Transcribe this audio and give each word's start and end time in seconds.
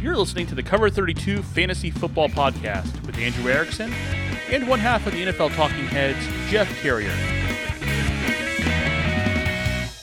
You're 0.00 0.16
listening 0.16 0.46
to 0.46 0.54
the 0.54 0.62
Cover 0.62 0.88
32 0.88 1.42
Fantasy 1.42 1.90
Football 1.90 2.30
Podcast 2.30 3.06
with 3.06 3.18
Andrew 3.18 3.52
Erickson 3.52 3.92
and 4.50 4.66
one 4.66 4.78
half 4.78 5.06
of 5.06 5.12
the 5.12 5.26
NFL 5.26 5.54
Talking 5.54 5.84
Heads, 5.88 6.18
Jeff 6.50 6.74
Carrier. 6.80 7.10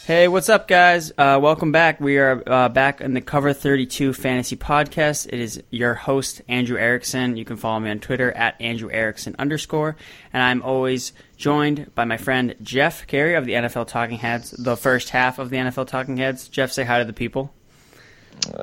Hey, 0.06 0.28
what's 0.28 0.50
up, 0.50 0.68
guys? 0.68 1.12
Uh, 1.18 1.40
welcome 1.42 1.72
back. 1.72 2.00
We 2.00 2.20
are 2.20 2.44
uh, 2.46 2.70
back 2.70 3.02
in 3.02 3.16
the 3.16 3.22
Cover 3.22 3.54
32 3.54 4.14
Fantasy 4.14 4.56
Podcast. 4.56 5.30
It 5.34 5.40
is 5.40 5.64
your 5.72 5.96
host, 5.96 6.44
Andrew 6.48 6.78
Erickson. 6.78 7.36
You 7.36 7.44
can 7.44 7.58
follow 7.58 7.80
me 7.80 7.90
on 7.90 8.00
Twitter 8.00 8.32
at 8.34 8.62
Andrew 8.62 8.92
Erickson 8.92 9.36
underscore. 9.40 9.96
And 10.32 10.44
I'm 10.44 10.62
always 10.62 11.12
joined 11.38 11.96
by 11.96 12.06
my 12.06 12.18
friend 12.18 12.54
Jeff 12.62 13.08
Carrier 13.08 13.36
of 13.36 13.46
the 13.46 13.54
NFL 13.54 13.88
Talking 13.88 14.20
Heads, 14.20 14.52
the 14.52 14.78
first 14.78 15.10
half 15.10 15.40
of 15.40 15.50
the 15.50 15.58
NFL 15.58 15.88
Talking 15.88 16.18
Heads. 16.18 16.48
Jeff, 16.50 16.72
say 16.72 16.84
hi 16.84 17.00
to 17.00 17.06
the 17.06 17.14
people. 17.14 17.52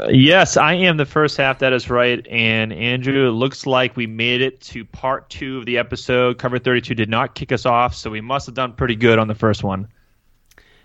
Yes, 0.08 0.56
I 0.56 0.74
am 0.74 0.96
the 0.96 1.06
first 1.06 1.36
half. 1.36 1.58
That 1.58 1.72
is 1.72 1.90
right. 1.90 2.26
And 2.28 2.72
Andrew, 2.72 3.28
it 3.28 3.32
looks 3.32 3.66
like 3.66 3.96
we 3.96 4.06
made 4.06 4.40
it 4.40 4.60
to 4.62 4.84
part 4.84 5.28
two 5.28 5.58
of 5.58 5.66
the 5.66 5.78
episode. 5.78 6.38
Cover 6.38 6.58
32 6.58 6.94
did 6.94 7.08
not 7.08 7.34
kick 7.34 7.52
us 7.52 7.66
off, 7.66 7.94
so 7.94 8.10
we 8.10 8.20
must 8.20 8.46
have 8.46 8.54
done 8.54 8.72
pretty 8.72 8.96
good 8.96 9.18
on 9.18 9.28
the 9.28 9.34
first 9.34 9.62
one 9.62 9.88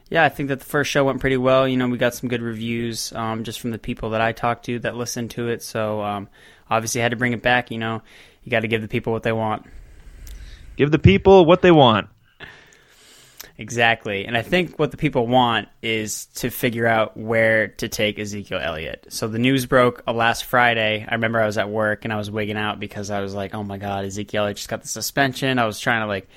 yeah, 0.10 0.24
I 0.24 0.30
think 0.30 0.50
that 0.50 0.60
the 0.60 0.66
first 0.66 0.90
show 0.90 1.04
went 1.06 1.20
pretty 1.20 1.38
well. 1.38 1.68
You 1.68 1.78
know, 1.78 1.88
we 1.88 1.98
got 1.98 2.16
some 2.16 2.30
good 2.30 2.42
reviews 2.42 3.14
um, 3.14 3.44
just 3.44 3.60
from 3.60 3.70
the 3.72 3.78
people 3.78 4.12
that 4.12 4.22
I 4.22 4.32
talked 4.32 4.66
to 4.66 4.80
that 4.80 4.96
listened 4.96 5.32
to 5.32 5.50
it. 5.50 5.62
So 5.62 6.02
um, 6.02 6.30
obviously, 6.70 7.02
had 7.02 7.12
to 7.12 7.18
bring 7.18 7.34
it 7.34 7.44
back. 7.44 7.70
You 7.70 7.78
know, 7.78 8.02
you 8.44 8.50
got 8.50 8.62
to 8.62 8.68
give 8.68 8.82
the 8.82 8.88
people 8.88 9.14
what 9.14 9.24
they 9.24 9.32
want. 9.32 9.66
Give 10.78 10.90
the 10.90 11.00
people 11.00 11.46
what 11.46 11.62
they 11.62 11.72
want. 11.72 12.10
Exactly. 13.60 14.26
And 14.26 14.38
I 14.38 14.42
think 14.42 14.80
what 14.80 14.92
the 14.92 14.96
people 14.96 15.28
want 15.28 15.68
is 15.82 16.28
to 16.36 16.50
figure 16.50 16.88
out 16.88 17.18
where 17.18 17.68
to 17.68 17.90
take 17.90 18.18
Ezekiel 18.18 18.58
Elliott. 18.64 19.08
So 19.10 19.28
the 19.28 19.38
news 19.38 19.66
broke 19.66 20.02
uh, 20.08 20.14
last 20.14 20.46
Friday. 20.46 21.06
I 21.06 21.16
remember 21.16 21.42
I 21.42 21.46
was 21.46 21.58
at 21.58 21.70
work 21.70 22.06
and 22.06 22.14
I 22.14 22.16
was 22.16 22.32
wigging 22.32 22.56
out 22.56 22.80
because 22.80 23.12
I 23.12 23.20
was 23.20 23.36
like, 23.36 23.54
oh 23.54 23.64
my 23.64 23.78
God, 23.78 24.06
Ezekiel 24.06 24.44
Elliott 24.44 24.58
just 24.58 24.70
got 24.70 24.82
the 24.82 24.88
suspension. 24.88 25.60
I 25.60 25.66
was 25.66 25.78
trying 25.78 26.04
to 26.04 26.08
like 26.08 26.30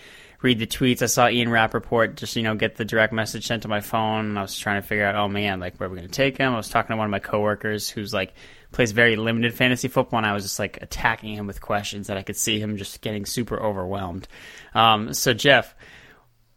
read 0.43 0.59
the 0.59 0.67
tweets. 0.67 1.01
I 1.01 1.07
saw 1.07 1.29
Ian 1.29 1.49
Rapoport 1.49 2.17
just, 2.17 2.35
you 2.35 2.43
know, 2.43 2.57
get 2.57 2.75
the 2.75 2.85
direct 2.85 3.13
message 3.13 3.47
sent 3.47 3.63
to 3.63 3.69
my 3.69 3.81
phone. 3.81 4.31
And 4.31 4.37
I 4.37 4.43
was 4.43 4.59
trying 4.59 4.83
to 4.83 4.89
figure 4.89 5.07
out, 5.07 5.15
oh 5.15 5.29
man, 5.29 5.61
like, 5.61 5.77
where 5.77 5.89
are 5.89 5.93
we 5.93 5.99
going 5.99 6.09
to 6.09 6.13
take 6.13 6.39
him? 6.39 6.53
I 6.53 6.57
was 6.57 6.69
talking 6.69 6.93
to 6.93 6.97
one 6.97 7.07
of 7.07 7.13
my 7.13 7.21
coworkers 7.21 7.89
who's 7.89 8.13
like, 8.13 8.35
plays 8.73 8.91
very 8.91 9.15
limited 9.15 9.55
fantasy 9.55 9.87
football. 9.87 10.19
And 10.19 10.27
I 10.27 10.33
was 10.33 10.43
just 10.43 10.59
like 10.59 10.83
attacking 10.83 11.35
him 11.35 11.47
with 11.47 11.61
questions 11.61 12.09
that 12.09 12.17
I 12.17 12.25
could 12.25 12.37
see 12.37 12.59
him 12.59 12.79
just 12.79 13.01
getting 13.01 13.27
super 13.27 13.63
overwhelmed. 13.63 14.27
Um, 14.75 15.15
so, 15.15 15.33
Jeff, 15.35 15.77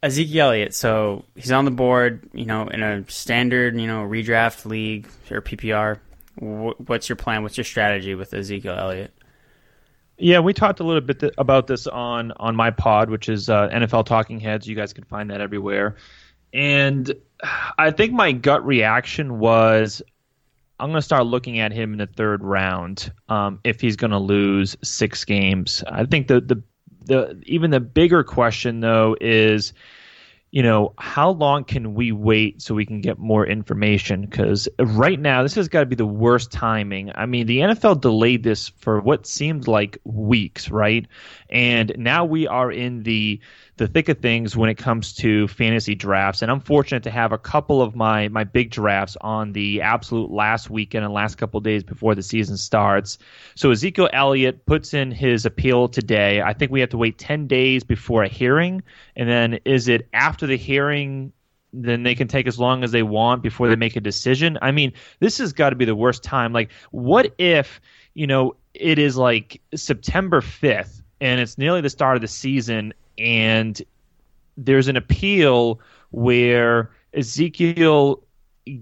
Ezekiel 0.03 0.47
Elliott, 0.47 0.73
so 0.75 1.25
he's 1.35 1.51
on 1.51 1.65
the 1.65 1.71
board, 1.71 2.29
you 2.33 2.45
know, 2.45 2.67
in 2.67 2.83
a 2.83 3.09
standard, 3.09 3.79
you 3.79 3.87
know, 3.87 4.03
redraft 4.03 4.65
league 4.65 5.07
or 5.31 5.41
PPR. 5.41 5.99
What's 6.37 7.09
your 7.09 7.15
plan? 7.15 7.43
What's 7.43 7.57
your 7.57 7.63
strategy 7.63 8.13
with 8.13 8.33
Ezekiel 8.33 8.75
Elliott? 8.77 9.13
Yeah, 10.17 10.39
we 10.39 10.53
talked 10.53 10.79
a 10.79 10.83
little 10.83 11.01
bit 11.01 11.19
th- 11.19 11.33
about 11.37 11.67
this 11.67 11.87
on 11.87 12.31
on 12.33 12.55
my 12.55 12.71
pod, 12.71 13.09
which 13.09 13.27
is 13.29 13.49
uh, 13.49 13.69
NFL 13.69 14.05
Talking 14.05 14.39
Heads. 14.39 14.67
You 14.67 14.75
guys 14.75 14.93
can 14.93 15.03
find 15.03 15.29
that 15.29 15.41
everywhere. 15.41 15.95
And 16.53 17.13
I 17.77 17.91
think 17.91 18.13
my 18.13 18.31
gut 18.31 18.65
reaction 18.65 19.39
was, 19.39 20.01
I'm 20.79 20.89
going 20.89 20.99
to 20.99 21.05
start 21.05 21.25
looking 21.25 21.59
at 21.59 21.73
him 21.73 21.91
in 21.93 21.99
the 21.99 22.07
third 22.07 22.43
round 22.43 23.11
um, 23.27 23.59
if 23.65 23.81
he's 23.81 23.97
going 23.97 24.11
to 24.11 24.19
lose 24.19 24.77
six 24.83 25.25
games. 25.25 25.83
I 25.87 26.05
think 26.05 26.27
the 26.27 26.39
the 26.39 26.63
the 27.05 27.41
even 27.45 27.71
the 27.71 27.79
bigger 27.79 28.23
question 28.23 28.79
though 28.79 29.15
is 29.19 29.73
you 30.55 30.63
know, 30.63 30.93
how 30.97 31.31
long 31.31 31.65
can 31.65 31.95
we 31.95 32.13
wait 32.13 32.61
so 32.61 32.73
we 32.73 32.85
can 32.85 33.01
get 33.01 33.19
more 33.19 33.45
information? 33.45 34.21
Because 34.21 34.69
right 34.79 35.19
now, 35.19 35.43
this 35.43 35.55
has 35.55 35.67
got 35.67 35.81
to 35.81 35.85
be 35.85 35.97
the 35.97 36.05
worst 36.05 36.49
timing. 36.49 37.11
I 37.13 37.25
mean, 37.25 37.45
the 37.45 37.57
NFL 37.57 37.99
delayed 37.99 38.41
this 38.41 38.69
for 38.69 39.01
what 39.01 39.27
seemed 39.27 39.67
like 39.67 39.97
weeks, 40.05 40.69
right? 40.69 41.05
And 41.49 41.91
now 41.97 42.23
we 42.23 42.47
are 42.47 42.71
in 42.71 43.03
the 43.03 43.41
the 43.77 43.87
thick 43.87 44.07
of 44.07 44.19
things 44.19 44.55
when 44.55 44.69
it 44.69 44.75
comes 44.75 45.13
to 45.13 45.47
fantasy 45.49 45.95
drafts. 45.95 46.41
And 46.41 46.49
I'm 46.49 46.61
fortunate 46.61 47.03
to 47.03 47.11
have 47.11 47.31
a 47.31 47.37
couple 47.37 47.81
of 47.81 47.95
my 47.95 48.29
my 48.29 48.43
big 48.43 48.71
drafts 48.71 49.17
on 49.19 49.51
the 49.51 49.81
absolute 49.81 50.31
last 50.31 50.69
weekend 50.69 51.03
and 51.03 51.13
last 51.13 51.35
couple 51.35 51.59
days 51.59 51.83
before 51.83 52.15
the 52.15 52.23
season 52.23 52.57
starts. 52.57 53.17
So 53.55 53.71
Ezekiel 53.71 54.09
Elliott 54.13 54.65
puts 54.65 54.93
in 54.93 55.11
his 55.11 55.45
appeal 55.45 55.89
today. 55.89 56.41
I 56.41 56.53
think 56.53 56.71
we 56.71 56.79
have 56.79 56.89
to 56.89 56.97
wait 56.97 57.17
10 57.17 57.47
days 57.47 57.83
before 57.83 58.23
a 58.23 58.29
hearing. 58.29 58.83
And 59.15 59.27
then 59.27 59.59
is 59.65 59.87
it 59.87 60.07
after 60.13 60.47
the 60.47 60.57
hearing 60.57 61.33
then 61.77 62.03
they 62.03 62.15
can 62.15 62.29
take 62.29 62.47
as 62.47 62.57
long 62.57 62.85
as 62.85 62.91
they 62.91 63.03
want 63.03 63.43
before 63.43 63.67
they 63.67 63.75
make 63.75 63.97
a 63.97 63.99
decision. 63.99 64.57
I 64.61 64.71
mean, 64.71 64.93
this 65.19 65.39
has 65.39 65.51
got 65.51 65.71
to 65.71 65.75
be 65.75 65.83
the 65.83 65.93
worst 65.93 66.23
time. 66.23 66.53
Like, 66.53 66.71
what 66.91 67.33
if, 67.37 67.81
you 68.13 68.27
know, 68.27 68.55
it 68.73 68.97
is 68.97 69.17
like 69.17 69.61
September 69.75 70.39
5th 70.39 71.01
and 71.19 71.41
it's 71.41 71.57
nearly 71.57 71.81
the 71.81 71.89
start 71.89 72.15
of 72.15 72.21
the 72.21 72.29
season 72.29 72.93
and 73.17 73.81
there's 74.57 74.87
an 74.87 74.95
appeal 74.95 75.79
where 76.11 76.91
Ezekiel 77.13 78.21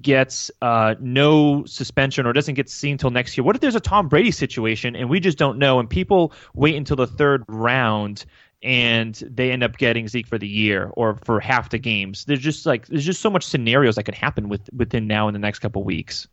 gets 0.01 0.49
uh, 0.61 0.95
no 0.99 1.66
suspension 1.66 2.25
or 2.25 2.33
doesn't 2.33 2.53
get 2.55 2.69
seen 2.69 2.94
until 2.94 3.09
next 3.09 3.38
year. 3.38 3.44
What 3.44 3.55
if 3.55 3.61
there's 3.61 3.75
a 3.75 3.81
Tom 3.81 4.07
Brady 4.07 4.31
situation 4.31 4.95
and 4.95 5.09
we 5.09 5.19
just 5.19 5.38
don't 5.38 5.57
know, 5.57 5.79
and 5.79 5.89
people 5.89 6.33
wait 6.53 6.75
until 6.75 6.95
the 6.95 7.07
third 7.07 7.44
round 7.47 8.25
and 8.61 9.16
they 9.29 9.51
end 9.51 9.61
up 9.61 9.77
getting 9.77 10.07
Zeke 10.07 10.27
for 10.27 10.38
the 10.38 10.47
year 10.47 10.89
or 10.94 11.15
for 11.25 11.39
half 11.39 11.69
the 11.69 11.79
games? 11.79 12.25
There's 12.25 12.39
just 12.39 12.65
like 12.65 12.88
there's 12.88 13.05
just 13.05 13.21
so 13.21 13.29
much 13.29 13.45
scenarios 13.45 13.95
that 13.95 14.03
could 14.03 14.15
happen 14.15 14.47
with 14.47 14.69
within 14.73 15.07
now 15.07 15.27
and 15.27 15.35
the 15.35 15.39
next 15.39 15.59
couple 15.59 15.83
weeks. 15.83 16.27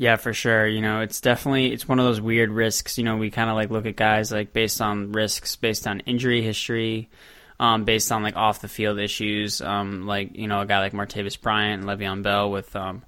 Yeah, 0.00 0.16
for 0.16 0.32
sure. 0.32 0.66
You 0.66 0.80
know, 0.80 1.02
it's 1.02 1.20
definitely 1.20 1.74
it's 1.74 1.86
one 1.86 1.98
of 1.98 2.06
those 2.06 2.22
weird 2.22 2.50
risks. 2.50 2.96
You 2.96 3.04
know, 3.04 3.18
we 3.18 3.30
kind 3.30 3.50
of 3.50 3.56
like 3.56 3.68
look 3.68 3.84
at 3.84 3.96
guys 3.96 4.32
like 4.32 4.54
based 4.54 4.80
on 4.80 5.12
risks, 5.12 5.56
based 5.56 5.86
on 5.86 6.00
injury 6.00 6.40
history, 6.40 7.10
um, 7.58 7.84
based 7.84 8.10
on 8.10 8.22
like 8.22 8.34
off 8.34 8.62
the 8.62 8.68
field 8.68 8.98
issues. 8.98 9.60
Um, 9.60 10.06
like 10.06 10.34
you 10.34 10.48
know, 10.48 10.62
a 10.62 10.64
guy 10.64 10.78
like 10.78 10.94
Martavis 10.94 11.38
Bryant 11.38 11.82
and 11.82 11.90
Le'Veon 11.90 12.22
Bell 12.22 12.50
with 12.50 12.74
um, 12.74 13.02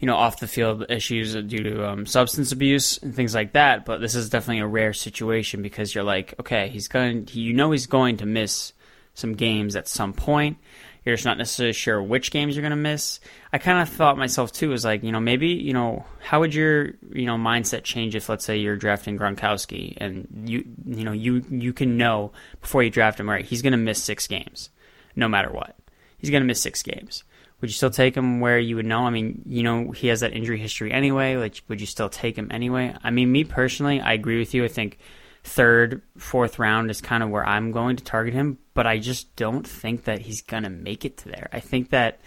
you 0.00 0.06
know, 0.06 0.16
off 0.16 0.40
the 0.40 0.48
field 0.48 0.86
issues 0.88 1.32
due 1.32 1.62
to 1.62 1.88
um, 1.88 2.06
substance 2.06 2.50
abuse 2.50 2.98
and 2.98 3.14
things 3.14 3.36
like 3.36 3.52
that. 3.52 3.84
But 3.84 4.00
this 4.00 4.16
is 4.16 4.28
definitely 4.28 4.62
a 4.62 4.66
rare 4.66 4.94
situation 4.94 5.62
because 5.62 5.94
you're 5.94 6.02
like, 6.02 6.34
okay, 6.40 6.70
he's 6.70 6.88
going, 6.88 7.28
you 7.30 7.52
know, 7.52 7.70
he's 7.70 7.86
going 7.86 8.16
to 8.16 8.26
miss 8.26 8.72
some 9.14 9.34
games 9.34 9.76
at 9.76 9.86
some 9.86 10.12
point. 10.12 10.56
You're 11.04 11.16
just 11.16 11.24
not 11.24 11.38
necessarily 11.38 11.72
sure 11.72 12.00
which 12.00 12.30
games 12.30 12.54
you're 12.54 12.62
going 12.62 12.70
to 12.70 12.76
miss. 12.76 13.18
I 13.52 13.58
kind 13.58 13.80
of 13.80 13.88
thought 13.88 14.16
myself 14.16 14.52
too 14.52 14.70
was 14.70 14.84
like, 14.84 15.02
you 15.02 15.10
know, 15.10 15.18
maybe, 15.18 15.48
you 15.48 15.72
know, 15.72 16.04
how 16.20 16.40
would 16.40 16.54
your, 16.54 16.92
you 17.12 17.26
know, 17.26 17.36
mindset 17.36 17.82
change 17.82 18.14
if 18.14 18.28
let's 18.28 18.44
say 18.44 18.58
you're 18.58 18.76
drafting 18.76 19.18
Gronkowski 19.18 19.96
and 20.00 20.48
you, 20.48 20.64
you 20.86 21.04
know, 21.04 21.12
you 21.12 21.44
you 21.50 21.72
can 21.72 21.96
know 21.96 22.32
before 22.60 22.84
you 22.84 22.90
draft 22.90 23.18
him, 23.18 23.28
right, 23.28 23.44
he's 23.44 23.62
going 23.62 23.72
to 23.72 23.78
miss 23.78 24.02
6 24.02 24.26
games 24.28 24.70
no 25.16 25.28
matter 25.28 25.50
what. 25.50 25.76
He's 26.18 26.30
going 26.30 26.42
to 26.42 26.46
miss 26.46 26.62
6 26.62 26.82
games. 26.84 27.24
Would 27.60 27.70
you 27.70 27.74
still 27.74 27.90
take 27.90 28.16
him 28.16 28.40
where 28.40 28.58
you 28.58 28.76
would 28.76 28.86
know? 28.86 29.00
I 29.00 29.10
mean, 29.10 29.42
you 29.46 29.62
know, 29.62 29.90
he 29.90 30.08
has 30.08 30.20
that 30.20 30.32
injury 30.32 30.58
history 30.58 30.92
anyway. 30.92 31.36
Like, 31.36 31.62
would 31.68 31.80
you 31.80 31.86
still 31.86 32.08
take 32.08 32.36
him 32.36 32.48
anyway? 32.50 32.94
I 33.04 33.10
mean, 33.10 33.30
me 33.30 33.44
personally, 33.44 34.00
I 34.00 34.12
agree 34.14 34.38
with 34.38 34.52
you. 34.52 34.64
I 34.64 34.68
think 34.68 34.98
third, 35.44 36.02
fourth 36.16 36.58
round 36.58 36.90
is 36.90 37.00
kind 37.00 37.22
of 37.22 37.30
where 37.30 37.46
I'm 37.46 37.72
going 37.72 37.96
to 37.96 38.04
target 38.04 38.34
him, 38.34 38.58
but 38.74 38.86
I 38.86 38.98
just 38.98 39.34
don't 39.36 39.66
think 39.66 40.04
that 40.04 40.20
he's 40.20 40.42
going 40.42 40.62
to 40.62 40.70
make 40.70 41.04
it 41.04 41.18
to 41.18 41.28
there. 41.28 41.48
I 41.52 41.60
think 41.60 41.90
that 41.90 42.20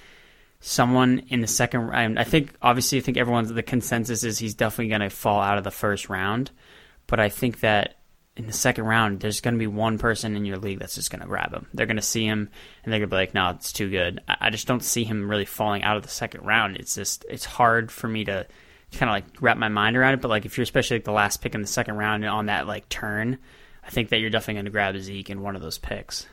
someone 0.59 1.23
in 1.29 1.41
the 1.41 1.47
second 1.47 1.81
round, 1.81 2.19
I 2.19 2.23
think 2.23 2.53
obviously 2.61 2.97
I 2.97 3.01
think 3.01 3.17
everyone's 3.17 3.53
the 3.53 3.63
consensus 3.63 4.23
is 4.23 4.37
he's 4.37 4.55
definitely 4.55 4.89
going 4.89 5.01
to 5.01 5.09
fall 5.09 5.41
out 5.41 5.57
of 5.57 5.63
the 5.63 5.71
first 5.71 6.09
round, 6.09 6.51
but 7.07 7.19
I 7.19 7.29
think 7.29 7.61
that 7.61 7.99
in 8.35 8.47
the 8.47 8.53
second 8.53 8.83
round 8.83 9.21
there's 9.21 9.39
going 9.39 9.53
to 9.53 9.59
be 9.59 9.67
one 9.67 9.97
person 9.97 10.35
in 10.35 10.43
your 10.43 10.57
league 10.57 10.79
that's 10.79 10.95
just 10.95 11.09
going 11.09 11.21
to 11.21 11.27
grab 11.27 11.53
him. 11.53 11.67
They're 11.73 11.85
going 11.85 11.95
to 11.95 12.01
see 12.01 12.25
him 12.25 12.49
and 12.83 12.91
they're 12.91 12.99
going 12.99 13.09
to 13.09 13.13
be 13.13 13.19
like, 13.19 13.33
"No, 13.33 13.51
it's 13.51 13.71
too 13.71 13.89
good." 13.89 14.19
I 14.27 14.49
just 14.49 14.67
don't 14.67 14.83
see 14.83 15.05
him 15.05 15.29
really 15.29 15.45
falling 15.45 15.83
out 15.83 15.95
of 15.95 16.03
the 16.03 16.09
second 16.09 16.45
round. 16.45 16.75
It's 16.75 16.95
just 16.95 17.25
it's 17.29 17.45
hard 17.45 17.91
for 17.91 18.09
me 18.09 18.25
to 18.25 18.45
kind 18.95 19.09
of 19.09 19.13
like 19.13 19.41
wrap 19.41 19.57
my 19.57 19.69
mind 19.69 19.97
around 19.97 20.15
it. 20.15 20.21
But 20.21 20.29
like 20.29 20.45
if 20.45 20.57
you're 20.57 20.63
especially 20.63 20.97
like 20.97 21.05
the 21.05 21.11
last 21.11 21.41
pick 21.41 21.55
in 21.55 21.61
the 21.61 21.67
second 21.67 21.97
round 21.97 22.25
on 22.25 22.47
that 22.47 22.67
like 22.67 22.89
turn, 22.89 23.37
I 23.83 23.89
think 23.89 24.09
that 24.09 24.19
you're 24.19 24.29
definitely 24.29 24.55
going 24.55 24.65
to 24.65 24.71
grab 24.71 24.97
Zeke 24.97 25.29
in 25.29 25.41
one 25.41 25.55
of 25.55 25.61
those 25.61 25.77
picks. 25.77 26.27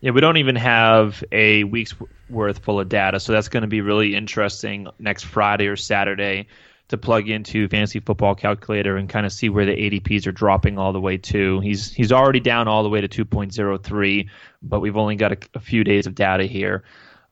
Yeah, 0.00 0.10
we 0.10 0.20
don't 0.20 0.38
even 0.38 0.56
have 0.56 1.22
a 1.30 1.62
week's 1.64 1.94
worth 2.28 2.58
full 2.58 2.80
of 2.80 2.88
data, 2.88 3.20
so 3.20 3.32
that's 3.32 3.48
going 3.48 3.60
to 3.60 3.68
be 3.68 3.82
really 3.82 4.16
interesting 4.16 4.88
next 4.98 5.24
Friday 5.24 5.68
or 5.68 5.76
Saturday 5.76 6.48
to 6.88 6.98
plug 6.98 7.28
into 7.28 7.68
Fantasy 7.68 8.00
Football 8.00 8.34
Calculator 8.34 8.96
and 8.96 9.08
kind 9.08 9.24
of 9.24 9.32
see 9.32 9.48
where 9.48 9.64
the 9.64 9.72
ADPs 9.72 10.26
are 10.26 10.32
dropping 10.32 10.76
all 10.76 10.92
the 10.92 11.00
way 11.00 11.18
to. 11.18 11.60
He's 11.60 11.92
he's 11.92 12.10
already 12.10 12.40
down 12.40 12.66
all 12.66 12.82
the 12.82 12.88
way 12.88 13.00
to 13.00 13.24
2.03, 13.24 14.28
but 14.60 14.80
we've 14.80 14.96
only 14.96 15.14
got 15.14 15.32
a, 15.32 15.38
a 15.54 15.60
few 15.60 15.84
days 15.84 16.06
of 16.06 16.14
data 16.14 16.44
here. 16.44 16.82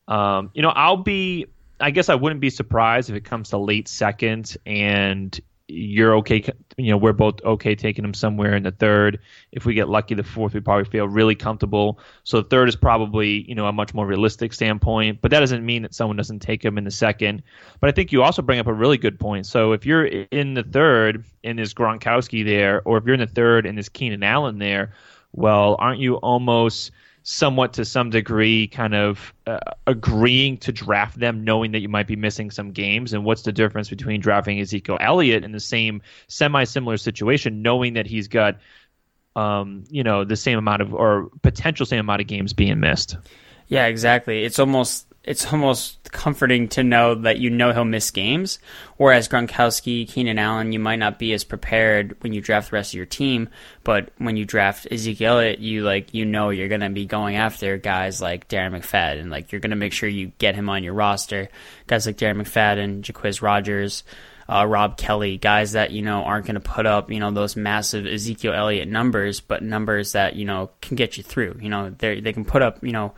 Um, 0.07 0.49
you 0.53 0.61
know, 0.61 0.69
I'll 0.69 0.97
be 0.97 1.47
I 1.81 1.91
guess 1.91 2.09
I 2.09 2.15
wouldn't 2.15 2.41
be 2.41 2.49
surprised 2.49 3.09
if 3.09 3.15
it 3.15 3.25
comes 3.25 3.49
to 3.49 3.57
late 3.57 3.87
second 3.87 4.57
and 4.65 5.39
you're 5.71 6.17
okay. 6.17 6.43
You 6.77 6.91
know, 6.91 6.97
we're 6.97 7.13
both 7.13 7.41
okay 7.43 7.75
taking 7.75 8.03
him 8.03 8.13
somewhere 8.13 8.55
in 8.55 8.63
the 8.63 8.71
third. 8.71 9.19
If 9.51 9.65
we 9.65 9.73
get 9.73 9.89
lucky, 9.89 10.15
the 10.15 10.23
fourth, 10.23 10.53
we 10.53 10.59
probably 10.59 10.85
feel 10.85 11.07
really 11.07 11.35
comfortable. 11.35 11.99
So 12.23 12.41
the 12.41 12.49
third 12.49 12.69
is 12.69 12.75
probably 12.75 13.47
you 13.47 13.55
know 13.55 13.67
a 13.67 13.73
much 13.73 13.93
more 13.93 14.05
realistic 14.05 14.53
standpoint. 14.53 15.21
But 15.21 15.31
that 15.31 15.39
doesn't 15.39 15.65
mean 15.65 15.83
that 15.83 15.93
someone 15.93 16.17
doesn't 16.17 16.39
take 16.39 16.63
him 16.63 16.77
in 16.77 16.83
the 16.83 16.91
second. 16.91 17.43
But 17.79 17.89
I 17.89 17.93
think 17.93 18.11
you 18.11 18.23
also 18.23 18.41
bring 18.41 18.59
up 18.59 18.67
a 18.67 18.73
really 18.73 18.97
good 18.97 19.19
point. 19.19 19.45
So 19.45 19.71
if 19.71 19.85
you're 19.85 20.05
in 20.05 20.53
the 20.53 20.63
third 20.63 21.23
and 21.43 21.57
there's 21.57 21.73
Gronkowski 21.73 22.45
there, 22.45 22.81
or 22.85 22.97
if 22.97 23.05
you're 23.05 23.15
in 23.15 23.21
the 23.21 23.27
third 23.27 23.65
and 23.65 23.77
there's 23.77 23.89
Keenan 23.89 24.23
Allen 24.23 24.59
there, 24.59 24.93
well, 25.31 25.75
aren't 25.79 25.99
you 25.99 26.15
almost 26.15 26.91
somewhat 27.23 27.73
to 27.73 27.85
some 27.85 28.09
degree 28.09 28.67
kind 28.67 28.95
of 28.95 29.33
uh, 29.45 29.59
agreeing 29.85 30.57
to 30.57 30.71
draft 30.71 31.19
them 31.19 31.43
knowing 31.43 31.71
that 31.71 31.79
you 31.79 31.89
might 31.89 32.07
be 32.07 32.15
missing 32.15 32.49
some 32.49 32.71
games. 32.71 33.13
And 33.13 33.23
what's 33.23 33.43
the 33.43 33.51
difference 33.51 33.89
between 33.89 34.21
drafting 34.21 34.59
Ezekiel 34.59 34.97
Elliott 34.99 35.43
in 35.43 35.51
the 35.51 35.59
same 35.59 36.01
semi 36.27 36.63
similar 36.63 36.97
situation 36.97 37.61
knowing 37.61 37.93
that 37.93 38.07
he's 38.07 38.27
got 38.27 38.57
um, 39.35 39.83
you 39.89 40.03
know 40.03 40.23
the 40.23 40.35
same 40.35 40.57
amount 40.57 40.81
of 40.81 40.93
or 40.93 41.29
potential 41.41 41.85
same 41.85 41.99
amount 41.99 42.21
of 42.21 42.27
games 42.27 42.53
being 42.53 42.79
missed? 42.79 43.17
Yeah 43.67 43.85
exactly. 43.85 44.43
It's 44.43 44.59
almost 44.59 45.10
it's 45.23 45.53
almost 45.53 46.11
comforting 46.11 46.67
to 46.67 46.83
know 46.83 47.13
that 47.13 47.37
you 47.37 47.49
know 47.49 47.71
he'll 47.71 47.85
miss 47.85 48.09
games. 48.09 48.57
Whereas 48.97 49.27
Gronkowski, 49.27 50.07
Keenan 50.07 50.39
Allen, 50.39 50.71
you 50.71 50.79
might 50.79 50.97
not 50.97 51.19
be 51.19 51.31
as 51.33 51.43
prepared 51.43 52.15
when 52.21 52.33
you 52.33 52.41
draft 52.41 52.71
the 52.71 52.75
rest 52.75 52.91
of 52.91 52.97
your 52.97 53.05
team. 53.05 53.49
But 53.83 54.09
when 54.17 54.35
you 54.35 54.45
draft 54.45 54.87
Ezekiel 54.89 55.33
Elliott, 55.33 55.59
you 55.59 55.83
like 55.83 56.13
you 56.13 56.25
know 56.25 56.49
you're 56.49 56.69
gonna 56.69 56.89
be 56.89 57.05
going 57.05 57.35
after 57.35 57.77
guys 57.77 58.21
like 58.21 58.47
Darren 58.47 58.71
McFadden. 58.75 59.21
And 59.21 59.29
like 59.29 59.51
you're 59.51 59.61
gonna 59.61 59.75
make 59.75 59.93
sure 59.93 60.09
you 60.09 60.31
get 60.39 60.55
him 60.55 60.69
on 60.69 60.83
your 60.83 60.93
roster. 60.93 61.49
Guys 61.87 62.05
like 62.05 62.17
Darren 62.17 62.41
McFadden, 62.41 63.01
Jacquizz 63.01 63.41
Rogers, 63.41 64.03
Uh, 64.49 64.65
Rob 64.65 64.97
Kelley, 64.97 65.37
guys 65.37 65.73
that 65.73 65.91
you 65.91 66.01
know 66.01 66.23
aren't 66.23 66.45
going 66.45 66.55
to 66.55 66.59
put 66.59 66.85
up 66.85 67.09
you 67.11 67.19
know 67.19 67.31
those 67.31 67.55
massive 67.55 68.05
Ezekiel 68.05 68.53
Elliott 68.53 68.87
numbers, 68.87 69.39
but 69.39 69.63
numbers 69.63 70.11
that 70.11 70.35
you 70.35 70.45
know 70.45 70.71
can 70.81 70.97
get 70.97 71.15
you 71.15 71.23
through. 71.23 71.57
You 71.61 71.69
know 71.69 71.91
they 71.91 72.19
they 72.19 72.33
can 72.33 72.43
put 72.43 72.61
up 72.61 72.83
you 72.83 72.91
know 72.91 73.13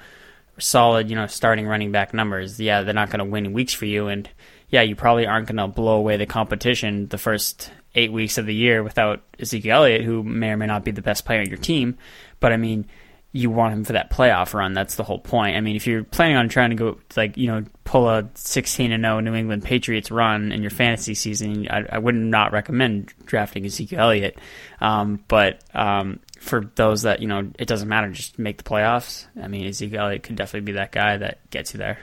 solid, 0.58 1.10
you 1.10 1.16
know, 1.16 1.28
starting 1.28 1.68
running 1.68 1.92
back 1.92 2.14
numbers. 2.14 2.60
Yeah, 2.60 2.82
they're 2.82 2.94
not 2.94 3.10
going 3.10 3.20
to 3.20 3.26
win 3.26 3.54
weeks 3.54 3.74
for 3.74 3.86
you, 3.86 4.08
and 4.08 4.30
yeah, 4.70 4.82
you 4.82 4.96
probably 4.96 5.26
aren't 5.26 5.48
going 5.48 5.58
to 5.58 5.68
blow 5.68 5.98
away 5.98 6.18
the 6.18 6.26
competition 6.26 7.08
the 7.08 7.18
first 7.18 7.72
eight 7.96 8.12
weeks 8.12 8.38
of 8.38 8.46
the 8.46 8.56
year 8.56 8.84
without 8.84 9.22
Ezekiel 9.40 9.78
Elliott, 9.78 10.02
who 10.02 10.24
may 10.24 10.50
or 10.50 10.58
may 10.58 10.66
not 10.66 10.84
be 10.84 10.92
the 10.92 11.02
best 11.02 11.26
player 11.26 11.42
on 11.42 11.48
your 11.48 11.58
team. 11.58 11.98
But 12.40 12.52
I 12.52 12.58
mean, 12.58 12.88
you 13.36 13.50
want 13.50 13.74
him 13.74 13.84
for 13.84 13.94
that 13.94 14.12
playoff 14.12 14.54
run. 14.54 14.74
That's 14.74 14.96
the 14.96 15.04
whole 15.04 15.20
point. 15.20 15.58
I 15.58 15.62
mean, 15.62 15.76
if 15.76 15.88
you're 15.88 16.04
planning 16.04 16.38
on 16.38 16.50
trying 16.50 16.70
to 16.70 16.76
go 16.76 17.00
like 17.16 17.36
you 17.36 17.48
know 17.48 17.64
pull 17.84 18.08
a 18.08 18.30
16 18.36 18.92
and 18.92 19.04
0 19.04 19.20
New 19.22 19.34
England 19.34 19.64
Patriots 19.64 20.12
run 20.12 20.52
in 20.52 20.62
your 20.62 20.72
fantasy 20.72 21.16
season, 21.16 21.68
I, 21.70 21.84
I 21.92 21.98
would 21.98 22.16
not 22.16 22.52
recommend 22.52 23.12
drafting 23.26 23.66
Ezekiel 23.66 24.02
Elliott. 24.02 24.38
Um, 24.82 25.24
but 25.28 25.64
um, 25.76 26.20
for 26.44 26.70
those 26.76 27.04
that 27.04 27.22
you 27.22 27.28
know 27.28 27.50
it 27.58 27.68
doesn't 27.68 27.88
matter, 27.88 28.12
just 28.12 28.38
make 28.38 28.58
the 28.58 28.64
playoffs. 28.64 29.26
I 29.42 29.48
mean, 29.48 29.66
Ezekiel 29.66 30.02
Elliott 30.02 30.24
could 30.24 30.36
definitely 30.36 30.66
be 30.66 30.74
that 30.74 30.92
guy 30.92 31.18
that 31.18 31.50
gets 31.50 31.74
you 31.74 31.78
there. 31.78 31.98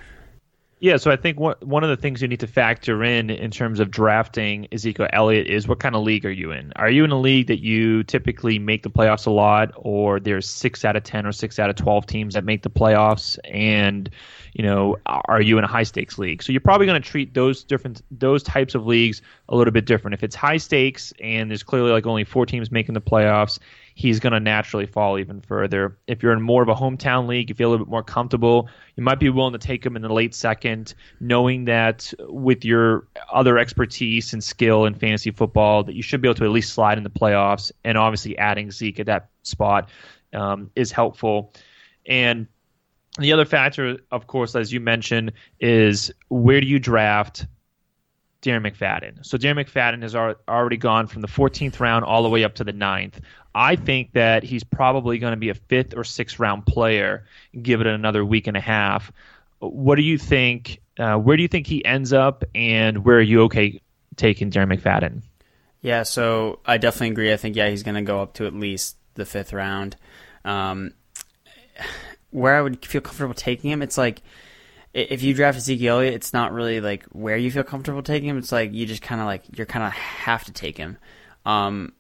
Yeah, 0.83 0.97
so 0.97 1.11
I 1.11 1.17
think 1.17 1.39
what, 1.39 1.63
one 1.63 1.85
of 1.85 1.91
the 1.91 1.97
things 1.99 2.23
you 2.23 2.29
need 2.29 2.41
to 2.41 2.47
factor 2.47 3.05
in 3.05 3.29
in 3.29 3.51
terms 3.51 3.81
of 3.81 3.91
drafting 3.91 4.67
Ezekiel 4.73 5.09
Elliott 5.13 5.47
is 5.47 5.69
what 5.69 5.79
kind 5.79 5.95
of 5.95 6.03
league 6.03 6.25
are 6.25 6.31
you 6.31 6.53
in? 6.53 6.73
Are 6.75 6.89
you 6.89 7.05
in 7.05 7.11
a 7.11 7.21
league 7.21 7.49
that 7.49 7.61
you 7.61 8.03
typically 8.03 8.59
make 8.59 8.83
the 8.83 8.89
playoffs 8.89 9.27
a 9.27 9.31
lot, 9.31 9.73
or 9.77 10.19
there's 10.21 10.49
six 10.49 10.83
out 10.87 10.97
of 10.97 11.03
ten 11.03 11.27
or 11.27 11.33
six 11.33 11.59
out 11.59 11.69
of 11.69 11.77
twelve 11.77 12.07
teams 12.07 12.33
that 12.33 12.45
make 12.45 12.63
the 12.63 12.71
playoffs, 12.71 13.39
and 13.45 14.09
you 14.55 14.65
know, 14.65 14.97
are 15.05 15.43
you 15.43 15.59
in 15.59 15.65
a 15.65 15.69
high 15.69 15.83
stakes 15.83 16.19
league? 16.19 16.43
So 16.43 16.51
you're 16.51 16.63
probably 16.63 16.87
going 16.87 17.01
to 17.01 17.07
treat 17.07 17.35
those 17.35 17.63
different 17.63 18.01
those 18.11 18.43
types 18.43 18.75
of 18.75 18.87
leagues 18.87 19.21
a 19.51 19.57
little 19.57 19.73
bit 19.73 19.85
different. 19.85 20.15
If 20.15 20.23
it's 20.23 20.35
high 20.35 20.57
stakes 20.57 21.13
and 21.21 21.51
there's 21.51 21.63
clearly 21.63 21.91
like 21.91 22.07
only 22.07 22.25
four 22.25 22.47
teams 22.47 22.71
making 22.71 22.95
the 22.95 23.03
playoffs, 23.03 23.59
he's 23.95 24.21
going 24.21 24.33
to 24.33 24.41
naturally 24.41 24.87
fall 24.87 25.19
even 25.19 25.41
further. 25.41 25.99
If 26.07 26.23
you're 26.23 26.33
in 26.33 26.43
more 26.43 26.63
of 26.63 26.69
a 26.69 26.75
hometown 26.75 27.27
league, 27.27 27.49
you 27.49 27.55
feel 27.55 27.69
a 27.69 27.73
little 27.73 27.87
bit 27.87 27.91
more 27.91 28.03
comfortable, 28.03 28.69
you 28.97 29.03
might 29.03 29.21
be 29.21 29.31
willing 29.31 29.53
to 29.53 29.59
take 29.59 29.85
him 29.85 29.97
in 29.97 30.03
the 30.03 30.13
late 30.13 30.35
second, 30.35 30.95
knowing 31.21 31.67
that 31.67 32.13
with 32.21 32.65
your 32.65 33.07
other 33.33 33.59
expertise 33.59 34.33
and 34.33 34.43
skill 34.43 34.85
in 34.87 34.95
fantasy 34.95 35.31
football, 35.31 35.85
that 35.85 35.95
you 35.95 36.03
should 36.03 36.21
be 36.21 36.29
able 36.29 36.37
to 36.37 36.45
at 36.45 36.51
least 36.51 36.73
slide 36.73 36.99
in 36.99 37.05
the 37.05 37.11
playoffs. 37.11 37.73
And 37.85 37.99
obviously, 37.99 38.37
adding 38.39 38.71
Zeke 38.71 39.01
at 39.01 39.07
that 39.07 39.29
spot 39.43 39.89
um, 40.33 40.71
is 40.77 40.93
helpful. 40.93 41.53
And 42.07 42.47
the 43.19 43.33
other 43.33 43.45
factor, 43.45 43.99
of 44.11 44.27
course, 44.27 44.55
as 44.55 44.73
you 44.73 44.81
mentioned, 44.81 45.33
is 45.59 46.13
where 46.29 46.61
do 46.61 46.67
you 46.67 46.79
draft 46.79 47.47
Darren 48.43 48.67
McFadden? 48.67 49.25
So 49.25 49.37
Darren 49.37 49.65
McFadden 49.65 50.03
has 50.03 50.15
already 50.15 50.77
gone 50.77 51.07
from 51.07 51.23
the 51.23 51.29
14th 51.29 51.81
round 51.81 52.05
all 52.05 52.23
the 52.23 52.29
way 52.29 52.45
up 52.45 52.55
to 52.57 52.65
the 52.65 52.73
9th. 52.73 53.15
I 53.55 53.77
think 53.77 54.13
that 54.13 54.43
he's 54.43 54.65
probably 54.65 55.19
going 55.19 55.33
to 55.33 55.37
be 55.37 55.49
a 55.49 55.55
fifth 55.55 55.97
or 55.97 56.05
sixth 56.05 56.39
round 56.39 56.67
player. 56.67 57.25
Give 57.61 57.81
it 57.81 57.87
another 57.87 58.25
week 58.25 58.47
and 58.47 58.57
a 58.57 58.61
half. 58.61 59.13
What 59.59 59.97
do 59.97 60.03
you 60.03 60.19
think? 60.19 60.81
Uh, 60.99 61.17
where 61.17 61.37
do 61.37 61.43
you 61.43 61.49
think 61.49 61.67
he 61.67 61.85
ends 61.85 62.13
up, 62.13 62.45
and 62.55 63.05
where 63.05 63.17
are 63.17 63.23
you 63.23 63.43
okay 63.43 63.81
taking 64.17 64.51
Darren 64.51 64.73
McFadden? 64.73 65.23
Yeah, 65.81 66.03
so 66.03 66.61
I 66.67 66.79
definitely 66.79 67.11
agree. 67.11 67.33
I 67.33 67.37
think 67.37 67.57
yeah, 67.57 67.69
he's 67.71 67.83
going 67.83 67.95
to 67.95 68.03
go 68.03 68.21
up 68.21 68.35
to 68.35 68.47
at 68.47 68.55
least 68.55 68.97
the 69.15 69.25
fifth 69.25 69.53
round. 69.53 69.97
Um, 70.45 70.93
where 72.31 72.57
I 72.57 72.63
would 72.63 72.85
feel 72.85 73.01
comfortable 73.01 73.35
taking 73.35 73.71
him, 73.71 73.83
it's 73.83 73.99
like 73.99 74.23
if 74.93 75.23
you 75.23 75.35
draft 75.35 75.59
Ezekiel 75.59 76.01
it's 76.01 76.33
not 76.33 76.53
really 76.53 76.81
like 76.81 77.05
where 77.07 77.37
you 77.37 77.51
feel 77.51 77.63
comfortable 77.63 78.03
taking 78.03 78.29
him. 78.29 78.39
It's 78.39 78.53
like 78.53 78.73
you 78.73 78.87
just 78.87 79.03
kind 79.03 79.21
of 79.21 79.27
like 79.27 79.43
you're 79.57 79.67
kind 79.67 79.85
of 79.85 79.93
have 79.93 80.45
to 80.45 80.53
take 80.53 80.77
him. 80.77 80.99
Um, 81.47 81.93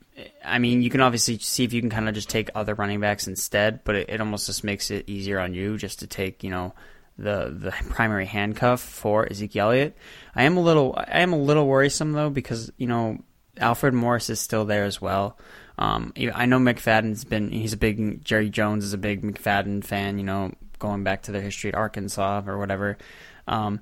I 0.44 0.58
mean, 0.58 0.82
you 0.82 0.90
can 0.90 1.00
obviously 1.00 1.38
see 1.38 1.64
if 1.64 1.72
you 1.72 1.80
can 1.80 1.90
kind 1.90 2.08
of 2.08 2.14
just 2.14 2.28
take 2.28 2.50
other 2.54 2.74
running 2.74 3.00
backs 3.00 3.26
instead, 3.26 3.84
but 3.84 3.94
it, 3.94 4.10
it, 4.10 4.20
almost 4.20 4.46
just 4.46 4.64
makes 4.64 4.90
it 4.90 5.08
easier 5.08 5.38
on 5.38 5.54
you 5.54 5.78
just 5.78 6.00
to 6.00 6.06
take, 6.06 6.44
you 6.44 6.50
know, 6.50 6.74
the 7.18 7.54
the 7.56 7.70
primary 7.90 8.26
handcuff 8.26 8.80
for 8.80 9.30
Ezekiel 9.30 9.66
Elliott. 9.66 9.96
I 10.34 10.44
am 10.44 10.56
a 10.56 10.60
little 10.60 10.94
I 10.96 11.20
am 11.20 11.32
a 11.32 11.38
little 11.38 11.66
worrisome 11.66 12.12
though 12.12 12.30
because 12.30 12.72
you 12.76 12.86
know 12.86 13.18
Alfred 13.58 13.94
Morris 13.94 14.30
is 14.30 14.40
still 14.40 14.64
there 14.64 14.84
as 14.84 15.00
well. 15.00 15.38
Um, 15.78 16.12
I 16.34 16.46
know 16.46 16.58
McFadden's 16.58 17.24
been 17.24 17.50
he's 17.50 17.72
a 17.72 17.78
big 17.78 18.24
Jerry 18.24 18.50
Jones 18.50 18.84
is 18.84 18.92
a 18.92 18.98
big 18.98 19.22
McFadden 19.22 19.84
fan. 19.84 20.18
You 20.18 20.24
know, 20.24 20.52
going 20.80 21.04
back 21.04 21.22
to 21.22 21.32
their 21.32 21.40
history 21.40 21.72
at 21.72 21.76
Arkansas 21.76 22.42
or 22.46 22.58
whatever. 22.58 22.98
Um, 23.46 23.80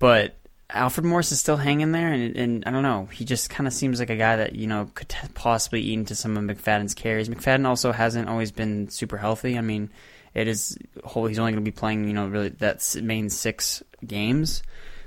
but 0.00 0.34
Alfred 0.70 1.06
Morris 1.06 1.32
is 1.32 1.40
still 1.40 1.56
hanging 1.56 1.92
there, 1.92 2.12
and, 2.12 2.36
and 2.36 2.64
I 2.66 2.70
don't 2.70 2.82
know. 2.82 3.06
He 3.06 3.24
just 3.24 3.48
kind 3.48 3.66
of 3.66 3.72
seems 3.72 4.00
like 4.00 4.10
a 4.10 4.16
guy 4.16 4.36
that 4.36 4.54
you 4.54 4.66
know 4.66 4.90
could 4.94 5.14
possibly 5.34 5.80
eat 5.80 5.94
into 5.94 6.14
some 6.14 6.36
of 6.36 6.44
McFadden's 6.44 6.94
carries. 6.94 7.28
McFadden 7.28 7.66
also 7.66 7.92
hasn't 7.92 8.28
always 8.28 8.52
been 8.52 8.90
super 8.90 9.16
healthy. 9.16 9.56
I 9.56 9.62
mean, 9.62 9.90
it 10.34 10.46
is 10.46 10.76
whole. 11.04 11.26
he's 11.26 11.38
only 11.38 11.52
going 11.52 11.64
to 11.64 11.70
be 11.70 11.74
playing 11.74 12.06
you 12.06 12.12
know 12.12 12.28
really 12.28 12.50
that 12.50 12.96
main 13.02 13.30
six 13.30 13.82
games, 14.06 14.62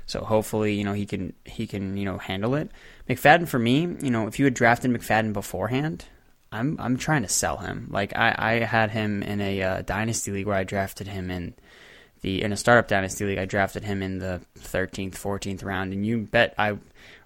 so 0.06 0.24
hopefully 0.24 0.74
you 0.74 0.84
know 0.84 0.94
he 0.94 1.06
can 1.06 1.32
he 1.44 1.68
can 1.68 1.96
you 1.96 2.06
know 2.06 2.18
handle 2.18 2.56
it. 2.56 2.70
McFadden 3.08 3.46
for 3.46 3.58
me, 3.58 3.82
you 4.02 4.10
know, 4.10 4.26
if 4.26 4.40
you 4.40 4.44
had 4.46 4.54
drafted 4.54 4.90
McFadden 4.90 5.32
beforehand, 5.32 6.06
I'm 6.52 6.76
I'm 6.78 6.96
trying 6.98 7.22
to 7.22 7.28
sell 7.28 7.56
him. 7.56 7.88
Like 7.90 8.14
I, 8.14 8.34
I 8.38 8.52
had 8.64 8.90
him 8.90 9.22
in 9.22 9.40
a 9.40 9.62
uh, 9.62 9.82
dynasty 9.82 10.30
league 10.30 10.46
where 10.46 10.56
I 10.56 10.64
drafted 10.64 11.08
him 11.08 11.30
in 11.30 11.54
the 12.20 12.42
in 12.42 12.52
a 12.52 12.56
startup 12.56 12.88
dynasty 12.88 13.24
league, 13.24 13.38
I 13.38 13.44
drafted 13.44 13.82
him 13.84 14.02
in 14.02 14.18
the 14.18 14.40
13th, 14.58 15.14
14th 15.14 15.64
round, 15.64 15.92
and 15.92 16.06
you 16.06 16.18
bet 16.18 16.54
I 16.56 16.78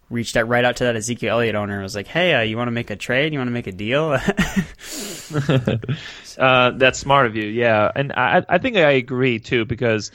reached 0.09 0.37
out 0.37 0.49
right 0.49 0.65
out 0.65 0.77
to 0.77 0.85
that 0.85 0.97
Ezekiel 0.97 1.35
Elliott 1.35 1.55
owner 1.55 1.75
and 1.75 1.83
was 1.83 1.95
like, 1.95 2.07
"Hey, 2.07 2.35
uh, 2.35 2.41
you 2.43 2.57
want 2.57 2.69
to 2.69 2.73
make 2.73 2.91
a 2.91 2.97
trade? 2.97 3.33
You 3.33 3.39
want 3.39 3.49
to 3.49 3.53
make 3.53 3.67
a 3.67 3.73
deal?" 3.73 4.13
uh, 6.39 6.71
that's 6.71 6.99
smart 6.99 7.27
of 7.27 7.37
you, 7.37 7.45
yeah, 7.45 7.91
and 7.95 8.13
I 8.13 8.45
I 8.49 8.59
think 8.59 8.77
I 8.77 8.93
agree 8.93 9.39
too 9.39 9.65
because 9.65 10.13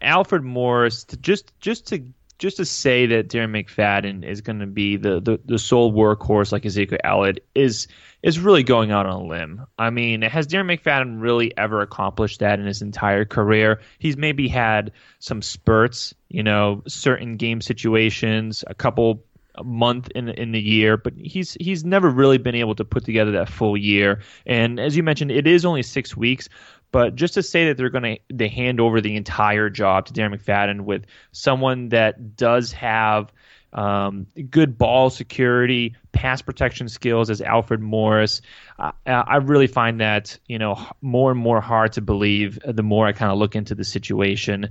Alfred 0.00 0.42
Morris 0.42 1.04
just 1.20 1.52
just 1.60 1.88
to 1.88 2.04
just 2.42 2.56
to 2.56 2.64
say 2.64 3.06
that 3.06 3.28
Darren 3.28 3.50
McFadden 3.50 4.24
is 4.24 4.40
going 4.40 4.58
to 4.58 4.66
be 4.66 4.96
the, 4.96 5.20
the, 5.20 5.38
the 5.44 5.60
sole 5.60 5.92
workhorse 5.92 6.50
like 6.50 6.66
Ezekiel 6.66 6.98
Elliott 7.04 7.46
is 7.54 7.86
is 8.24 8.40
really 8.40 8.64
going 8.64 8.90
out 8.90 9.06
on 9.06 9.12
a 9.12 9.24
limb. 9.24 9.64
I 9.78 9.90
mean, 9.90 10.22
has 10.22 10.48
Darren 10.48 10.76
McFadden 10.76 11.20
really 11.20 11.56
ever 11.56 11.80
accomplished 11.80 12.40
that 12.40 12.58
in 12.58 12.66
his 12.66 12.82
entire 12.82 13.24
career? 13.24 13.80
He's 14.00 14.16
maybe 14.16 14.48
had 14.48 14.90
some 15.20 15.40
spurts, 15.40 16.14
you 16.30 16.42
know, 16.42 16.82
certain 16.88 17.36
game 17.36 17.60
situations, 17.60 18.64
a 18.66 18.74
couple 18.74 19.24
a 19.54 19.62
month 19.62 20.08
in 20.14 20.28
in 20.30 20.50
the 20.50 20.60
year, 20.60 20.96
but 20.96 21.12
he's 21.16 21.56
he's 21.60 21.84
never 21.84 22.10
really 22.10 22.38
been 22.38 22.56
able 22.56 22.74
to 22.74 22.84
put 22.84 23.04
together 23.04 23.30
that 23.32 23.48
full 23.48 23.76
year. 23.76 24.20
And 24.46 24.80
as 24.80 24.96
you 24.96 25.04
mentioned, 25.04 25.30
it 25.30 25.46
is 25.46 25.64
only 25.64 25.84
six 25.84 26.16
weeks, 26.16 26.48
but 26.92 27.16
just 27.16 27.34
to 27.34 27.42
say 27.42 27.66
that 27.66 27.76
they're 27.76 27.90
going 27.90 28.16
to 28.16 28.18
they 28.32 28.48
hand 28.48 28.78
over 28.80 29.00
the 29.00 29.16
entire 29.16 29.68
job 29.70 30.06
to 30.06 30.12
Darren 30.12 30.38
McFadden 30.38 30.82
with 30.82 31.06
someone 31.32 31.88
that 31.88 32.36
does 32.36 32.72
have 32.72 33.32
um, 33.72 34.26
good 34.50 34.76
ball 34.76 35.08
security, 35.08 35.96
pass 36.12 36.42
protection 36.42 36.90
skills 36.90 37.30
as 37.30 37.40
Alfred 37.40 37.80
Morris. 37.80 38.42
Uh, 38.78 38.92
I 39.06 39.36
really 39.36 39.66
find 39.66 40.00
that 40.00 40.38
you 40.46 40.58
know 40.58 40.78
more 41.00 41.30
and 41.30 41.40
more 41.40 41.60
hard 41.60 41.94
to 41.94 42.02
believe 42.02 42.58
the 42.64 42.82
more 42.82 43.06
I 43.06 43.12
kind 43.12 43.32
of 43.32 43.38
look 43.38 43.56
into 43.56 43.74
the 43.74 43.84
situation. 43.84 44.68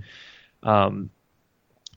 Um, 0.63 1.09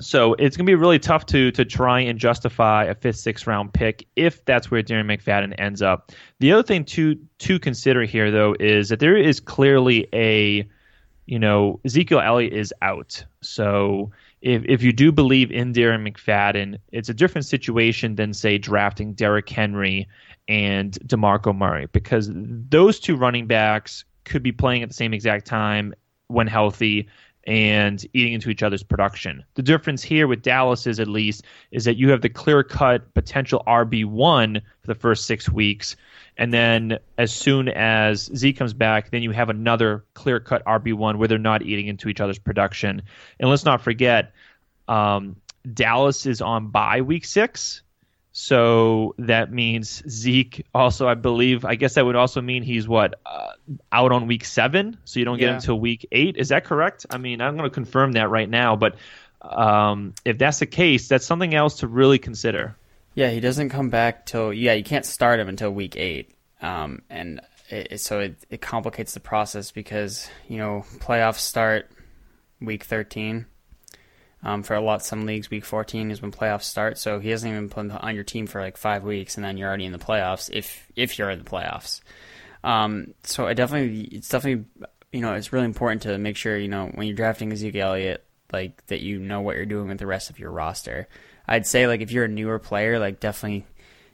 So 0.01 0.35
it's 0.35 0.57
going 0.57 0.67
to 0.67 0.71
be 0.71 0.75
really 0.75 0.99
tough 0.99 1.27
to 1.27 1.53
to 1.53 1.65
try 1.65 2.01
and 2.01 2.19
justify 2.19 2.85
a 2.85 2.95
fifth, 2.95 3.19
sixth 3.19 3.47
round 3.47 3.73
pick 3.73 4.07
if 4.17 4.45
that's 4.45 4.71
where 4.71 4.83
Darren 4.83 5.07
McFadden 5.07 5.55
ends 5.59 5.83
up. 5.83 6.11
The 6.41 6.53
other 6.53 6.65
thing 6.65 6.85
to 6.87 7.17
to 7.39 7.59
consider 7.59 8.03
here, 8.03 8.31
though, 8.31 8.57
is 8.59 8.89
that 8.89 8.99
there 8.99 9.17
is 9.17 9.39
clearly 9.39 10.09
a, 10.13 10.69
you 11.27 11.39
know, 11.39 11.79
Ezekiel 11.85 12.21
Elliott 12.21 12.53
is 12.53 12.75
out. 12.83 13.25
So 13.41 14.11
if 14.43 14.65
if 14.67 14.83
you 14.83 14.93
do 14.93 15.13
believe 15.13 15.53
in 15.53 15.73
Darren 15.73 16.11
McFadden, 16.11 16.79
it's 16.91 17.09
a 17.09 17.15
different 17.15 17.47
situation 17.47 18.17
than 18.17 18.35
say 18.35 18.59
drafting 18.59 19.15
Derrick 19.15 19.49
Henry 19.49 20.09
and 20.49 20.93
DeMarco 21.07 21.57
Murray 21.57 21.87
because 21.93 22.31
those 22.33 22.99
two 22.99 23.15
running 23.15 23.47
backs 23.47 24.05
could 24.25 24.43
be 24.43 24.53
playing 24.53 24.83
at 24.83 24.89
the 24.89 24.95
same 24.95 25.15
exact 25.15 25.47
time 25.47 25.95
when 26.29 26.47
healthy 26.47 27.09
and 27.47 28.05
eating 28.13 28.33
into 28.33 28.51
each 28.51 28.63
other's 28.63 28.83
production. 28.83 29.45
The 29.55 29.63
difference 29.63 30.03
here 30.03 30.27
with 30.27 30.43
Dallas 30.43 30.87
is 30.87 30.99
at 30.99 31.09
least 31.09 31.45
is 31.71 31.85
that 31.85 31.97
you 31.97 32.11
have 32.11 32.23
the 32.23 32.29
clear 32.29 32.63
cut 32.63 33.13
potential 33.15 33.63
RB 33.67 34.05
one 34.05 34.63
for 34.81 34.87
the 34.87 34.95
first 34.95 35.27
six 35.27 35.49
weeks, 35.49 35.97
and 36.37 36.53
then 36.53 36.99
as 37.19 37.33
soon 37.33 37.69
as 37.69 38.31
Z 38.35 38.55
comes 38.55 38.73
back, 38.73 39.11
then 39.11 39.23
you 39.23 39.31
have 39.31 39.51
another 39.51 40.05
clear 40.15 40.41
cut 40.41 40.65
RB 40.65 40.95
one 40.95 41.19
where 41.19 41.29
they're 41.29 41.39
not 41.39 41.63
eating 41.63 41.87
into 41.87 42.09
each 42.09 42.21
other's 42.21 42.39
production. 42.39 43.03
And 43.39 43.51
let's 43.51 43.65
not 43.65 43.83
forget, 43.83 44.33
um, 44.89 45.37
Dallas 45.73 46.27
is 46.27 46.41
on 46.43 46.69
bye 46.69 47.01
week 47.01 47.25
six. 47.25 47.83
So 48.37 49.15
that 49.19 49.53
means 49.53 50.03
Zeke 50.09 50.67
also, 50.75 51.07
I 51.07 51.15
believe, 51.15 51.65
I 51.65 51.77
guess 51.77 51.95
that 51.95 52.05
would 52.05 52.17
also 52.17 52.41
mean 52.41 52.65
he's 52.65 52.89
what 52.89 53.15
uh, 53.25 53.53
out 53.93 54.11
on 54.11 54.27
week 54.27 54.45
seven. 54.45 54.99
So 55.05 55.21
you 55.21 55.25
don't 55.25 55.39
get 55.39 55.45
yeah. 55.45 55.51
him 55.51 55.57
until 55.57 55.79
week 55.79 56.09
eight. 56.11 56.37
Is 56.37 56.49
that 56.49 56.65
correct? 56.65 57.07
I 57.11 57.19
mean, 57.19 57.41
I'm 57.41 57.57
going 57.57 57.71
to 57.71 57.73
confirm 57.73 58.13
that 58.13 58.29
right 58.29 58.51
now, 58.51 58.75
but 58.75 58.97
um, 59.41 60.15
if 60.25 60.37
that's 60.37 60.59
the 60.59 60.67
case, 60.67 61.07
that's 61.07 61.25
something 61.25 61.55
else 61.55 61.79
to 61.79 61.87
really 61.87 62.19
consider. 62.19 62.77
Yeah, 63.15 63.31
he 63.31 63.39
doesn't 63.39 63.69
come 63.69 63.89
back 63.89 64.27
till 64.27 64.53
yeah, 64.53 64.73
you 64.73 64.83
can't 64.83 65.07
start 65.07 65.39
him 65.39 65.49
until 65.49 65.71
week 65.71 65.95
eight, 65.95 66.35
um, 66.61 67.03
and 67.09 67.41
it, 67.69 68.01
so 68.01 68.19
it, 68.19 68.37
it 68.51 68.61
complicates 68.61 69.15
the 69.15 69.21
process 69.21 69.71
because 69.71 70.29
you 70.49 70.59
know 70.59 70.85
playoffs 70.99 71.39
start 71.39 71.89
week 72.61 72.83
thirteen 72.83 73.47
um, 74.45 74.63
for 74.63 74.75
a 74.75 74.81
lot, 74.81 75.03
some 75.03 75.25
leagues, 75.25 75.51
week 75.51 75.65
14 75.65 76.11
is 76.11 76.21
when 76.21 76.31
playoffs 76.31 76.65
start. 76.65 76.99
So 76.99 77.19
he 77.19 77.31
hasn't 77.31 77.51
even 77.51 77.69
been 77.69 77.91
on 77.91 78.15
your 78.15 78.25
team 78.25 78.47
for 78.47 78.61
like 78.61 78.77
five 78.77 79.03
weeks, 79.03 79.37
and 79.37 79.45
then 79.45 79.57
you're 79.57 79.69
already 79.69 79.87
in 79.87 79.93
the 79.93 79.99
playoffs. 79.99 80.51
If 80.53 80.87
if 80.95 81.19
you're 81.19 81.31
in 81.31 81.39
the 81.39 81.51
playoffs, 81.51 82.03
um, 82.63 83.15
so 83.25 83.47
I 83.47 83.55
definitely, 83.55 84.03
it's 84.03 84.29
definitely, 84.29 84.67
you 85.13 85.21
know, 85.21 85.35
it's 85.35 85.53
really 85.53 85.65
important 85.65 86.03
to 86.03 86.19
make 86.19 86.37
sure 86.37 86.59
you 86.59 86.69
know 86.69 86.91
when 86.95 87.07
you're 87.07 87.17
drafting 87.17 87.53
Ezekiel 87.53 87.89
Elliott, 87.89 88.25
like 88.53 88.85
that 88.87 89.01
you 89.01 89.19
know 89.19 89.41
what 89.41 89.57
you're 89.57 89.67
doing 89.67 89.89
with 89.89 89.99
the 89.99 90.07
rest 90.07 90.29
of 90.29 90.39
your 90.39 90.51
roster. 90.51 91.09
I'd 91.49 91.67
say 91.67 91.87
like 91.87 92.03
if 92.03 92.13
you're 92.13 92.25
a 92.25 92.29
newer 92.29 92.59
player, 92.59 92.99
like 92.99 93.21
definitely 93.21 93.67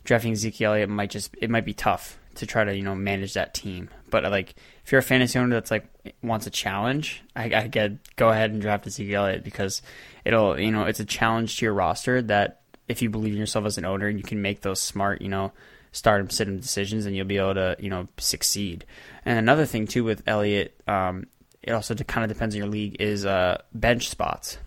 drafting 0.04 0.32
Ezekiel 0.32 0.72
Elliott 0.72 0.88
might 0.88 1.10
just 1.10 1.34
it 1.40 1.50
might 1.50 1.64
be 1.64 1.75
tough 1.75 2.18
to 2.37 2.46
try 2.46 2.62
to 2.62 2.75
you 2.75 2.82
know 2.82 2.94
manage 2.94 3.34
that 3.34 3.52
team. 3.52 3.90
But 4.10 4.22
like 4.25 4.54
if 4.84 4.92
you're 4.92 5.00
a 5.00 5.02
fantasy 5.02 5.40
owner 5.40 5.54
that's 5.54 5.70
like 5.72 5.87
wants 6.22 6.46
a 6.46 6.50
challenge, 6.50 7.22
I, 7.34 7.44
I 7.54 7.66
get 7.66 8.16
go 8.16 8.28
ahead 8.28 8.50
and 8.50 8.60
draft 8.60 8.87
Ezekiel 8.87 9.25
Elliott 9.25 9.44
because 9.44 9.82
it'll 10.24 10.58
you 10.58 10.70
know 10.70 10.84
it's 10.84 11.00
a 11.00 11.04
challenge 11.04 11.58
to 11.58 11.66
your 11.66 11.74
roster 11.74 12.22
that 12.22 12.60
if 12.88 13.02
you 13.02 13.10
believe 13.10 13.34
in 13.34 13.38
yourself 13.38 13.66
as 13.66 13.78
an 13.78 13.84
owner, 13.84 14.08
and 14.08 14.18
you 14.18 14.24
can 14.24 14.42
make 14.42 14.60
those 14.62 14.80
smart 14.80 15.22
you 15.22 15.28
know 15.28 15.52
start 15.92 16.20
and 16.20 16.32
sit 16.32 16.44
decisions, 16.60 17.06
and 17.06 17.16
you'll 17.16 17.26
be 17.26 17.38
able 17.38 17.54
to 17.54 17.76
you 17.78 17.90
know 17.90 18.08
succeed. 18.18 18.84
And 19.24 19.38
another 19.38 19.66
thing 19.66 19.86
too 19.86 20.04
with 20.04 20.22
Elliott, 20.26 20.80
um, 20.86 21.26
it 21.62 21.72
also 21.72 21.94
kind 21.94 22.24
of 22.24 22.36
depends 22.36 22.54
on 22.54 22.58
your 22.58 22.68
league 22.68 22.96
is 23.00 23.26
uh, 23.26 23.62
bench 23.74 24.08
spots. 24.08 24.58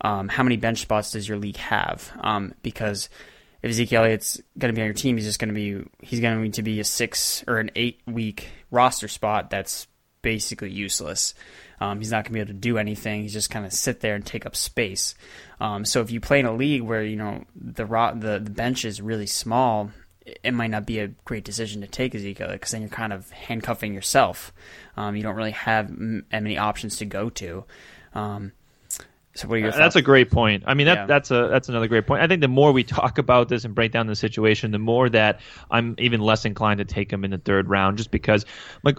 Um, 0.00 0.28
how 0.28 0.42
many 0.42 0.56
bench 0.56 0.80
spots 0.82 1.12
does 1.12 1.26
your 1.26 1.38
league 1.38 1.56
have? 1.56 2.12
Um, 2.20 2.52
because 2.62 3.08
if 3.62 3.70
Ezekiel 3.70 4.02
Elliott's 4.02 4.40
going 4.58 4.72
to 4.72 4.76
be 4.76 4.82
on 4.82 4.86
your 4.86 4.94
team, 4.94 5.16
he's 5.16 5.24
just 5.24 5.38
going 5.38 5.48
to 5.48 5.54
be 5.54 5.82
he's 6.02 6.20
going 6.20 6.52
to 6.52 6.62
be 6.62 6.80
a 6.80 6.84
six 6.84 7.42
or 7.48 7.58
an 7.58 7.70
eight 7.74 8.02
week 8.06 8.48
roster 8.70 9.08
spot 9.08 9.48
that's 9.48 9.86
basically 10.20 10.70
useless. 10.70 11.34
Um, 11.80 11.98
he's 11.98 12.10
not 12.10 12.24
going 12.24 12.24
to 12.24 12.32
be 12.32 12.40
able 12.40 12.48
to 12.48 12.54
do 12.54 12.78
anything. 12.78 13.22
He's 13.22 13.32
just 13.32 13.50
kind 13.50 13.66
of 13.66 13.72
sit 13.72 14.00
there 14.00 14.14
and 14.14 14.24
take 14.24 14.46
up 14.46 14.56
space. 14.56 15.14
Um, 15.60 15.84
so 15.84 16.00
if 16.00 16.10
you 16.10 16.20
play 16.20 16.40
in 16.40 16.46
a 16.46 16.54
league 16.54 16.82
where 16.82 17.02
you 17.02 17.16
know 17.16 17.44
the 17.54 17.84
the 17.84 18.40
the 18.42 18.50
bench 18.50 18.84
is 18.84 19.00
really 19.00 19.26
small, 19.26 19.90
it 20.24 20.52
might 20.52 20.70
not 20.70 20.86
be 20.86 21.00
a 21.00 21.08
great 21.24 21.44
decision 21.44 21.80
to 21.82 21.86
take 21.86 22.14
Ezekiel 22.14 22.48
because 22.52 22.70
then 22.70 22.82
you're 22.82 22.90
kind 22.90 23.12
of 23.12 23.30
handcuffing 23.30 23.94
yourself. 23.94 24.52
Um, 24.96 25.16
you 25.16 25.22
don't 25.22 25.36
really 25.36 25.52
have 25.52 25.90
m- 25.90 26.26
many 26.32 26.58
options 26.58 26.96
to 26.98 27.04
go 27.04 27.30
to. 27.30 27.64
Um, 28.14 28.52
so 29.34 29.48
what 29.48 29.56
are 29.56 29.58
your 29.58 29.70
thoughts? 29.70 29.78
That's 29.78 29.96
a 29.96 30.02
great 30.02 30.30
point. 30.30 30.62
I 30.66 30.74
mean, 30.74 30.86
that 30.86 30.94
yeah. 30.94 31.06
that's 31.06 31.30
a 31.32 31.48
that's 31.48 31.68
another 31.68 31.88
great 31.88 32.06
point. 32.06 32.22
I 32.22 32.28
think 32.28 32.40
the 32.40 32.48
more 32.48 32.70
we 32.70 32.84
talk 32.84 33.18
about 33.18 33.48
this 33.48 33.64
and 33.64 33.74
break 33.74 33.90
down 33.90 34.06
the 34.06 34.14
situation, 34.14 34.70
the 34.70 34.78
more 34.78 35.08
that 35.10 35.40
I'm 35.70 35.96
even 35.98 36.20
less 36.20 36.44
inclined 36.44 36.78
to 36.78 36.84
take 36.84 37.12
him 37.12 37.24
in 37.24 37.32
the 37.32 37.38
third 37.38 37.68
round, 37.68 37.98
just 37.98 38.12
because, 38.12 38.46
like, 38.84 38.96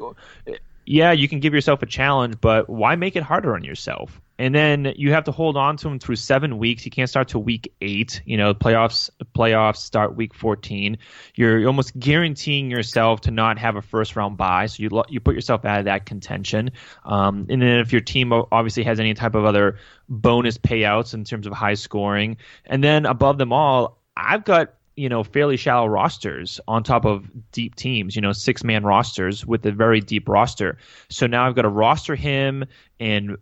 yeah, 0.86 1.12
you 1.12 1.28
can 1.28 1.40
give 1.40 1.54
yourself 1.54 1.82
a 1.82 1.86
challenge, 1.86 2.36
but 2.42 2.70
why 2.70 2.96
make 2.96 3.16
it 3.16 3.24
harder 3.24 3.56
on 3.56 3.64
yourself? 3.64 4.22
and 4.38 4.54
then 4.54 4.94
you 4.98 5.14
have 5.14 5.24
to 5.26 5.32
hold 5.32 5.56
on 5.56 5.78
to 5.78 5.88
him 5.88 6.00
through 6.00 6.18
seven 6.18 6.58
weeks. 6.58 6.84
You 6.84 6.92
can't 6.92 7.10
start 7.10 7.30
to 7.30 7.40
week 7.40 7.74
eight. 7.82 8.22
You 8.26 8.38
know, 8.38 8.54
playoffs 8.54 9.10
playoffs 9.34 9.78
start 9.78 10.16
week 10.16 10.34
fourteen. 10.34 10.98
You're 11.36 11.66
almost 11.68 11.98
guaranteeing 11.98 12.70
yourself 12.70 13.22
to 13.22 13.32
not 13.32 13.58
have 13.58 13.76
a 13.76 13.82
first 13.82 14.16
round 14.16 14.38
bye, 14.38 14.66
so 14.66 14.84
you 14.84 15.04
you 15.10 15.20
put 15.20 15.36
yourself 15.36 15.64
out 15.64 15.80
of 15.80 15.86
that 15.86 16.06
contention. 16.06 16.72
Um, 17.06 17.48
and 17.50 17.62
then 17.62 17.80
if 17.80 17.92
your 17.92 18.02
team 18.02 18.34
obviously 18.34 18.84
has 18.84 19.00
any 19.00 19.14
type 19.14 19.36
of 19.36 19.46
other 19.46 19.78
bonus 20.10 20.58
payouts 20.58 21.14
in 21.14 21.24
terms 21.24 21.48
of 21.48 21.54
high 21.54 21.76
scoring, 21.76 22.38
and 22.66 22.84
then 22.84 23.06
above 23.06 23.38
them 23.38 23.54
all, 23.54 24.02
I've 24.18 24.44
got 24.44 24.75
you 24.96 25.10
know 25.10 25.24
fairly 25.24 25.58
shallow 25.58 25.88
rosters 25.88 26.60
on 26.68 26.84
top 26.84 27.06
of 27.06 27.30
deep 27.52 27.76
teams 27.76 28.16
you 28.16 28.22
know 28.22 28.32
six 28.32 28.64
man 28.64 28.84
rosters 28.84 29.46
with 29.46 29.66
a 29.66 29.72
very 29.72 30.00
deep 30.00 30.28
roster 30.30 30.78
so 31.10 31.28
now 31.28 31.48
i've 31.48 31.56
got 31.56 31.64
to 31.64 31.70
roster 31.70 32.16
him 32.16 32.66
and 33.00 33.38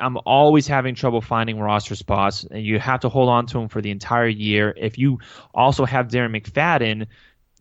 I'm 0.00 0.18
always 0.26 0.66
having 0.66 0.94
trouble 0.94 1.20
finding 1.20 1.58
roster 1.58 1.94
spots, 1.94 2.44
and 2.44 2.64
you 2.64 2.78
have 2.78 3.00
to 3.00 3.08
hold 3.08 3.28
on 3.28 3.46
to 3.46 3.60
him 3.60 3.68
for 3.68 3.80
the 3.80 3.90
entire 3.90 4.28
year. 4.28 4.74
If 4.76 4.98
you 4.98 5.20
also 5.54 5.84
have 5.84 6.08
Darren 6.08 6.36
McFadden, 6.36 7.06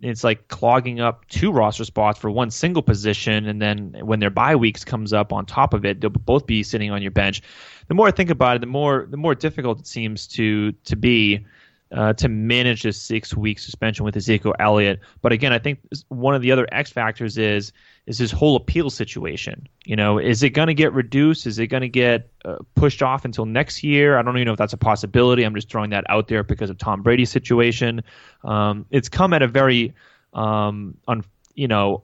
it's 0.01 0.23
like 0.23 0.47
clogging 0.47 0.99
up 0.99 1.27
two 1.27 1.51
roster 1.51 1.83
spots 1.83 2.19
for 2.19 2.29
one 2.29 2.51
single 2.51 2.81
position, 2.81 3.47
and 3.47 3.61
then 3.61 3.95
when 4.01 4.19
their 4.19 4.29
bye 4.29 4.55
weeks 4.55 4.83
comes 4.83 5.13
up 5.13 5.33
on 5.33 5.45
top 5.45 5.73
of 5.73 5.85
it, 5.85 6.01
they'll 6.01 6.09
both 6.09 6.45
be 6.45 6.63
sitting 6.63 6.91
on 6.91 7.01
your 7.01 7.11
bench. 7.11 7.41
The 7.87 7.93
more 7.93 8.07
I 8.07 8.11
think 8.11 8.29
about 8.29 8.57
it, 8.57 8.59
the 8.59 8.67
more 8.67 9.07
the 9.09 9.17
more 9.17 9.33
difficult 9.33 9.79
it 9.79 9.87
seems 9.87 10.27
to 10.27 10.71
to 10.71 10.95
be 10.95 11.45
uh, 11.91 12.13
to 12.13 12.27
manage 12.27 12.83
this 12.83 13.01
six 13.01 13.35
week 13.35 13.59
suspension 13.59 14.03
with 14.03 14.15
Ezekiel 14.15 14.53
Elliott. 14.59 14.99
But 15.21 15.31
again, 15.31 15.53
I 15.53 15.59
think 15.59 15.79
one 16.09 16.35
of 16.35 16.41
the 16.41 16.51
other 16.51 16.67
X 16.71 16.91
factors 16.91 17.37
is 17.37 17.71
is 18.05 18.17
his 18.17 18.31
whole 18.31 18.55
appeal 18.55 18.89
situation. 18.89 19.67
You 19.85 19.95
know, 19.95 20.17
is 20.17 20.43
it 20.43 20.51
going 20.51 20.67
to 20.67 20.73
get 20.73 20.93
reduced? 20.93 21.45
Is 21.45 21.59
it 21.59 21.67
going 21.67 21.81
to 21.81 21.89
get 21.89 22.29
uh, 22.45 22.57
pushed 22.75 23.03
off 23.03 23.25
until 23.25 23.45
next 23.45 23.83
year? 23.83 24.17
I 24.17 24.21
don't 24.21 24.35
even 24.37 24.45
know 24.45 24.53
if 24.53 24.57
that's 24.57 24.73
a 24.73 24.77
possibility. 24.77 25.43
I'm 25.43 25.55
just 25.55 25.69
throwing 25.69 25.89
that 25.91 26.05
out 26.09 26.27
there 26.27 26.43
because 26.43 26.69
of 26.69 26.77
Tom 26.77 27.01
Brady's 27.01 27.29
situation. 27.29 28.01
Um, 28.43 28.85
it's 28.91 29.09
come 29.09 29.33
at 29.33 29.41
a 29.41 29.47
very, 29.47 29.93
um, 30.33 30.97
un, 31.07 31.23
you 31.53 31.67
know, 31.67 32.03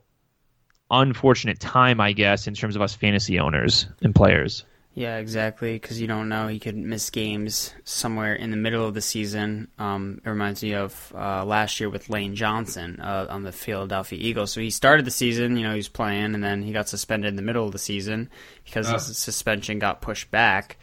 unfortunate 0.90 1.58
time, 1.58 2.00
I 2.00 2.12
guess, 2.12 2.46
in 2.46 2.54
terms 2.54 2.76
of 2.76 2.82
us 2.82 2.94
fantasy 2.94 3.38
owners 3.38 3.86
and 4.02 4.14
players. 4.14 4.64
Yeah, 4.94 5.16
exactly. 5.16 5.72
Because 5.72 6.00
you 6.00 6.06
don't 6.06 6.28
know 6.28 6.46
he 6.46 6.60
could 6.60 6.76
miss 6.76 7.10
games 7.10 7.74
somewhere 7.82 8.34
in 8.34 8.52
the 8.52 8.56
middle 8.56 8.86
of 8.86 8.94
the 8.94 9.00
season. 9.00 9.68
Um, 9.76 10.20
it 10.24 10.28
reminds 10.28 10.62
me 10.62 10.74
of 10.74 11.12
uh, 11.16 11.44
last 11.44 11.80
year 11.80 11.90
with 11.90 12.10
Lane 12.10 12.36
Johnson 12.36 13.00
uh, 13.00 13.26
on 13.28 13.42
the 13.42 13.50
Philadelphia 13.50 14.18
Eagles. 14.22 14.52
So 14.52 14.60
he 14.60 14.70
started 14.70 15.04
the 15.04 15.10
season, 15.10 15.56
you 15.56 15.64
know, 15.64 15.72
he 15.72 15.78
was 15.78 15.88
playing, 15.88 16.34
and 16.34 16.44
then 16.44 16.62
he 16.62 16.72
got 16.72 16.88
suspended 16.88 17.28
in 17.28 17.36
the 17.36 17.42
middle 17.42 17.66
of 17.66 17.72
the 17.72 17.78
season 17.78 18.30
because 18.64 18.88
oh. 18.88 18.92
his 18.92 19.18
suspension 19.18 19.80
got 19.80 20.00
pushed 20.00 20.30
back, 20.30 20.78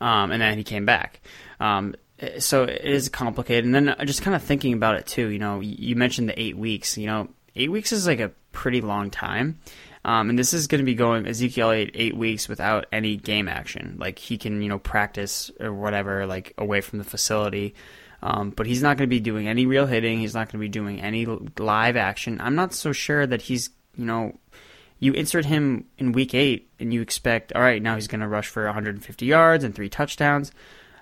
um, 0.00 0.32
and 0.32 0.42
then 0.42 0.58
he 0.58 0.64
came 0.64 0.84
back. 0.84 1.20
Um, 1.60 1.94
so 2.38 2.64
it 2.64 2.84
is 2.84 3.08
complicated. 3.08 3.64
And 3.64 3.74
then 3.74 3.94
just 4.06 4.22
kind 4.22 4.34
of 4.34 4.42
thinking 4.42 4.72
about 4.72 4.96
it 4.96 5.06
too. 5.06 5.28
You 5.28 5.38
know, 5.38 5.60
you 5.60 5.94
mentioned 5.94 6.28
the 6.28 6.40
eight 6.40 6.56
weeks. 6.56 6.98
You 6.98 7.06
know, 7.06 7.28
eight 7.54 7.70
weeks 7.70 7.92
is 7.92 8.08
like 8.08 8.20
a 8.20 8.32
pretty 8.50 8.80
long 8.80 9.10
time. 9.10 9.60
Um, 10.04 10.30
and 10.30 10.38
this 10.38 10.52
is 10.52 10.66
going 10.66 10.80
to 10.80 10.84
be 10.84 10.94
going 10.94 11.26
Ezekiel 11.26 11.70
eight, 11.70 11.92
eight 11.94 12.16
weeks 12.16 12.48
without 12.48 12.86
any 12.92 13.16
game 13.16 13.48
action. 13.48 13.96
Like 14.00 14.18
he 14.18 14.36
can, 14.36 14.60
you 14.60 14.68
know, 14.68 14.78
practice 14.78 15.50
or 15.60 15.72
whatever, 15.72 16.26
like 16.26 16.54
away 16.58 16.80
from 16.80 16.98
the 16.98 17.04
facility. 17.04 17.74
Um, 18.22 18.50
but 18.50 18.66
he's 18.66 18.82
not 18.82 18.96
going 18.96 19.08
to 19.08 19.14
be 19.14 19.20
doing 19.20 19.48
any 19.48 19.66
real 19.66 19.86
hitting. 19.86 20.18
He's 20.18 20.34
not 20.34 20.48
going 20.48 20.60
to 20.60 20.64
be 20.64 20.68
doing 20.68 21.00
any 21.00 21.26
live 21.26 21.96
action. 21.96 22.40
I'm 22.40 22.54
not 22.54 22.72
so 22.72 22.92
sure 22.92 23.26
that 23.26 23.42
he's, 23.42 23.70
you 23.96 24.04
know, 24.04 24.38
you 24.98 25.12
insert 25.12 25.44
him 25.44 25.86
in 25.98 26.12
week 26.12 26.32
eight 26.34 26.70
and 26.78 26.94
you 26.94 27.02
expect, 27.02 27.52
all 27.52 27.62
right, 27.62 27.82
now 27.82 27.96
he's 27.96 28.06
going 28.06 28.20
to 28.20 28.28
rush 28.28 28.48
for 28.48 28.64
150 28.64 29.26
yards 29.26 29.64
and 29.64 29.74
three 29.74 29.88
touchdowns. 29.88 30.52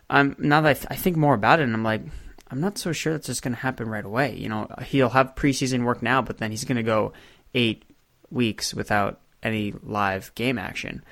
Um, 0.08 0.34
now 0.38 0.62
that 0.62 0.68
I, 0.68 0.74
th- 0.74 0.86
I 0.90 0.96
think 0.96 1.16
more 1.16 1.34
about 1.34 1.60
it, 1.60 1.64
and 1.64 1.74
I'm 1.74 1.84
like, 1.84 2.02
I'm 2.50 2.60
not 2.60 2.78
so 2.78 2.92
sure 2.92 3.12
that's 3.12 3.26
just 3.26 3.42
going 3.42 3.54
to 3.54 3.60
happen 3.60 3.88
right 3.88 4.04
away. 4.04 4.36
You 4.36 4.48
know, 4.48 4.68
he'll 4.82 5.10
have 5.10 5.34
preseason 5.34 5.84
work 5.84 6.02
now, 6.02 6.22
but 6.22 6.38
then 6.38 6.50
he's 6.50 6.64
going 6.64 6.78
to 6.78 6.82
go 6.82 7.12
eight 7.54 7.84
weeks 8.30 8.74
without 8.74 9.20
any 9.42 9.72
live 9.82 10.34
game 10.34 10.58
action. 10.58 11.02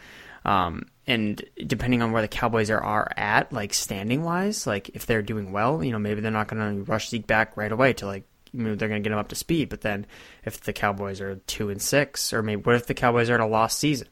Um, 0.45 0.87
and 1.07 1.43
depending 1.67 2.03
on 2.03 2.13
where 2.13 2.23
the 2.23 2.29
Cowboys 2.29 2.71
are, 2.71 2.81
are 2.83 3.11
at, 3.17 3.53
like 3.53 3.73
standing 3.75 4.23
wise, 4.23 4.67
like 4.67 4.91
if 4.91 5.07
they're 5.07 5.23
doing 5.23 5.53
well, 5.53 5.83
you 5.83 5.93
know, 5.93 5.99
maybe 5.99 6.21
they're 6.21 6.31
not 6.31 6.49
going 6.49 6.85
to 6.85 6.91
rush 6.91 7.09
Zeke 7.09 7.27
back 7.27 7.57
right 7.57 7.73
away 7.73 7.95
to 7.95 8.07
like, 8.07 8.25
you 8.53 8.63
know, 8.63 8.75
they're 8.75 8.89
going 8.89 9.03
to 9.03 9.07
get 9.07 9.13
him 9.13 9.19
up 9.19 9.29
to 9.29 9.35
speed. 9.35 9.69
But 9.69 9.81
then 9.81 10.07
if 10.45 10.61
the 10.61 10.73
Cowboys 10.73 11.21
are 11.21 11.37
two 11.47 11.71
and 11.71 11.81
six, 11.81 12.33
or 12.33 12.43
maybe 12.43 12.63
what 12.63 12.77
if 12.77 12.87
the 12.87 12.95
Cowboys 12.95 13.31
are 13.31 13.35
in 13.35 13.41
a 13.41 13.49
lost 13.49 13.79
season? 13.79 14.09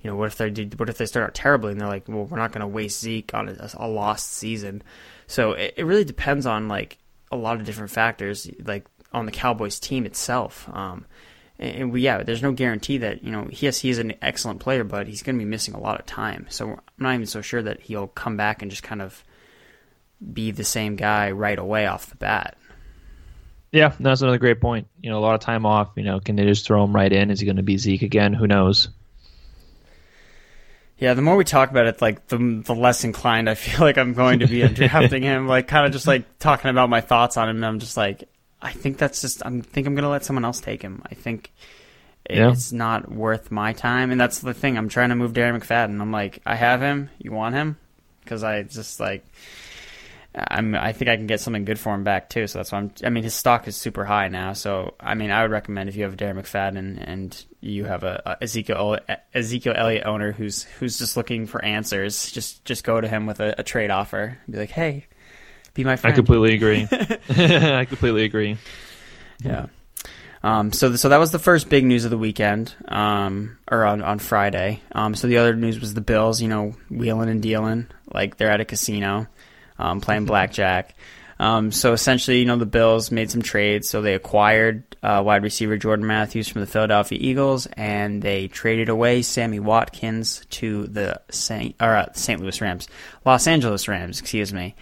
You 0.00 0.10
know, 0.10 0.16
what 0.16 0.28
if 0.28 0.36
they 0.36 0.50
did? 0.50 0.78
What 0.78 0.88
if 0.88 0.98
they 0.98 1.06
start 1.06 1.26
out 1.26 1.34
terribly 1.34 1.72
and 1.72 1.80
they're 1.80 1.88
like, 1.88 2.08
well, 2.08 2.24
we're 2.24 2.38
not 2.38 2.52
going 2.52 2.60
to 2.60 2.68
waste 2.68 3.00
Zeke 3.00 3.34
on 3.34 3.48
a, 3.48 3.70
a 3.74 3.88
lost 3.88 4.32
season. 4.32 4.82
So 5.26 5.52
it, 5.52 5.74
it, 5.76 5.84
really 5.84 6.04
depends 6.04 6.46
on 6.46 6.68
like 6.68 6.98
a 7.32 7.36
lot 7.36 7.58
of 7.58 7.66
different 7.66 7.90
factors, 7.90 8.48
like 8.64 8.86
on 9.12 9.26
the 9.26 9.32
Cowboys 9.32 9.80
team 9.80 10.06
itself. 10.06 10.68
Um, 10.72 11.04
and 11.58 11.92
we, 11.92 12.02
yeah, 12.02 12.22
there's 12.22 12.42
no 12.42 12.52
guarantee 12.52 12.98
that 12.98 13.24
you 13.24 13.32
know. 13.32 13.48
Yes, 13.50 13.78
he's 13.78 13.98
an 13.98 14.14
excellent 14.22 14.60
player, 14.60 14.84
but 14.84 15.08
he's 15.08 15.22
going 15.22 15.36
to 15.36 15.44
be 15.44 15.48
missing 15.48 15.74
a 15.74 15.80
lot 15.80 15.98
of 15.98 16.06
time. 16.06 16.46
So 16.50 16.70
I'm 16.70 16.80
not 16.98 17.14
even 17.14 17.26
so 17.26 17.40
sure 17.42 17.62
that 17.62 17.80
he'll 17.80 18.06
come 18.06 18.36
back 18.36 18.62
and 18.62 18.70
just 18.70 18.82
kind 18.82 19.02
of 19.02 19.24
be 20.32 20.50
the 20.50 20.64
same 20.64 20.96
guy 20.96 21.32
right 21.32 21.58
away 21.58 21.86
off 21.86 22.10
the 22.10 22.16
bat. 22.16 22.56
Yeah, 23.72 23.92
that's 24.00 24.22
another 24.22 24.38
great 24.38 24.60
point. 24.60 24.86
You 25.02 25.10
know, 25.10 25.18
a 25.18 25.20
lot 25.20 25.34
of 25.34 25.40
time 25.40 25.66
off. 25.66 25.90
You 25.96 26.04
know, 26.04 26.20
can 26.20 26.36
they 26.36 26.44
just 26.44 26.66
throw 26.66 26.82
him 26.84 26.94
right 26.94 27.12
in? 27.12 27.30
Is 27.30 27.40
he 27.40 27.46
going 27.46 27.56
to 27.56 27.62
be 27.62 27.76
Zeke 27.76 28.02
again? 28.02 28.32
Who 28.32 28.46
knows? 28.46 28.88
Yeah, 30.96 31.14
the 31.14 31.22
more 31.22 31.36
we 31.36 31.44
talk 31.44 31.70
about 31.70 31.86
it, 31.86 32.00
like 32.00 32.26
the 32.28 32.38
the 32.64 32.74
less 32.74 33.04
inclined 33.04 33.48
I 33.48 33.54
feel 33.54 33.80
like 33.84 33.98
I'm 33.98 34.14
going 34.14 34.40
to 34.40 34.46
be 34.46 34.66
drafting 34.68 35.22
him. 35.24 35.48
Like, 35.48 35.68
kind 35.68 35.86
of 35.86 35.92
just 35.92 36.06
like 36.06 36.38
talking 36.38 36.70
about 36.70 36.88
my 36.88 37.00
thoughts 37.00 37.36
on 37.36 37.48
him. 37.48 37.56
And 37.56 37.66
I'm 37.66 37.78
just 37.78 37.96
like, 37.96 38.28
I 38.60 38.72
think 38.72 38.98
that's 38.98 39.20
just. 39.20 39.44
I 39.44 39.60
think 39.60 39.86
I'm 39.86 39.94
gonna 39.94 40.10
let 40.10 40.24
someone 40.24 40.44
else 40.44 40.60
take 40.60 40.82
him. 40.82 41.02
I 41.06 41.14
think 41.14 41.52
yeah. 42.28 42.50
it's 42.50 42.72
not 42.72 43.10
worth 43.10 43.50
my 43.50 43.72
time, 43.72 44.10
and 44.10 44.20
that's 44.20 44.40
the 44.40 44.54
thing. 44.54 44.76
I'm 44.76 44.88
trying 44.88 45.10
to 45.10 45.14
move 45.14 45.32
Darren 45.32 45.58
McFadden. 45.58 46.00
I'm 46.00 46.12
like, 46.12 46.40
I 46.44 46.54
have 46.56 46.80
him. 46.80 47.10
You 47.18 47.32
want 47.32 47.54
him? 47.54 47.76
Because 48.22 48.42
I 48.42 48.62
just 48.62 49.00
like. 49.00 49.24
I'm. 50.34 50.74
I 50.74 50.92
think 50.92 51.08
I 51.08 51.16
can 51.16 51.26
get 51.26 51.40
something 51.40 51.64
good 51.64 51.78
for 51.78 51.94
him 51.94 52.04
back 52.04 52.28
too. 52.28 52.46
So 52.46 52.58
that's 52.58 52.70
why 52.70 52.78
I'm. 52.78 52.92
I 53.02 53.10
mean, 53.10 53.24
his 53.24 53.34
stock 53.34 53.66
is 53.66 53.76
super 53.76 54.04
high 54.04 54.28
now. 54.28 54.52
So 54.52 54.94
I 55.00 55.14
mean, 55.14 55.30
I 55.30 55.42
would 55.42 55.50
recommend 55.50 55.88
if 55.88 55.96
you 55.96 56.04
have 56.04 56.16
Darren 56.16 56.40
McFadden 56.40 57.02
and 57.04 57.44
you 57.60 57.84
have 57.84 58.04
a, 58.04 58.22
a 58.26 58.42
Ezekiel 58.42 58.98
Ezekiel 59.34 59.74
Elliott 59.76 60.04
owner 60.04 60.32
who's 60.32 60.64
who's 60.64 60.98
just 60.98 61.16
looking 61.16 61.46
for 61.46 61.64
answers, 61.64 62.30
just 62.30 62.64
just 62.64 62.84
go 62.84 63.00
to 63.00 63.08
him 63.08 63.26
with 63.26 63.40
a, 63.40 63.54
a 63.58 63.62
trade 63.62 63.90
offer. 63.90 64.38
Be 64.48 64.58
like, 64.58 64.70
hey, 64.70 65.06
be 65.78 65.84
my 65.84 65.96
friend. 65.96 66.12
I 66.12 66.16
completely 66.16 66.54
agree. 66.54 66.88
I 67.30 67.84
completely 67.84 68.24
agree. 68.24 68.58
Yeah. 69.42 69.66
Um, 70.42 70.72
so, 70.72 70.94
so 70.96 71.08
that 71.08 71.18
was 71.18 71.30
the 71.30 71.38
first 71.38 71.68
big 71.68 71.84
news 71.84 72.04
of 72.04 72.10
the 72.10 72.18
weekend, 72.18 72.74
um, 72.86 73.58
or 73.70 73.84
on, 73.84 74.02
on 74.02 74.18
Friday. 74.18 74.82
Um, 74.92 75.14
so 75.14 75.26
the 75.26 75.38
other 75.38 75.54
news 75.54 75.80
was 75.80 75.94
the 75.94 76.00
Bills, 76.00 76.40
you 76.40 76.48
know, 76.48 76.74
wheeling 76.90 77.28
and 77.28 77.42
dealing, 77.42 77.86
like 78.12 78.36
they're 78.36 78.50
at 78.50 78.60
a 78.60 78.64
casino, 78.64 79.26
um, 79.78 80.00
playing 80.00 80.22
mm-hmm. 80.22 80.28
blackjack. 80.28 80.94
Um, 81.40 81.70
so 81.70 81.92
essentially, 81.92 82.40
you 82.40 82.46
know, 82.46 82.56
the 82.56 82.66
Bills 82.66 83.10
made 83.12 83.30
some 83.30 83.42
trades. 83.42 83.88
So 83.88 84.02
they 84.02 84.14
acquired 84.14 84.84
uh, 85.02 85.22
wide 85.24 85.44
receiver 85.44 85.76
Jordan 85.76 86.06
Matthews 86.06 86.48
from 86.48 86.60
the 86.60 86.66
Philadelphia 86.66 87.18
Eagles, 87.20 87.66
and 87.66 88.20
they 88.20 88.48
traded 88.48 88.88
away 88.88 89.22
Sammy 89.22 89.60
Watkins 89.60 90.44
to 90.50 90.86
the 90.88 91.20
Saint 91.30 91.76
or 91.80 91.94
uh, 91.96 92.12
St. 92.12 92.40
Louis 92.40 92.60
Rams, 92.60 92.88
Los 93.24 93.46
Angeles 93.46 93.86
Rams, 93.86 94.20
excuse 94.20 94.52
me. 94.52 94.74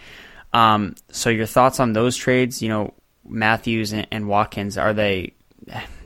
Um, 0.57 0.95
so 1.11 1.29
your 1.29 1.45
thoughts 1.45 1.79
on 1.79 1.93
those 1.93 2.17
trades? 2.17 2.61
You 2.61 2.69
know, 2.69 2.93
Matthews 3.27 3.93
and, 3.93 4.07
and, 4.11 4.27
Watkins 4.27 4.77
are 4.77 4.93
they 4.93 5.33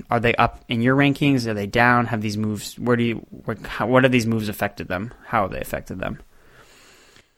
are 0.09 0.19
they 0.19 0.35
up 0.35 0.63
in 0.67 0.81
your 0.81 0.95
rankings? 0.95 1.47
Are 1.47 1.53
they 1.53 1.67
down? 1.67 2.07
Have 2.07 2.21
these 2.21 2.37
moves? 2.37 2.77
Where 2.77 2.97
do 2.97 3.03
you 3.03 3.15
what, 3.29 3.65
how, 3.65 3.87
what 3.87 4.03
have 4.03 4.11
these 4.11 4.27
moves 4.27 4.49
affected 4.49 4.87
them? 4.87 5.13
How 5.25 5.43
have 5.43 5.51
they 5.51 5.61
affected 5.61 5.99
them? 5.99 6.19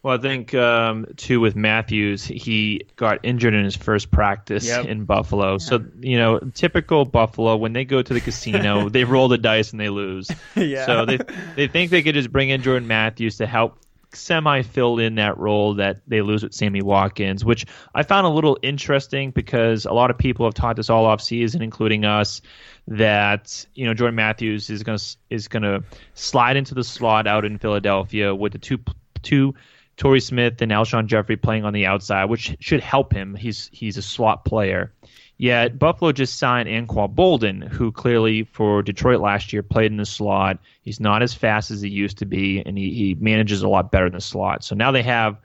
Well, 0.02 0.18
I 0.18 0.22
think 0.22 0.54
um, 0.56 1.06
too 1.16 1.40
with 1.40 1.56
Matthews, 1.56 2.26
he 2.26 2.88
got 2.96 3.20
injured 3.24 3.54
in 3.54 3.64
his 3.64 3.76
first 3.76 4.12
practice 4.12 4.66
yep. 4.66 4.86
in 4.86 5.06
Buffalo. 5.06 5.54
Yeah. 5.54 5.58
So 5.60 5.86
you 6.00 6.18
know, 6.18 6.40
typical 6.56 7.06
Buffalo 7.06 7.56
when 7.58 7.74
they 7.74 7.86
go 7.86 8.02
to 8.02 8.14
the 8.14 8.22
casino, 8.22 8.90
they 8.98 9.04
roll 9.04 9.28
the 9.28 9.38
dice 9.38 9.72
and 9.72 9.80
they 9.80 9.90
lose. 9.90 10.32
yeah. 10.56 10.86
So 10.88 11.06
they 11.06 11.20
they 11.56 11.68
think 11.68 11.92
they 11.92 12.02
could 12.02 12.16
just 12.16 12.32
bring 12.32 12.50
in 12.50 12.64
Jordan 12.64 12.88
Matthews 12.88 13.38
to 13.38 13.46
help 13.46 13.78
semi 14.16 14.62
fill 14.62 15.00
in 15.00 15.16
that 15.16 15.38
role 15.38 15.76
that 15.76 16.02
they 16.08 16.22
lose 16.22 16.44
with 16.44 16.54
Sammy 16.54 16.82
Watkins, 16.82 17.44
which 17.44 17.66
I 17.96 18.04
found 18.04 18.26
a 18.26 18.30
little 18.30 18.58
interesting 18.62 19.32
because 19.32 19.86
a 19.86 19.94
lot 19.94 20.12
of 20.12 20.18
people 20.18 20.46
have 20.46 20.54
taught 20.54 20.76
this 20.76 20.90
all 20.90 21.06
off 21.06 21.22
season, 21.22 21.62
including 21.62 22.06
us, 22.06 22.42
that 22.88 23.66
you 23.76 23.86
know 23.86 23.94
Jordan 23.94 24.16
Matthews 24.16 24.70
is 24.70 24.84
going 24.84 24.98
to 24.98 25.18
is 25.30 25.48
to 25.48 25.84
slide 26.14 26.58
into 26.58 26.74
the 26.74 26.84
slot 26.84 27.28
out 27.28 27.46
in 27.46 27.58
Philadelphia 27.58 28.34
with 28.36 28.52
the 28.52 28.60
two 28.60 28.80
two 29.22 29.54
Torrey 29.98 30.20
Smith 30.20 30.62
and 30.62 30.72
Alshon 30.72 31.06
Jeffery 31.06 31.38
playing 31.38 31.66
on 31.66 31.74
the 31.74 31.86
outside, 31.86 32.26
which 32.26 32.56
should 32.60 32.82
help 32.82 33.14
him. 33.14 33.36
He's 33.36 33.70
he's 33.72 33.98
a 33.98 34.02
slot 34.02 34.46
player. 34.46 34.92
Yet 35.38 35.80
Buffalo 35.80 36.12
just 36.12 36.38
signed 36.38 36.70
Anquan 36.70 37.16
Boldin, 37.16 37.68
who 37.68 37.92
clearly 37.92 38.44
for 38.44 38.82
Detroit 38.82 39.20
last 39.20 39.52
year 39.52 39.64
played 39.64 39.92
in 39.92 39.98
the 39.98 40.06
slot. 40.06 40.60
He's 40.82 41.00
not 41.00 41.24
as 41.24 41.34
fast 41.34 41.72
as 41.72 41.82
he 41.82 41.90
used 41.90 42.20
to 42.20 42.26
be, 42.26 42.62
and 42.64 42.78
he, 42.78 42.94
he 42.94 43.16
manages 43.16 43.64
a 43.64 43.68
lot 43.68 43.92
better 43.92 44.06
in 44.06 44.14
the 44.14 44.22
slot. 44.22 44.64
So 44.64 44.76
now 44.76 44.92
they 44.92 45.02
have, 45.04 45.38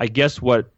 I 0.00 0.06
guess, 0.06 0.40
what 0.40 0.72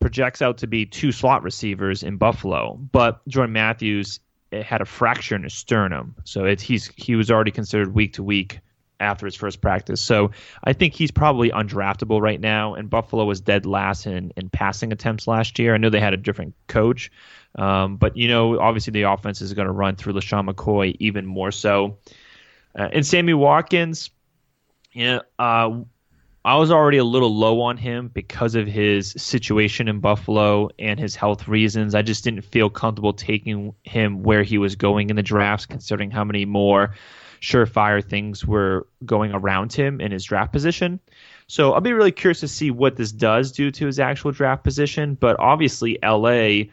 projects 0.00 0.42
out 0.42 0.58
to 0.58 0.66
be 0.66 0.86
two 0.86 1.12
slot 1.12 1.42
receivers 1.42 2.02
in 2.02 2.18
Buffalo. 2.18 2.78
But 2.92 3.26
Jordan 3.26 3.52
Matthews 3.52 4.20
eh, 4.52 4.62
had 4.62 4.80
a 4.80 4.84
fracture 4.84 5.34
in 5.34 5.42
his 5.42 5.54
sternum, 5.54 6.14
so 6.24 6.44
it's 6.44 6.62
he's 6.62 6.90
he 6.96 7.16
was 7.16 7.30
already 7.30 7.50
considered 7.50 7.94
week 7.94 8.12
to 8.14 8.22
week 8.22 8.60
after 9.00 9.26
his 9.26 9.34
first 9.34 9.60
practice. 9.60 10.00
So 10.00 10.30
I 10.62 10.72
think 10.72 10.94
he's 10.94 11.10
probably 11.10 11.50
undraftable 11.50 12.20
right 12.20 12.40
now. 12.40 12.74
And 12.74 12.88
Buffalo 12.88 13.24
was 13.24 13.40
dead 13.40 13.66
last 13.66 14.06
in, 14.06 14.32
in 14.36 14.48
passing 14.48 14.92
attempts 14.92 15.26
last 15.26 15.58
year. 15.58 15.74
I 15.74 15.78
know 15.78 15.90
they 15.90 16.00
had 16.00 16.14
a 16.14 16.18
different 16.18 16.54
coach, 16.66 17.10
um, 17.56 17.96
but 17.96 18.16
you 18.16 18.28
know, 18.28 18.58
obviously 18.58 18.92
the 18.92 19.02
offense 19.02 19.40
is 19.40 19.52
going 19.54 19.66
to 19.66 19.72
run 19.72 19.96
through 19.96 20.14
LeSean 20.14 20.48
McCoy 20.48 20.96
even 20.98 21.26
more 21.26 21.50
so. 21.50 21.98
Uh, 22.76 22.88
and 22.92 23.06
Sammy 23.06 23.34
Watkins, 23.34 24.10
you 24.92 25.06
know, 25.06 25.22
uh, 25.38 25.80
I 26.46 26.56
was 26.56 26.70
already 26.70 26.98
a 26.98 27.04
little 27.04 27.34
low 27.34 27.62
on 27.62 27.78
him 27.78 28.08
because 28.08 28.54
of 28.54 28.66
his 28.66 29.12
situation 29.16 29.88
in 29.88 30.00
Buffalo 30.00 30.68
and 30.78 31.00
his 31.00 31.16
health 31.16 31.48
reasons. 31.48 31.94
I 31.94 32.02
just 32.02 32.22
didn't 32.22 32.42
feel 32.42 32.68
comfortable 32.68 33.14
taking 33.14 33.74
him 33.82 34.22
where 34.22 34.42
he 34.42 34.58
was 34.58 34.76
going 34.76 35.08
in 35.08 35.16
the 35.16 35.22
drafts, 35.22 35.64
considering 35.64 36.10
how 36.10 36.22
many 36.22 36.44
more 36.44 36.96
surefire 37.44 38.02
things 38.02 38.46
were 38.46 38.86
going 39.04 39.32
around 39.32 39.72
him 39.72 40.00
in 40.00 40.10
his 40.10 40.24
draft 40.24 40.52
position. 40.52 40.98
So 41.46 41.74
I'll 41.74 41.82
be 41.82 41.92
really 41.92 42.12
curious 42.12 42.40
to 42.40 42.48
see 42.48 42.70
what 42.70 42.96
this 42.96 43.12
does 43.12 43.52
do 43.52 43.70
to 43.70 43.86
his 43.86 44.00
actual 44.00 44.32
draft 44.32 44.64
position. 44.64 45.14
But 45.14 45.38
obviously, 45.38 45.98
LA 46.02 46.70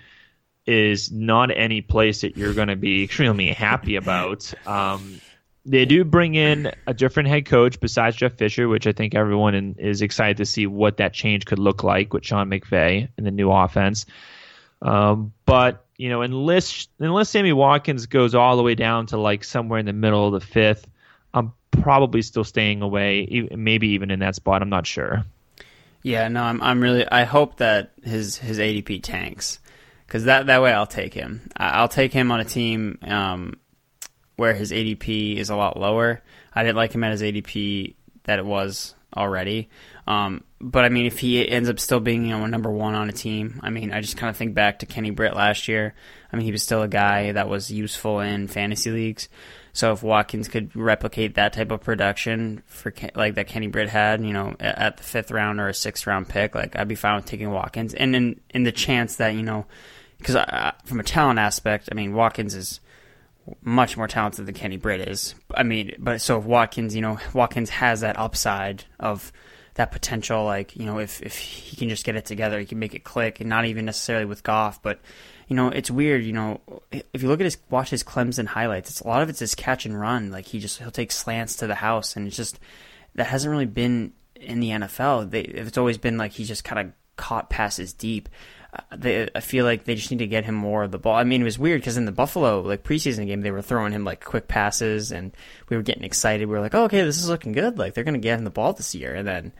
is 0.65 1.11
not 1.11 1.55
any 1.55 1.81
place 1.81 2.21
that 2.21 2.37
you're 2.37 2.53
going 2.53 2.69
to 2.69 2.77
be 2.77 3.03
extremely 3.03 3.51
happy 3.51 3.97
about. 3.97 4.53
Um, 4.65 5.19
they 5.65 5.85
do 5.85 6.05
bring 6.05 6.35
in 6.35 6.71
a 6.87 6.93
different 6.93 7.27
head 7.27 7.45
coach 7.45 7.79
besides 7.79 8.15
Jeff 8.15 8.33
Fisher, 8.33 8.69
which 8.69 8.87
I 8.87 8.93
think 8.93 9.13
everyone 9.13 9.53
in, 9.53 9.75
is 9.75 10.01
excited 10.01 10.37
to 10.37 10.45
see 10.45 10.67
what 10.67 10.97
that 10.97 11.13
change 11.13 11.45
could 11.45 11.59
look 11.59 11.83
like 11.83 12.13
with 12.13 12.25
Sean 12.25 12.49
McVay 12.49 13.09
in 13.17 13.23
the 13.25 13.31
new 13.31 13.51
offense. 13.51 14.05
Um, 14.81 15.33
but 15.45 15.85
you 16.01 16.09
know, 16.09 16.23
unless 16.23 16.87
unless 16.97 17.29
Sammy 17.29 17.53
Watkins 17.53 18.07
goes 18.07 18.33
all 18.33 18.57
the 18.57 18.63
way 18.63 18.73
down 18.73 19.05
to 19.07 19.17
like 19.17 19.43
somewhere 19.43 19.77
in 19.77 19.85
the 19.85 19.93
middle 19.93 20.25
of 20.25 20.33
the 20.33 20.43
fifth, 20.43 20.87
I'm 21.31 21.53
probably 21.69 22.23
still 22.23 22.43
staying 22.43 22.81
away. 22.81 23.47
Maybe 23.55 23.89
even 23.89 24.09
in 24.09 24.17
that 24.21 24.33
spot, 24.33 24.63
I'm 24.63 24.69
not 24.69 24.87
sure. 24.87 25.23
Yeah, 26.01 26.27
no, 26.27 26.41
I'm. 26.41 26.59
I'm 26.63 26.81
really. 26.81 27.07
I 27.07 27.25
hope 27.25 27.57
that 27.57 27.91
his 28.03 28.35
his 28.35 28.57
ADP 28.57 29.03
tanks 29.03 29.59
because 30.07 30.23
that 30.23 30.47
that 30.47 30.63
way 30.63 30.73
I'll 30.73 30.87
take 30.87 31.13
him. 31.13 31.47
I'll 31.55 31.87
take 31.87 32.11
him 32.11 32.31
on 32.31 32.39
a 32.39 32.45
team 32.45 32.97
um, 33.03 33.59
where 34.37 34.55
his 34.55 34.71
ADP 34.71 35.37
is 35.37 35.51
a 35.51 35.55
lot 35.55 35.79
lower. 35.79 36.23
I 36.51 36.63
didn't 36.63 36.77
like 36.77 36.93
him 36.93 37.03
at 37.03 37.11
his 37.11 37.21
ADP 37.21 37.93
that 38.23 38.39
it 38.39 38.45
was 38.45 38.95
already. 39.15 39.69
Um, 40.07 40.43
but 40.59 40.83
I 40.85 40.89
mean, 40.89 41.05
if 41.05 41.19
he 41.19 41.47
ends 41.47 41.69
up 41.69 41.79
still 41.79 41.99
being 41.99 42.25
you 42.25 42.37
know 42.37 42.43
a 42.43 42.47
number 42.47 42.71
one 42.71 42.95
on 42.95 43.09
a 43.09 43.13
team, 43.13 43.59
I 43.63 43.69
mean, 43.69 43.91
I 43.91 44.01
just 44.01 44.17
kind 44.17 44.29
of 44.29 44.37
think 44.37 44.53
back 44.53 44.79
to 44.79 44.85
Kenny 44.85 45.11
Britt 45.11 45.35
last 45.35 45.67
year. 45.67 45.93
I 46.31 46.35
mean, 46.35 46.45
he 46.45 46.51
was 46.51 46.63
still 46.63 46.81
a 46.81 46.87
guy 46.87 47.31
that 47.31 47.49
was 47.49 47.71
useful 47.71 48.19
in 48.19 48.47
fantasy 48.47 48.91
leagues. 48.91 49.29
So 49.73 49.93
if 49.93 50.03
Watkins 50.03 50.47
could 50.47 50.75
replicate 50.75 51.35
that 51.35 51.53
type 51.53 51.71
of 51.71 51.81
production 51.81 52.61
for 52.65 52.93
like 53.15 53.35
that 53.35 53.47
Kenny 53.47 53.67
Britt 53.67 53.89
had, 53.89 54.23
you 54.23 54.33
know, 54.33 54.55
at 54.59 54.97
the 54.97 55.03
fifth 55.03 55.31
round 55.31 55.59
or 55.59 55.69
a 55.69 55.73
sixth 55.73 56.05
round 56.05 56.27
pick, 56.27 56.55
like 56.55 56.75
I'd 56.75 56.87
be 56.87 56.95
fine 56.95 57.15
with 57.15 57.25
taking 57.25 57.51
Watkins. 57.51 57.93
And 57.93 58.15
in 58.15 58.41
in 58.49 58.63
the 58.63 58.71
chance 58.71 59.15
that 59.15 59.33
you 59.35 59.43
know, 59.43 59.65
because 60.17 60.35
from 60.85 60.99
a 60.99 61.03
talent 61.03 61.39
aspect, 61.39 61.89
I 61.91 61.95
mean, 61.95 62.13
Watkins 62.13 62.53
is 62.53 62.81
much 63.61 63.97
more 63.97 64.07
talented 64.07 64.45
than 64.45 64.55
Kenny 64.55 64.77
Britt 64.77 65.07
is. 65.07 65.35
I 65.53 65.63
mean, 65.63 65.95
but 65.99 66.21
so 66.21 66.37
if 66.37 66.45
Watkins, 66.45 66.95
you 66.95 67.01
know, 67.01 67.19
Watkins 67.33 67.69
has 67.69 68.01
that 68.01 68.19
upside 68.19 68.85
of 68.99 69.31
that 69.75 69.91
potential. 69.91 70.43
Like 70.43 70.75
you 70.75 70.85
know, 70.85 70.99
if 70.99 71.21
if 71.21 71.37
he 71.37 71.75
can 71.75 71.89
just 71.89 72.05
get 72.05 72.15
it 72.15 72.25
together, 72.25 72.59
he 72.59 72.65
can 72.65 72.79
make 72.79 72.95
it 72.95 73.03
click, 73.03 73.39
and 73.39 73.49
not 73.49 73.65
even 73.65 73.85
necessarily 73.85 74.25
with 74.25 74.43
Goff, 74.43 74.81
but 74.81 74.99
you 75.47 75.55
know, 75.55 75.67
it's 75.67 75.91
weird. 75.91 76.23
You 76.23 76.33
know, 76.33 76.61
if 76.91 77.21
you 77.21 77.27
look 77.27 77.41
at 77.41 77.45
his 77.45 77.57
watch 77.69 77.89
his 77.89 78.03
Clemson 78.03 78.45
highlights, 78.45 78.89
it's 78.89 79.01
a 79.01 79.07
lot 79.07 79.21
of 79.21 79.29
it's 79.29 79.39
his 79.39 79.55
catch 79.55 79.85
and 79.85 79.99
run. 79.99 80.31
Like 80.31 80.45
he 80.45 80.59
just 80.59 80.79
he'll 80.79 80.91
take 80.91 81.11
slants 81.11 81.57
to 81.57 81.67
the 81.67 81.75
house, 81.75 82.15
and 82.15 82.27
it's 82.27 82.37
just 82.37 82.59
that 83.15 83.27
hasn't 83.27 83.51
really 83.51 83.65
been 83.65 84.13
in 84.35 84.59
the 84.59 84.69
NFL. 84.69 85.29
They, 85.29 85.41
it's 85.41 85.77
always 85.77 85.97
been 85.97 86.17
like 86.17 86.31
he 86.31 86.45
just 86.45 86.63
kind 86.63 86.87
of 86.87 86.93
caught 87.17 87.49
passes 87.49 87.93
deep. 87.93 88.29
They, 88.95 89.27
I 89.35 89.41
feel 89.41 89.65
like 89.65 89.83
they 89.83 89.95
just 89.95 90.11
need 90.11 90.19
to 90.19 90.27
get 90.27 90.45
him 90.45 90.55
more 90.55 90.83
of 90.83 90.91
the 90.91 90.99
ball. 90.99 91.15
I 91.15 91.25
mean, 91.25 91.41
it 91.41 91.45
was 91.45 91.59
weird 91.59 91.81
because 91.81 91.97
in 91.97 92.05
the 92.05 92.11
Buffalo 92.11 92.61
like 92.61 92.83
preseason 92.83 93.27
game, 93.27 93.41
they 93.41 93.51
were 93.51 93.61
throwing 93.61 93.91
him 93.91 94.05
like 94.05 94.23
quick 94.23 94.47
passes, 94.47 95.11
and 95.11 95.35
we 95.69 95.75
were 95.75 95.83
getting 95.83 96.03
excited. 96.03 96.47
We 96.47 96.55
were 96.55 96.61
like, 96.61 96.75
oh, 96.75 96.85
okay, 96.85 97.01
this 97.01 97.17
is 97.17 97.27
looking 97.27 97.51
good. 97.51 97.77
Like 97.77 97.93
they're 97.93 98.05
going 98.05 98.13
to 98.13 98.19
get 98.19 98.39
him 98.39 98.45
the 98.45 98.49
ball 98.49 98.73
this 98.73 98.95
year, 98.95 99.13
and 99.15 99.27
then. 99.27 99.51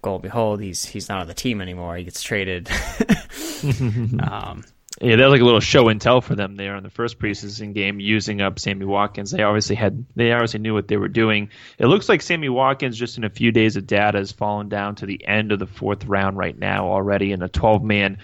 Goal 0.00 0.18
behold, 0.18 0.60
he's 0.60 0.84
he's 0.84 1.08
not 1.08 1.20
on 1.20 1.28
the 1.28 1.34
team 1.34 1.60
anymore. 1.60 1.94
He 1.94 2.02
gets 2.02 2.24
traded. 2.24 2.68
um, 4.20 4.64
yeah, 5.00 5.16
that 5.16 5.24
was 5.24 5.32
like 5.32 5.40
a 5.40 5.44
little 5.44 5.60
show 5.60 5.88
and 5.88 6.00
tell 6.00 6.20
for 6.20 6.34
them 6.34 6.56
there 6.56 6.76
in 6.76 6.82
the 6.82 6.90
first 6.90 7.18
preseason 7.18 7.72
game, 7.72 7.98
using 7.98 8.42
up 8.42 8.58
Sammy 8.58 8.84
Watkins. 8.84 9.30
They 9.30 9.42
obviously 9.42 9.74
had, 9.74 10.04
they 10.16 10.32
obviously 10.32 10.60
knew 10.60 10.74
what 10.74 10.86
they 10.86 10.98
were 10.98 11.08
doing. 11.08 11.48
It 11.78 11.86
looks 11.86 12.08
like 12.08 12.20
Sammy 12.20 12.50
Watkins, 12.50 12.98
just 12.98 13.16
in 13.16 13.24
a 13.24 13.30
few 13.30 13.52
days 13.52 13.76
of 13.76 13.86
data, 13.86 14.18
has 14.18 14.32
fallen 14.32 14.68
down 14.68 14.96
to 14.96 15.06
the 15.06 15.26
end 15.26 15.50
of 15.50 15.58
the 15.58 15.66
fourth 15.66 16.04
round 16.04 16.36
right 16.36 16.56
now 16.56 16.88
already 16.88 17.32
in 17.32 17.42
a 17.42 17.48
12 17.48 17.82
man 17.82 18.18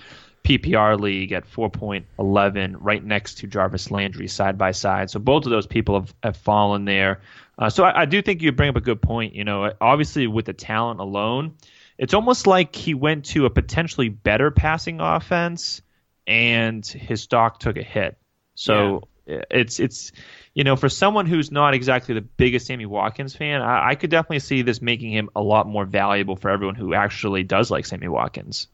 PPR 0.44 1.00
league 1.00 1.33
at 1.33 1.50
4.11, 1.50 2.76
right 2.78 3.04
next 3.04 3.38
to 3.38 3.46
Jarvis 3.46 3.90
Landry 3.90 4.28
side 4.28 4.59
by 4.59 4.72
side. 4.72 5.11
So 5.11 5.20
both 5.20 5.46
of 5.46 5.50
those 5.50 5.66
people 5.66 6.00
have, 6.00 6.14
have 6.22 6.37
fallen 6.37 6.85
there. 6.85 7.20
Uh, 7.59 7.70
so 7.70 7.85
I, 7.85 8.02
I 8.02 8.04
do 8.04 8.20
think 8.20 8.42
you 8.42 8.52
bring 8.52 8.70
up 8.70 8.76
a 8.76 8.81
good 8.81 9.00
point. 9.00 9.35
You 9.35 9.44
know, 9.44 9.72
obviously 9.81 10.26
with 10.26 10.44
the 10.44 10.52
talent 10.52 11.00
alone, 11.00 11.54
it's 11.96 12.14
almost 12.14 12.46
like 12.46 12.76
he 12.76 12.94
went 12.94 13.24
to 13.26 13.46
a 13.46 13.50
potentially 13.50 14.11
better 14.11 14.50
passing 14.50 15.00
offense 15.00 15.83
and 16.28 16.86
his 16.86 17.22
stock 17.22 17.58
took 17.58 17.76
a 17.76 17.82
hit. 17.82 18.18
So 18.54 19.02
yeah. 19.26 19.42
it's 19.50 19.80
it's 19.80 20.12
you 20.54 20.62
know 20.62 20.76
for 20.76 20.88
someone 20.88 21.26
who's 21.26 21.50
not 21.50 21.74
exactly 21.74 22.14
the 22.14 22.20
biggest 22.20 22.66
Sammy 22.66 22.86
Watkins 22.86 23.34
fan, 23.34 23.62
I, 23.62 23.90
I, 23.90 23.94
could 23.94 24.10
definitely 24.10 24.40
see 24.40 24.62
this 24.62 24.82
making 24.82 25.12
him 25.12 25.30
a 25.34 25.40
lot 25.40 25.66
more 25.66 25.86
valuable 25.86 26.36
for 26.36 26.50
everyone 26.50 26.74
who 26.74 26.94
actually 26.94 27.42
does 27.42 27.70
like 27.70 27.86
Sammy 27.86 28.08
Watkins. 28.08 28.68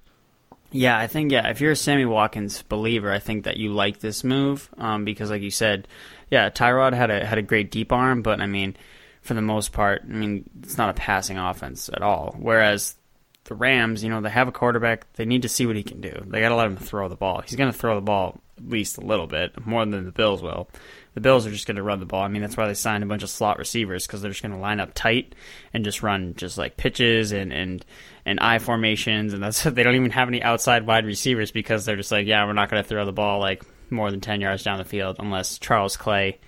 Yeah, 0.72 0.98
I 0.98 1.06
think 1.06 1.30
yeah, 1.30 1.48
if 1.48 1.60
you're 1.60 1.72
a 1.72 1.76
Sammy 1.76 2.04
Watkins 2.04 2.62
believer, 2.62 3.12
I 3.12 3.20
think 3.20 3.44
that 3.44 3.56
you 3.56 3.72
like 3.72 4.00
this 4.00 4.24
move 4.24 4.68
um, 4.76 5.04
because, 5.04 5.30
like 5.30 5.42
you 5.42 5.52
said, 5.52 5.86
yeah, 6.30 6.50
Tyrod 6.50 6.92
had 6.92 7.10
a 7.10 7.24
had 7.24 7.38
a 7.38 7.42
great 7.42 7.70
deep 7.70 7.92
arm, 7.92 8.22
but 8.22 8.40
I 8.40 8.46
mean, 8.46 8.76
for 9.22 9.34
the 9.34 9.42
most 9.42 9.72
part, 9.72 10.02
I 10.02 10.12
mean, 10.12 10.50
it's 10.62 10.76
not 10.76 10.90
a 10.90 10.94
passing 10.94 11.38
offense 11.38 11.88
at 11.88 12.02
all. 12.02 12.34
Whereas 12.36 12.96
the 13.44 13.54
Rams, 13.54 14.02
you 14.02 14.10
know, 14.10 14.20
they 14.20 14.30
have 14.30 14.48
a 14.48 14.52
quarterback. 14.52 15.12
They 15.14 15.26
need 15.26 15.42
to 15.42 15.48
see 15.48 15.66
what 15.66 15.76
he 15.76 15.82
can 15.82 16.00
do. 16.00 16.22
They 16.26 16.40
got 16.40 16.48
to 16.48 16.56
let 16.56 16.66
him 16.66 16.76
throw 16.76 17.08
the 17.08 17.16
ball. 17.16 17.42
He's 17.42 17.56
going 17.56 17.70
to 17.70 17.78
throw 17.78 17.94
the 17.94 18.00
ball 18.00 18.40
at 18.56 18.68
least 18.68 18.98
a 18.98 19.02
little 19.02 19.26
bit, 19.26 19.66
more 19.66 19.84
than 19.84 20.04
the 20.04 20.12
Bills 20.12 20.42
will. 20.42 20.68
The 21.14 21.20
Bills 21.20 21.46
are 21.46 21.50
just 21.50 21.66
going 21.66 21.76
to 21.76 21.82
run 21.82 22.00
the 22.00 22.06
ball. 22.06 22.22
I 22.22 22.28
mean, 22.28 22.42
that's 22.42 22.56
why 22.56 22.66
they 22.66 22.74
signed 22.74 23.04
a 23.04 23.06
bunch 23.06 23.22
of 23.22 23.30
slot 23.30 23.58
receivers 23.58 24.06
because 24.06 24.22
they're 24.22 24.30
just 24.30 24.42
going 24.42 24.52
to 24.52 24.58
line 24.58 24.80
up 24.80 24.94
tight 24.94 25.34
and 25.72 25.84
just 25.84 26.02
run 26.02 26.34
just 26.36 26.58
like 26.58 26.76
pitches 26.76 27.32
and 27.32 27.52
and 27.52 27.84
and 28.26 28.40
I 28.40 28.58
formations, 28.58 29.34
and 29.34 29.42
that's 29.42 29.62
they 29.64 29.82
don't 29.82 29.94
even 29.94 30.10
have 30.10 30.28
any 30.28 30.42
outside 30.42 30.86
wide 30.86 31.06
receivers 31.06 31.50
because 31.50 31.84
they're 31.84 31.96
just 31.96 32.12
like, 32.12 32.26
yeah, 32.26 32.44
we're 32.46 32.52
not 32.52 32.70
going 32.70 32.82
to 32.82 32.88
throw 32.88 33.04
the 33.04 33.12
ball 33.12 33.40
like 33.40 33.62
more 33.90 34.10
than 34.10 34.20
ten 34.20 34.40
yards 34.40 34.62
down 34.62 34.78
the 34.78 34.84
field 34.84 35.16
unless 35.18 35.58
Charles 35.58 35.96
Clay, 35.96 36.38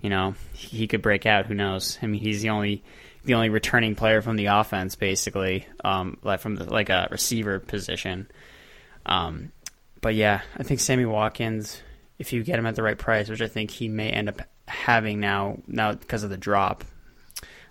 you 0.00 0.10
know, 0.10 0.34
he 0.52 0.86
could 0.86 1.02
break 1.02 1.26
out. 1.26 1.46
Who 1.46 1.54
knows? 1.54 1.98
I 2.02 2.06
mean, 2.06 2.20
he's 2.20 2.42
the 2.42 2.50
only 2.50 2.84
the 3.24 3.34
only 3.34 3.48
returning 3.48 3.94
player 3.94 4.22
from 4.22 4.36
the 4.36 4.46
offense, 4.46 4.96
basically, 4.96 5.66
um, 5.82 6.18
like 6.22 6.40
from 6.40 6.56
the, 6.56 6.64
like 6.64 6.90
a 6.90 7.08
receiver 7.10 7.58
position. 7.58 8.28
Um, 9.06 9.52
but 10.00 10.14
yeah, 10.14 10.42
I 10.56 10.62
think 10.62 10.80
Sammy 10.80 11.06
Watkins, 11.06 11.80
if 12.18 12.32
you 12.32 12.42
get 12.42 12.58
him 12.58 12.66
at 12.66 12.74
the 12.74 12.82
right 12.82 12.98
price, 12.98 13.28
which 13.28 13.40
I 13.40 13.48
think 13.48 13.70
he 13.70 13.88
may 13.88 14.10
end 14.10 14.28
up 14.28 14.42
having 14.66 15.20
now, 15.20 15.58
now 15.66 15.92
because 15.92 16.22
of 16.22 16.30
the 16.30 16.36
drop, 16.36 16.84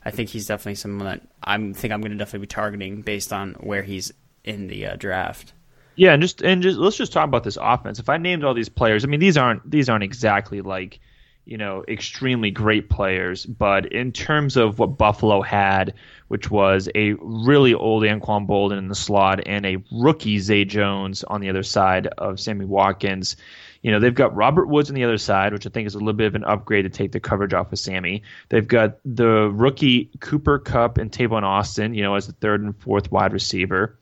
I 0.05 0.11
think 0.11 0.29
he's 0.29 0.47
definitely 0.47 0.75
someone 0.75 1.05
that 1.05 1.21
I 1.43 1.57
think 1.57 1.93
I'm 1.93 2.01
going 2.01 2.11
to 2.11 2.17
definitely 2.17 2.45
be 2.45 2.47
targeting 2.47 3.01
based 3.01 3.31
on 3.31 3.53
where 3.53 3.83
he's 3.83 4.11
in 4.43 4.67
the 4.67 4.87
uh, 4.87 4.95
draft. 4.95 5.53
Yeah, 5.95 6.13
and 6.13 6.21
just 6.21 6.41
and 6.41 6.61
just 6.63 6.77
let's 6.77 6.97
just 6.97 7.13
talk 7.13 7.25
about 7.25 7.43
this 7.43 7.57
offense. 7.61 7.99
If 7.99 8.09
I 8.09 8.17
named 8.17 8.43
all 8.43 8.53
these 8.53 8.69
players, 8.69 9.05
I 9.05 9.07
mean 9.07 9.19
these 9.19 9.37
aren't 9.37 9.69
these 9.69 9.89
aren't 9.89 10.03
exactly 10.03 10.61
like 10.61 10.99
you 11.45 11.57
know, 11.57 11.83
extremely 11.87 12.51
great 12.51 12.89
players. 12.89 13.45
But 13.45 13.91
in 13.91 14.11
terms 14.11 14.57
of 14.57 14.79
what 14.79 14.97
Buffalo 14.97 15.41
had, 15.41 15.93
which 16.27 16.49
was 16.49 16.89
a 16.95 17.13
really 17.19 17.73
old 17.73 18.03
Anquan 18.03 18.47
Boldin 18.47 18.77
in 18.77 18.87
the 18.87 18.95
slot 18.95 19.41
and 19.45 19.65
a 19.65 19.83
rookie 19.91 20.39
Zay 20.39 20.65
Jones 20.65 21.23
on 21.23 21.41
the 21.41 21.49
other 21.49 21.63
side 21.63 22.07
of 22.07 22.39
Sammy 22.39 22.65
Watkins, 22.65 23.35
you 23.81 23.91
know, 23.91 23.99
they've 23.99 24.15
got 24.15 24.33
Robert 24.33 24.67
Woods 24.67 24.89
on 24.89 24.95
the 24.95 25.03
other 25.03 25.17
side, 25.17 25.51
which 25.51 25.67
I 25.67 25.69
think 25.69 25.87
is 25.87 25.95
a 25.95 25.99
little 25.99 26.13
bit 26.13 26.27
of 26.27 26.35
an 26.35 26.45
upgrade 26.45 26.85
to 26.85 26.89
take 26.89 27.11
the 27.11 27.19
coverage 27.19 27.53
off 27.53 27.73
of 27.73 27.79
Sammy. 27.79 28.23
They've 28.47 28.67
got 28.67 28.99
the 29.03 29.51
rookie 29.51 30.09
Cooper 30.21 30.57
Kupp 30.59 30.97
and 30.97 31.11
Tavon 31.11 31.43
Austin, 31.43 31.93
you 31.93 32.01
know, 32.01 32.15
as 32.15 32.27
the 32.27 32.33
third 32.33 32.61
and 32.61 32.75
fourth 32.79 33.11
wide 33.11 33.33
receiver 33.33 33.97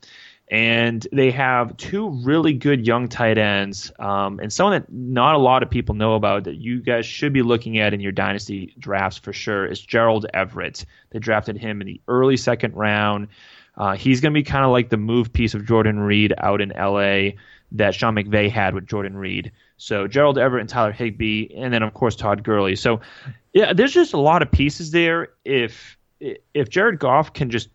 and 0.50 1.06
they 1.12 1.30
have 1.30 1.76
two 1.76 2.10
really 2.10 2.52
good 2.52 2.86
young 2.86 3.08
tight 3.08 3.38
ends, 3.38 3.90
um, 3.98 4.38
and 4.40 4.52
someone 4.52 4.80
that 4.80 4.92
not 4.92 5.34
a 5.34 5.38
lot 5.38 5.62
of 5.62 5.70
people 5.70 5.94
know 5.94 6.14
about 6.14 6.44
that 6.44 6.56
you 6.56 6.80
guys 6.80 7.06
should 7.06 7.32
be 7.32 7.42
looking 7.42 7.78
at 7.78 7.94
in 7.94 8.00
your 8.00 8.12
dynasty 8.12 8.74
drafts 8.78 9.18
for 9.18 9.32
sure 9.32 9.64
is 9.64 9.80
Gerald 9.80 10.26
Everett. 10.34 10.84
They 11.10 11.18
drafted 11.18 11.56
him 11.56 11.80
in 11.80 11.86
the 11.86 12.00
early 12.06 12.36
second 12.36 12.74
round. 12.74 13.28
Uh, 13.78 13.96
he's 13.96 14.20
going 14.20 14.32
to 14.34 14.38
be 14.38 14.42
kind 14.42 14.64
of 14.64 14.70
like 14.70 14.90
the 14.90 14.98
move 14.98 15.32
piece 15.32 15.54
of 15.54 15.64
Jordan 15.66 15.98
Reed 16.00 16.34
out 16.36 16.60
in 16.60 16.72
L.A. 16.72 17.36
that 17.72 17.94
Sean 17.94 18.14
McVay 18.14 18.50
had 18.50 18.74
with 18.74 18.86
Jordan 18.86 19.16
Reed. 19.16 19.50
So 19.78 20.06
Gerald 20.06 20.36
Everett 20.36 20.60
and 20.60 20.68
Tyler 20.68 20.92
Higbee, 20.92 21.48
and 21.56 21.72
then 21.72 21.82
of 21.82 21.94
course 21.94 22.14
Todd 22.14 22.42
Gurley. 22.42 22.76
So 22.76 23.00
yeah, 23.54 23.72
there's 23.72 23.94
just 23.94 24.12
a 24.12 24.18
lot 24.18 24.42
of 24.42 24.50
pieces 24.50 24.90
there. 24.90 25.28
If 25.44 25.96
if 26.20 26.68
Jared 26.68 26.98
Goff 26.98 27.32
can 27.32 27.50
just 27.50 27.68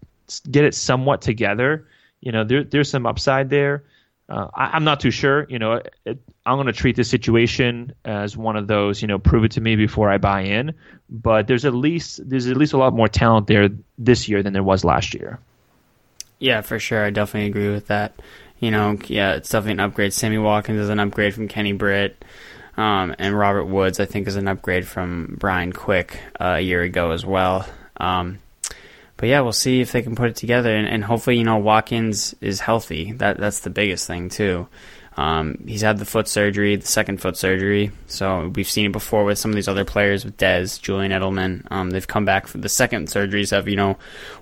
get 0.52 0.64
it 0.64 0.76
somewhat 0.76 1.22
together 1.22 1.88
you 2.28 2.34
know, 2.34 2.44
there, 2.44 2.66
there's 2.66 2.90
some 2.90 3.06
upside 3.06 3.50
there. 3.50 3.86
Uh, 4.28 4.50
I, 4.54 4.76
am 4.76 4.84
not 4.84 5.00
too 5.00 5.12
sure. 5.12 5.48
You 5.48 5.60
know, 5.60 5.82
it, 6.04 6.20
I'm 6.46 6.58
going 6.58 6.68
to 6.68 6.74
treat 6.74 6.98
this 6.98 7.10
situation 7.10 7.94
as 8.04 8.36
one 8.36 8.58
of 8.58 8.68
those. 8.68 9.02
You 9.02 9.08
know, 9.08 9.18
prove 9.18 9.46
it 9.46 9.52
to 9.52 9.62
me 9.62 9.78
before 9.78 10.10
I 10.10 10.18
buy 10.18 10.42
in. 10.42 10.74
But 11.10 11.48
there's 11.48 11.63
at 11.63 11.74
least 11.74 12.20
there's 12.30 12.48
at 12.48 12.58
least 12.58 12.74
a 12.74 12.78
lot 12.78 12.94
more 12.94 13.08
talent 13.08 13.48
there 13.48 13.70
this 13.98 14.28
year 14.28 14.44
than 14.44 14.52
there 14.52 14.62
was 14.62 14.84
last 14.84 15.13
year. 15.13 15.40
Yeah, 16.38 16.60
for 16.60 16.80
sure. 16.80 17.06
I 17.06 17.12
definitely 17.12 17.48
agree 17.48 17.72
with 17.72 17.88
that. 17.88 18.22
You 18.60 18.72
know, 18.72 18.98
yeah, 19.06 19.36
it's 19.36 19.48
definitely 19.48 19.72
an 19.74 19.80
upgrade. 19.80 20.12
Sammy 20.12 20.38
Watkins 20.38 20.82
is 20.82 20.90
an 20.90 21.00
upgrade 21.00 21.34
from 21.34 21.48
Kenny 21.48 21.72
Britt. 21.72 22.26
Um, 22.76 23.16
and 23.18 23.40
Robert 23.40 23.68
Woods, 23.68 24.02
I 24.02 24.06
think, 24.06 24.28
is 24.28 24.36
an 24.36 24.50
upgrade 24.50 24.86
from 24.86 25.38
Brian 25.40 25.72
Quick 25.72 26.20
uh, 26.42 26.56
a 26.58 26.60
year 26.60 26.82
ago 26.82 27.12
as 27.12 27.26
well. 27.26 27.66
Um, 27.96 28.40
but 29.18 29.30
yeah, 29.30 29.42
we'll 29.42 29.52
see 29.52 29.82
if 29.82 29.92
they 29.92 30.04
can 30.04 30.16
put 30.16 30.30
it 30.30 30.36
together, 30.36 30.76
and, 30.76 30.88
and 30.88 31.04
hopefully, 31.04 31.38
you 31.38 31.44
know, 31.44 31.58
Watkins 31.58 32.36
is 32.40 32.60
healthy. 32.60 33.12
That 33.14 33.38
that's 33.38 33.62
the 33.62 33.72
biggest 33.72 34.06
thing 34.08 34.30
too. 34.30 34.68
Um, 35.18 35.64
he's 35.68 35.82
had 35.82 35.98
the 35.98 36.06
foot 36.06 36.28
surgery, 36.28 36.76
the 36.76 36.86
second 36.86 37.20
foot 37.20 37.36
surgery. 37.36 37.92
So 38.06 38.52
we've 38.54 38.70
seen 38.70 38.86
it 38.86 38.92
before 38.92 39.26
with 39.26 39.40
some 39.40 39.50
of 39.50 39.56
these 39.56 39.68
other 39.68 39.84
players, 39.84 40.24
with 40.24 40.38
Dez, 40.38 40.80
Julian 40.80 41.12
Edelman. 41.12 41.66
Um, 41.72 41.90
they've 41.90 42.08
come 42.08 42.24
back 42.24 42.46
for 42.46 42.60
the 42.60 42.70
second 42.70 43.08
surgeries 43.08 43.50
have 43.50 43.68
you 43.68 43.76
know 43.76 43.98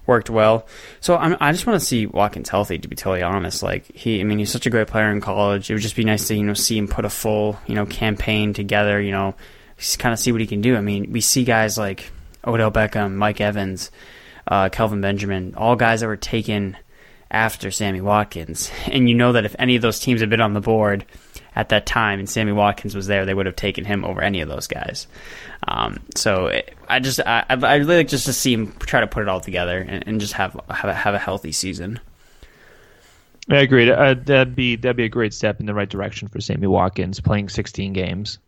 worked 0.05 0.29
well. 0.29 0.67
So 0.99 1.15
I'm, 1.15 1.37
i 1.39 1.53
just 1.53 1.65
want 1.65 1.79
to 1.79 1.85
see 1.85 2.05
Watkins 2.05 2.49
healthy. 2.49 2.77
To 2.77 2.87
be 2.89 2.97
totally 2.97 3.23
honest, 3.23 3.63
like 3.63 3.85
he, 3.95 4.19
I 4.19 4.25
mean, 4.25 4.39
he's 4.39 4.51
such 4.51 4.65
a 4.65 4.69
great 4.69 4.87
player 4.87 5.09
in 5.09 5.21
college. 5.21 5.69
It 5.69 5.73
would 5.73 5.81
just 5.81 5.95
be 5.95 6.03
nice 6.03 6.27
to 6.27 6.35
you 6.35 6.43
know 6.43 6.53
see 6.53 6.77
him 6.77 6.89
put 6.89 7.05
a 7.05 7.09
full 7.09 7.57
you 7.65 7.75
know 7.75 7.85
campaign 7.85 8.53
together. 8.53 8.99
You 8.99 9.11
know, 9.11 9.35
just 9.77 9.99
kind 9.99 10.11
of 10.11 10.19
see 10.19 10.33
what 10.33 10.41
he 10.41 10.47
can 10.47 10.59
do. 10.59 10.75
I 10.75 10.81
mean, 10.81 11.13
we 11.13 11.21
see 11.21 11.45
guys 11.45 11.77
like 11.77 12.11
Odell 12.45 12.71
Beckham, 12.71 13.13
Mike 13.13 13.39
Evans 13.39 13.91
uh, 14.47 14.69
Kelvin 14.69 15.01
Benjamin, 15.01 15.55
all 15.55 15.75
guys 15.75 16.01
that 16.01 16.07
were 16.07 16.17
taken 16.17 16.77
after 17.31 17.71
Sammy 17.71 18.01
Watkins. 18.01 18.71
And 18.87 19.09
you 19.09 19.15
know 19.15 19.33
that 19.33 19.45
if 19.45 19.55
any 19.59 19.75
of 19.75 19.81
those 19.81 19.99
teams 19.99 20.21
had 20.21 20.29
been 20.29 20.41
on 20.41 20.53
the 20.53 20.61
board 20.61 21.05
at 21.55 21.69
that 21.69 21.85
time 21.85 22.19
and 22.19 22.29
Sammy 22.29 22.51
Watkins 22.51 22.95
was 22.95 23.07
there, 23.07 23.25
they 23.25 23.33
would 23.33 23.45
have 23.45 23.55
taken 23.55 23.83
him 23.83 24.05
over 24.05 24.21
any 24.21 24.41
of 24.41 24.47
those 24.47 24.67
guys. 24.67 25.07
Um, 25.67 25.99
so 26.15 26.47
it, 26.47 26.75
I 26.87 26.99
just 26.99 27.19
I, 27.19 27.45
I 27.49 27.75
really 27.75 27.97
like 27.97 28.07
just 28.07 28.25
to 28.27 28.33
see 28.33 28.53
him 28.53 28.73
try 28.79 29.01
to 29.01 29.07
put 29.07 29.23
it 29.23 29.29
all 29.29 29.41
together 29.41 29.79
and, 29.79 30.07
and 30.07 30.19
just 30.19 30.33
have 30.33 30.59
have 30.69 30.89
a, 30.89 30.93
have 30.93 31.13
a 31.13 31.19
healthy 31.19 31.51
season. 31.51 31.99
I 33.49 33.57
agree. 33.57 33.89
Uh, 33.89 34.15
that'd 34.15 34.55
be 34.55 34.75
that'd 34.75 34.95
be 34.95 35.05
a 35.05 35.09
great 35.09 35.33
step 35.33 35.59
in 35.59 35.65
the 35.65 35.73
right 35.73 35.89
direction 35.89 36.27
for 36.27 36.39
Sammy 36.41 36.67
Watkins, 36.67 37.19
playing 37.19 37.49
16 37.49 37.93
games. 37.93 38.39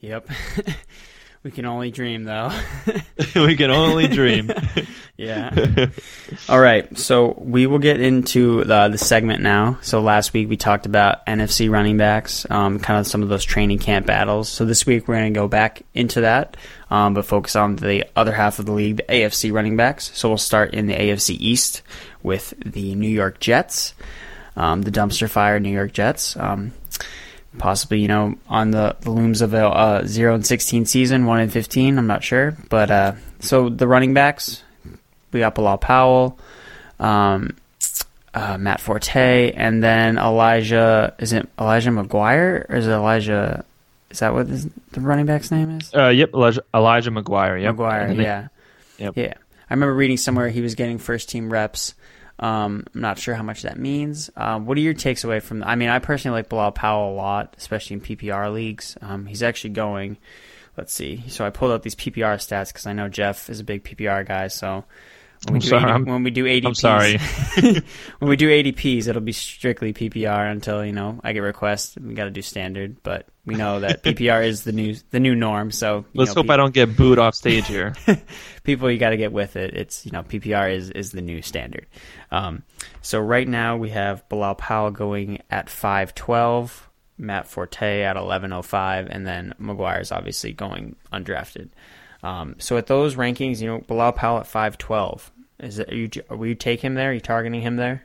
Yep. 0.00 0.28
We 1.44 1.50
can 1.50 1.66
only 1.66 1.90
dream, 1.90 2.24
though. 2.24 2.50
we 3.36 3.54
can 3.54 3.70
only 3.70 4.08
dream. 4.08 4.50
yeah. 5.18 5.88
All 6.48 6.58
right. 6.58 6.96
So 6.96 7.34
we 7.36 7.66
will 7.66 7.78
get 7.78 8.00
into 8.00 8.64
the, 8.64 8.88
the 8.88 8.96
segment 8.96 9.42
now. 9.42 9.78
So 9.82 10.00
last 10.00 10.32
week 10.32 10.48
we 10.48 10.56
talked 10.56 10.86
about 10.86 11.26
NFC 11.26 11.70
running 11.70 11.98
backs, 11.98 12.46
um, 12.48 12.80
kind 12.80 12.98
of 12.98 13.06
some 13.06 13.22
of 13.22 13.28
those 13.28 13.44
training 13.44 13.78
camp 13.78 14.06
battles. 14.06 14.48
So 14.48 14.64
this 14.64 14.86
week 14.86 15.06
we're 15.06 15.16
going 15.16 15.34
to 15.34 15.38
go 15.38 15.46
back 15.46 15.82
into 15.92 16.22
that, 16.22 16.56
um, 16.88 17.12
but 17.12 17.26
focus 17.26 17.56
on 17.56 17.76
the 17.76 18.06
other 18.16 18.32
half 18.32 18.58
of 18.58 18.64
the 18.64 18.72
league, 18.72 18.96
the 18.96 19.02
AFC 19.02 19.52
running 19.52 19.76
backs. 19.76 20.12
So 20.14 20.30
we'll 20.30 20.38
start 20.38 20.72
in 20.72 20.86
the 20.86 20.94
AFC 20.94 21.36
East 21.38 21.82
with 22.22 22.54
the 22.64 22.94
New 22.94 23.10
York 23.10 23.38
Jets, 23.38 23.92
um, 24.56 24.80
the 24.80 24.90
dumpster 24.90 25.28
fire 25.28 25.60
New 25.60 25.68
York 25.68 25.92
Jets. 25.92 26.38
Um, 26.38 26.72
possibly 27.58 28.00
you 28.00 28.08
know 28.08 28.34
on 28.48 28.70
the, 28.70 28.96
the 29.00 29.10
looms 29.10 29.40
of 29.40 29.54
a 29.54 29.66
uh, 29.66 30.06
zero 30.06 30.34
and 30.34 30.46
sixteen 30.46 30.86
season, 30.86 31.26
one 31.26 31.40
and 31.40 31.52
fifteen. 31.52 31.98
I'm 31.98 32.06
not 32.06 32.24
sure, 32.24 32.56
but 32.68 32.90
uh, 32.90 33.12
so 33.40 33.68
the 33.68 33.86
running 33.86 34.14
backs 34.14 34.62
we 35.34 35.40
got 35.40 35.54
Bilal 35.54 35.78
Powell, 35.78 36.38
um, 36.98 37.56
uh, 38.32 38.56
Matt 38.56 38.80
Forte, 38.80 39.52
and 39.52 39.82
then 39.82 40.16
Elijah. 40.16 41.14
Is 41.18 41.34
it 41.34 41.48
Elijah 41.58 41.90
McGuire 41.90 42.70
or 42.70 42.76
is 42.76 42.86
it 42.86 42.92
Elijah? 42.92 43.64
Is 44.10 44.20
that 44.20 44.32
what 44.32 44.48
the 44.48 45.00
running 45.00 45.26
back's 45.26 45.50
name 45.50 45.78
is? 45.78 45.92
Uh, 45.92 46.08
yep, 46.08 46.32
Elijah, 46.32 46.62
Elijah 46.72 47.10
McGuire. 47.10 47.60
Yep. 47.60 47.74
McGuire. 47.74 48.22
Yeah. 48.22 48.48
Yep. 48.98 49.16
Yeah. 49.16 49.34
I 49.68 49.74
remember 49.74 49.94
reading 49.94 50.16
somewhere 50.16 50.48
he 50.48 50.60
was 50.60 50.76
getting 50.76 50.98
first 50.98 51.28
team 51.28 51.52
reps. 51.52 51.94
Um, 52.38 52.84
I'm 52.94 53.00
not 53.00 53.18
sure 53.18 53.34
how 53.34 53.42
much 53.42 53.62
that 53.62 53.78
means. 53.78 54.30
Um, 54.36 54.66
what 54.66 54.76
are 54.76 54.80
your 54.80 54.94
takes 54.94 55.24
away 55.24 55.40
from? 55.40 55.62
I 55.62 55.76
mean, 55.76 55.88
I 55.88 55.98
personally 56.00 56.38
like 56.38 56.48
Bilal 56.48 56.72
Powell 56.72 57.12
a 57.12 57.14
lot, 57.14 57.54
especially 57.58 57.94
in 57.94 58.00
PPR 58.00 58.52
leagues. 58.52 58.96
Um, 59.00 59.26
he's 59.26 59.42
actually 59.42 59.70
going. 59.70 60.16
Let's 60.76 60.92
see. 60.92 61.22
So 61.28 61.46
I 61.46 61.50
pulled 61.50 61.70
out 61.70 61.84
these 61.84 61.94
PPR 61.94 62.34
stats 62.36 62.68
because 62.68 62.86
I 62.86 62.92
know 62.92 63.08
Jeff 63.08 63.48
is 63.48 63.60
a 63.60 63.64
big 63.64 63.84
PPR 63.84 64.26
guy. 64.26 64.48
So 64.48 64.84
when 65.46 65.54
we, 65.54 65.58
do, 65.60 65.66
sorry, 65.68 65.92
AD, 65.92 66.06
when 66.06 66.22
we 66.22 66.30
do 66.30 66.44
ADPs, 66.44 66.66
I'm 66.66 66.74
sorry. 66.74 67.18
when 68.18 68.30
we 68.30 68.36
do 68.36 68.48
ADPs, 68.48 69.08
it'll 69.08 69.22
be 69.22 69.32
strictly 69.32 69.92
PPR 69.92 70.50
until 70.50 70.84
you 70.84 70.92
know 70.92 71.20
I 71.22 71.32
get 71.32 71.40
requests. 71.40 71.96
We 71.96 72.14
got 72.14 72.24
to 72.24 72.30
do 72.30 72.42
standard, 72.42 73.02
but 73.02 73.28
we 73.44 73.54
know 73.54 73.80
that 73.80 74.02
PPR 74.04 74.46
is 74.46 74.64
the 74.64 74.72
new 74.72 74.96
the 75.10 75.20
new 75.20 75.34
norm. 75.34 75.70
So 75.70 76.04
let's 76.14 76.30
know, 76.30 76.34
hope 76.34 76.44
people, 76.44 76.52
I 76.54 76.56
don't 76.56 76.74
get 76.74 76.96
booed 76.96 77.18
off 77.18 77.34
stage 77.34 77.66
here. 77.66 77.94
people, 78.64 78.90
you 78.90 78.98
got 78.98 79.10
to 79.10 79.16
get 79.16 79.32
with 79.32 79.56
it. 79.56 79.74
It's 79.74 80.06
you 80.06 80.12
know 80.12 80.22
PPR 80.22 80.74
is 80.74 80.90
is 80.90 81.12
the 81.12 81.22
new 81.22 81.42
standard. 81.42 81.86
Um, 82.30 82.62
so 83.02 83.18
right 83.18 83.46
now 83.46 83.76
we 83.76 83.90
have 83.90 84.28
Bilal 84.28 84.54
Powell 84.54 84.90
going 84.90 85.42
at 85.50 85.68
five 85.68 86.14
twelve. 86.14 86.88
Matt 87.16 87.46
Forte 87.46 88.02
at 88.02 88.16
11.05, 88.16 89.06
and 89.08 89.24
then 89.24 89.54
McGuire's 89.60 90.10
obviously 90.10 90.52
going 90.52 90.96
undrafted. 91.12 91.68
Um, 92.24 92.56
so 92.58 92.78
at 92.78 92.86
those 92.86 93.16
rankings, 93.16 93.60
you 93.60 93.66
know, 93.68 93.82
Bilal 93.86 94.12
Powell 94.12 94.38
at 94.38 94.46
5'12. 94.46 95.30
Is 95.60 95.78
it, 95.78 95.92
are 95.92 95.94
you, 95.94 96.10
will 96.30 96.46
you 96.46 96.54
take 96.54 96.80
him 96.80 96.94
there? 96.94 97.10
Are 97.10 97.12
you 97.12 97.20
targeting 97.20 97.60
him 97.60 97.76
there? 97.76 98.02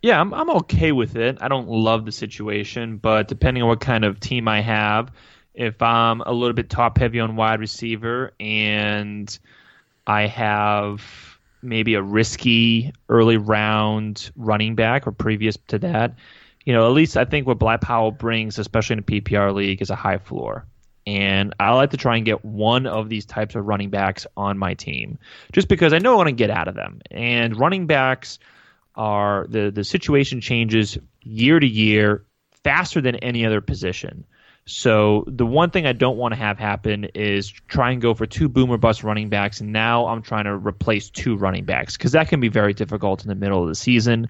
Yeah, 0.00 0.18
I'm, 0.18 0.32
I'm 0.32 0.48
okay 0.50 0.92
with 0.92 1.14
it. 1.14 1.36
I 1.40 1.48
don't 1.48 1.68
love 1.68 2.06
the 2.06 2.10
situation, 2.10 2.96
but 2.96 3.28
depending 3.28 3.62
on 3.62 3.68
what 3.68 3.80
kind 3.80 4.04
of 4.06 4.18
team 4.18 4.48
I 4.48 4.62
have, 4.62 5.12
if 5.52 5.80
I'm 5.82 6.22
a 6.22 6.32
little 6.32 6.54
bit 6.54 6.70
top 6.70 6.96
heavy 6.96 7.20
on 7.20 7.36
wide 7.36 7.60
receiver 7.60 8.32
and 8.40 9.38
I 10.06 10.26
have 10.26 11.02
maybe 11.60 11.94
a 11.94 12.02
risky 12.02 12.94
early 13.10 13.36
round 13.36 14.30
running 14.36 14.74
back 14.74 15.06
or 15.06 15.12
previous 15.12 15.58
to 15.68 15.78
that, 15.80 16.16
you 16.64 16.72
know, 16.72 16.86
at 16.86 16.92
least 16.92 17.18
I 17.18 17.26
think 17.26 17.46
what 17.46 17.58
Bilal 17.58 17.78
Powell 17.78 18.10
brings, 18.10 18.58
especially 18.58 18.94
in 18.94 18.98
a 19.00 19.02
PPR 19.02 19.54
league, 19.54 19.82
is 19.82 19.90
a 19.90 19.96
high 19.96 20.18
floor. 20.18 20.66
And 21.06 21.54
I 21.58 21.72
like 21.72 21.90
to 21.90 21.96
try 21.96 22.16
and 22.16 22.24
get 22.24 22.44
one 22.44 22.86
of 22.86 23.08
these 23.08 23.24
types 23.24 23.54
of 23.54 23.66
running 23.66 23.90
backs 23.90 24.26
on 24.36 24.56
my 24.58 24.74
team 24.74 25.18
just 25.52 25.68
because 25.68 25.92
I 25.92 25.98
know 25.98 26.14
I 26.14 26.16
want 26.16 26.28
to 26.28 26.34
get 26.34 26.50
out 26.50 26.68
of 26.68 26.74
them. 26.74 27.00
And 27.10 27.58
running 27.58 27.86
backs 27.86 28.38
are 28.94 29.46
the, 29.48 29.70
the 29.70 29.84
situation 29.84 30.40
changes 30.40 30.98
year 31.22 31.58
to 31.58 31.66
year 31.66 32.24
faster 32.62 33.00
than 33.00 33.16
any 33.16 33.44
other 33.44 33.60
position. 33.60 34.24
So 34.64 35.24
the 35.26 35.46
one 35.46 35.70
thing 35.70 35.86
I 35.86 35.92
don't 35.92 36.16
want 36.16 36.34
to 36.34 36.38
have 36.38 36.58
happen 36.58 37.04
is 37.14 37.50
try 37.50 37.90
and 37.90 38.00
go 38.00 38.14
for 38.14 38.26
two 38.26 38.48
boomer 38.48 38.76
bust 38.76 39.02
running 39.02 39.28
backs, 39.28 39.60
and 39.60 39.72
now 39.72 40.06
I'm 40.06 40.22
trying 40.22 40.44
to 40.44 40.56
replace 40.56 41.10
two 41.10 41.36
running 41.36 41.64
backs 41.64 41.96
because 41.96 42.12
that 42.12 42.28
can 42.28 42.38
be 42.38 42.48
very 42.48 42.72
difficult 42.72 43.22
in 43.22 43.28
the 43.28 43.34
middle 43.34 43.60
of 43.62 43.68
the 43.68 43.74
season. 43.74 44.28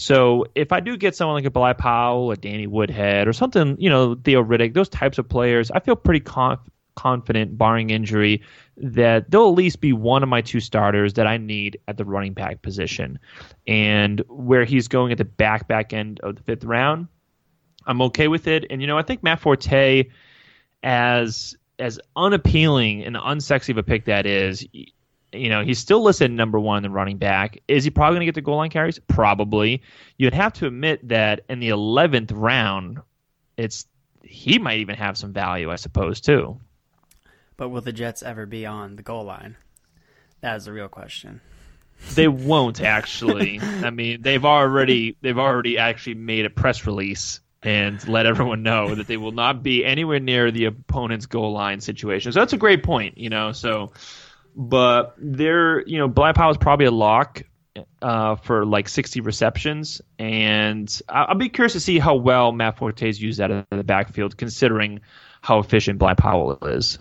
So 0.00 0.46
if 0.54 0.72
I 0.72 0.80
do 0.80 0.96
get 0.96 1.14
someone 1.14 1.34
like 1.34 1.44
a 1.44 1.50
Bilal 1.50 1.74
Powell, 1.74 2.30
a 2.30 2.36
Danny 2.36 2.66
Woodhead, 2.66 3.28
or 3.28 3.34
something, 3.34 3.76
you 3.78 3.90
know, 3.90 4.14
Theo 4.14 4.42
Riddick, 4.42 4.72
those 4.72 4.88
types 4.88 5.18
of 5.18 5.28
players, 5.28 5.70
I 5.70 5.80
feel 5.80 5.94
pretty 5.94 6.20
conf- 6.20 6.58
confident, 6.96 7.58
barring 7.58 7.90
injury, 7.90 8.42
that 8.78 9.30
they'll 9.30 9.48
at 9.50 9.54
least 9.54 9.82
be 9.82 9.92
one 9.92 10.22
of 10.22 10.28
my 10.30 10.40
two 10.40 10.58
starters 10.58 11.12
that 11.14 11.26
I 11.26 11.36
need 11.36 11.78
at 11.86 11.98
the 11.98 12.06
running 12.06 12.32
back 12.32 12.62
position. 12.62 13.18
And 13.66 14.22
where 14.28 14.64
he's 14.64 14.88
going 14.88 15.12
at 15.12 15.18
the 15.18 15.26
back 15.26 15.68
back 15.68 15.92
end 15.92 16.18
of 16.20 16.36
the 16.36 16.42
fifth 16.44 16.64
round, 16.64 17.08
I'm 17.86 18.00
okay 18.02 18.28
with 18.28 18.46
it. 18.46 18.64
And 18.70 18.80
you 18.80 18.86
know, 18.86 18.96
I 18.96 19.02
think 19.02 19.22
Matt 19.22 19.40
Forte, 19.40 20.04
as 20.82 21.54
as 21.78 22.00
unappealing 22.16 23.04
and 23.04 23.16
unsexy 23.16 23.70
of 23.70 23.76
a 23.76 23.82
pick 23.82 24.06
that 24.06 24.24
is, 24.24 24.66
you 25.32 25.48
know, 25.48 25.64
he's 25.64 25.78
still 25.78 26.02
listed 26.02 26.30
number 26.30 26.58
one 26.58 26.78
in 26.78 26.82
the 26.82 26.90
running 26.90 27.18
back. 27.18 27.60
Is 27.68 27.84
he 27.84 27.90
probably 27.90 28.16
going 28.16 28.20
to 28.20 28.26
get 28.26 28.34
the 28.34 28.40
goal 28.40 28.56
line 28.56 28.70
carries? 28.70 28.98
Probably. 28.98 29.82
You'd 30.16 30.34
have 30.34 30.52
to 30.54 30.66
admit 30.66 31.08
that 31.08 31.44
in 31.48 31.60
the 31.60 31.70
11th 31.70 32.32
round, 32.34 33.00
it's 33.56 33.86
he 34.22 34.58
might 34.58 34.80
even 34.80 34.96
have 34.96 35.16
some 35.16 35.32
value, 35.32 35.70
I 35.70 35.76
suppose, 35.76 36.20
too. 36.20 36.60
But 37.56 37.68
will 37.68 37.80
the 37.80 37.92
Jets 37.92 38.22
ever 38.22 38.46
be 38.46 38.64
on 38.66 38.96
the 38.96 39.02
goal 39.02 39.24
line? 39.24 39.56
That 40.40 40.56
is 40.56 40.64
the 40.64 40.72
real 40.72 40.88
question. 40.88 41.40
They 42.14 42.28
won't 42.28 42.80
actually. 42.82 43.60
I 43.60 43.90
mean, 43.90 44.22
they've 44.22 44.44
already 44.44 45.16
they've 45.20 45.38
already 45.38 45.78
actually 45.78 46.14
made 46.14 46.46
a 46.46 46.50
press 46.50 46.86
release 46.86 47.40
and 47.62 48.06
let 48.08 48.24
everyone 48.24 48.62
know 48.62 48.94
that 48.94 49.06
they 49.06 49.18
will 49.18 49.32
not 49.32 49.62
be 49.62 49.84
anywhere 49.84 50.18
near 50.18 50.50
the 50.50 50.64
opponent's 50.64 51.26
goal 51.26 51.52
line 51.52 51.80
situation. 51.80 52.32
So 52.32 52.40
that's 52.40 52.54
a 52.54 52.58
great 52.58 52.82
point, 52.82 53.18
you 53.18 53.28
know. 53.28 53.52
So 53.52 53.92
but 54.54 55.14
they're 55.18 55.86
you 55.86 55.98
know 55.98 56.08
Powell 56.08 56.50
is 56.50 56.56
probably 56.56 56.86
a 56.86 56.90
lock 56.90 57.42
uh, 58.02 58.36
for 58.36 58.64
like 58.64 58.88
60 58.88 59.20
receptions, 59.20 60.00
and 60.18 61.00
I'll 61.08 61.34
be 61.34 61.48
curious 61.48 61.72
to 61.74 61.80
see 61.80 61.98
how 61.98 62.16
well 62.16 62.52
Matt 62.52 62.78
Forte 62.78 63.08
is 63.08 63.20
used 63.20 63.40
out 63.40 63.50
of 63.50 63.66
the 63.70 63.84
backfield, 63.84 64.36
considering 64.36 65.00
how 65.42 65.58
efficient 65.58 65.98
Bilal 65.98 66.16
Powell 66.16 66.58
is. 66.62 66.98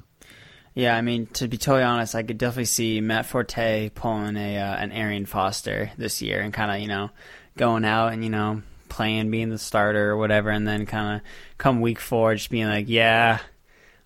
Yeah, 0.75 0.95
I 0.95 1.01
mean, 1.01 1.25
to 1.33 1.47
be 1.47 1.57
totally 1.57 1.83
honest, 1.83 2.15
I 2.15 2.23
could 2.23 2.37
definitely 2.37 2.65
see 2.65 3.01
Matt 3.01 3.25
Forte 3.25 3.89
pulling 3.89 4.37
a 4.37 4.57
uh, 4.57 4.75
an 4.75 4.91
Arian 4.91 5.25
Foster 5.25 5.91
this 5.97 6.21
year 6.21 6.39
and 6.39 6.53
kind 6.53 6.71
of 6.71 6.79
you 6.79 6.87
know 6.87 7.09
going 7.57 7.85
out 7.85 8.13
and 8.13 8.23
you 8.23 8.29
know 8.29 8.61
playing, 8.87 9.31
being 9.31 9.49
the 9.49 9.57
starter 9.57 10.11
or 10.11 10.17
whatever, 10.17 10.49
and 10.49 10.67
then 10.67 10.85
kind 10.85 11.17
of 11.17 11.21
come 11.57 11.81
week 11.81 11.99
four, 11.99 12.35
just 12.35 12.49
being 12.49 12.67
like, 12.67 12.87
yeah, 12.87 13.39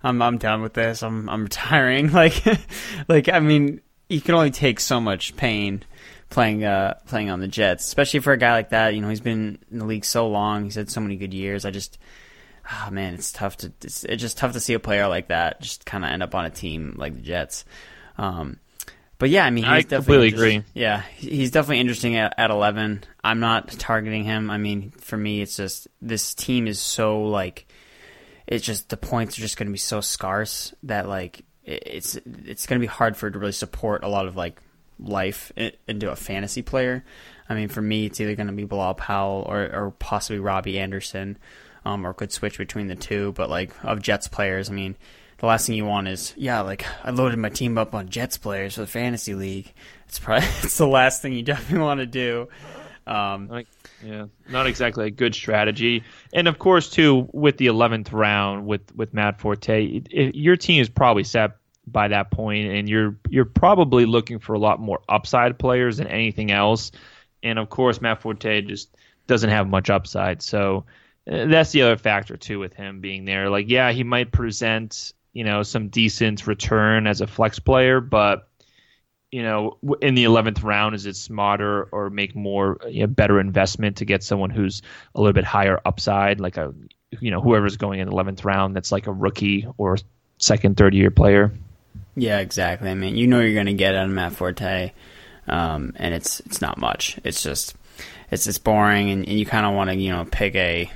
I'm 0.04 0.22
I'm 0.22 0.38
done 0.38 0.62
with 0.62 0.74
this. 0.74 1.02
I'm 1.04 1.30
I'm 1.30 1.44
retiring. 1.44 2.10
Like 2.14 2.44
like 3.08 3.30
I 3.30 3.40
mean, 3.40 3.82
you 4.10 4.22
can 4.22 4.36
only 4.36 4.52
take 4.52 4.80
so 4.80 5.00
much 5.00 5.36
pain 5.36 5.84
playing 6.30 6.64
uh 6.64 6.96
playing 7.08 7.30
on 7.30 7.40
the 7.40 7.48
Jets, 7.48 7.86
especially 7.86 8.20
for 8.20 8.34
a 8.34 8.38
guy 8.38 8.54
like 8.54 8.70
that. 8.70 8.94
You 8.94 9.02
know, 9.02 9.10
he's 9.10 9.22
been 9.22 9.60
in 9.72 9.80
the 9.80 9.86
league 9.86 10.06
so 10.06 10.28
long. 10.28 10.66
He's 10.66 10.76
had 10.76 10.90
so 10.90 11.02
many 11.02 11.16
good 11.16 11.34
years. 11.34 11.66
I 11.66 11.72
just 11.72 11.98
oh 12.72 12.90
man, 12.92 13.14
it's 13.14 13.32
tough 13.32 13.58
to 13.58 13.72
it's, 13.82 14.04
it's 14.04 14.22
just 14.22 14.38
tough 14.38 14.54
to 14.54 14.60
see 14.60 14.74
a 14.74 14.80
player 14.80 15.08
like 15.08 15.30
that 15.30 15.62
just 15.62 15.86
kind 15.86 16.04
of 16.04 16.12
end 16.12 16.24
up 16.24 16.36
on 16.36 16.46
a 16.46 16.50
team 16.50 16.96
like 16.98 17.14
the 17.14 17.22
Jets. 17.22 17.66
Um, 18.18 18.60
but 19.18 19.30
yeah, 19.30 19.46
I 19.46 19.52
mean, 19.52 19.64
he's 19.64 19.72
I 19.72 19.82
definitely 19.82 20.32
completely 20.32 20.58
agree. 20.58 20.64
Yeah, 20.74 21.02
he's 21.16 21.52
definitely 21.52 21.80
interesting 21.80 22.18
at, 22.18 22.34
at 22.38 22.52
11. 22.52 23.04
I'm 23.24 23.40
not 23.40 23.70
targeting 23.70 24.26
him. 24.26 24.50
I 24.50 24.58
mean, 24.58 24.92
for 24.92 25.16
me, 25.16 25.42
it's 25.42 25.56
just 25.56 25.88
this 26.02 26.34
team 26.34 26.68
is 26.68 26.80
so 26.80 27.24
like 27.24 27.66
it's 28.54 28.66
just 28.66 28.90
the 28.90 28.98
points 28.98 29.38
are 29.38 29.42
just 29.42 29.58
going 29.58 29.68
to 29.68 29.72
be 29.72 29.80
so 29.80 30.00
scarce 30.00 30.76
that 30.84 31.10
like 31.10 31.44
it's 31.64 32.16
it's 32.46 32.68
going 32.68 32.80
to 32.80 32.84
be 32.84 32.92
hard 32.92 33.18
for 33.18 33.28
it 33.28 33.32
to 33.32 33.40
really 33.40 33.52
support 33.52 34.04
a 34.04 34.08
lot 34.08 34.28
of 34.28 34.36
like 34.36 34.62
life 35.00 35.52
into 35.88 36.12
a 36.12 36.16
fantasy 36.16 36.62
player. 36.62 37.04
I 37.50 37.56
mean, 37.56 37.68
for 37.68 37.82
me, 37.82 38.06
it's 38.06 38.22
either 38.22 38.36
going 38.36 38.48
to 38.48 38.54
be 38.54 38.64
Bilal 38.64 38.94
Powell 38.94 39.44
or, 39.48 39.64
or 39.74 39.92
possibly 39.98 40.40
Robbie 40.40 40.80
Anderson, 40.80 41.38
um, 41.84 42.06
or 42.06 42.14
could 42.14 42.32
switch 42.32 42.60
between 42.60 42.88
the 42.88 42.96
two. 42.96 43.32
But 43.32 43.50
like 43.50 43.72
of 43.84 44.04
Jets 44.04 44.28
players, 44.28 44.70
I 44.70 44.74
mean, 44.74 44.96
the 45.40 45.48
last 45.48 45.66
thing 45.66 45.76
you 45.76 45.86
want 45.86 46.08
is 46.08 46.36
yeah, 46.38 46.62
like 46.62 46.86
I 47.04 47.10
loaded 47.10 47.40
my 47.40 47.50
team 47.50 47.80
up 47.80 47.96
on 47.96 48.10
Jets 48.10 48.38
players 48.38 48.76
for 48.76 48.82
the 48.82 48.88
fantasy 48.88 49.34
league. 49.34 49.74
It's 50.08 50.20
probably 50.20 50.48
it's 50.62 50.78
the 50.78 50.88
last 50.88 51.24
thing 51.24 51.34
you 51.34 51.42
definitely 51.42 51.84
want 51.84 52.02
to 52.02 52.06
do. 52.06 52.50
Um, 53.08 53.48
like, 53.48 53.68
yeah, 54.04 54.26
not 54.50 54.68
exactly 54.68 55.08
a 55.08 55.12
good 55.12 55.34
strategy. 55.34 56.04
And 56.34 56.48
of 56.48 56.60
course, 56.60 56.90
too, 56.90 57.30
with 57.32 57.58
the 57.58 57.68
eleventh 57.68 58.12
round 58.12 58.66
with 58.66 58.94
with 58.96 59.14
Matt 59.14 59.40
Forte, 59.40 59.86
it, 59.86 60.08
it, 60.12 60.36
your 60.36 60.58
team 60.58 60.82
is 60.82 60.90
probably 60.90 61.24
set 61.24 61.58
by 61.88 62.10
that 62.10 62.32
point, 62.32 62.68
and 62.68 62.90
you're 62.90 63.18
you're 63.30 63.46
probably 63.46 64.06
looking 64.06 64.40
for 64.40 64.54
a 64.54 64.60
lot 64.60 64.80
more 64.80 65.02
upside 65.08 65.58
players 65.58 65.98
than 65.98 66.08
anything 66.08 66.52
else. 66.52 66.92
And 67.42 67.60
of 67.60 67.70
course, 67.70 68.02
Matt 68.02 68.22
Forte 68.22 68.62
just 68.62 68.90
doesn't 69.28 69.50
have 69.50 69.68
much 69.68 69.90
upside, 69.90 70.42
so 70.42 70.86
uh, 71.30 71.46
that's 71.46 71.72
the 71.72 71.84
other 71.84 71.98
factor 71.98 72.38
too 72.38 72.60
with 72.60 72.74
him 72.74 73.00
being 73.00 73.26
there. 73.26 73.50
Like, 73.50 73.70
yeah, 73.70 73.92
he 73.92 74.04
might 74.04 74.32
present 74.32 75.14
you 75.34 75.44
know 75.44 75.64
some 75.64 75.90
decent 75.90 76.46
return 76.46 77.08
as 77.08 77.22
a 77.22 77.28
flex 77.28 77.60
player, 77.60 78.02
but 78.02 78.50
you 79.34 79.42
know, 79.42 79.80
in 80.00 80.14
the 80.14 80.26
eleventh 80.26 80.62
round, 80.62 80.94
is 80.94 81.08
it 81.08 81.16
smarter 81.16 81.86
or 81.92 82.12
make 82.12 82.36
more 82.36 82.78
you 82.88 83.00
know, 83.00 83.08
better 83.08 83.40
investment 83.40 83.98
to 83.98 84.06
get 84.06 84.24
someone 84.24 84.52
who's 84.52 84.84
a 85.16 85.20
little 85.20 85.34
bit 85.34 85.44
higher 85.44 85.82
upside, 85.84 86.40
like 86.40 86.58
a 86.58 86.72
you 87.20 87.32
know 87.32 87.42
whoever's 87.42 87.78
going 87.78 88.00
in 88.00 88.08
the 88.08 88.14
eleventh 88.14 88.46
round 88.46 88.76
that's 88.76 88.92
like 88.92 89.08
a 89.08 89.12
rookie 89.12 89.66
or 89.80 89.98
second, 90.38 90.78
third 90.78 90.94
year 90.94 91.10
player. 91.10 91.52
Yeah, 92.16 92.42
exactly. 92.42 92.92
I 92.92 92.94
mean, 92.94 93.16
you 93.16 93.26
know 93.26 93.40
you're 93.40 93.56
going 93.56 93.66
to 93.66 93.74
get 93.74 93.96
out 93.96 94.06
of 94.06 94.12
Matt 94.12 94.34
Forte, 94.34 94.92
um, 95.48 95.94
and 95.96 96.14
it's 96.14 96.40
it's 96.42 96.62
not 96.62 96.78
much. 96.78 97.20
It's 97.24 97.42
just 97.42 97.74
it's 98.30 98.44
just 98.44 98.64
boring, 98.64 99.10
and, 99.10 99.28
and 99.28 99.40
you 99.40 99.48
kind 99.48 99.66
of 99.66 99.74
want 99.74 99.90
to 99.90 99.96
you 99.96 100.12
know 100.12 100.26
pick 100.26 100.54
a 100.54 100.92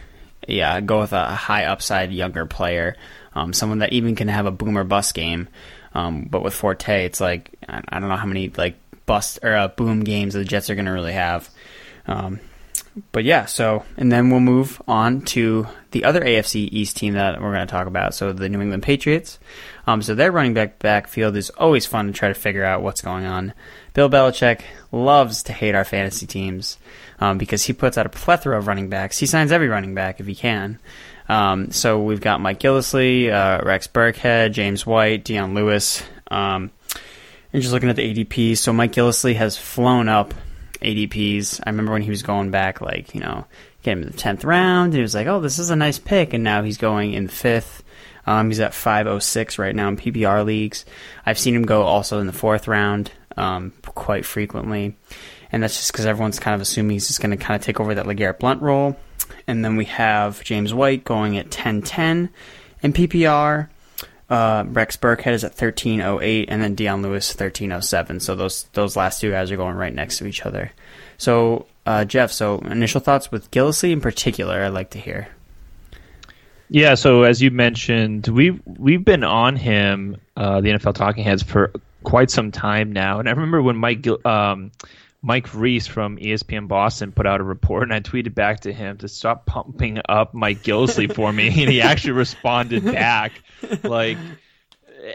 yeah 0.47 0.80
go 0.80 1.00
with 1.00 1.12
a 1.12 1.26
high 1.26 1.65
upside 1.65 2.12
younger 2.12 2.45
player, 2.45 2.97
um, 3.34 3.52
someone 3.52 3.80
that 3.80 3.93
even 3.93 4.15
can 4.15 4.28
have 4.28 4.45
a 4.45 4.52
boomer 4.52 4.84
bust 4.84 5.15
game. 5.15 5.47
Um, 5.98 6.28
but 6.30 6.44
with 6.44 6.54
Forte, 6.54 7.06
it's 7.06 7.20
like 7.20 7.50
I, 7.68 8.00
don't 8.00 8.10
know 8.10 8.16
how 8.16 8.28
many 8.28 8.50
like 8.56 8.76
bust 9.08 9.40
or 9.42 9.56
uh, 9.56 9.68
boom 9.70 10.04
games 10.04 10.36
the 10.36 10.46
Jets 10.46 10.70
are 10.70 10.76
going 10.76 10.86
to 10.86 10.92
really 10.92 11.14
have. 11.14 11.50
Um, 12.06 12.40
but 13.12 13.24
yeah, 13.24 13.46
so 13.46 13.84
and 13.98 14.12
then 14.12 14.30
we'll 14.30 14.40
move 14.40 14.80
on 14.88 15.22
to 15.22 15.66
the 15.92 16.04
other 16.04 16.22
AFC 16.22 16.70
East 16.72 16.98
team 16.98 17.16
that 17.16 17.42
we're 17.42 17.52
going 17.52 17.66
to 17.66 17.72
talk 17.72 17.88
about. 17.88 18.14
So 18.14 18.32
the 18.32 18.48
New 18.48 18.62
England 18.62 18.84
Patriots. 18.84 19.40
Um, 19.88 20.04
so 20.04 20.14
their 20.14 20.32
running 20.32 20.54
back 20.54 20.78
backfield 20.78 21.36
is 21.36 21.50
always 21.52 21.88
fun 21.88 22.06
to 22.06 22.14
try 22.14 22.28
to 22.28 22.36
figure 22.36 22.64
out 22.64 22.84
what's 22.84 23.02
going 23.02 23.26
on. 23.26 23.54
Bill 23.94 24.10
Belichick 24.10 24.62
loves 24.92 25.42
to 25.44 25.54
hate 25.54 25.74
our 25.74 25.86
fantasy 25.86 26.28
teams 26.28 26.78
um, 27.20 27.40
because 27.40 27.64
he 27.64 27.74
puts 27.74 27.98
out 27.98 28.06
a 28.06 28.10
plethora 28.10 28.56
of 28.56 28.68
running 28.68 28.90
backs. 28.90 29.18
He 29.18 29.26
signs 29.26 29.52
every 29.52 29.68
running 29.68 29.96
back 29.96 30.20
if 30.20 30.28
he 30.28 30.36
can. 30.36 30.78
Um, 31.30 31.72
so 31.72 32.02
we've 32.02 32.22
got 32.22 32.42
Mike 32.42 32.60
Gillislee, 32.60 33.32
uh, 33.32 33.63
Rex 33.66 33.88
Burkhead, 33.88 34.54
James 34.54 34.86
White, 34.86 35.24
Dion 35.24 35.54
Lewis. 35.54 36.04
Um, 36.30 36.72
and 37.54 37.62
just 37.62 37.74
looking 37.74 37.90
at 37.90 37.96
the 37.96 38.13
ADP, 38.13 38.58
so 38.58 38.74
Mike 38.74 38.92
Gillislee 38.92 39.36
has 39.36 39.58
flown 39.58 40.10
up 40.10 40.34
ADPs. 40.82 41.62
I 41.66 41.70
remember 41.70 41.94
when 41.94 42.02
he 42.02 42.10
was 42.10 42.24
going 42.24 42.52
back, 42.52 42.82
like, 42.82 43.13
you 43.13 43.22
know, 43.22 43.46
getting 43.84 44.04
in 44.04 44.12
the 44.12 44.18
10th 44.18 44.44
round, 44.44 44.88
and 44.88 44.96
he 44.96 45.02
was 45.02 45.16
like, 45.16 45.28
oh, 45.28 45.40
this 45.40 45.60
is 45.60 45.70
a 45.70 45.76
nice 45.76 46.00
pick. 46.00 46.34
And 46.34 46.44
now 46.44 46.62
he's 46.63 46.78
going 46.78 47.13
in 47.13 47.28
5th. 47.28 47.82
Um, 48.26 48.50
he's 48.50 48.60
at 48.60 48.74
506 48.74 49.58
right 49.58 49.74
now 49.76 49.88
in 49.88 49.98
PPR 49.98 50.46
leagues. 50.46 50.86
I've 51.26 51.40
seen 51.40 51.56
him 51.56 51.63
go 51.63 51.84
also 51.84 52.20
in 52.20 52.28
the 52.28 52.34
4th 52.34 52.68
round 52.68 53.12
um, 53.38 53.72
quite 53.86 54.26
frequently. 54.26 54.98
And 55.52 55.63
that's 55.63 55.78
just 55.78 55.94
because 55.94 56.06
everyone's 56.06 56.40
kind 56.40 56.54
of 56.54 56.62
assuming 56.62 56.92
he's 56.92 57.08
just 57.08 57.22
going 57.22 57.32
to 57.32 57.42
kind 57.42 57.60
of 57.60 57.66
take 57.66 57.80
over 57.80 57.96
that 57.96 58.06
LeGarrette 58.06 58.40
Blunt 58.40 58.62
role. 58.62 58.98
And 59.48 59.63
then 59.63 59.76
we 59.76 59.86
have 59.86 60.44
James 60.44 60.74
White 60.74 61.04
going 61.04 61.38
at 61.38 61.46
1010 61.46 62.30
in 62.82 62.94
PPR. 62.94 63.70
Uh, 64.30 64.66
Rex 64.68 64.98
Burkhead 64.98 65.34
is 65.34 65.44
at 65.46 65.52
1308, 65.52 66.50
and 66.50 66.62
then 66.62 66.76
Dion 66.76 67.02
Lewis 67.02 67.30
1307. 67.30 68.20
So 68.20 68.36
those 68.36 68.63
those 68.74 68.98
last 68.98 69.22
two 69.22 69.32
guys 69.32 69.52
are 69.52 69.58
going 69.58 69.78
right 69.78 69.94
next 69.94 70.18
to 70.18 70.26
each 70.26 70.46
other. 70.46 70.72
So 71.18 71.66
uh, 71.86 72.04
Jeff, 72.04 72.32
so 72.32 72.60
initial 72.60 73.00
thoughts 73.00 73.32
with 73.32 73.50
Gillislee 73.52 73.94
in 73.94 74.02
particular, 74.02 74.62
I'd 74.62 74.74
like 74.74 74.90
to 74.92 75.00
hear. 75.00 75.30
Yeah, 76.70 76.96
so 76.96 77.24
as 77.24 77.42
you 77.42 77.52
mentioned, 77.52 78.28
we've 78.28 78.62
we've 78.66 79.06
been 79.06 79.24
on 79.24 79.56
him, 79.56 80.18
uh, 80.36 80.60
the 80.60 80.72
NFL 80.72 80.96
Talking 80.96 81.24
Heads, 81.24 81.44
for 81.44 81.72
quite 82.04 82.30
some 82.30 82.52
time 82.52 82.92
now, 82.92 83.20
and 83.20 83.30
I 83.30 83.32
remember 83.32 83.62
when 83.62 83.78
Mike 83.78 84.06
um, 84.26 84.72
Mike 85.28 85.54
Reiss 85.54 85.88
from 85.88 86.16
ESPN 86.16 86.70
Boston 86.70 87.12
put 87.12 87.28
out 87.28 87.42
a 87.42 87.44
report, 87.44 87.84
and 87.84 87.94
I 87.94 88.00
tweeted 88.00 88.34
back 88.34 88.62
to 88.62 88.72
him 88.72 88.96
to 89.00 89.10
stop 89.10 89.46
pumping 89.46 90.00
up 90.08 90.34
Mike 90.34 90.63
Gillislee 90.63 91.13
for 91.13 91.34
me, 91.34 91.48
and 91.48 91.70
he 91.70 91.82
actually 91.82 92.13
responded 92.13 92.86
back. 92.86 93.34
Like 93.84 94.18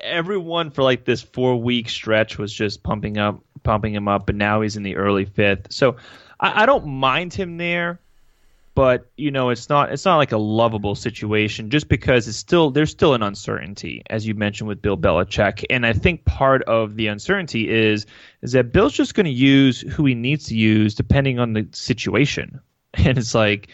everyone 0.03 0.71
for 0.71 0.83
like 0.83 1.07
this 1.07 1.23
four 1.23 1.57
week 1.57 1.89
stretch 1.89 2.37
was 2.37 2.53
just 2.53 2.83
pumping 2.83 3.17
up, 3.17 3.41
pumping 3.63 3.95
him 3.95 4.07
up, 4.07 4.27
but 4.27 4.35
now 4.35 4.61
he's 4.61 4.77
in 4.77 4.83
the 4.83 4.97
early 4.97 5.25
fifth. 5.25 5.73
So 5.73 5.97
I, 6.39 6.65
I 6.65 6.67
don't 6.67 6.89
mind 6.89 7.33
him 7.33 7.57
there 7.57 7.99
but 8.75 9.11
you 9.17 9.31
know 9.31 9.51
it's 9.51 9.69
not 9.69 9.93
it's 9.93 10.05
not 10.05 10.17
like 10.17 10.33
a 10.33 10.39
lovable 10.39 10.95
situation 10.95 11.71
just 11.71 11.89
because 11.89 12.27
it's 12.29 12.37
still 12.37 12.71
there's 12.71 12.91
still 12.91 13.15
an 13.15 13.23
uncertainty 13.23 14.03
as 14.09 14.27
you 14.27 14.35
mentioned 14.35 14.69
with 14.69 14.81
Bill 14.81 14.97
Belichick 14.97 15.65
and 15.71 15.87
I 15.87 15.93
think 15.93 16.25
part 16.25 16.63
of 16.65 16.97
the 16.97 17.09
uncertainty 17.09 17.69
is 17.69 18.07
is 18.41 18.53
that 18.53 18.73
Bill's 18.73 18.95
just 18.95 19.15
going 19.15 19.27
to 19.27 19.33
use 19.33 19.81
who 19.81 20.07
he 20.07 20.15
needs 20.15 20.47
to 20.47 20.57
use 20.57 20.95
depending 20.95 21.39
on 21.39 21.53
the 21.53 21.69
situation 21.73 22.61
and 22.95 23.19
it's 23.19 23.35
like 23.35 23.69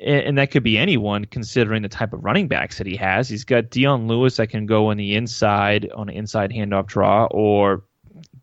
and 0.00 0.38
that 0.38 0.50
could 0.50 0.64
be 0.64 0.76
anyone 0.76 1.24
considering 1.24 1.82
the 1.82 1.88
type 1.88 2.12
of 2.12 2.24
running 2.24 2.48
backs 2.48 2.78
that 2.78 2.86
he 2.86 2.96
has. 2.96 3.28
He's 3.28 3.44
got 3.44 3.70
Dion 3.70 4.06
Lewis 4.06 4.36
that 4.36 4.48
can 4.48 4.66
go 4.66 4.90
on 4.90 4.96
the 4.96 5.14
inside 5.14 5.90
on 5.94 6.08
an 6.08 6.16
inside 6.16 6.50
handoff 6.50 6.86
draw 6.86 7.26
or 7.30 7.84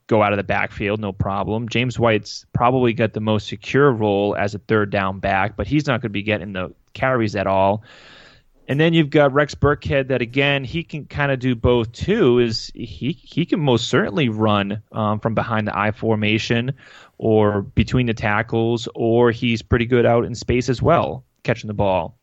go 0.08 0.22
out 0.22 0.34
of 0.34 0.38
the 0.38 0.44
backfield, 0.44 1.00
no 1.00 1.14
problem. 1.14 1.70
James 1.70 1.98
White's 1.98 2.46
probably 2.54 2.94
got 2.94 3.14
the 3.14 3.20
most 3.20 3.48
secure 3.48 3.92
role 3.92 4.36
as 4.36 4.56
a 4.56 4.60
third 4.60 4.90
down 4.90 5.20
back, 5.20 5.56
but 5.56 5.68
he's 5.68 5.88
not 5.88 6.02
going 6.02 6.10
to 6.10 6.14
be 6.14 6.24
getting 6.24 6.54
the 6.54 6.74
carries 6.94 7.36
at 7.36 7.48
all. 7.48 7.84
And 8.68 8.80
then 8.80 8.94
you've 8.94 9.10
got 9.10 9.34
Rex 9.34 9.56
Burkhead 9.56 10.08
that 10.10 10.22
again 10.22 10.64
he 10.64 10.84
can 10.84 11.06
kind 11.06 11.32
of 11.32 11.40
do 11.40 11.56
both 11.56 11.92
too. 11.92 12.40
Is 12.40 12.72
he 12.74 13.12
he 13.12 13.46
can 13.46 13.60
most 13.60 13.90
certainly 13.90 14.30
run 14.30 14.82
um, 14.92 15.20
from 15.20 15.34
behind 15.34 15.68
the 15.68 15.78
I 15.78 15.92
formation 15.92 16.74
or 17.18 17.64
between 17.64 18.06
the 18.06 18.14
tackles, 18.14 18.88
or 18.96 19.32
he's 19.32 19.62
pretty 19.62 19.86
good 19.86 20.06
out 20.06 20.26
in 20.26 20.36
space 20.36 20.70
as 20.70 20.82
well, 20.82 21.26
catching 21.44 21.68
the 21.68 21.74
ball. 21.74 22.18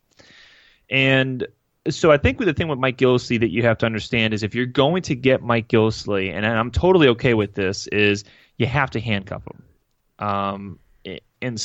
And 0.89 1.47
so 1.89 2.11
I 2.11 2.17
think 2.17 2.37
the 2.39 2.53
thing 2.53 2.67
with 2.67 2.79
Mike 2.79 2.97
Gillislee 2.97 3.39
that 3.39 3.51
you 3.51 3.63
have 3.63 3.77
to 3.79 3.85
understand 3.85 4.33
is 4.33 4.43
if 4.43 4.55
you're 4.55 4.65
going 4.65 5.01
to 5.03 5.15
get 5.15 5.41
Mike 5.41 5.67
Gillislee, 5.67 6.31
and 6.31 6.45
I'm 6.45 6.71
totally 6.71 7.07
okay 7.09 7.33
with 7.33 7.53
this, 7.53 7.87
is 7.87 8.23
you 8.57 8.65
have 8.65 8.91
to 8.91 8.99
handcuff 8.99 9.43
him. 9.45 10.27
Um, 10.27 10.79
and 11.41 11.57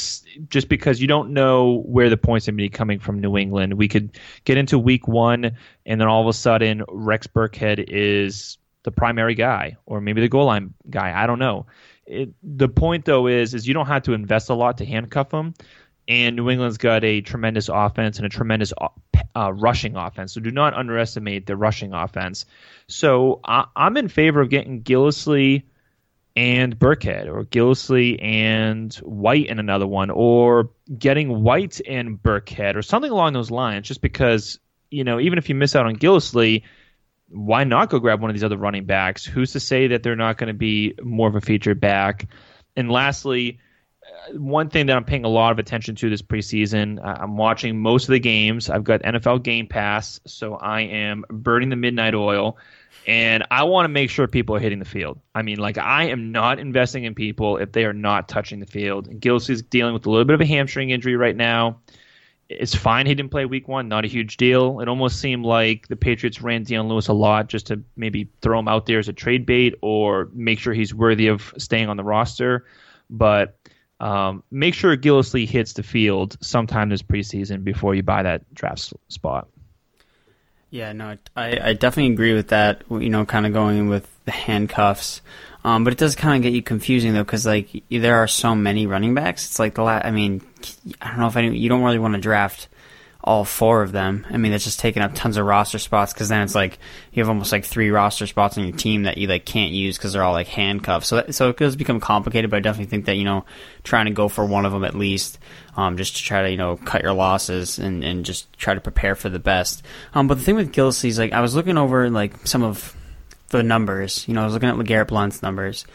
just 0.49 0.69
because 0.69 1.01
you 1.01 1.09
don't 1.09 1.31
know 1.31 1.83
where 1.87 2.09
the 2.09 2.17
points 2.17 2.47
are 2.47 2.53
going 2.53 2.59
to 2.59 2.65
be 2.65 2.69
coming 2.69 2.99
from 3.01 3.21
New 3.21 3.37
England, 3.37 3.75
we 3.75 3.89
could 3.89 4.19
get 4.45 4.57
into 4.57 4.79
week 4.79 5.09
one, 5.09 5.57
and 5.85 6.01
then 6.01 6.09
all 6.09 6.21
of 6.21 6.29
a 6.29 6.33
sudden 6.33 6.85
Rex 6.89 7.27
Burkhead 7.27 7.85
is 7.89 8.59
the 8.85 8.93
primary 8.93 9.35
guy, 9.35 9.77
or 9.87 10.01
maybe 10.01 10.21
the 10.21 10.29
goal 10.29 10.47
line 10.47 10.75
guy. 10.89 11.21
I 11.21 11.27
don't 11.27 11.39
know. 11.39 11.67
It, 12.07 12.35
the 12.43 12.69
point 12.69 13.07
though 13.07 13.27
is, 13.27 13.55
is 13.55 13.67
you 13.67 13.75
don't 13.75 13.87
have 13.87 14.03
to 14.05 14.13
invest 14.13 14.51
a 14.51 14.55
lot 14.55 14.79
to 14.79 14.85
handcuff 14.85 15.33
him 15.33 15.55
and 16.07 16.37
New 16.37 16.51
England's 16.51 16.79
got 16.79 17.05
a 17.05 17.21
tremendous 17.21 17.69
offense 17.69 18.19
and 18.19 18.27
a 18.27 18.29
tremendous 18.29 18.73
uh, 19.35 19.53
rushing 19.53 19.97
offense. 19.97 20.33
So 20.35 20.41
do 20.41 20.51
not 20.51 20.75
underestimate 20.75 21.47
the 21.47 21.57
rushing 21.57 21.93
offense. 21.93 22.47
So 22.89 23.41
I, 23.45 23.67
am 23.77 23.97
in 23.97 24.09
favor 24.09 24.41
of 24.41 24.51
getting 24.51 24.83
Gillislee 24.83 25.63
and 26.37 26.79
Burkhead, 26.79 27.29
or 27.29 27.45
Gillislee 27.45 28.23
and 28.23 28.93
White 28.97 29.47
in 29.47 29.59
another 29.59 29.87
one, 29.87 30.11
or 30.11 30.71
getting 30.99 31.43
White 31.43 31.81
and 31.87 32.21
Burkhead, 32.21 32.75
or 32.75 32.83
something 32.83 33.11
along 33.11 33.35
those 33.35 33.51
lines. 33.51 33.87
Just 33.87 34.01
because 34.01 34.59
you 34.91 35.05
know, 35.05 35.19
even 35.19 35.39
if 35.39 35.49
you 35.49 35.55
miss 35.55 35.75
out 35.75 35.87
on 35.87 35.97
Gillislee, 35.97 36.63
why 37.29 37.65
not 37.65 37.91
go 37.91 37.99
grab 37.99 38.21
one 38.21 38.31
of 38.31 38.35
these 38.35 38.45
other 38.45 38.57
running 38.57 38.85
backs? 38.85 39.25
Who's 39.25 39.53
to 39.53 39.61
say 39.61 39.89
that 39.89 40.03
they're 40.03 40.17
not 40.17 40.37
going 40.39 40.49
to 40.49 40.55
be 40.55 40.95
more 41.03 41.29
of 41.29 41.35
a 41.35 41.41
featured 41.41 41.81
back? 41.81 42.29
And 42.77 42.91
lastly 42.91 43.61
one 44.33 44.71
thing 44.71 44.87
that 44.87 44.97
I'm 44.97 45.05
paying 45.05 45.25
a 45.25 45.29
lot 45.29 45.53
of 45.53 45.59
attention 45.59 45.95
to 45.97 46.11
this 46.11 46.23
preseason, 46.23 47.01
I'm 47.05 47.37
watching 47.37 47.79
most 47.79 48.05
of 48.05 48.13
the 48.13 48.21
games. 48.21 48.71
I've 48.71 48.85
got 48.85 49.03
NFL 49.03 49.43
Game 49.43 49.67
Pass, 49.67 50.21
so 50.27 50.55
I 50.57 50.83
am 50.83 51.25
burning 51.29 51.69
the 51.69 51.77
midnight 51.77 52.15
oil, 52.15 52.57
and 53.07 53.45
I 53.51 53.65
want 53.65 53.85
to 53.85 53.89
make 53.89 54.11
sure 54.11 54.27
people 54.27 54.57
are 54.57 54.61
hitting 54.61 54.79
the 54.79 54.85
field. 54.85 55.19
I 55.35 55.43
mean, 55.43 55.59
like 55.59 55.79
I 55.79 56.05
am 56.05 56.33
not 56.33 56.59
investing 56.59 57.05
in 57.05 57.15
people 57.15 57.59
if 57.59 57.73
they 57.73 57.85
are 57.85 57.93
not 57.93 58.29
touching 58.29 58.61
the 58.61 58.67
field. 58.67 59.09
And 59.09 59.25
is 59.25 59.63
dealing 59.63 59.95
with 59.95 60.07
a 60.07 60.11
little 60.11 60.25
bit 60.25 60.35
of 60.35 60.41
a 60.41 60.47
hamstring 60.47 60.91
injury 60.91 61.17
right 61.17 61.37
now. 61.37 61.81
It's 62.49 62.75
fine 62.75 63.07
he 63.07 63.15
didn't 63.15 63.31
play 63.31 63.47
week 63.47 63.69
one, 63.69 63.89
not 63.89 64.05
a 64.05 64.09
huge 64.09 64.37
deal. 64.37 64.81
It 64.81 64.89
almost 64.89 65.19
seemed 65.19 65.47
like 65.47 65.89
the 65.89 65.97
Patriots 65.97 66.43
ran 66.43 66.63
Dion 66.63 66.89
Lewis 66.89 67.09
a 67.09 67.15
lot 67.15 67.49
just 67.49 67.67
to 67.69 67.83
maybe 67.97 68.29
throw 68.43 68.59
him 68.59 68.69
out 68.69 68.85
there 68.85 68.99
as 68.99 69.09
a 69.09 69.15
trade 69.15 69.47
bait 69.47 69.75
or 69.81 70.29
make 70.35 70.59
sure 70.59 70.75
he's 70.75 70.95
worthy 70.95 71.27
of 71.27 71.55
staying 71.57 71.89
on 71.89 71.97
the 71.97 72.05
roster. 72.05 72.67
But 73.09 73.57
um, 74.01 74.43
make 74.51 74.75
sure 74.75 74.97
Gillislee 74.97 75.49
hits 75.49 75.75
the 75.75 75.83
field 75.83 76.37
sometime 76.41 76.89
this 76.89 77.03
preseason 77.03 77.65
before 77.65 77.95
you 77.95 78.03
buy 78.03 78.23
that 78.23 78.53
draft 78.55 78.93
spot. 79.09 79.49
Yeah, 80.71 80.93
no, 80.93 81.17
I, 81.37 81.71
I 81.71 81.73
definitely 81.75 82.13
agree 82.13 82.35
with 82.35 82.49
that. 82.49 82.83
You 82.91 83.09
know, 83.09 83.25
kind 83.25 83.47
of 83.47 83.53
going 83.53 83.89
with 83.89 84.09
the 84.25 84.33
handcuffs, 84.33 85.21
um, 85.63 85.85
but 85.85 85.93
it 85.93 85.99
does 85.99 86.17
kind 86.17 86.37
of 86.37 86.43
get 86.43 86.53
you 86.53 86.63
confusing 86.63 87.15
though, 87.15 87.23
because 87.23 87.47
like 87.47 87.71
there 87.91 88.17
are 88.17 88.27
so 88.27 88.57
many 88.57 88.87
running 88.89 89.15
backs. 89.15 89.47
It's 89.47 89.59
like 89.61 89.75
the 89.75 89.83
last. 89.85 90.05
I 90.05 90.11
mean, 90.11 90.43
I 91.01 91.11
don't 91.11 91.21
know 91.21 91.29
if 91.29 91.37
any, 91.37 91.57
you 91.57 91.69
don't 91.69 91.85
really 91.85 92.01
want 92.01 92.15
to 92.15 92.21
draft 92.21 92.69
all 93.25 93.43
four 93.43 93.83
of 93.83 93.91
them. 93.91 94.27
I 94.29 94.37
mean, 94.37 94.53
that's 94.53 94.65
just 94.65 94.79
taking 94.79 95.03
up 95.03 95.13
tons 95.15 95.39
of 95.39 95.47
roster 95.47 95.79
spots 95.79 96.13
because 96.13 96.29
then 96.29 96.43
it's 96.43 96.55
like 96.55 96.79
you 97.11 97.23
have 97.23 97.31
almost 97.31 97.53
like 97.53 97.65
three 97.65 97.91
roster 97.91 98.27
spots 98.27 98.59
on 98.59 98.65
your 98.65 98.77
team 98.77 99.05
that 99.05 99.17
you 99.17 99.27
like 99.27 99.47
can't 99.47 99.73
use 99.73 99.97
because 99.97 100.13
they're 100.13 100.23
all 100.23 100.35
like 100.35 100.47
handcuffed. 100.47 101.07
So 101.07 101.25
so 101.31 101.49
it 101.49 101.57
does 101.57 101.75
become 101.75 102.01
complicated. 102.01 102.51
But 102.51 102.59
I 102.59 102.61
definitely 102.61 102.91
think 102.91 103.07
that 103.07 103.17
you 103.17 103.25
know 103.25 103.47
trying 103.83 104.05
to 104.05 104.11
go 104.11 104.29
for 104.29 104.45
one 104.45 104.67
of 104.67 104.73
them 104.73 104.85
at 104.85 104.95
least, 104.95 105.39
um, 105.75 105.97
just 105.97 106.17
to 106.19 106.23
try 106.23 106.43
to 106.43 106.51
you 106.51 106.59
know 106.59 106.77
cut 106.77 107.03
your 107.03 107.15
losses 107.15 107.79
and 107.79 108.05
and 108.05 108.27
just 108.27 108.53
try 108.59 108.75
to 108.75 108.81
prepare 108.81 109.15
for 109.15 109.31
the 109.31 109.39
best. 109.39 109.83
Um, 110.13 110.29
but 110.29 110.37
the 110.37 110.45
thing 110.45 110.57
with 110.57 110.73
Gillislee 110.73 111.09
is 111.09 111.19
like 111.19 111.33
I 111.33 111.41
was 111.41 111.55
looking 111.55 111.79
over 111.79 112.11
like 112.11 112.47
some 112.47 112.63
of 112.63 112.95
the 113.49 113.63
numbers. 113.63 114.29
You 114.29 114.35
know, 114.35 114.43
I 114.43 114.45
was 114.45 114.53
looking 114.53 114.69
at 114.69 114.77
LeGarrette 114.77 115.09
Blunt's 115.09 115.43
numbers. 115.43 115.87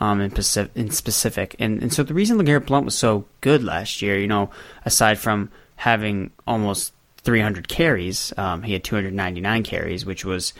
Um, 0.00 0.20
in, 0.20 0.32
Pacific, 0.32 0.72
in 0.74 0.90
specific, 0.90 1.54
and 1.60 1.80
and 1.80 1.92
so 1.92 2.02
the 2.02 2.14
reason 2.14 2.36
LeGarrette 2.36 2.66
Blunt 2.66 2.84
was 2.84 2.96
so 2.96 3.26
good 3.40 3.62
last 3.62 4.02
year, 4.02 4.18
you 4.18 4.26
know, 4.26 4.50
aside 4.84 5.20
from 5.20 5.50
having 5.76 6.30
almost 6.46 6.92
300 7.18 7.68
carries. 7.68 8.32
Um, 8.36 8.62
he 8.62 8.72
had 8.72 8.84
299 8.84 9.62
carries, 9.62 10.06
which 10.06 10.24
was 10.24 10.52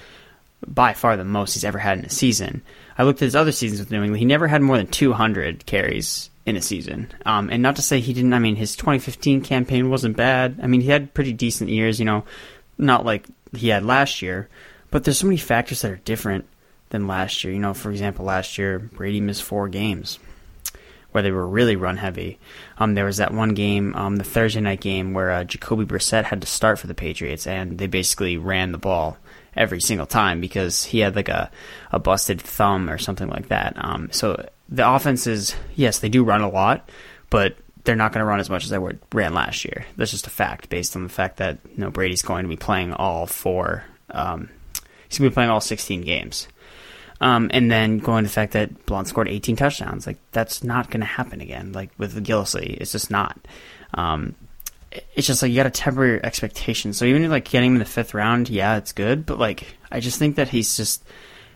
by 0.66 0.94
far 0.94 1.16
the 1.16 1.24
most 1.24 1.54
he's 1.54 1.64
ever 1.64 1.78
had 1.78 1.98
in 1.98 2.04
a 2.04 2.10
season. 2.10 2.62
I 2.96 3.04
looked 3.04 3.20
at 3.20 3.26
his 3.26 3.36
other 3.36 3.52
seasons 3.52 3.80
with 3.80 3.90
New 3.90 4.02
England. 4.02 4.18
He 4.18 4.24
never 4.24 4.48
had 4.48 4.62
more 4.62 4.76
than 4.76 4.86
200 4.86 5.66
carries 5.66 6.30
in 6.46 6.56
a 6.56 6.62
season. 6.62 7.10
Um, 7.26 7.50
and 7.50 7.62
not 7.62 7.76
to 7.76 7.82
say 7.82 8.00
he 8.00 8.12
didn't, 8.12 8.32
I 8.32 8.38
mean, 8.38 8.56
his 8.56 8.76
2015 8.76 9.42
campaign 9.42 9.90
wasn't 9.90 10.16
bad. 10.16 10.58
I 10.62 10.66
mean, 10.66 10.80
he 10.80 10.88
had 10.88 11.14
pretty 11.14 11.32
decent 11.32 11.70
years, 11.70 11.98
you 11.98 12.04
know, 12.04 12.24
not 12.78 13.04
like 13.04 13.26
he 13.54 13.68
had 13.68 13.84
last 13.84 14.22
year. 14.22 14.48
But 14.90 15.04
there's 15.04 15.18
so 15.18 15.26
many 15.26 15.38
factors 15.38 15.82
that 15.82 15.90
are 15.90 15.96
different 15.96 16.46
than 16.90 17.06
last 17.06 17.42
year. 17.44 17.52
You 17.52 17.58
know, 17.58 17.74
for 17.74 17.90
example, 17.90 18.24
last 18.24 18.58
year, 18.58 18.78
Brady 18.78 19.20
missed 19.20 19.42
four 19.42 19.68
games 19.68 20.18
where 21.14 21.22
they 21.22 21.30
were 21.30 21.46
really 21.46 21.76
run 21.76 21.96
heavy. 21.96 22.40
Um, 22.76 22.94
there 22.94 23.04
was 23.04 23.18
that 23.18 23.32
one 23.32 23.50
game, 23.50 23.94
um, 23.94 24.16
the 24.16 24.24
Thursday 24.24 24.60
night 24.60 24.80
game, 24.80 25.14
where 25.14 25.30
uh, 25.30 25.44
Jacoby 25.44 25.84
Brissett 25.84 26.24
had 26.24 26.40
to 26.40 26.46
start 26.48 26.76
for 26.80 26.88
the 26.88 26.94
Patriots, 26.94 27.46
and 27.46 27.78
they 27.78 27.86
basically 27.86 28.36
ran 28.36 28.72
the 28.72 28.78
ball 28.78 29.16
every 29.54 29.80
single 29.80 30.06
time 30.06 30.40
because 30.40 30.82
he 30.82 30.98
had 30.98 31.14
like 31.14 31.28
a, 31.28 31.52
a 31.92 32.00
busted 32.00 32.40
thumb 32.40 32.90
or 32.90 32.98
something 32.98 33.28
like 33.28 33.46
that. 33.46 33.74
Um, 33.76 34.08
so 34.10 34.44
the 34.68 34.90
offenses, 34.90 35.54
yes, 35.76 36.00
they 36.00 36.08
do 36.08 36.24
run 36.24 36.40
a 36.40 36.50
lot, 36.50 36.90
but 37.30 37.54
they're 37.84 37.94
not 37.94 38.12
going 38.12 38.18
to 38.18 38.26
run 38.26 38.40
as 38.40 38.50
much 38.50 38.64
as 38.64 38.70
they 38.70 38.78
were, 38.78 38.98
ran 39.12 39.34
last 39.34 39.64
year. 39.64 39.86
That's 39.96 40.10
just 40.10 40.26
a 40.26 40.30
fact 40.30 40.68
based 40.68 40.96
on 40.96 41.04
the 41.04 41.08
fact 41.08 41.36
that 41.36 41.58
you 41.64 41.78
know 41.78 41.90
Brady's 41.90 42.22
going 42.22 42.42
to 42.42 42.48
be 42.48 42.56
playing 42.56 42.92
all 42.92 43.26
four. 43.26 43.84
Um, 44.10 44.48
he's 45.08 45.20
going 45.20 45.30
to 45.30 45.30
be 45.30 45.34
playing 45.34 45.50
all 45.50 45.60
16 45.60 46.00
games. 46.00 46.48
Um, 47.24 47.48
and 47.54 47.70
then 47.70 48.00
going 48.00 48.24
to 48.24 48.28
the 48.28 48.34
fact 48.34 48.52
that 48.52 48.84
Blunt 48.84 49.08
scored 49.08 49.28
18 49.28 49.56
touchdowns, 49.56 50.06
like 50.06 50.18
that's 50.32 50.62
not 50.62 50.90
going 50.90 51.00
to 51.00 51.06
happen 51.06 51.40
again. 51.40 51.72
Like 51.72 51.88
with 51.96 52.22
Gillislee, 52.22 52.76
it's 52.78 52.92
just 52.92 53.10
not. 53.10 53.38
Um, 53.94 54.34
it's 55.14 55.26
just 55.26 55.40
like 55.40 55.50
you 55.50 55.56
got 55.56 55.62
to 55.62 55.70
temper 55.70 56.04
your 56.04 56.20
expectations. 56.22 56.98
So 56.98 57.06
even 57.06 57.30
like 57.30 57.48
getting 57.48 57.70
him 57.70 57.76
in 57.76 57.78
the 57.78 57.86
fifth 57.86 58.12
round, 58.12 58.50
yeah, 58.50 58.76
it's 58.76 58.92
good, 58.92 59.24
but 59.24 59.38
like 59.38 59.74
I 59.90 60.00
just 60.00 60.18
think 60.18 60.36
that 60.36 60.48
he's 60.48 60.76
just 60.76 61.02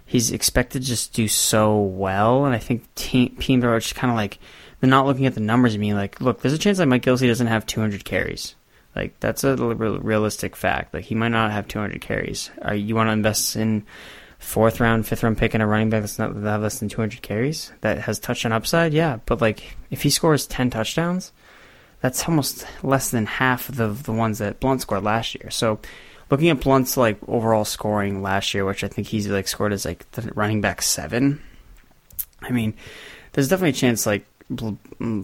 he's 0.07 0.33
expected 0.33 0.81
to 0.81 0.89
just 0.89 1.13
do 1.13 1.29
so 1.29 1.79
well, 1.79 2.47
and 2.47 2.55
I 2.55 2.59
think 2.59 2.95
team 2.95 3.37
teams 3.39 3.63
are 3.63 3.79
just 3.79 3.95
kind 3.95 4.11
of 4.11 4.17
like 4.17 4.39
they're 4.81 4.89
not 4.89 5.05
looking 5.05 5.27
at 5.27 5.35
the 5.35 5.41
numbers 5.41 5.75
and 5.75 5.83
being 5.83 5.97
like, 5.97 6.19
look, 6.19 6.41
there's 6.41 6.55
a 6.55 6.59
chance 6.59 6.79
that 6.79 6.89
Mike 6.89 7.03
Gillislee 7.03 7.29
doesn't 7.29 7.47
have 7.47 7.67
200 7.67 8.07
carries. 8.07 8.55
Like 8.97 9.21
that's 9.21 9.45
a 9.45 9.55
realistic 9.55 10.57
fact. 10.57 10.95
Like 10.95 11.05
he 11.05 11.15
might 11.15 11.29
not 11.29 11.53
have 11.53 11.69
200 11.69 12.01
carries. 12.01 12.51
Are 12.63 12.75
you 12.75 12.95
want 12.95 13.09
to 13.09 13.13
invest 13.13 13.55
in 13.55 13.85
fourth 14.39 14.81
round, 14.81 15.07
fifth 15.07 15.23
round 15.23 15.37
pick 15.37 15.55
and 15.55 15.63
a 15.63 15.67
running 15.67 15.91
back 15.91 16.03
that's 16.03 16.19
not 16.19 16.35
that 16.35 16.49
have 16.49 16.63
less 16.63 16.79
than 16.79 16.89
200 16.89 17.23
carries 17.23 17.73
that 17.81 17.99
has 17.99 18.19
touchdown 18.19 18.53
upside, 18.53 18.93
yeah. 18.93 19.19
But 19.27 19.41
like 19.41 19.77
if 19.91 20.03
he 20.03 20.11
scores 20.11 20.47
10 20.47 20.71
touchdowns, 20.71 21.33
that's 22.01 22.29
almost 22.29 22.65
less 22.83 23.11
than 23.11 23.27
half 23.27 23.69
of 23.69 23.77
the 23.77 23.89
the 23.89 24.13
ones 24.13 24.39
that 24.39 24.61
Blunt 24.61 24.81
scored 24.81 25.03
last 25.03 25.35
year. 25.35 25.51
So 25.51 25.81
looking 26.31 26.49
at 26.49 26.61
Blunt's 26.61 26.97
like 26.97 27.19
overall 27.27 27.65
scoring 27.65 28.23
last 28.23 28.55
year, 28.55 28.65
which 28.65 28.85
I 28.85 28.89
think 28.89 29.09
he's 29.09 29.27
like 29.27 29.49
scored 29.49 29.73
as 29.73 29.85
like 29.85 30.11
the 30.13 30.31
running 30.35 30.61
back 30.61 30.83
seven. 30.83 31.43
I 32.41 32.51
mean, 32.51 32.75
there's 33.33 33.49
definitely 33.49 33.71
a 33.71 33.73
chance 33.73 34.07
like 34.07 34.25
mm, 34.51 34.77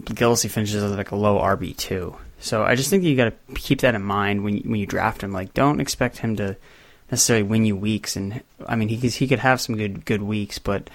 Gillislee 0.03 0.49
finishes 0.49 0.83
as 0.83 0.91
like 0.91 1.11
a 1.11 1.15
low 1.15 1.39
RB 1.39 1.75
two. 1.77 2.15
So 2.39 2.63
I 2.63 2.75
just 2.75 2.89
think 2.89 3.03
you 3.03 3.15
got 3.15 3.33
to 3.47 3.55
keep 3.55 3.81
that 3.81 3.95
in 3.95 4.03
mind 4.03 4.43
when 4.43 4.57
when 4.59 4.79
you 4.79 4.85
draft 4.85 5.21
him. 5.23 5.31
Like, 5.31 5.53
don't 5.53 5.79
expect 5.79 6.17
him 6.17 6.35
to 6.35 6.57
necessarily 7.11 7.43
win 7.43 7.65
you 7.65 7.75
weeks. 7.75 8.15
And 8.15 8.41
I 8.67 8.75
mean, 8.75 8.89
he 8.89 8.95
he 8.95 9.27
could 9.27 9.39
have 9.39 9.61
some 9.61 9.75
good 9.75 10.05
good 10.05 10.21
weeks, 10.21 10.59
but 10.59 10.89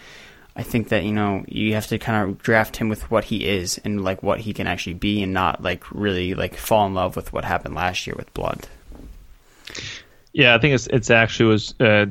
I 0.57 0.63
think 0.63 0.89
that 0.89 1.05
you 1.05 1.13
know 1.13 1.45
you 1.49 1.75
have 1.75 1.87
to 1.89 1.99
kind 1.99 2.31
of 2.31 2.39
draft 2.39 2.77
him 2.77 2.89
with 2.89 3.11
what 3.11 3.25
he 3.25 3.47
is 3.47 3.81
and 3.85 4.03
like 4.03 4.23
what 4.23 4.41
he 4.41 4.53
can 4.53 4.67
actually 4.67 4.95
be, 4.95 5.23
and 5.23 5.33
not 5.33 5.63
like 5.63 5.91
really 5.91 6.35
like 6.35 6.57
fall 6.57 6.87
in 6.87 6.95
love 6.95 7.17
with 7.17 7.33
what 7.33 7.45
happened 7.45 7.75
last 7.75 8.07
year 8.07 8.15
with 8.17 8.33
Blunt. 8.35 8.69
Yeah, 10.33 10.55
I 10.55 10.59
think 10.59 10.75
it's 10.75 10.87
it's 10.87 11.11
actually 11.11 11.47
was 11.47 11.75
uh, 11.81 12.07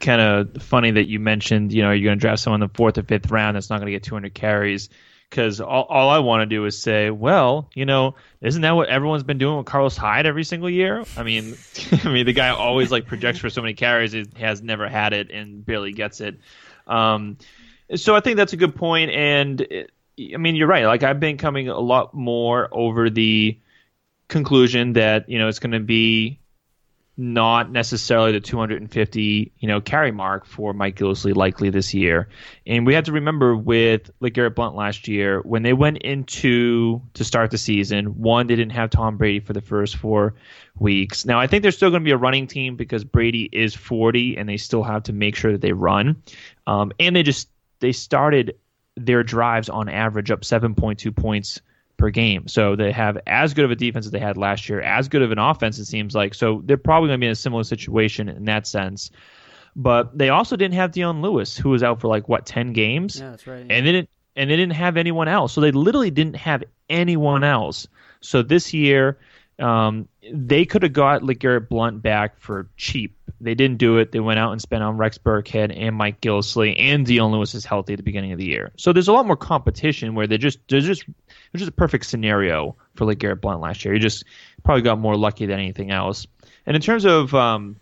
kind 0.00 0.20
of 0.20 0.62
funny 0.62 0.92
that 0.92 1.08
you 1.08 1.20
mentioned 1.20 1.72
you 1.72 1.82
know 1.82 1.90
you're 1.90 2.08
going 2.08 2.18
to 2.18 2.20
draft 2.20 2.40
someone 2.40 2.62
in 2.62 2.68
the 2.68 2.74
fourth 2.74 2.96
or 2.96 3.02
fifth 3.02 3.30
round 3.30 3.56
that's 3.56 3.70
not 3.70 3.80
going 3.80 3.86
to 3.86 3.92
get 3.92 4.02
200 4.02 4.32
carries 4.32 4.88
because 5.30 5.60
all, 5.60 5.84
all 5.84 6.10
I 6.10 6.18
want 6.18 6.42
to 6.42 6.46
do 6.46 6.64
is 6.66 6.76
say, 6.76 7.10
well, 7.10 7.70
you 7.74 7.86
know, 7.86 8.16
isn't 8.40 8.62
that 8.62 8.72
what 8.72 8.88
everyone's 8.88 9.22
been 9.22 9.38
doing 9.38 9.58
with 9.58 9.66
Carlos 9.66 9.96
Hyde 9.96 10.26
every 10.26 10.42
single 10.42 10.68
year? 10.68 11.04
I 11.16 11.22
mean, 11.22 11.56
I 12.04 12.08
mean, 12.08 12.26
the 12.26 12.32
guy 12.32 12.48
always 12.48 12.90
like 12.90 13.06
projects 13.06 13.38
for 13.38 13.48
so 13.48 13.62
many 13.62 13.74
carries, 13.74 14.12
he 14.12 14.26
has 14.38 14.60
never 14.60 14.88
had 14.88 15.12
it 15.12 15.30
and 15.30 15.64
barely 15.64 15.92
gets 15.92 16.20
it. 16.20 16.40
Um, 16.88 17.38
so 17.94 18.16
I 18.16 18.20
think 18.20 18.36
that's 18.36 18.52
a 18.52 18.56
good 18.56 18.74
point, 18.74 19.12
and 19.12 19.60
it, 19.60 19.92
I 20.34 20.36
mean, 20.36 20.56
you're 20.56 20.68
right. 20.68 20.86
Like 20.86 21.04
I've 21.04 21.20
been 21.20 21.38
coming 21.38 21.68
a 21.68 21.78
lot 21.78 22.12
more 22.12 22.68
over 22.72 23.08
the 23.08 23.56
conclusion 24.28 24.94
that 24.94 25.28
you 25.28 25.38
know 25.38 25.48
it's 25.48 25.58
going 25.60 25.72
to 25.72 25.80
be 25.80 26.39
not 27.16 27.70
necessarily 27.70 28.32
the 28.32 28.40
250 28.40 29.52
you 29.58 29.68
know 29.68 29.80
carry 29.80 30.10
mark 30.10 30.46
for 30.46 30.72
Mike 30.72 30.96
Gillislee 30.96 31.34
likely 31.34 31.70
this 31.70 31.92
year. 31.92 32.28
And 32.66 32.86
we 32.86 32.94
have 32.94 33.04
to 33.04 33.12
remember 33.12 33.54
with 33.54 34.10
LeGarrette 34.20 34.54
Blunt 34.54 34.74
last 34.74 35.06
year 35.06 35.40
when 35.40 35.62
they 35.62 35.72
went 35.72 35.98
into 35.98 37.02
to 37.14 37.24
start 37.24 37.50
the 37.50 37.58
season, 37.58 38.20
one 38.20 38.46
they 38.46 38.56
didn't 38.56 38.72
have 38.72 38.90
Tom 38.90 39.16
Brady 39.16 39.40
for 39.40 39.52
the 39.52 39.60
first 39.60 39.96
four 39.96 40.34
weeks. 40.78 41.26
Now 41.26 41.38
I 41.38 41.46
think 41.46 41.62
there's 41.62 41.76
still 41.76 41.90
going 41.90 42.02
to 42.02 42.08
be 42.08 42.12
a 42.12 42.16
running 42.16 42.46
team 42.46 42.76
because 42.76 43.04
Brady 43.04 43.48
is 43.52 43.74
40 43.74 44.38
and 44.38 44.48
they 44.48 44.56
still 44.56 44.82
have 44.82 45.04
to 45.04 45.12
make 45.12 45.36
sure 45.36 45.52
that 45.52 45.60
they 45.60 45.72
run. 45.72 46.22
Um, 46.66 46.92
and 46.98 47.14
they 47.14 47.22
just 47.22 47.48
they 47.80 47.92
started 47.92 48.56
their 48.96 49.22
drives 49.22 49.68
on 49.68 49.88
average 49.88 50.30
up 50.30 50.42
7.2 50.42 51.14
points 51.14 51.60
per 52.00 52.10
game. 52.10 52.48
So 52.48 52.74
they 52.74 52.90
have 52.90 53.18
as 53.26 53.54
good 53.54 53.64
of 53.64 53.70
a 53.70 53.76
defense 53.76 54.06
as 54.06 54.12
they 54.12 54.18
had 54.18 54.36
last 54.36 54.68
year, 54.68 54.80
as 54.80 55.08
good 55.08 55.22
of 55.22 55.30
an 55.30 55.38
offense, 55.38 55.78
it 55.78 55.84
seems 55.84 56.14
like. 56.14 56.34
So 56.34 56.62
they're 56.64 56.76
probably 56.76 57.10
going 57.10 57.20
to 57.20 57.22
be 57.22 57.26
in 57.26 57.32
a 57.32 57.36
similar 57.36 57.62
situation 57.62 58.28
in 58.28 58.46
that 58.46 58.66
sense. 58.66 59.10
But 59.76 60.16
they 60.16 60.30
also 60.30 60.56
didn't 60.56 60.74
have 60.74 60.90
Dion 60.90 61.22
Lewis, 61.22 61.56
who 61.56 61.68
was 61.68 61.84
out 61.84 62.00
for 62.00 62.08
like 62.08 62.28
what 62.28 62.46
ten 62.46 62.72
games. 62.72 63.20
Yeah, 63.20 63.30
that's 63.30 63.46
right. 63.46 63.60
And 63.60 63.86
they 63.86 63.92
didn't 63.92 64.10
and 64.34 64.50
they 64.50 64.56
didn't 64.56 64.74
have 64.74 64.96
anyone 64.96 65.28
else. 65.28 65.52
So 65.52 65.60
they 65.60 65.70
literally 65.70 66.10
didn't 66.10 66.36
have 66.36 66.64
anyone 66.88 67.44
else. 67.44 67.86
So 68.20 68.42
this 68.42 68.74
year, 68.74 69.18
um, 69.60 70.08
they 70.32 70.64
could 70.64 70.82
have 70.82 70.92
got 70.92 71.22
LeGarrette 71.22 71.68
Blunt 71.68 72.02
back 72.02 72.40
for 72.40 72.68
cheap. 72.76 73.16
They 73.40 73.54
didn't 73.54 73.78
do 73.78 73.98
it. 73.98 74.12
They 74.12 74.20
went 74.20 74.38
out 74.38 74.52
and 74.52 74.60
spent 74.60 74.82
on 74.82 74.96
Rex 74.96 75.18
Burkhead 75.18 75.74
and 75.74 75.96
Mike 75.96 76.20
Gillislee, 76.20 76.76
and 76.78 77.06
Dion 77.06 77.32
Lewis 77.32 77.54
is 77.54 77.64
healthy 77.64 77.94
at 77.94 77.96
the 77.96 78.02
beginning 78.02 78.32
of 78.32 78.38
the 78.38 78.44
year. 78.44 78.72
So 78.76 78.92
there's 78.92 79.08
a 79.08 79.12
lot 79.12 79.26
more 79.26 79.36
competition 79.36 80.14
where 80.14 80.26
they 80.26 80.38
just 80.38 80.58
there's 80.68 80.86
just 80.86 81.04
there's 81.06 81.60
just 81.60 81.68
a 81.68 81.72
perfect 81.72 82.06
scenario 82.06 82.76
for 82.96 83.06
LeGarrette 83.06 83.40
Blunt 83.40 83.60
last 83.60 83.84
year. 83.84 83.94
He 83.94 84.00
just 84.00 84.24
probably 84.62 84.82
got 84.82 84.98
more 84.98 85.16
lucky 85.16 85.46
than 85.46 85.58
anything 85.58 85.90
else. 85.90 86.26
And 86.66 86.76
in 86.76 86.82
terms 86.82 87.06
of 87.06 87.34
um, 87.34 87.76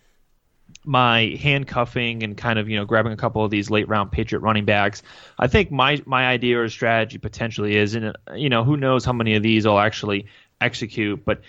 my 0.85 1.37
handcuffing 1.41 2.22
and 2.22 2.37
kind 2.37 2.59
of 2.59 2.68
you 2.68 2.76
know 2.76 2.85
grabbing 2.85 3.12
a 3.12 3.16
couple 3.16 3.45
of 3.45 3.51
these 3.51 3.70
late 3.70 3.89
round 3.89 4.12
Patriot 4.12 4.41
running 4.41 4.64
backs. 4.64 5.03
I 5.39 5.47
think 5.47 5.70
my 5.70 6.03
my 6.07 6.26
idea 6.26 6.61
or 6.61 6.68
strategy 6.68 7.18
potentially 7.18 7.76
is, 7.76 7.95
and 7.95 8.16
you 8.35 8.49
know 8.49 8.64
who 8.64 8.76
knows 8.76 9.05
how 9.05 9.12
many 9.12 9.35
of 9.35 9.43
these 9.43 9.66
I'll 9.66 9.79
actually 9.79 10.26
execute, 10.61 11.24
but 11.24 11.43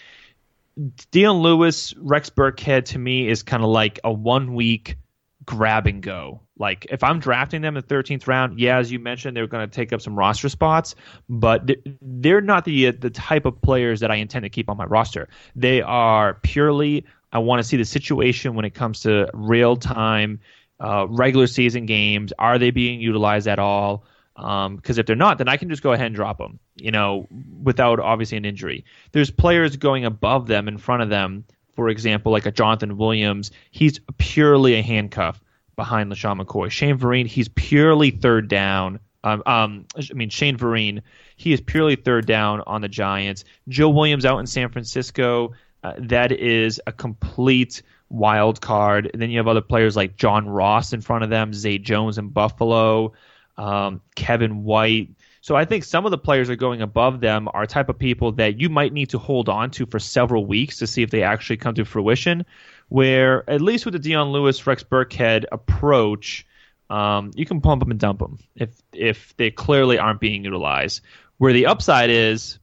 Dion 1.12 1.38
Lewis, 1.38 1.94
Rex 1.98 2.30
Burkhead 2.30 2.86
to 2.86 3.00
me 3.00 3.28
is 3.28 3.44
kind 3.44 3.64
of 3.64 3.70
like 3.70 4.00
a 4.04 4.12
one 4.12 4.54
week 4.54 4.98
grab 5.46 5.88
and 5.88 6.02
go. 6.02 6.42
Like 6.58 6.86
if 6.90 7.04
I'm 7.04 7.20
drafting 7.20 7.62
them 7.62 7.76
in 7.76 7.84
the 7.88 7.96
13th 7.96 8.28
round, 8.28 8.60
yeah, 8.60 8.78
as 8.78 8.92
you 8.92 9.00
mentioned, 9.00 9.36
they're 9.36 9.48
going 9.48 9.68
to 9.68 9.74
take 9.74 9.92
up 9.92 10.02
some 10.02 10.18
roster 10.18 10.50
spots, 10.50 10.96
but 11.28 11.70
they're 12.02 12.42
not 12.42 12.66
the 12.66 12.92
the 12.92 13.10
type 13.10 13.46
of 13.46 13.62
players 13.62 14.00
that 14.02 14.12
I 14.12 14.16
intend 14.16 14.44
to 14.44 14.50
keep 14.50 14.70
on 14.70 14.78
my 14.78 14.86
roster. 14.86 15.30
They 15.56 15.82
are 15.82 16.36
purely 16.36 17.06
I 17.32 17.40
want 17.40 17.60
to 17.60 17.64
see 17.64 17.78
the 17.78 17.86
situation 17.86 18.56
when 18.56 18.66
it 18.66 18.74
comes 18.74 19.02
to 19.02 19.30
real 19.34 19.76
time 19.76 20.40
uh, 20.80 21.08
regular 21.10 21.48
season 21.48 21.86
games. 21.86 22.34
Are 22.40 22.58
they 22.58 22.72
being 22.72 23.02
utilized 23.02 23.48
at 23.48 23.60
all? 23.60 24.06
Because 24.40 24.98
um, 24.98 25.00
if 25.00 25.06
they're 25.06 25.16
not, 25.18 25.38
then 25.38 25.50
I 25.50 25.58
can 25.58 25.70
just 25.70 25.84
go 25.84 25.92
ahead 25.92 26.06
and 26.06 26.16
drop 26.16 26.38
them, 26.38 26.60
you 26.76 26.92
know, 26.92 27.28
without 27.62 28.00
obviously 28.00 28.38
an 28.38 28.46
injury. 28.46 28.86
There's 29.12 29.30
players 29.30 29.76
going 29.76 30.06
above 30.06 30.48
them, 30.48 30.70
in 30.70 30.78
front 30.78 31.04
of 31.04 31.10
them, 31.10 31.44
for 31.76 31.90
example, 31.90 32.32
like 32.32 32.46
a 32.46 32.52
Jonathan 32.52 32.98
Williams. 32.98 33.52
He's 33.72 34.00
purely 34.18 34.76
a 34.76 34.82
handcuff 34.82 35.42
behind 35.76 36.10
LeSean 36.10 36.42
McCoy. 36.42 36.72
Shane 36.72 36.98
Vereen, 36.98 37.28
he's 37.28 37.50
purely 37.50 38.12
third 38.12 38.48
down. 38.48 39.00
Um, 39.26 39.44
um, 39.46 39.86
I 39.98 40.14
mean, 40.14 40.30
Shane 40.30 40.58
Vereen, 40.58 41.02
he 41.36 41.52
is 41.52 41.60
purely 41.60 41.98
third 41.98 42.26
down 42.26 42.62
on 42.66 42.80
the 42.80 42.88
Giants. 42.88 43.44
Joe 43.68 43.90
Williams 43.90 44.26
out 44.26 44.40
in 44.40 44.48
San 44.48 44.70
Francisco. 44.70 45.54
uh, 45.84 45.94
that 45.98 46.32
is 46.32 46.82
a 46.88 46.92
complete 46.92 47.82
wild 48.10 48.60
card. 48.62 49.10
And 49.12 49.22
then 49.22 49.30
you 49.30 49.38
have 49.38 49.48
other 49.48 49.62
players 49.62 49.96
like 49.96 50.18
John 50.18 50.50
Ross 50.50 50.94
in 50.94 51.02
front 51.02 51.24
of 51.24 51.30
them, 51.30 51.54
Zay 51.54 51.78
Jones 51.78 52.18
in 52.18 52.30
Buffalo, 52.30 53.14
um, 53.60 54.01
Kevin 54.16 54.64
White. 54.64 55.10
So 55.41 55.55
I 55.55 55.66
think 55.66 55.84
some 55.84 56.05
of 56.05 56.12
the 56.12 56.18
players 56.18 56.49
are 56.49 56.55
going 56.55 56.82
above 56.82 57.20
them 57.20 57.47
are 57.53 57.66
type 57.66 57.89
of 57.89 57.99
people 57.99 58.32
that 58.34 58.60
you 58.60 58.70
might 58.70 58.93
need 58.93 59.10
to 59.12 59.20
hold 59.20 59.49
on 59.49 59.72
to 59.72 59.86
for 59.86 59.99
several 59.99 60.45
weeks 60.45 60.80
to 60.80 60.88
see 60.88 61.03
if 61.03 61.12
they 61.12 61.24
actually 61.24 61.57
come 61.57 61.76
to 61.76 61.86
fruition. 61.86 62.45
Where 62.88 63.47
at 63.49 63.62
least 63.62 63.86
with 63.86 63.93
the 63.93 63.99
Dion 63.99 64.30
Lewis, 64.30 64.66
Rex 64.66 64.84
Burkhead 64.84 65.45
approach, 65.51 66.47
um, 66.89 67.32
you 67.36 67.45
can 67.45 67.62
pump 67.62 67.82
them 67.82 67.91
and 67.91 67.99
dump 67.99 68.20
them 68.20 68.39
if 68.55 68.72
if 68.93 69.36
they 69.38 69.51
clearly 69.51 69.99
aren't 69.99 70.20
being 70.20 70.43
utilized. 70.43 71.01
Where 71.38 71.53
the 71.53 71.68
upside 71.68 72.10
is, 72.10 72.60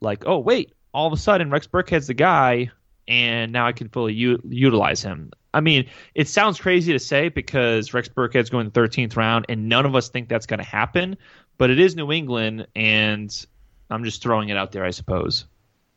like, 0.00 0.24
oh 0.26 0.38
wait, 0.38 0.72
all 0.94 1.06
of 1.06 1.12
a 1.12 1.18
sudden 1.18 1.50
Rex 1.50 1.66
Burkhead's 1.66 2.06
the 2.06 2.14
guy 2.14 2.70
and 3.12 3.52
now 3.52 3.66
I 3.66 3.72
can 3.72 3.90
fully 3.90 4.14
u- 4.14 4.40
utilize 4.48 5.02
him. 5.02 5.32
I 5.52 5.60
mean, 5.60 5.86
it 6.14 6.28
sounds 6.28 6.58
crazy 6.58 6.94
to 6.94 6.98
say 6.98 7.28
because 7.28 7.92
Rex 7.92 8.08
Burkhead's 8.08 8.48
going 8.48 8.70
the 8.70 8.80
13th 8.80 9.16
round, 9.16 9.44
and 9.50 9.68
none 9.68 9.84
of 9.84 9.94
us 9.94 10.08
think 10.08 10.30
that's 10.30 10.46
going 10.46 10.60
to 10.60 10.64
happen. 10.64 11.18
But 11.58 11.68
it 11.68 11.78
is 11.78 11.94
New 11.94 12.10
England, 12.10 12.66
and 12.74 13.46
I'm 13.90 14.02
just 14.04 14.22
throwing 14.22 14.48
it 14.48 14.56
out 14.56 14.72
there, 14.72 14.82
I 14.82 14.92
suppose. 14.92 15.44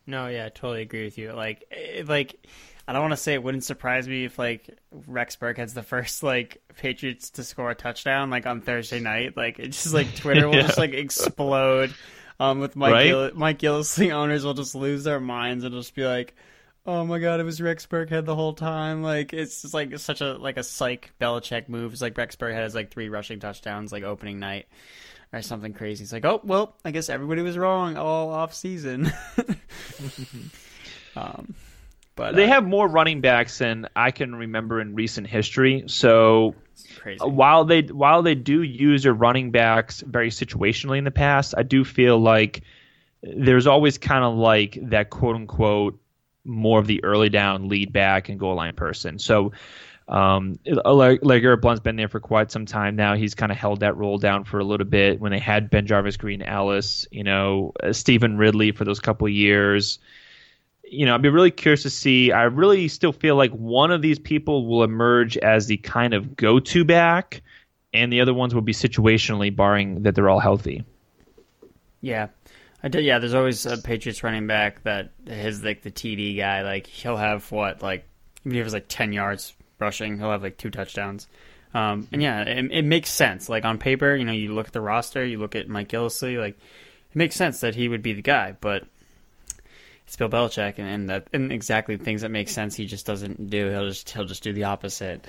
No, 0.05 0.27
yeah, 0.27 0.47
I 0.47 0.49
totally 0.49 0.81
agree 0.81 1.05
with 1.05 1.17
you. 1.17 1.31
Like, 1.31 1.63
like 2.05 2.45
I 2.85 2.91
don't 2.91 3.01
want 3.01 3.13
to 3.13 3.17
say 3.17 3.33
it 3.33 3.41
wouldn't 3.41 3.63
surprise 3.63 4.09
me 4.09 4.25
if 4.25 4.37
like 4.37 4.77
Rex 5.07 5.37
Burkhead's 5.37 5.73
the 5.73 5.83
first 5.83 6.21
like 6.21 6.61
Patriots 6.75 7.29
to 7.31 7.45
score 7.45 7.71
a 7.71 7.75
touchdown 7.75 8.29
like 8.29 8.45
on 8.45 8.59
Thursday 8.59 8.99
night. 8.99 9.37
Like, 9.37 9.57
it's 9.57 9.83
just 9.83 9.95
like 9.95 10.13
Twitter 10.17 10.47
will 10.49 10.55
yeah. 10.55 10.63
just 10.63 10.77
like 10.77 10.93
explode. 10.93 11.95
Um, 12.41 12.59
with 12.59 12.75
Mike 12.75 12.91
right? 12.91 13.05
Gill- 13.05 13.31
Mike 13.35 13.59
Gillislee 13.59 14.11
owners 14.13 14.43
will 14.43 14.53
just 14.53 14.75
lose 14.75 15.05
their 15.05 15.21
minds 15.21 15.63
and 15.63 15.73
just 15.73 15.95
be 15.95 16.05
like, 16.05 16.35
oh 16.85 17.03
my 17.05 17.19
god, 17.19 17.39
it 17.39 17.43
was 17.43 17.61
Rex 17.61 17.85
Burkhead 17.85 18.25
the 18.25 18.35
whole 18.35 18.53
time. 18.53 19.01
Like 19.01 19.33
it's 19.33 19.61
just 19.61 19.73
like 19.73 19.97
such 19.99 20.21
a 20.21 20.33
like 20.33 20.57
a 20.57 20.63
psych 20.63 21.11
Belichick 21.19 21.69
move. 21.69 21.93
It's 21.93 22.01
like 22.01 22.17
Rex 22.17 22.35
Burkhead 22.35 22.55
has 22.55 22.75
like 22.75 22.91
three 22.91 23.09
rushing 23.09 23.39
touchdowns 23.39 23.91
like 23.91 24.03
opening 24.03 24.39
night 24.39 24.67
or 25.33 25.41
something 25.41 25.73
crazy. 25.73 26.03
It's 26.03 26.13
like, 26.13 26.25
oh 26.25 26.41
well, 26.43 26.75
I 26.83 26.91
guess 26.91 27.09
everybody 27.09 27.41
was 27.41 27.57
wrong 27.57 27.97
all 27.97 28.29
off 28.29 28.53
season. 28.53 29.11
um, 31.15 31.55
but 32.15 32.35
they 32.35 32.45
uh, 32.45 32.47
have 32.47 32.65
more 32.65 32.87
running 32.87 33.21
backs 33.21 33.57
than 33.57 33.87
I 33.95 34.11
can 34.11 34.35
remember 34.35 34.79
in 34.79 34.95
recent 34.95 35.27
history. 35.27 35.85
So 35.87 36.55
while 37.19 37.65
they 37.65 37.81
while 37.81 38.21
they 38.21 38.35
do 38.35 38.61
use 38.61 39.03
their 39.03 39.13
running 39.13 39.51
backs 39.51 40.01
very 40.01 40.29
situationally 40.29 40.97
in 40.97 41.03
the 41.03 41.11
past, 41.11 41.55
I 41.57 41.63
do 41.63 41.83
feel 41.83 42.17
like 42.17 42.61
there's 43.21 43.67
always 43.67 43.97
kind 43.97 44.23
of 44.23 44.35
like 44.35 44.77
that 44.89 45.09
quote 45.09 45.35
unquote 45.35 45.99
more 46.45 46.79
of 46.79 46.87
the 46.87 47.03
early 47.03 47.29
down 47.29 47.67
lead 47.67 47.91
back 47.91 48.29
and 48.29 48.39
goal 48.39 48.55
line 48.55 48.75
person. 48.75 49.19
So 49.19 49.51
um, 50.07 50.59
LeGarrette 50.67 51.61
Blunt's 51.61 51.81
been 51.81 51.95
there 51.95 52.07
for 52.07 52.19
quite 52.19 52.51
some 52.51 52.65
time 52.65 52.95
now. 52.95 53.15
He's 53.15 53.33
kind 53.33 53.51
of 53.51 53.57
held 53.57 53.79
that 53.79 53.97
role 53.97 54.19
down 54.19 54.43
for 54.43 54.59
a 54.59 54.63
little 54.63 54.85
bit 54.85 55.19
when 55.19 55.31
they 55.31 55.39
had 55.39 55.71
BenJarvus 55.71 56.19
Green-Ellis, 56.19 57.07
you 57.11 57.23
know, 57.23 57.73
uh, 57.81 57.91
Stevan 57.91 58.37
Ridley 58.37 58.71
for 58.71 58.85
those 58.85 58.99
couple 58.99 59.27
years. 59.27 59.97
You 60.83 61.07
know, 61.07 61.15
I'd 61.15 61.23
be 61.23 61.29
really 61.29 61.49
curious 61.49 61.81
to 61.83 61.89
see. 61.89 62.31
I 62.31 62.43
really 62.43 62.87
still 62.87 63.13
feel 63.13 63.35
like 63.35 63.51
one 63.51 63.91
of 63.91 64.03
these 64.03 64.19
people 64.19 64.67
will 64.67 64.83
emerge 64.83 65.37
as 65.37 65.65
the 65.65 65.77
kind 65.77 66.13
of 66.13 66.35
go 66.35 66.59
to 66.59 66.85
back, 66.85 67.41
and 67.91 68.13
the 68.13 68.21
other 68.21 68.35
ones 68.35 68.53
will 68.53 68.61
be 68.61 68.73
situationally, 68.73 69.55
barring 69.55 70.03
that 70.03 70.13
they're 70.13 70.29
all 70.29 70.39
healthy. 70.39 70.85
Yeah. 72.01 72.27
I 72.85 72.87
did, 72.87 73.03
yeah, 73.03 73.17
there's 73.17 73.33
always 73.33 73.65
a 73.65 73.79
Patriots 73.79 74.23
running 74.23 74.45
back 74.45 74.83
that 74.83 75.09
is 75.25 75.63
like 75.63 75.81
the 75.81 75.89
TD 75.89 76.37
guy. 76.37 76.61
Like 76.61 76.85
he'll 76.85 77.17
have 77.17 77.51
what, 77.51 77.81
like 77.81 78.07
even 78.45 78.59
if 78.59 78.63
it's 78.63 78.75
like 78.75 78.85
ten 78.87 79.11
yards 79.11 79.53
rushing, 79.79 80.19
he'll 80.19 80.29
have 80.29 80.43
like 80.43 80.57
two 80.57 80.69
touchdowns. 80.69 81.27
Um, 81.73 82.07
and 82.11 82.21
yeah, 82.21 82.43
it, 82.43 82.71
it, 82.71 82.85
makes 82.85 83.09
sense. 83.09 83.49
Like 83.49 83.65
on 83.65 83.79
paper, 83.79 84.15
you 84.15 84.23
know, 84.23 84.33
you 84.33 84.53
look 84.53 84.67
at 84.67 84.73
the 84.73 84.81
roster, 84.81 85.25
you 85.25 85.39
look 85.39 85.55
at 85.55 85.67
Mike 85.67 85.89
Gillislee, 85.89 86.39
like 86.39 86.59
it 86.59 87.15
makes 87.15 87.35
sense 87.35 87.61
that 87.61 87.73
he 87.73 87.89
would 87.89 88.03
be 88.03 88.13
the 88.13 88.21
guy. 88.21 88.55
But 88.61 88.85
it's 90.05 90.15
Bill 90.15 90.29
Belichick, 90.29 90.77
and, 90.77 90.87
and 90.87 91.09
that 91.09 91.27
and 91.33 91.51
exactly 91.51 91.97
things 91.97 92.21
that 92.21 92.29
make 92.29 92.49
sense 92.49 92.75
he 92.75 92.85
just 92.85 93.07
doesn't 93.07 93.49
do. 93.49 93.71
He'll 93.71 93.87
just 93.87 94.11
he'll 94.11 94.25
just 94.25 94.43
do 94.43 94.53
the 94.53 94.65
opposite. 94.65 95.25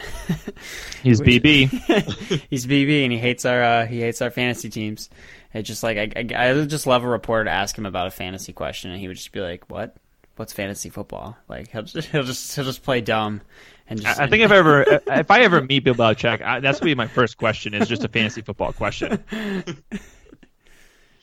he's 1.02 1.20
BB. 1.22 1.70
he's 2.50 2.66
BB, 2.66 3.04
and 3.04 3.12
he 3.12 3.18
hates 3.18 3.46
our 3.46 3.62
uh, 3.62 3.86
he 3.86 4.00
hates 4.02 4.20
our 4.20 4.30
fantasy 4.30 4.68
teams. 4.68 5.08
It's 5.56 5.68
just 5.68 5.82
like 5.82 5.96
I, 5.96 6.10
I, 6.16 6.48
I 6.48 6.52
would 6.52 6.68
just 6.68 6.86
love 6.86 7.02
a 7.02 7.08
reporter 7.08 7.44
to 7.44 7.50
ask 7.50 7.76
him 7.76 7.86
about 7.86 8.06
a 8.06 8.10
fantasy 8.10 8.52
question, 8.52 8.90
and 8.90 9.00
he 9.00 9.08
would 9.08 9.16
just 9.16 9.32
be 9.32 9.40
like, 9.40 9.70
"What? 9.70 9.96
What's 10.36 10.52
fantasy 10.52 10.90
football?" 10.90 11.36
Like 11.48 11.68
he'll 11.68 11.82
just 11.82 12.08
he'll 12.12 12.24
just 12.24 12.54
he'll 12.54 12.64
just 12.64 12.82
play 12.82 13.00
dumb. 13.00 13.40
And 13.88 14.00
just, 14.00 14.20
I, 14.20 14.24
I 14.24 14.26
think 14.28 14.42
if 14.42 14.50
I 14.50 14.56
ever 14.56 14.82
if 15.06 15.30
I 15.30 15.40
ever 15.40 15.62
meet 15.62 15.84
Bill 15.84 15.94
Belichick, 15.94 16.42
I, 16.42 16.60
that's 16.60 16.80
gonna 16.80 16.90
be 16.90 16.94
my 16.94 17.06
first 17.06 17.38
question. 17.38 17.72
Is 17.74 17.88
just 17.88 18.04
a 18.04 18.08
fantasy 18.08 18.42
football 18.42 18.72
question. 18.72 19.24
he'll 19.30 19.64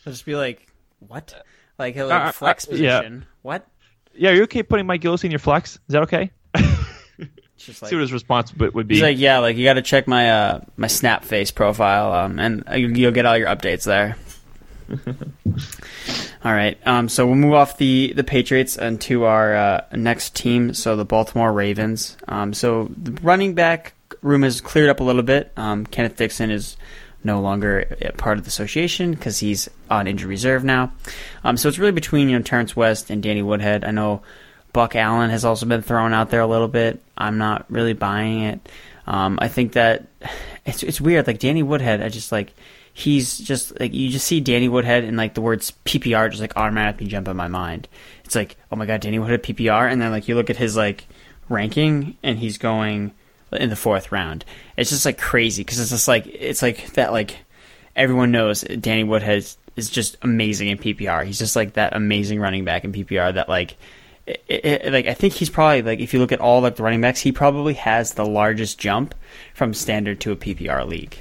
just 0.05 0.25
be 0.25 0.36
like, 0.36 0.67
"What?" 0.99 1.34
Like 1.77 1.93
he'll 1.93 2.07
like 2.07 2.29
uh, 2.29 2.31
flex 2.31 2.67
uh, 2.67 2.71
position. 2.71 3.19
Yeah. 3.19 3.27
What? 3.43 3.67
Yeah, 4.15 4.31
are 4.31 4.34
you 4.34 4.43
okay 4.43 4.63
putting 4.63 4.86
Mike 4.86 5.01
Gillis 5.01 5.23
in 5.23 5.31
your 5.31 5.39
flex? 5.39 5.75
Is 5.75 5.79
that 5.89 6.03
okay? 6.03 6.31
Just 7.66 7.82
like, 7.82 7.89
See 7.89 7.95
what 7.95 8.01
his 8.01 8.14
response 8.14 8.53
would 8.55 8.88
be. 8.88 8.95
He's 8.95 9.03
like, 9.03 9.18
yeah, 9.18 9.39
like 9.39 9.57
you 9.57 9.64
got 9.64 9.74
to 9.74 9.82
check 9.82 10.07
my 10.07 10.32
uh, 10.32 10.61
my 10.76 10.88
Snap 10.88 11.24
Face 11.24 11.51
profile, 11.51 12.14
um, 12.14 12.39
and 12.39 12.64
you'll 12.76 13.11
get 13.11 13.26
all 13.26 13.38
your 13.38 13.47
updates 13.47 13.86
there. 13.86 14.18
all 16.43 16.53
right, 16.53 16.78
um, 16.86 17.07
so 17.07 17.26
we'll 17.26 17.36
move 17.36 17.53
off 17.53 17.78
the 17.78 18.14
the 18.14 18.24
Patriots 18.24 18.78
and 18.78 18.99
to 19.01 19.26
our 19.26 19.55
uh, 19.55 19.86
next 19.93 20.36
team. 20.36 20.74
So 20.74 20.95
the 20.95 21.05
Baltimore 21.05 21.53
Ravens. 21.53 22.18
Um, 22.28 22.53
so 22.53 22.89
the 22.97 23.11
running 23.22 23.53
back 23.53 23.93
room 24.22 24.43
has 24.43 24.61
cleared 24.61 24.89
up 24.89 24.99
a 24.99 25.03
little 25.03 25.24
bit. 25.24 25.51
Um, 25.57 25.86
Kenneth 25.86 26.18
Dixon 26.18 26.51
is 26.51 26.78
no 27.24 27.39
longer 27.39 27.97
part 28.18 28.38
of 28.38 28.43
the 28.43 28.49
association 28.49 29.11
because 29.11 29.39
he's 29.39 29.70
on 29.89 30.07
injury 30.07 30.30
reserve 30.30 30.64
now. 30.64 30.91
Um, 31.43 31.57
so 31.57 31.70
it's 31.70 31.80
really 31.80 31.91
between 31.91 32.30
you 32.30 32.38
know 32.38 32.43
Terrance 32.43 32.76
West 32.76 33.09
and 33.09 33.24
Danny 33.24 33.41
Woodhead. 33.41 33.84
I 33.86 33.91
know 33.91 34.22
Buck 34.74 34.95
Allen 34.95 35.30
has 35.30 35.45
also 35.45 35.66
been 35.66 35.82
thrown 35.82 36.14
out 36.14 36.30
there 36.30 36.41
a 36.41 36.47
little 36.47 36.68
bit. 36.68 37.01
I'm 37.18 37.38
not 37.38 37.66
really 37.70 37.93
buying 37.93 38.43
it. 38.43 38.70
Um, 39.05 39.38
I 39.41 39.47
think 39.47 39.74
that 39.74 40.07
it's 40.66 40.84
it's 40.84 41.01
weird. 41.01 41.28
Like 41.28 41.39
Danny 41.39 41.64
Woodhead, 41.64 42.01
I 42.01 42.09
just 42.09 42.32
like 42.32 42.53
he's 42.93 43.38
just 43.38 43.80
like 43.80 43.93
you 43.93 44.09
just 44.09 44.28
see 44.28 44.39
Danny 44.39 44.70
Woodhead 44.70 45.03
and 45.03 45.18
like 45.18 45.34
the 45.34 45.41
words 45.41 45.74
PPR 45.86 46.30
just 46.30 46.41
like 46.41 46.55
automatically 46.55 47.07
jump 47.07 47.28
in 47.28 47.36
my 47.36 47.47
mind. 47.47 47.88
It's 48.24 48.36
like 48.36 48.57
oh 48.72 48.76
my 48.76 48.86
god, 48.86 49.01
Danny 49.01 49.20
Woodhead 49.20 49.43
PPR, 49.43 49.91
and 49.91 50.01
then 50.01 50.11
like 50.11 50.28
you 50.28 50.36
look 50.36 50.49
at 50.49 50.57
his 50.57 50.78
like 50.78 51.05
ranking 51.49 52.18
and 52.24 52.38
he's 52.39 52.57
going 52.57 53.11
in 53.51 53.70
the 53.70 53.76
fourth 53.76 54.11
round. 54.11 54.45
It's 54.78 54.89
just 54.89 55.05
like 55.05 55.18
crazy 55.18 55.64
because 55.64 55.80
it's 55.80 55.91
just 55.91 56.07
like 56.07 56.28
it's 56.28 56.61
like 56.61 56.93
that 56.93 57.11
like 57.11 57.38
everyone 57.95 58.32
knows 58.32 58.61
Danny 58.61 59.03
Woodhead 59.03 59.45
is 59.76 59.89
just 59.89 60.18
amazing 60.22 60.70
in 60.70 60.78
PPR. 60.78 61.26
He's 61.26 61.39
just 61.39 61.55
like 61.55 61.74
that 61.74 61.95
amazing 61.95 62.39
running 62.39 62.66
back 62.66 62.84
in 62.84 62.91
PPR 62.91 63.34
that 63.34 63.49
like 63.49 63.78
it, 64.26 64.43
it, 64.47 64.93
like 64.93 65.07
I 65.07 65.13
think 65.13 65.34
he's 65.34 65.49
probably 65.49 65.82
like 65.82 65.99
if 65.99 66.13
you 66.13 66.19
look 66.19 66.32
at 66.32 66.39
all 66.39 66.61
like 66.61 66.76
the 66.76 66.84
running 66.84 67.01
backs, 67.01 67.21
he 67.21 67.32
probably 67.32 67.74
has 67.74 68.13
the 68.13 68.26
largest 68.26 68.80
jump 68.80 69.15
from 69.53 69.74
standard 69.74 70.19
to 70.21 70.32
a 70.32 70.36
PPR 70.36 70.88
league. 70.88 71.17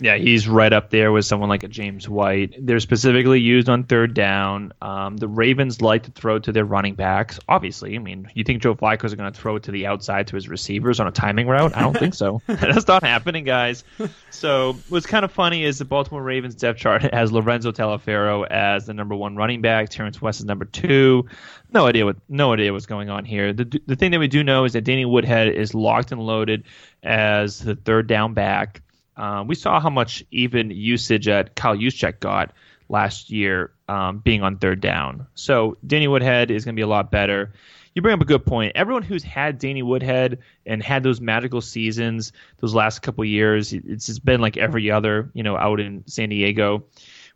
Yeah, 0.00 0.16
he's 0.16 0.48
right 0.48 0.72
up 0.72 0.90
there 0.90 1.12
with 1.12 1.24
someone 1.24 1.48
like 1.48 1.62
a 1.62 1.68
James 1.68 2.08
White. 2.08 2.54
They're 2.58 2.80
specifically 2.80 3.40
used 3.40 3.68
on 3.68 3.84
third 3.84 4.14
down. 4.14 4.72
Um, 4.80 5.16
the 5.16 5.28
Ravens 5.28 5.80
like 5.80 6.04
to 6.04 6.10
throw 6.10 6.38
to 6.38 6.52
their 6.52 6.64
running 6.64 6.94
backs. 6.94 7.40
Obviously, 7.48 7.96
I 7.96 7.98
mean, 7.98 8.30
you 8.34 8.44
think 8.44 8.62
Joe 8.62 8.74
Flacco 8.74 9.04
is 9.04 9.14
going 9.14 9.32
to 9.32 9.38
throw 9.38 9.56
it 9.56 9.64
to 9.64 9.72
the 9.72 9.86
outside 9.86 10.28
to 10.28 10.36
his 10.36 10.48
receivers 10.48 11.00
on 11.00 11.06
a 11.06 11.10
timing 11.10 11.48
route? 11.48 11.76
I 11.76 11.80
don't 11.80 11.96
think 11.96 12.14
so. 12.14 12.40
That's 12.46 12.86
not 12.86 13.02
happening, 13.02 13.44
guys. 13.44 13.84
So 14.30 14.76
what's 14.88 15.06
kind 15.06 15.24
of 15.24 15.32
funny 15.32 15.64
is 15.64 15.78
the 15.78 15.84
Baltimore 15.84 16.22
Ravens 16.22 16.54
depth 16.54 16.78
chart 16.78 17.02
has 17.12 17.32
Lorenzo 17.32 17.72
Taliaferro 17.72 18.46
as 18.48 18.86
the 18.86 18.94
number 18.94 19.14
one 19.14 19.36
running 19.36 19.62
back. 19.62 19.88
Terrance 19.88 20.22
West 20.22 20.40
is 20.40 20.46
number 20.46 20.64
two. 20.64 21.26
No 21.72 21.86
idea 21.86 22.04
what 22.04 22.16
no 22.28 22.52
idea 22.52 22.72
what's 22.72 22.86
going 22.86 23.10
on 23.10 23.24
here. 23.24 23.52
The 23.52 23.80
the 23.86 23.96
thing 23.96 24.12
that 24.12 24.20
we 24.20 24.28
do 24.28 24.42
know 24.42 24.64
is 24.64 24.72
that 24.72 24.84
Danny 24.84 25.04
Woodhead 25.04 25.48
is 25.48 25.74
locked 25.74 26.12
and 26.12 26.20
loaded 26.20 26.64
as 27.02 27.58
the 27.58 27.76
third 27.76 28.06
down 28.06 28.34
back. 28.34 28.82
Um, 29.18 29.46
we 29.48 29.54
saw 29.54 29.80
how 29.80 29.90
much 29.90 30.24
even 30.30 30.70
usage 30.70 31.28
at 31.28 31.54
Kyle 31.56 31.76
Juszczyk 31.76 32.20
got 32.20 32.52
last 32.88 33.30
year 33.30 33.72
um, 33.88 34.18
being 34.20 34.42
on 34.42 34.56
third 34.58 34.80
down. 34.80 35.26
So 35.34 35.76
Danny 35.86 36.08
Woodhead 36.08 36.50
is 36.50 36.64
going 36.64 36.74
to 36.74 36.78
be 36.78 36.82
a 36.84 36.86
lot 36.86 37.10
better. 37.10 37.52
You 37.94 38.02
bring 38.02 38.14
up 38.14 38.20
a 38.20 38.24
good 38.26 38.46
point. 38.46 38.72
Everyone 38.76 39.02
who's 39.02 39.24
had 39.24 39.58
Danny 39.58 39.82
Woodhead 39.82 40.38
and 40.64 40.82
had 40.82 41.02
those 41.02 41.20
magical 41.20 41.60
seasons 41.60 42.32
those 42.60 42.74
last 42.74 43.00
couple 43.02 43.24
years, 43.24 43.72
it's 43.72 44.06
just 44.06 44.24
been 44.24 44.40
like 44.40 44.56
every 44.56 44.90
other, 44.90 45.30
you 45.34 45.42
know, 45.42 45.56
out 45.56 45.80
in 45.80 46.04
San 46.06 46.28
Diego 46.28 46.84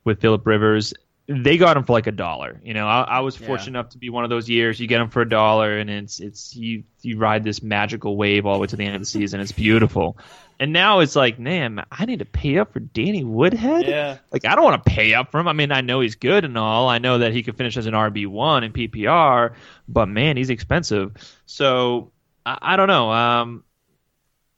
with 0.05 0.20
Philip 0.20 0.47
Rivers. 0.47 0.95
they 1.28 1.57
got 1.57 1.76
him 1.76 1.85
for 1.85 1.93
like 1.93 2.07
a 2.09 2.12
dollar. 2.12 2.61
You 2.64 2.74
know, 2.74 2.87
I, 2.87 3.03
I 3.03 3.20
was 3.20 3.41
Yeah. 3.41 3.47
fortunate 3.47 3.68
enough 3.78 3.91
to 3.91 3.99
be 3.99 4.11
one 4.11 4.24
of 4.24 4.30
those 4.30 4.49
years. 4.49 4.78
You 4.80 4.87
get 4.87 5.01
him 5.01 5.09
for 5.09 5.22
a 5.22 5.28
dollar, 5.28 5.78
and 5.78 5.89
it's 5.89 6.20
it's 6.20 6.55
you 6.55 6.83
you 7.01 7.16
ride 7.18 7.45
this 7.45 7.62
magical 7.62 8.16
wave 8.16 8.45
all 8.45 8.55
the 8.55 8.61
way 8.61 8.66
to 8.66 8.76
the 8.76 8.85
end 8.85 8.95
of 8.97 9.01
the 9.03 9.07
season. 9.07 9.41
It's 9.41 9.53
beautiful. 9.53 10.18
And 10.62 10.72
now 10.72 11.00
it's 11.00 11.16
like, 11.16 11.40
man, 11.40 11.84
I 11.90 12.04
need 12.04 12.20
to 12.20 12.24
pay 12.24 12.58
up 12.58 12.72
for 12.72 12.78
Danny 12.78 13.24
Woodhead. 13.24 13.84
Yeah. 13.84 14.18
Like 14.30 14.44
I 14.44 14.54
don't 14.54 14.62
want 14.62 14.84
to 14.84 14.88
pay 14.88 15.12
up 15.12 15.32
for 15.32 15.40
him. 15.40 15.48
I 15.48 15.52
mean, 15.54 15.72
I 15.72 15.80
know 15.80 15.98
he's 15.98 16.14
good 16.14 16.44
and 16.44 16.56
all. 16.56 16.88
I 16.88 16.98
know 16.98 17.18
that 17.18 17.32
he 17.32 17.42
could 17.42 17.56
finish 17.56 17.76
as 17.76 17.86
an 17.86 17.94
RB 17.94 18.28
one 18.28 18.62
in 18.62 18.72
PPR, 18.72 19.54
but 19.88 20.06
man, 20.06 20.36
he's 20.36 20.50
expensive. 20.50 21.16
So 21.46 22.12
I, 22.46 22.58
I 22.62 22.76
don't 22.76 22.86
know. 22.86 23.10
Um, 23.10 23.64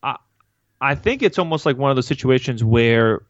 I 0.02 0.16
I 0.78 0.94
think 0.94 1.22
it's 1.22 1.38
almost 1.38 1.64
like 1.64 1.78
one 1.78 1.90
of 1.90 1.96
those 1.96 2.06
situations 2.06 2.62
where 2.62 3.22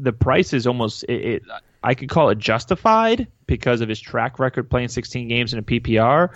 the 0.00 0.12
price 0.12 0.52
is 0.52 0.66
almost 0.66 1.04
it, 1.04 1.24
it 1.24 1.42
I 1.84 1.94
could 1.94 2.08
call 2.08 2.28
it 2.30 2.38
justified 2.38 3.28
because 3.46 3.82
of 3.82 3.88
his 3.88 4.00
track 4.00 4.40
record 4.40 4.68
playing 4.68 4.88
16 4.88 5.28
games 5.28 5.52
in 5.52 5.60
a 5.60 5.62
PPR. 5.62 6.34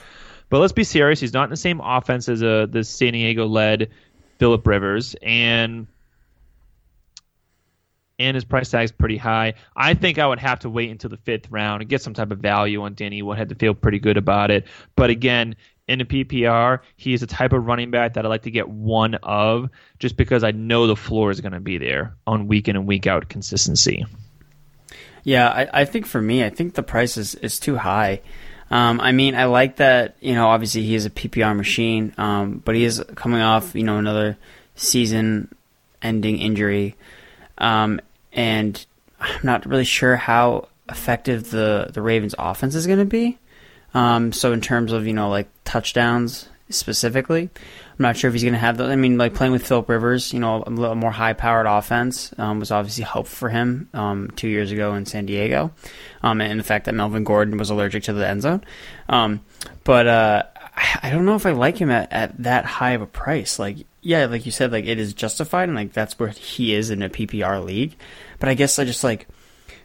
But 0.50 0.60
let's 0.60 0.72
be 0.72 0.84
serious. 0.84 1.18
He's 1.18 1.32
not 1.32 1.44
in 1.44 1.50
the 1.50 1.56
same 1.56 1.80
offense 1.80 2.28
as 2.28 2.42
a 2.42 2.68
the 2.70 2.84
San 2.84 3.14
Diego 3.14 3.46
led 3.46 3.90
Philip 4.38 4.66
Rivers, 4.66 5.14
and 5.22 5.86
and 8.18 8.34
his 8.34 8.44
price 8.44 8.70
tag 8.70 8.84
is 8.84 8.92
pretty 8.92 9.16
high. 9.16 9.54
I 9.76 9.94
think 9.94 10.18
I 10.18 10.26
would 10.26 10.40
have 10.40 10.60
to 10.60 10.70
wait 10.70 10.90
until 10.90 11.10
the 11.10 11.18
fifth 11.18 11.50
round 11.50 11.82
and 11.82 11.88
get 11.88 12.02
some 12.02 12.14
type 12.14 12.32
of 12.32 12.38
value 12.38 12.82
on 12.82 12.94
Danny 12.94 13.22
Woodhead 13.22 13.48
to 13.50 13.54
feel 13.54 13.74
pretty 13.74 14.00
good 14.00 14.16
about 14.16 14.50
it. 14.50 14.66
But 14.96 15.10
again, 15.10 15.54
in 15.86 16.00
a 16.00 16.04
PPR, 16.04 16.80
he 16.96 17.14
is 17.14 17.22
a 17.22 17.26
type 17.26 17.52
of 17.52 17.66
running 17.66 17.90
back 17.90 18.14
that 18.14 18.26
I 18.26 18.28
like 18.28 18.42
to 18.42 18.50
get 18.50 18.68
one 18.68 19.14
of 19.22 19.70
just 19.98 20.16
because 20.16 20.44
I 20.44 20.50
know 20.50 20.86
the 20.86 20.96
floor 20.96 21.30
is 21.30 21.40
going 21.40 21.52
to 21.52 21.60
be 21.60 21.78
there 21.78 22.14
on 22.26 22.48
week 22.48 22.68
in 22.68 22.76
and 22.76 22.86
week 22.86 23.06
out 23.06 23.28
consistency. 23.28 24.04
Yeah, 25.24 25.48
I, 25.48 25.82
I 25.82 25.84
think 25.84 26.06
for 26.06 26.20
me, 26.20 26.44
I 26.44 26.50
think 26.50 26.74
the 26.74 26.82
price 26.82 27.16
is, 27.16 27.34
is 27.36 27.58
too 27.58 27.76
high. 27.76 28.20
Um, 28.70 29.00
I 29.00 29.12
mean, 29.12 29.34
I 29.34 29.44
like 29.44 29.76
that, 29.76 30.16
you 30.20 30.34
know, 30.34 30.48
obviously 30.48 30.82
he 30.82 30.94
is 30.94 31.06
a 31.06 31.10
PPR 31.10 31.56
machine, 31.56 32.12
um, 32.18 32.60
but 32.64 32.74
he 32.74 32.84
is 32.84 33.02
coming 33.14 33.40
off, 33.40 33.74
you 33.74 33.82
know, 33.82 33.96
another 33.96 34.36
season 34.74 35.54
ending 36.02 36.38
injury. 36.38 36.94
Um, 37.56 38.00
and 38.32 38.84
I'm 39.20 39.40
not 39.42 39.64
really 39.66 39.84
sure 39.84 40.16
how 40.16 40.68
effective 40.88 41.50
the, 41.50 41.90
the 41.92 42.02
Ravens 42.02 42.34
offense 42.38 42.74
is 42.74 42.86
going 42.86 42.98
to 42.98 43.04
be. 43.04 43.38
Um, 43.94 44.32
so 44.32 44.52
in 44.52 44.60
terms 44.60 44.92
of, 44.92 45.06
you 45.06 45.14
know, 45.14 45.30
like 45.30 45.48
touchdowns 45.64 46.48
specifically, 46.70 47.50
I'm 47.52 48.02
not 48.02 48.16
sure 48.16 48.28
if 48.28 48.34
he's 48.34 48.42
going 48.42 48.52
to 48.52 48.58
have 48.58 48.76
those. 48.76 48.90
I 48.90 48.96
mean, 48.96 49.18
like 49.18 49.34
playing 49.34 49.52
with 49.52 49.66
Philip 49.66 49.88
Rivers, 49.88 50.32
you 50.32 50.40
know, 50.40 50.62
a 50.66 50.70
little 50.70 50.94
more 50.94 51.10
high 51.10 51.32
powered 51.32 51.66
offense 51.66 52.32
um, 52.38 52.60
was 52.60 52.70
obviously 52.70 53.04
helpful 53.04 53.36
for 53.36 53.48
him 53.48 53.88
um, 53.94 54.30
two 54.36 54.48
years 54.48 54.70
ago 54.72 54.94
in 54.94 55.06
San 55.06 55.26
Diego. 55.26 55.72
Um, 56.22 56.40
and 56.40 56.58
the 56.58 56.64
fact 56.64 56.86
that 56.86 56.94
Melvin 56.94 57.24
Gordon 57.24 57.58
was 57.58 57.70
allergic 57.70 58.04
to 58.04 58.12
the 58.12 58.26
end 58.26 58.42
zone. 58.42 58.64
Um, 59.08 59.40
but 59.84 60.06
uh, 60.06 60.42
I 60.76 60.98
I 61.04 61.10
don't 61.10 61.24
know 61.24 61.34
if 61.34 61.46
I 61.46 61.50
like 61.50 61.78
him 61.78 61.90
at, 61.90 62.12
at 62.12 62.42
that 62.42 62.64
high 62.64 62.92
of 62.92 63.02
a 63.02 63.06
price. 63.06 63.58
Like, 63.58 63.78
yeah, 64.00 64.26
like 64.26 64.46
you 64.46 64.52
said, 64.52 64.72
like 64.72 64.86
it 64.86 64.98
is 64.98 65.14
justified 65.14 65.68
and 65.68 65.76
like 65.76 65.92
that's 65.92 66.18
where 66.18 66.28
he 66.28 66.74
is 66.74 66.90
in 66.90 67.02
a 67.02 67.10
PPR 67.10 67.64
league. 67.64 67.96
But 68.38 68.48
I 68.48 68.54
guess 68.54 68.78
I 68.78 68.84
just 68.84 69.04
like 69.04 69.26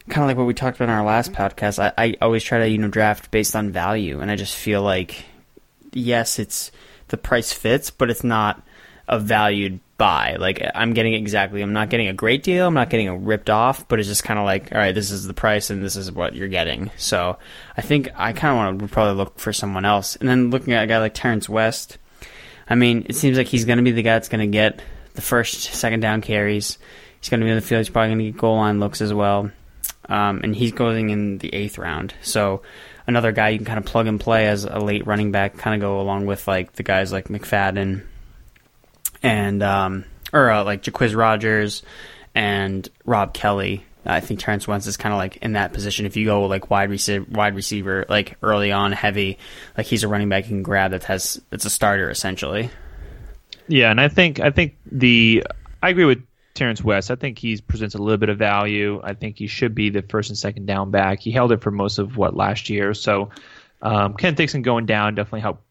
kind 0.10 0.24
of 0.24 0.28
like 0.28 0.38
what 0.38 0.48
we 0.48 0.54
talked 0.54 0.78
about 0.78 0.90
in 0.90 0.96
our 0.96 1.06
last 1.06 1.32
podcast. 1.32 1.80
I, 1.80 1.94
I 1.98 2.16
always 2.22 2.44
try 2.44 2.60
to 2.60 2.70
you 2.70 2.78
know 2.78 2.88
draft 2.88 3.32
based 3.32 3.56
on 3.56 3.72
value, 3.72 4.20
and 4.20 4.30
I 4.30 4.36
just 4.36 4.56
feel 4.56 4.82
like 4.82 5.26
yes, 5.96 6.40
it's 6.40 6.72
the 7.10 7.18
price 7.18 7.52
fits, 7.52 7.90
but 7.90 8.10
it's 8.10 8.24
not 8.24 8.62
a 9.08 9.20
valued 9.20 9.80
buy. 9.98 10.36
Like 10.40 10.66
I'm 10.76 10.94
getting 10.94 11.14
exactly. 11.14 11.62
I'm 11.62 11.74
not 11.74 11.90
getting 11.90 12.08
a 12.08 12.14
great 12.14 12.44
deal. 12.44 12.68
I'm 12.68 12.74
not 12.74 12.90
getting 12.90 13.08
a 13.08 13.18
ripped 13.18 13.50
off, 13.50 13.88
but 13.88 14.00
it's 14.00 14.08
just 14.08 14.24
kind 14.24 14.40
of 14.40 14.46
like 14.46 14.72
all 14.72 14.78
right, 14.78 14.96
this 14.96 15.12
is 15.12 15.26
the 15.26 15.34
price, 15.34 15.70
and 15.70 15.84
this 15.84 15.96
is 15.96 16.12
what 16.12 16.36
you're 16.36 16.48
getting. 16.48 16.92
So 16.98 17.38
I 17.78 17.82
think 17.82 18.10
I 18.16 18.34
kind 18.34 18.52
of 18.52 18.58
want 18.58 18.80
to 18.80 18.94
probably 18.94 19.16
look 19.16 19.40
for 19.40 19.54
someone 19.54 19.86
else, 19.86 20.16
and 20.16 20.28
then 20.28 20.50
looking 20.50 20.74
at 20.74 20.84
a 20.84 20.88
guy 20.88 21.00
like 21.00 21.14
Terrance 21.14 21.48
West. 21.48 21.98
I 22.70 22.76
mean, 22.76 23.06
it 23.10 23.16
seems 23.16 23.38
like 23.38 23.48
he's 23.48 23.66
going 23.66 23.78
to 23.78 23.84
be 23.84 23.92
the 23.92 24.02
guy 24.02 24.14
that's 24.14 24.30
going 24.30 24.40
to 24.40 24.48
get 24.48 24.82
the 25.16 25.22
first, 25.22 25.62
second 25.62 26.00
down 26.00 26.22
carries. 26.22 26.78
He's 27.20 27.30
going 27.30 27.42
to 27.42 27.46
be 27.46 27.52
in 27.52 27.58
the 27.58 27.62
field. 27.62 27.80
He's 27.80 27.90
probably 27.90 28.10
going 28.10 28.20
to 28.20 28.32
get 28.32 28.38
goal 28.40 28.56
line 28.56 28.80
looks 28.80 29.02
as 29.02 29.14
well. 29.14 29.52
Um, 30.10 30.42
and 30.44 30.56
he's 30.56 30.72
going 30.72 31.10
in 31.10 31.38
the 31.38 31.54
eighth 31.54 31.78
round. 31.78 32.14
So 32.22 32.62
another 33.08 33.32
guy 33.32 33.50
you 33.50 33.58
can 33.58 33.66
kind 33.66 33.80
of 33.80 33.86
plug 33.86 34.08
and 34.08 34.20
play 34.20 34.48
as 34.48 34.64
a 34.66 34.80
late 34.80 35.06
running 35.06 35.32
back, 35.32 35.58
kind 35.58 35.76
of 35.76 35.82
go 35.82 36.00
along 36.00 36.26
with 36.26 36.48
like 36.48 36.74
the 36.74 36.84
guys 36.84 37.12
like 37.12 37.28
McFadden 37.28 38.04
and 39.22 39.64
um, 39.64 40.06
or 40.32 40.50
uh, 40.50 40.64
like 40.64 40.84
Jacquizz 40.84 41.16
Rodgers 41.16 41.84
and 42.36 42.88
Rob 43.06 43.34
Kelley. 43.34 43.86
I 44.06 44.20
think 44.20 44.42
Terrance 44.42 44.68
West 44.68 44.86
is 44.86 44.98
kind 44.98 45.14
of 45.14 45.18
like 45.18 45.38
in 45.38 45.54
that 45.54 45.72
position. 45.72 46.06
If 46.06 46.18
you 46.18 46.26
go 46.26 46.46
like 46.46 46.70
wide 46.70 46.90
receiver, 46.90 47.26
wide 47.30 47.56
receiver, 47.56 48.06
like 48.10 48.36
early 48.44 48.72
on, 48.72 48.92
heavy, 48.92 49.38
like 49.78 49.86
he's 49.86 50.04
a 50.04 50.10
running 50.10 50.28
back 50.28 50.44
you 50.44 50.50
can 50.50 50.64
grab 50.64 50.92
that 50.92 51.06
has 51.06 51.42
that's 51.50 51.66
a 51.66 51.70
starter 51.70 52.10
essentially. 52.10 52.70
Yeah, 53.68 53.92
and 53.92 54.02
I 54.02 54.10
think 54.10 54.42
I 54.42 54.52
think 54.52 54.76
the 54.92 55.46
I 55.82 55.90
agree 55.90 56.06
with 56.06 56.22
Terrance 56.54 56.84
West. 56.84 57.10
I 57.12 57.16
think 57.16 57.40
he 57.40 57.60
presents 57.62 57.96
a 57.96 57.98
little 57.98 58.18
bit 58.18 58.30
of 58.30 58.38
value. 58.38 59.02
I 59.04 59.14
think 59.14 59.38
he 59.38 59.48
should 59.48 59.74
be 59.74 59.90
the 59.90 60.02
first 60.04 60.30
and 60.30 60.38
second 60.38 60.66
down 60.66 60.92
back. 60.92 61.20
He 61.20 61.32
held 61.32 61.52
it 61.52 61.62
for 61.62 61.72
most 61.72 61.98
of 61.98 62.18
what 62.18 62.36
last 62.36 62.70
year. 62.70 62.94
So 62.94 63.30
um, 63.82 64.14
Ken 64.14 64.36
Dixon 64.36 64.62
going 64.62 64.86
down 64.86 65.16
definitely 65.16 65.42
helped 65.42 65.64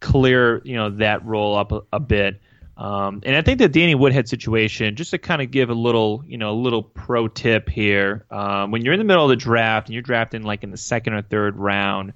clear 0.00 0.62
you 0.64 0.76
know 0.76 0.90
that 0.90 1.24
role 1.24 1.56
up 1.56 1.72
a, 1.72 1.82
a 1.92 2.00
bit. 2.00 2.40
Um, 2.76 3.22
and 3.24 3.34
I 3.34 3.42
think 3.42 3.58
the 3.58 3.68
Danny 3.68 3.96
Woodhead 3.96 4.28
situation, 4.28 4.94
just 4.94 5.10
to 5.10 5.18
kind 5.18 5.42
of 5.42 5.50
give 5.50 5.68
a 5.68 5.74
little, 5.74 6.22
you 6.28 6.38
know, 6.38 6.52
a 6.52 6.54
little 6.54 6.84
pro 6.84 7.26
tip 7.26 7.68
here, 7.68 8.24
um, 8.30 8.70
when 8.70 8.84
you're 8.84 8.94
in 8.94 9.00
the 9.00 9.04
middle 9.04 9.24
of 9.24 9.30
the 9.30 9.36
draft 9.36 9.88
and 9.88 9.94
you're 9.94 10.02
drafting 10.02 10.44
like 10.44 10.62
in 10.62 10.70
the 10.70 10.76
second 10.76 11.14
or 11.14 11.22
third 11.22 11.56
round, 11.56 12.12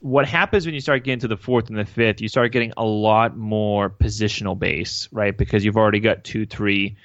what 0.00 0.26
happens 0.26 0.66
when 0.66 0.74
you 0.74 0.80
start 0.80 1.04
getting 1.04 1.20
to 1.20 1.28
the 1.28 1.36
fourth 1.36 1.68
and 1.68 1.78
the 1.78 1.84
fifth, 1.84 2.20
you 2.20 2.26
start 2.26 2.50
getting 2.50 2.72
a 2.76 2.84
lot 2.84 3.36
more 3.36 3.88
positional 3.88 4.58
base, 4.58 5.08
right? 5.12 5.36
Because 5.36 5.64
you've 5.64 5.76
already 5.76 6.00
got 6.00 6.24
two, 6.24 6.46
three, 6.46 6.96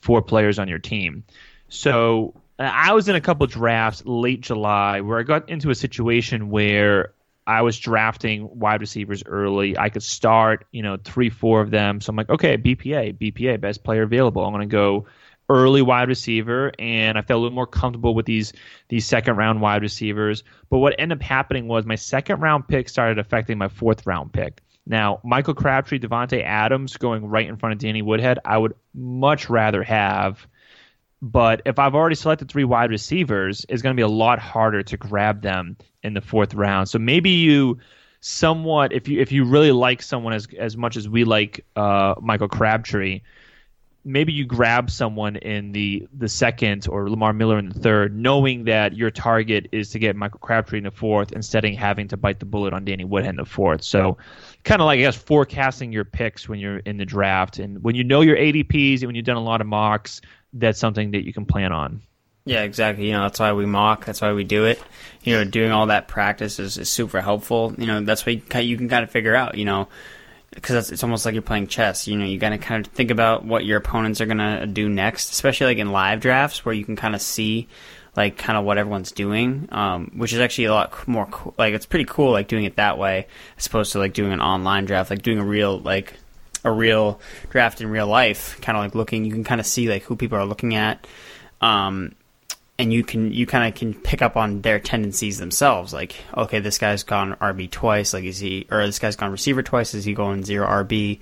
four 0.00 0.22
players 0.22 0.58
on 0.58 0.68
your 0.68 0.78
team. 0.78 1.24
So 1.68 2.34
I 2.58 2.92
was 2.92 3.08
in 3.08 3.16
a 3.16 3.20
couple 3.20 3.46
drafts 3.46 4.02
late 4.04 4.40
July 4.40 5.00
where 5.00 5.18
I 5.18 5.22
got 5.22 5.48
into 5.48 5.70
a 5.70 5.74
situation 5.74 6.50
where 6.50 7.12
I 7.46 7.62
was 7.62 7.78
drafting 7.78 8.48
wide 8.58 8.80
receivers 8.80 9.22
early. 9.26 9.76
I 9.76 9.90
could 9.90 10.02
start, 10.02 10.66
you 10.70 10.82
know, 10.82 10.96
three, 10.96 11.30
four 11.30 11.60
of 11.60 11.70
them. 11.70 12.00
So 12.00 12.10
I'm 12.10 12.16
like, 12.16 12.30
okay, 12.30 12.56
BPA, 12.56 13.18
BPA, 13.18 13.60
best 13.60 13.84
player 13.84 14.02
available. 14.02 14.44
I'm 14.44 14.52
going 14.52 14.68
to 14.68 14.72
go 14.72 15.06
early 15.50 15.82
wide 15.82 16.08
receiver, 16.08 16.72
and 16.78 17.18
I 17.18 17.22
felt 17.22 17.38
a 17.38 17.42
little 17.42 17.54
more 17.54 17.66
comfortable 17.66 18.14
with 18.14 18.26
these 18.26 18.52
these 18.88 19.04
second 19.04 19.36
round 19.36 19.60
wide 19.60 19.82
receivers. 19.82 20.42
But 20.70 20.78
what 20.78 20.94
ended 20.98 21.18
up 21.18 21.22
happening 21.22 21.68
was 21.68 21.84
my 21.84 21.96
second 21.96 22.40
round 22.40 22.66
pick 22.66 22.88
started 22.88 23.18
affecting 23.18 23.58
my 23.58 23.68
fourth 23.68 24.06
round 24.06 24.32
pick. 24.32 24.62
Now, 24.86 25.20
Michael 25.24 25.54
Crabtree, 25.54 25.98
Davante 25.98 26.42
Adams 26.42 26.96
going 26.96 27.26
right 27.26 27.48
in 27.48 27.56
front 27.56 27.72
of 27.72 27.78
Danny 27.78 28.02
Woodhead, 28.02 28.38
I 28.44 28.58
would 28.58 28.74
much 28.94 29.48
rather 29.48 29.82
have. 29.82 30.46
But 31.22 31.62
if 31.64 31.78
I've 31.78 31.94
already 31.94 32.16
selected 32.16 32.50
three 32.50 32.64
wide 32.64 32.90
receivers, 32.90 33.64
it's 33.68 33.80
going 33.80 33.94
to 33.94 33.98
be 33.98 34.02
a 34.02 34.08
lot 34.08 34.38
harder 34.38 34.82
to 34.82 34.96
grab 34.96 35.40
them 35.40 35.76
in 36.02 36.12
the 36.12 36.20
fourth 36.20 36.52
round. 36.52 36.88
So 36.90 36.98
maybe 36.98 37.30
you 37.30 37.78
somewhat, 38.20 38.92
if 38.92 39.08
you 39.08 39.20
if 39.20 39.32
you 39.32 39.44
really 39.44 39.72
like 39.72 40.02
someone 40.02 40.34
as 40.34 40.46
as 40.58 40.76
much 40.76 40.96
as 40.96 41.08
we 41.08 41.24
like 41.24 41.64
uh, 41.76 42.14
Michael 42.20 42.48
Crabtree, 42.48 43.22
maybe 44.04 44.32
you 44.32 44.44
grab 44.44 44.90
someone 44.90 45.36
in 45.36 45.72
the 45.72 46.06
the 46.12 46.28
second 46.28 46.86
or 46.88 47.08
Lamar 47.08 47.32
Miller 47.32 47.58
in 47.58 47.68
the 47.68 47.78
third, 47.78 48.16
knowing 48.16 48.64
that 48.64 48.94
your 48.96 49.10
target 49.10 49.68
is 49.72 49.90
to 49.90 49.98
get 49.98 50.14
Michael 50.14 50.38
Crabtree 50.40 50.78
in 50.78 50.84
the 50.84 50.90
fourth 50.90 51.32
instead 51.32 51.64
of 51.64 51.72
having 51.74 52.08
to 52.08 52.16
bite 52.16 52.38
the 52.38 52.46
bullet 52.46 52.72
on 52.72 52.84
Danny 52.84 53.04
Woodhead 53.04 53.30
in 53.30 53.36
the 53.36 53.44
fourth. 53.44 53.82
So 53.82 54.18
kind 54.64 54.80
of 54.80 54.86
like 54.86 54.98
I 54.98 55.02
guess 55.02 55.16
forecasting 55.16 55.92
your 55.92 56.04
picks 56.04 56.48
when 56.48 56.58
you're 56.58 56.78
in 56.78 56.98
the 56.98 57.06
draft 57.06 57.58
and 57.58 57.82
when 57.82 57.94
you 57.94 58.04
know 58.04 58.20
your 58.20 58.36
ADPs 58.36 59.00
and 59.00 59.06
when 59.06 59.14
you've 59.14 59.24
done 59.24 59.36
a 59.36 59.42
lot 59.42 59.60
of 59.60 59.66
mocks, 59.66 60.20
that's 60.52 60.78
something 60.78 61.12
that 61.12 61.24
you 61.24 61.32
can 61.32 61.46
plan 61.46 61.72
on. 61.72 62.02
Yeah, 62.46 62.62
exactly. 62.62 63.06
You 63.06 63.12
know, 63.12 63.22
that's 63.22 63.40
why 63.40 63.54
we 63.54 63.64
mock. 63.64 64.04
That's 64.04 64.20
why 64.20 64.34
we 64.34 64.44
do 64.44 64.66
it. 64.66 64.78
You 65.22 65.34
know, 65.36 65.44
doing 65.44 65.72
all 65.72 65.86
that 65.86 66.08
practice 66.08 66.58
is, 66.58 66.76
is 66.76 66.90
super 66.90 67.22
helpful. 67.22 67.74
You 67.78 67.86
know, 67.86 68.02
that's 68.02 68.26
why 68.26 68.32
you 68.32 68.60
you 68.60 68.76
can 68.76 68.88
kind 68.90 69.02
of 69.02 69.10
figure 69.10 69.34
out, 69.34 69.56
you 69.56 69.64
know, 69.64 69.88
because 70.54 70.90
it's 70.90 71.02
almost 71.02 71.24
like 71.24 71.34
you're 71.34 71.42
playing 71.42 71.66
chess. 71.66 72.06
You 72.06 72.16
know, 72.16 72.24
you 72.24 72.38
got 72.38 72.50
to 72.50 72.58
kind 72.58 72.86
of 72.86 72.92
think 72.92 73.10
about 73.10 73.44
what 73.44 73.64
your 73.64 73.78
opponents 73.78 74.20
are 74.20 74.26
to 74.26 74.66
do 74.66 74.88
next, 74.88 75.32
especially 75.32 75.66
like 75.66 75.78
in 75.78 75.90
live 75.90 76.20
drafts 76.20 76.64
where 76.64 76.74
you 76.74 76.84
can 76.84 76.96
kind 76.96 77.14
of 77.14 77.20
see 77.20 77.68
like 78.16 78.38
kind 78.38 78.56
of 78.56 78.64
what 78.64 78.78
everyone's 78.78 79.12
doing, 79.12 79.68
um, 79.72 80.12
which 80.16 80.32
is 80.32 80.38
actually 80.38 80.66
a 80.66 80.72
lot 80.72 81.08
more 81.08 81.26
cool. 81.26 81.54
Like, 81.58 81.74
it's 81.74 81.86
pretty 81.86 82.04
cool, 82.04 82.30
like 82.30 82.48
doing 82.48 82.64
it 82.64 82.76
that 82.76 82.98
way 82.98 83.26
as 83.58 83.66
opposed 83.66 83.92
to 83.92 83.98
like 83.98 84.12
doing 84.12 84.32
an 84.32 84.40
online 84.40 84.84
draft, 84.84 85.10
like 85.10 85.22
doing 85.22 85.38
a 85.38 85.44
real, 85.44 85.78
like, 85.80 86.14
a 86.64 86.70
real 86.70 87.20
draft 87.50 87.80
in 87.80 87.88
real 87.88 88.06
life, 88.06 88.58
kind 88.60 88.78
of 88.78 88.84
like 88.84 88.94
looking, 88.94 89.24
you 89.24 89.32
can 89.32 89.44
kind 89.44 89.60
of 89.60 89.66
see 89.66 89.88
like 89.88 90.02
who 90.04 90.16
people 90.16 90.38
are 90.38 90.46
looking 90.46 90.74
at. 90.74 91.06
Um, 91.60 92.14
and 92.78 92.92
you 92.92 93.04
can 93.04 93.32
you 93.32 93.46
kind 93.46 93.68
of 93.68 93.78
can 93.78 93.94
pick 93.94 94.20
up 94.20 94.36
on 94.36 94.62
their 94.62 94.80
tendencies 94.80 95.38
themselves. 95.38 95.92
Like, 95.92 96.16
okay, 96.36 96.58
this 96.58 96.78
guy's 96.78 97.02
gone 97.02 97.36
RB 97.36 97.70
twice. 97.70 98.12
Like, 98.12 98.24
is 98.24 98.38
he 98.38 98.66
or 98.70 98.84
this 98.84 98.98
guy's 98.98 99.16
gone 99.16 99.30
receiver 99.30 99.62
twice? 99.62 99.94
Is 99.94 100.04
he 100.04 100.14
going 100.14 100.44
zero 100.44 100.66
RB? 100.66 101.20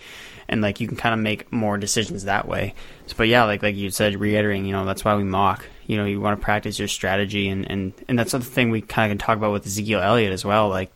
And 0.49 0.61
like, 0.61 0.81
you 0.81 0.89
can 0.89 0.97
kind 0.97 1.15
of 1.15 1.21
make 1.21 1.53
more 1.53 1.79
decisions 1.79 2.25
that 2.25 2.49
way. 2.49 2.75
So, 3.07 3.15
but 3.17 3.29
yeah, 3.29 3.45
like 3.45 3.63
like 3.63 3.77
you 3.77 3.91
said, 3.91 4.19
reiterating, 4.19 4.65
you 4.65 4.73
know, 4.73 4.87
that's 4.87 5.05
why 5.05 5.15
we 5.15 5.25
mock. 5.25 5.67
you 5.87 5.97
know 5.97 6.07
you 6.07 6.21
want 6.21 6.41
to 6.41 6.45
practice 6.45 6.79
your 6.79 6.89
strategy, 6.89 7.49
and 7.49 7.71
and 7.71 7.93
and 8.09 8.19
that's 8.19 8.33
the 8.33 8.41
thing 8.41 8.71
we 8.71 8.81
kind 8.81 9.11
of 9.11 9.19
can 9.19 9.27
talk 9.27 9.37
about 9.37 9.53
with 9.53 9.67
Ezekiel 9.67 10.01
Elliott 10.01 10.33
as 10.33 10.45
well. 10.45 10.69
Like, 10.69 10.95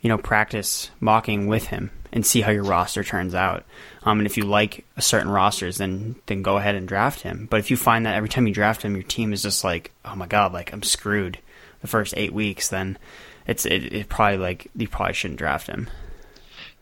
you 0.00 0.08
know, 0.08 0.18
practice 0.18 0.90
mocking 1.00 1.48
with 1.48 1.66
him 1.66 1.90
and 2.12 2.26
see 2.26 2.40
how 2.42 2.50
your 2.52 2.64
roster 2.64 3.02
turns 3.02 3.34
out. 3.34 3.64
Um, 4.02 4.18
and 4.18 4.26
if 4.26 4.36
you 4.36 4.44
like 4.44 4.84
certain 4.98 5.30
rosters, 5.30 5.78
then 5.78 6.16
then 6.26 6.42
go 6.42 6.56
ahead 6.56 6.74
and 6.74 6.86
draft 6.86 7.20
him. 7.22 7.46
But 7.50 7.60
if 7.60 7.70
you 7.70 7.76
find 7.76 8.06
that 8.06 8.14
every 8.14 8.28
time 8.28 8.46
you 8.46 8.54
draft 8.54 8.82
him, 8.82 8.94
your 8.94 9.04
team 9.04 9.32
is 9.32 9.42
just 9.42 9.64
like, 9.64 9.92
oh 10.04 10.14
my 10.14 10.26
god, 10.26 10.52
like 10.52 10.72
I'm 10.72 10.82
screwed 10.82 11.38
the 11.80 11.86
first 11.86 12.14
eight 12.16 12.32
weeks, 12.32 12.68
then 12.68 12.98
it's 13.46 13.64
it, 13.66 13.92
it 13.92 14.08
probably 14.08 14.38
like 14.38 14.68
you 14.76 14.88
probably 14.88 15.14
shouldn't 15.14 15.38
draft 15.38 15.66
him. 15.66 15.88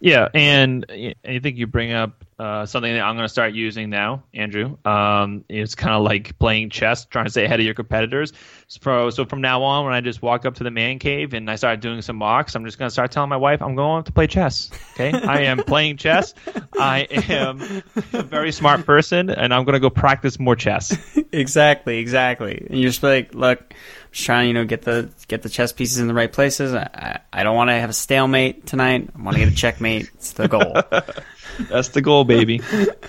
Yeah, 0.01 0.29
and 0.35 0.87
I 0.91 1.39
think 1.41 1.59
you 1.59 1.67
bring 1.67 1.93
up 1.93 2.25
uh, 2.41 2.65
something 2.65 2.95
that 2.95 3.03
I'm 3.03 3.17
going 3.17 3.27
to 3.27 3.29
start 3.29 3.53
using 3.53 3.91
now, 3.91 4.23
Andrew. 4.33 4.79
Um, 4.87 5.45
it's 5.51 5.75
kind 5.75 5.95
of 5.95 6.03
like 6.03 6.39
playing 6.39 6.71
chess, 6.71 7.05
trying 7.05 7.27
to 7.27 7.31
stay 7.31 7.45
ahead 7.45 7.61
of 7.61 7.67
your 7.67 7.75
competitors. 7.75 8.33
So, 8.67 9.11
so 9.11 9.27
from 9.27 9.43
now 9.43 9.63
on, 9.63 9.85
when 9.85 9.93
I 9.93 10.01
just 10.01 10.23
walk 10.23 10.47
up 10.47 10.55
to 10.55 10.65
the 10.65 10.71
man 10.71 10.99
cave 10.99 11.35
and 11.35 11.51
I 11.51 11.57
start 11.57 11.81
doing 11.81 12.01
some 12.01 12.17
mocks, 12.17 12.55
I'm 12.55 12.65
just 12.65 12.79
going 12.79 12.87
to 12.87 12.93
start 12.93 13.11
telling 13.11 13.29
my 13.29 13.37
wife 13.37 13.61
I'm 13.61 13.75
going 13.75 14.05
to 14.05 14.13
play 14.13 14.27
chess. 14.27 14.71
Okay, 14.95 15.13
I 15.13 15.43
am 15.43 15.59
playing 15.67 15.99
chess. 15.99 16.33
I 16.79 17.07
am 17.29 17.83
a 18.15 18.23
very 18.23 18.53
smart 18.53 18.87
person, 18.87 19.29
and 19.29 19.53
I'm 19.53 19.65
going 19.65 19.75
to 19.75 19.81
go 19.81 19.91
practice 19.91 20.39
more 20.39 20.57
chess. 20.57 20.97
exactly, 21.33 21.99
exactly. 21.99 22.67
And 22.71 22.81
you're 22.81 22.89
just 22.89 23.03
like, 23.03 23.35
look 23.35 23.75
just 24.13 24.25
trying 24.25 24.45
to 24.45 24.49
you 24.49 24.55
know 24.55 24.65
get 24.65 24.83
the 24.83 25.11
get 25.29 25.43
the 25.43 25.49
chess 25.49 25.73
pieces 25.73 25.99
in 25.99 26.09
the 26.09 26.15
right 26.15 26.33
places. 26.33 26.75
I, 26.75 27.21
I 27.33 27.43
don't 27.43 27.57
want 27.57 27.71
to 27.71 27.75
have 27.75 27.91
a 27.91 27.95
stalemate 27.95 28.67
tonight. 28.67 29.11
I 29.15 29.23
want 29.23 29.37
to 29.37 29.45
get 29.45 29.53
a 29.53 29.55
checkmate. 29.55 30.11
It's 30.15 30.33
the 30.33 30.49
goal. 30.49 30.75
That's 31.69 31.89
the 31.89 32.01
goal, 32.01 32.25
baby. 32.25 32.61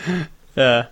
uh, 0.58 0.84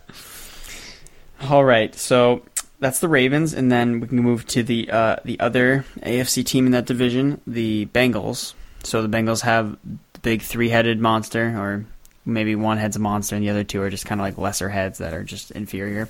all 1.41 1.63
right, 1.63 1.93
so 1.95 2.43
that's 2.79 2.99
the 2.99 3.07
Ravens, 3.07 3.53
and 3.53 3.71
then 3.71 3.99
we 3.99 4.07
can 4.07 4.19
move 4.19 4.45
to 4.47 4.63
the 4.63 4.89
uh, 4.89 5.17
the 5.25 5.39
other 5.39 5.85
AFC 6.01 6.45
team 6.45 6.65
in 6.65 6.71
that 6.71 6.85
division, 6.85 7.41
the 7.45 7.87
Bengals. 7.87 8.53
So 8.83 9.01
the 9.01 9.09
Bengals 9.09 9.41
have 9.41 9.77
the 10.13 10.19
big 10.19 10.41
three 10.41 10.69
headed 10.69 10.99
monster, 10.99 11.47
or 11.57 11.85
maybe 12.25 12.55
one 12.55 12.77
head's 12.77 12.95
a 12.95 12.99
monster 12.99 13.35
and 13.35 13.43
the 13.43 13.49
other 13.49 13.63
two 13.63 13.81
are 13.81 13.89
just 13.89 14.05
kind 14.05 14.21
of 14.21 14.25
like 14.25 14.37
lesser 14.37 14.69
heads 14.69 14.99
that 14.99 15.13
are 15.13 15.23
just 15.23 15.51
inferior. 15.51 16.07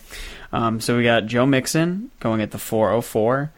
Um, 0.51 0.79
so 0.79 0.97
we 0.97 1.03
got 1.03 1.25
Joe 1.25 1.45
Mixon 1.45 2.11
going 2.19 2.41
at 2.41 2.51
the 2.51 2.57
404 2.57 3.51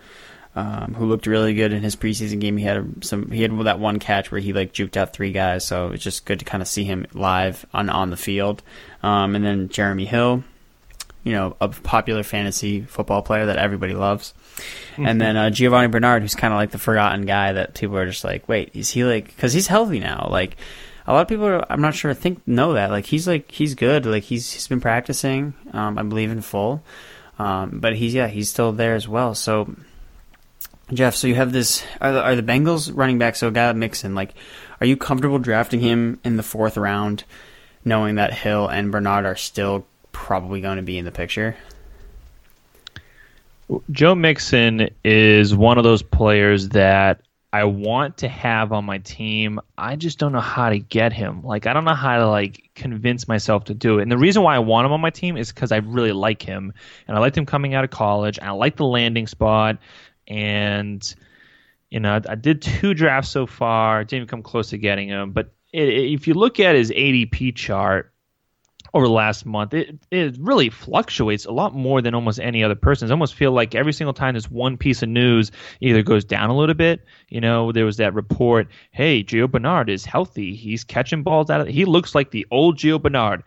um, 0.55 0.93
who 0.95 1.05
looked 1.05 1.27
really 1.27 1.53
good 1.53 1.71
in 1.71 1.81
his 1.81 1.95
preseason 1.95 2.41
game. 2.41 2.57
He 2.57 2.65
had 2.65 3.05
some. 3.05 3.31
He 3.31 3.41
had 3.41 3.57
that 3.65 3.79
one 3.79 3.99
catch 3.99 4.31
where 4.31 4.41
he 4.41 4.51
like 4.53 4.73
juked 4.73 4.97
out 4.97 5.13
three 5.13 5.31
guys, 5.31 5.65
so 5.65 5.91
it's 5.91 6.03
just 6.03 6.25
good 6.25 6.39
to 6.39 6.45
kind 6.45 6.61
of 6.61 6.67
see 6.67 6.83
him 6.83 7.05
live 7.13 7.65
on 7.73 7.89
on 7.89 8.09
the 8.09 8.17
field. 8.17 8.61
Um, 9.01 9.35
and 9.35 9.45
then 9.45 9.69
Jeremy 9.69 10.05
Hill, 10.05 10.43
you 11.23 11.31
know, 11.31 11.55
a 11.61 11.69
popular 11.69 12.23
fantasy 12.23 12.81
football 12.81 13.21
player 13.21 13.45
that 13.45 13.57
everybody 13.57 13.93
loves. 13.93 14.33
Mm-hmm. 14.93 15.05
And 15.05 15.21
then 15.21 15.37
uh, 15.37 15.49
Giovani 15.51 15.87
Bernard, 15.87 16.21
who's 16.21 16.35
kind 16.35 16.53
of 16.53 16.57
like 16.57 16.71
the 16.71 16.77
forgotten 16.77 17.25
guy 17.25 17.53
that 17.53 17.75
people 17.75 17.97
are 17.97 18.05
just 18.05 18.25
like, 18.25 18.47
wait, 18.49 18.71
is 18.73 18.89
he 18.89 19.05
like? 19.05 19.27
Because 19.27 19.53
he's 19.53 19.67
healthy 19.67 19.99
now, 19.99 20.27
like. 20.29 20.57
A 21.07 21.13
lot 21.13 21.23
of 21.23 21.27
people, 21.27 21.47
are, 21.47 21.65
I'm 21.69 21.81
not 21.81 21.95
sure, 21.95 22.11
I 22.11 22.13
think 22.13 22.47
know 22.47 22.73
that. 22.73 22.91
Like 22.91 23.07
he's 23.07 23.27
like 23.27 23.49
he's 23.51 23.73
good. 23.73 24.05
Like 24.05 24.21
he's 24.21 24.51
he's 24.51 24.67
been 24.67 24.79
practicing. 24.79 25.55
Um, 25.73 25.97
I 25.97 26.03
believe 26.03 26.29
in 26.29 26.41
full, 26.41 26.83
um, 27.39 27.79
but 27.79 27.95
he's 27.95 28.13
yeah 28.13 28.27
he's 28.27 28.49
still 28.49 28.71
there 28.71 28.93
as 28.93 29.07
well. 29.07 29.33
So 29.33 29.75
Jeff, 30.93 31.15
so 31.15 31.27
you 31.27 31.35
have 31.35 31.53
this. 31.53 31.83
Are 32.01 32.11
the, 32.11 32.21
are 32.21 32.35
the 32.35 32.43
Bengals 32.43 32.91
running 32.93 33.17
back? 33.17 33.35
So 33.35 33.49
got 33.49 33.75
Mixon. 33.75 34.13
Like, 34.13 34.33
are 34.79 34.85
you 34.85 34.97
comfortable 34.97 35.39
drafting 35.39 35.79
him 35.79 36.19
in 36.23 36.37
the 36.37 36.43
fourth 36.43 36.75
round, 36.75 37.23
knowing 37.85 38.15
that 38.15 38.33
Hill 38.33 38.67
and 38.67 38.91
Bernard 38.91 39.25
are 39.25 39.35
still 39.35 39.85
probably 40.11 40.59
going 40.59 40.77
to 40.77 40.83
be 40.83 40.97
in 40.97 41.05
the 41.05 41.11
picture? 41.11 41.55
Joe 43.91 44.15
Mixon 44.15 44.89
is 45.05 45.55
one 45.55 45.77
of 45.77 45.85
those 45.85 46.03
players 46.03 46.69
that 46.69 47.21
I 47.53 47.65
want 47.65 48.17
to 48.17 48.27
have 48.27 48.73
on 48.73 48.85
my 48.85 48.97
team. 48.99 49.59
I 49.77 49.95
just 49.95 50.19
don't 50.19 50.31
know 50.31 50.39
how 50.39 50.69
to 50.69 50.79
get 50.79 51.13
him. 51.13 51.43
Like 51.43 51.67
I 51.67 51.73
don't 51.73 51.85
know 51.85 51.93
how 51.93 52.17
to 52.17 52.27
like 52.27 52.69
convince 52.75 53.27
myself 53.27 53.65
to 53.65 53.73
do 53.73 53.99
it. 53.99 54.03
And 54.03 54.11
the 54.11 54.17
reason 54.17 54.43
why 54.43 54.55
I 54.55 54.59
want 54.59 54.85
him 54.85 54.91
on 54.91 55.01
my 55.01 55.09
team 55.09 55.37
is 55.37 55.51
because 55.53 55.71
I 55.71 55.77
really 55.77 56.11
like 56.11 56.41
him, 56.41 56.73
and 57.07 57.17
I 57.17 57.19
liked 57.19 57.37
him 57.37 57.45
coming 57.45 57.73
out 57.73 57.83
of 57.83 57.89
college, 57.89 58.37
and 58.37 58.47
I 58.47 58.51
like 58.51 58.75
the 58.75 58.85
landing 58.85 59.27
spot 59.27 59.77
and 60.31 61.15
you 61.89 61.99
know 61.99 62.13
I, 62.13 62.31
I 62.31 62.35
did 62.35 62.61
two 62.61 62.93
drafts 62.93 63.29
so 63.29 63.45
far. 63.45 64.03
Didn't 64.03 64.23
even 64.23 64.27
come 64.27 64.43
close 64.43 64.69
to 64.69 64.77
getting 64.77 65.09
him, 65.09 65.31
but 65.31 65.53
it, 65.73 65.89
it, 65.89 66.13
if 66.13 66.27
you 66.27 66.33
look 66.33 66.59
at 66.59 66.75
his 66.75 66.89
ADP 66.89 67.55
chart 67.55 68.13
over 68.93 69.05
the 69.05 69.13
last 69.13 69.45
month, 69.45 69.73
it 69.73 69.99
it 70.09 70.37
really 70.39 70.69
fluctuates 70.69 71.45
a 71.45 71.51
lot 71.51 71.75
more 71.75 72.01
than 72.01 72.15
almost 72.15 72.39
any 72.39 72.63
other 72.63 72.75
person. 72.75 73.09
I 73.09 73.11
almost 73.11 73.35
feel 73.35 73.51
like 73.51 73.75
every 73.75 73.93
single 73.93 74.13
time 74.13 74.33
there's 74.33 74.49
one 74.49 74.77
piece 74.77 75.03
of 75.03 75.09
news 75.09 75.51
either 75.81 76.01
goes 76.01 76.23
down 76.23 76.49
a 76.49 76.55
little 76.55 76.75
bit. 76.75 77.01
You 77.27 77.41
know, 77.41 77.73
there 77.73 77.85
was 77.85 77.97
that 77.97 78.13
report, 78.13 78.69
hey, 78.91 79.23
Gio 79.23 79.51
Bernard 79.51 79.89
is 79.89 80.05
healthy. 80.05 80.55
He's 80.55 80.85
catching 80.85 81.23
balls 81.23 81.49
out 81.49 81.61
of. 81.61 81.67
He 81.67 81.83
looks 81.83 82.15
like 82.15 82.31
the 82.31 82.47
old 82.51 82.77
Gio 82.77 83.01
Bernard. 83.01 83.43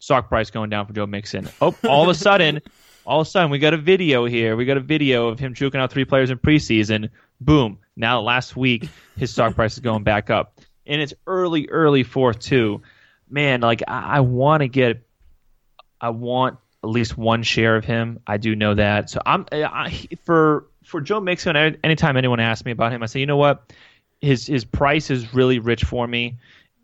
Stock 0.00 0.28
price 0.28 0.48
going 0.50 0.70
down 0.70 0.86
for 0.86 0.92
Joe 0.92 1.08
Mixon. 1.08 1.48
Oh, 1.60 1.74
all 1.88 2.04
of 2.04 2.08
a 2.08 2.14
sudden, 2.14 2.60
all 3.08 3.22
of 3.22 3.26
a 3.26 3.30
sudden 3.30 3.50
we 3.50 3.58
got 3.58 3.72
a 3.72 3.78
video 3.78 4.26
here. 4.26 4.54
We 4.54 4.66
got 4.66 4.76
a 4.76 4.80
video 4.80 5.28
of 5.28 5.38
him 5.38 5.54
juking 5.54 5.76
out 5.76 5.90
three 5.90 6.04
players 6.04 6.30
in 6.30 6.38
preseason. 6.38 7.08
Boom. 7.40 7.78
Now 7.96 8.20
last 8.20 8.54
week 8.54 8.90
his 9.16 9.30
stock 9.30 9.54
price 9.54 9.72
is 9.72 9.78
going 9.78 10.02
back 10.02 10.28
up. 10.28 10.60
And 10.86 11.00
it's 11.00 11.14
early, 11.26 11.68
early 11.70 12.02
fourth 12.02 12.38
too. 12.38 12.82
Man, 13.30 13.62
like 13.62 13.82
I, 13.88 14.16
I 14.16 14.20
want 14.20 14.60
to 14.60 14.68
get 14.68 15.08
I 15.98 16.10
want 16.10 16.58
at 16.84 16.90
least 16.90 17.16
one 17.16 17.42
share 17.42 17.76
of 17.76 17.84
him. 17.86 18.20
I 18.26 18.36
do 18.36 18.54
know 18.54 18.74
that. 18.74 19.08
So 19.08 19.20
I'm 19.24 19.46
I, 19.50 20.06
for 20.24 20.66
for 20.84 21.00
Joe 21.00 21.20
Mixon. 21.20 21.56
Anytime 21.56 22.18
anyone 22.18 22.40
asks 22.40 22.64
me 22.66 22.72
about 22.72 22.92
him, 22.92 23.02
I 23.02 23.06
say, 23.06 23.20
you 23.20 23.26
know 23.26 23.38
what, 23.38 23.72
his 24.20 24.46
his 24.46 24.66
price 24.66 25.10
is 25.10 25.32
really 25.32 25.60
rich 25.60 25.84
for 25.84 26.06
me. 26.06 26.36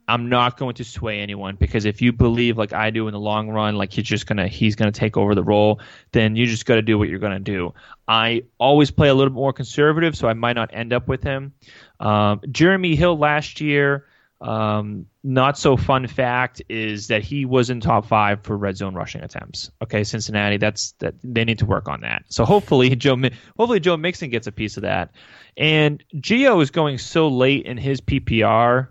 I'm 0.07 0.29
not 0.29 0.59
going 0.59 0.75
to 0.75 0.85
sway 0.85 1.21
anyone 1.21 1.57
because 1.57 1.85
if 1.85 2.03
you 2.03 2.13
believe 2.13 2.59
like 2.59 2.73
I 2.73 2.91
do 2.91 3.09
in 3.09 3.13
the 3.13 3.21
long 3.21 3.49
run, 3.49 3.77
like 3.77 3.93
he's 3.93 4.05
just 4.05 4.27
gonna 4.27 4.49
he's 4.49 4.77
gonna 4.77 4.93
take 4.93 5.17
over 5.17 5.35
the 5.35 5.43
role, 5.43 5.81
then 6.13 6.37
you 6.37 6.47
just 6.47 6.67
got 6.67 6.75
to 6.75 6.83
do 6.83 6.99
what 6.99 7.09
you're 7.09 7.19
gonna 7.19 7.41
do. 7.41 7.73
I 8.07 8.45
always 8.59 8.91
play 8.91 9.09
a 9.09 9.15
little 9.15 9.31
bit 9.31 9.37
more 9.37 9.53
conservative, 9.53 10.17
so 10.17 10.29
I 10.29 10.35
might 10.35 10.55
not 10.55 10.71
end 10.73 10.93
up 10.93 11.09
with 11.09 11.23
him. 11.23 11.55
Um, 12.01 12.41
Jeremy 12.51 12.97
Hill 12.97 13.17
last 13.17 13.61
year, 13.61 14.07
um, 14.41 15.07
not 15.23 15.57
so 15.57 15.77
fun 15.79 16.07
fact 16.07 16.61
is 16.69 17.09
that 17.09 17.23
he 17.23 17.47
was 17.47 17.71
in 17.71 17.81
top 17.81 18.05
five 18.05 18.43
for 18.43 18.59
red 18.59 18.77
zone 18.77 18.95
rushing 18.95 19.23
attempts. 19.23 19.71
Okay, 19.83 20.05
Cincinnati, 20.05 20.59
that's 20.59 20.93
that 20.99 21.15
they 21.25 21.47
need 21.47 21.61
to 21.61 21.67
work 21.67 21.89
on 21.89 22.03
that. 22.03 22.25
So 22.29 22.45
hopefully 22.45 22.95
Joe, 22.97 23.17
hopefully 23.57 23.81
Joe 23.81 23.97
Mixon 23.97 24.29
gets 24.29 24.47
a 24.47 24.53
piece 24.53 24.77
of 24.77 24.83
that. 24.83 25.13
And 25.57 26.05
Gio 26.17 26.61
is 26.63 26.71
going 26.71 26.99
so 26.99 27.29
late 27.29 27.65
in 27.65 27.79
his 27.79 28.03
PPR 28.03 28.89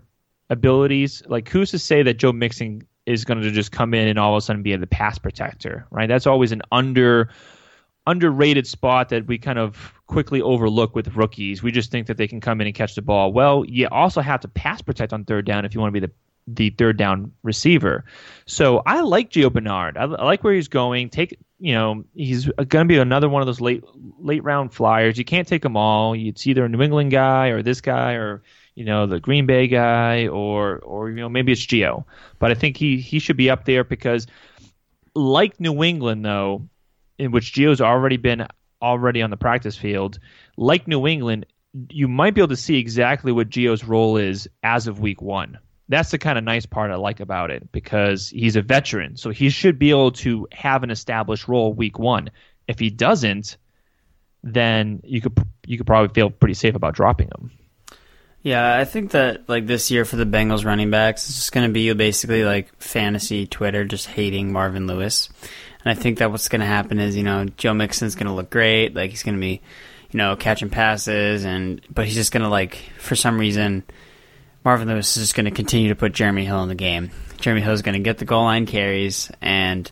abilities. 0.54 1.22
Like, 1.26 1.48
who's 1.48 1.70
to 1.72 1.78
say 1.78 2.02
that 2.02 2.14
Joe 2.14 2.32
Mixon 2.32 2.86
is 3.06 3.24
going 3.24 3.40
to 3.42 3.50
just 3.50 3.72
come 3.72 3.92
in 3.94 4.08
and 4.08 4.18
all 4.18 4.34
of 4.34 4.38
a 4.38 4.40
sudden 4.40 4.62
be 4.62 4.74
the 4.76 4.86
pass 4.86 5.18
protector, 5.18 5.86
right? 5.90 6.08
That's 6.08 6.26
always 6.26 6.52
an 6.52 6.62
under 6.72 7.28
underrated 8.06 8.66
spot 8.66 9.08
that 9.08 9.26
we 9.26 9.38
kind 9.38 9.58
of 9.58 9.94
quickly 10.06 10.42
overlook 10.42 10.94
with 10.94 11.16
rookies. 11.16 11.62
We 11.62 11.72
just 11.72 11.90
think 11.90 12.06
that 12.06 12.18
they 12.18 12.28
can 12.28 12.40
come 12.40 12.60
in 12.60 12.66
and 12.66 12.76
catch 12.76 12.94
the 12.94 13.02
ball. 13.02 13.32
Well, 13.32 13.64
you 13.66 13.88
also 13.88 14.20
have 14.20 14.40
to 14.40 14.48
pass 14.48 14.82
protect 14.82 15.12
on 15.12 15.24
third 15.24 15.46
down 15.46 15.64
if 15.64 15.74
you 15.74 15.80
want 15.80 15.94
to 15.94 16.00
be 16.00 16.06
the 16.06 16.12
the 16.46 16.68
third 16.70 16.98
down 16.98 17.32
receiver. 17.42 18.04
So 18.44 18.82
I 18.84 19.00
like 19.00 19.30
Gio 19.30 19.50
Bernard. 19.50 19.96
I, 19.96 20.02
I 20.02 20.24
like 20.24 20.44
where 20.44 20.52
he's 20.52 20.68
going. 20.68 21.08
Take 21.08 21.38
you 21.58 21.72
know 21.72 22.04
he's 22.14 22.46
going 22.46 22.84
to 22.84 22.84
be 22.84 22.98
another 22.98 23.28
one 23.28 23.40
of 23.40 23.46
those 23.46 23.60
late 23.60 23.82
late 24.18 24.44
round 24.44 24.72
flyers. 24.72 25.16
You 25.16 25.24
can't 25.24 25.48
take 25.48 25.62
them 25.62 25.76
all. 25.76 26.12
It's 26.14 26.46
either 26.46 26.64
a 26.64 26.68
New 26.68 26.82
England 26.82 27.10
guy 27.10 27.48
or 27.48 27.62
this 27.62 27.80
guy 27.80 28.12
or 28.12 28.42
you 28.74 28.84
know, 28.84 29.06
the 29.06 29.20
Green 29.20 29.46
Bay 29.46 29.68
guy 29.68 30.26
or 30.26 30.78
or 30.78 31.10
you 31.10 31.16
know 31.16 31.28
maybe 31.28 31.52
it's 31.52 31.64
Gio. 31.64 32.04
But 32.38 32.50
I 32.50 32.54
think 32.54 32.76
he 32.76 32.98
he 32.98 33.18
should 33.18 33.36
be 33.36 33.50
up 33.50 33.64
there 33.64 33.84
because 33.84 34.26
like 35.14 35.60
New 35.60 35.84
England 35.84 36.24
though, 36.24 36.68
in 37.18 37.30
which 37.30 37.52
Gio's 37.52 37.80
already 37.80 38.16
been 38.16 38.46
already 38.82 39.22
on 39.22 39.30
the 39.30 39.36
practice 39.36 39.76
field, 39.76 40.18
like 40.56 40.88
New 40.88 41.06
England, 41.06 41.46
you 41.90 42.08
might 42.08 42.34
be 42.34 42.40
able 42.40 42.48
to 42.48 42.56
see 42.56 42.78
exactly 42.78 43.32
what 43.32 43.48
Gio's 43.48 43.84
role 43.84 44.16
is 44.16 44.48
as 44.62 44.86
of 44.86 45.00
week 45.00 45.22
1. 45.22 45.58
That's 45.88 46.10
the 46.10 46.18
kind 46.18 46.38
of 46.38 46.44
nice 46.44 46.66
part 46.66 46.90
I 46.90 46.96
like 46.96 47.20
about 47.20 47.50
it 47.50 47.70
because 47.70 48.30
he's 48.30 48.56
a 48.56 48.62
veteran, 48.62 49.16
so 49.16 49.30
he 49.30 49.50
should 49.50 49.78
be 49.78 49.90
able 49.90 50.12
to 50.12 50.48
have 50.52 50.82
an 50.82 50.90
established 50.90 51.46
role 51.46 51.72
week 51.74 51.98
1. 51.98 52.30
If 52.68 52.78
he 52.78 52.90
doesn't, 52.90 53.58
then 54.42 55.00
you 55.04 55.20
could 55.20 55.38
you 55.66 55.76
could 55.76 55.86
probably 55.86 56.12
feel 56.12 56.30
pretty 56.30 56.54
safe 56.54 56.74
about 56.74 56.94
dropping 56.94 57.28
him. 57.28 57.50
Yeah, 58.44 58.76
I 58.76 58.84
think 58.84 59.12
that 59.12 59.48
like 59.48 59.66
this 59.66 59.90
year 59.90 60.04
for 60.04 60.16
the 60.16 60.26
Bengals 60.26 60.66
running 60.66 60.90
backs, 60.90 61.26
it's 61.26 61.36
just 61.36 61.52
going 61.52 61.66
to 61.66 61.72
be 61.72 61.90
basically 61.94 62.44
like 62.44 62.78
fantasy 62.78 63.46
Twitter 63.46 63.86
just 63.86 64.06
hating 64.06 64.52
Marvin 64.52 64.86
Lewis. 64.86 65.30
And 65.82 65.98
I 65.98 66.00
think 66.00 66.18
that 66.18 66.30
what's 66.30 66.50
going 66.50 66.60
to 66.60 66.66
happen 66.66 67.00
is, 67.00 67.16
you 67.16 67.22
know, 67.22 67.46
Joe 67.56 67.72
Mixon's 67.72 68.14
going 68.14 68.26
to 68.26 68.34
look 68.34 68.50
great, 68.50 68.94
like 68.94 69.10
he's 69.10 69.22
going 69.22 69.36
to 69.36 69.40
be, 69.40 69.62
you 70.10 70.18
know, 70.18 70.36
catching 70.36 70.68
passes 70.68 71.46
and 71.46 71.80
but 71.88 72.04
he's 72.04 72.14
just 72.14 72.32
going 72.32 72.42
to 72.42 72.50
like 72.50 72.76
for 72.98 73.16
some 73.16 73.40
reason 73.40 73.82
Marvin 74.62 74.88
Lewis 74.88 75.16
is 75.16 75.22
just 75.22 75.34
going 75.34 75.46
to 75.46 75.50
continue 75.50 75.88
to 75.88 75.96
put 75.96 76.12
Jeremy 76.12 76.44
Hill 76.44 76.62
in 76.62 76.68
the 76.68 76.74
game. 76.74 77.12
Jeremy 77.40 77.62
Hill 77.62 77.72
is 77.72 77.80
going 77.80 77.94
to 77.94 77.98
get 77.98 78.18
the 78.18 78.26
goal 78.26 78.44
line 78.44 78.66
carries 78.66 79.30
and 79.40 79.90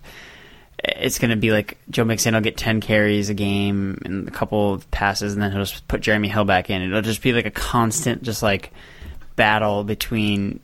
it's 0.84 1.18
going 1.18 1.30
to 1.30 1.36
be 1.36 1.52
like 1.52 1.78
Joe 1.90 2.04
Mixon 2.04 2.34
will 2.34 2.40
get 2.40 2.56
10 2.56 2.80
carries 2.80 3.28
a 3.28 3.34
game 3.34 4.00
and 4.04 4.26
a 4.26 4.30
couple 4.30 4.74
of 4.74 4.90
passes, 4.90 5.32
and 5.32 5.42
then 5.42 5.52
he'll 5.52 5.62
just 5.62 5.86
put 5.86 6.00
Jeremy 6.00 6.28
Hill 6.28 6.44
back 6.44 6.70
in. 6.70 6.82
It'll 6.82 7.02
just 7.02 7.22
be 7.22 7.32
like 7.32 7.46
a 7.46 7.50
constant, 7.50 8.22
just 8.22 8.42
like 8.42 8.72
battle 9.36 9.84
between 9.84 10.60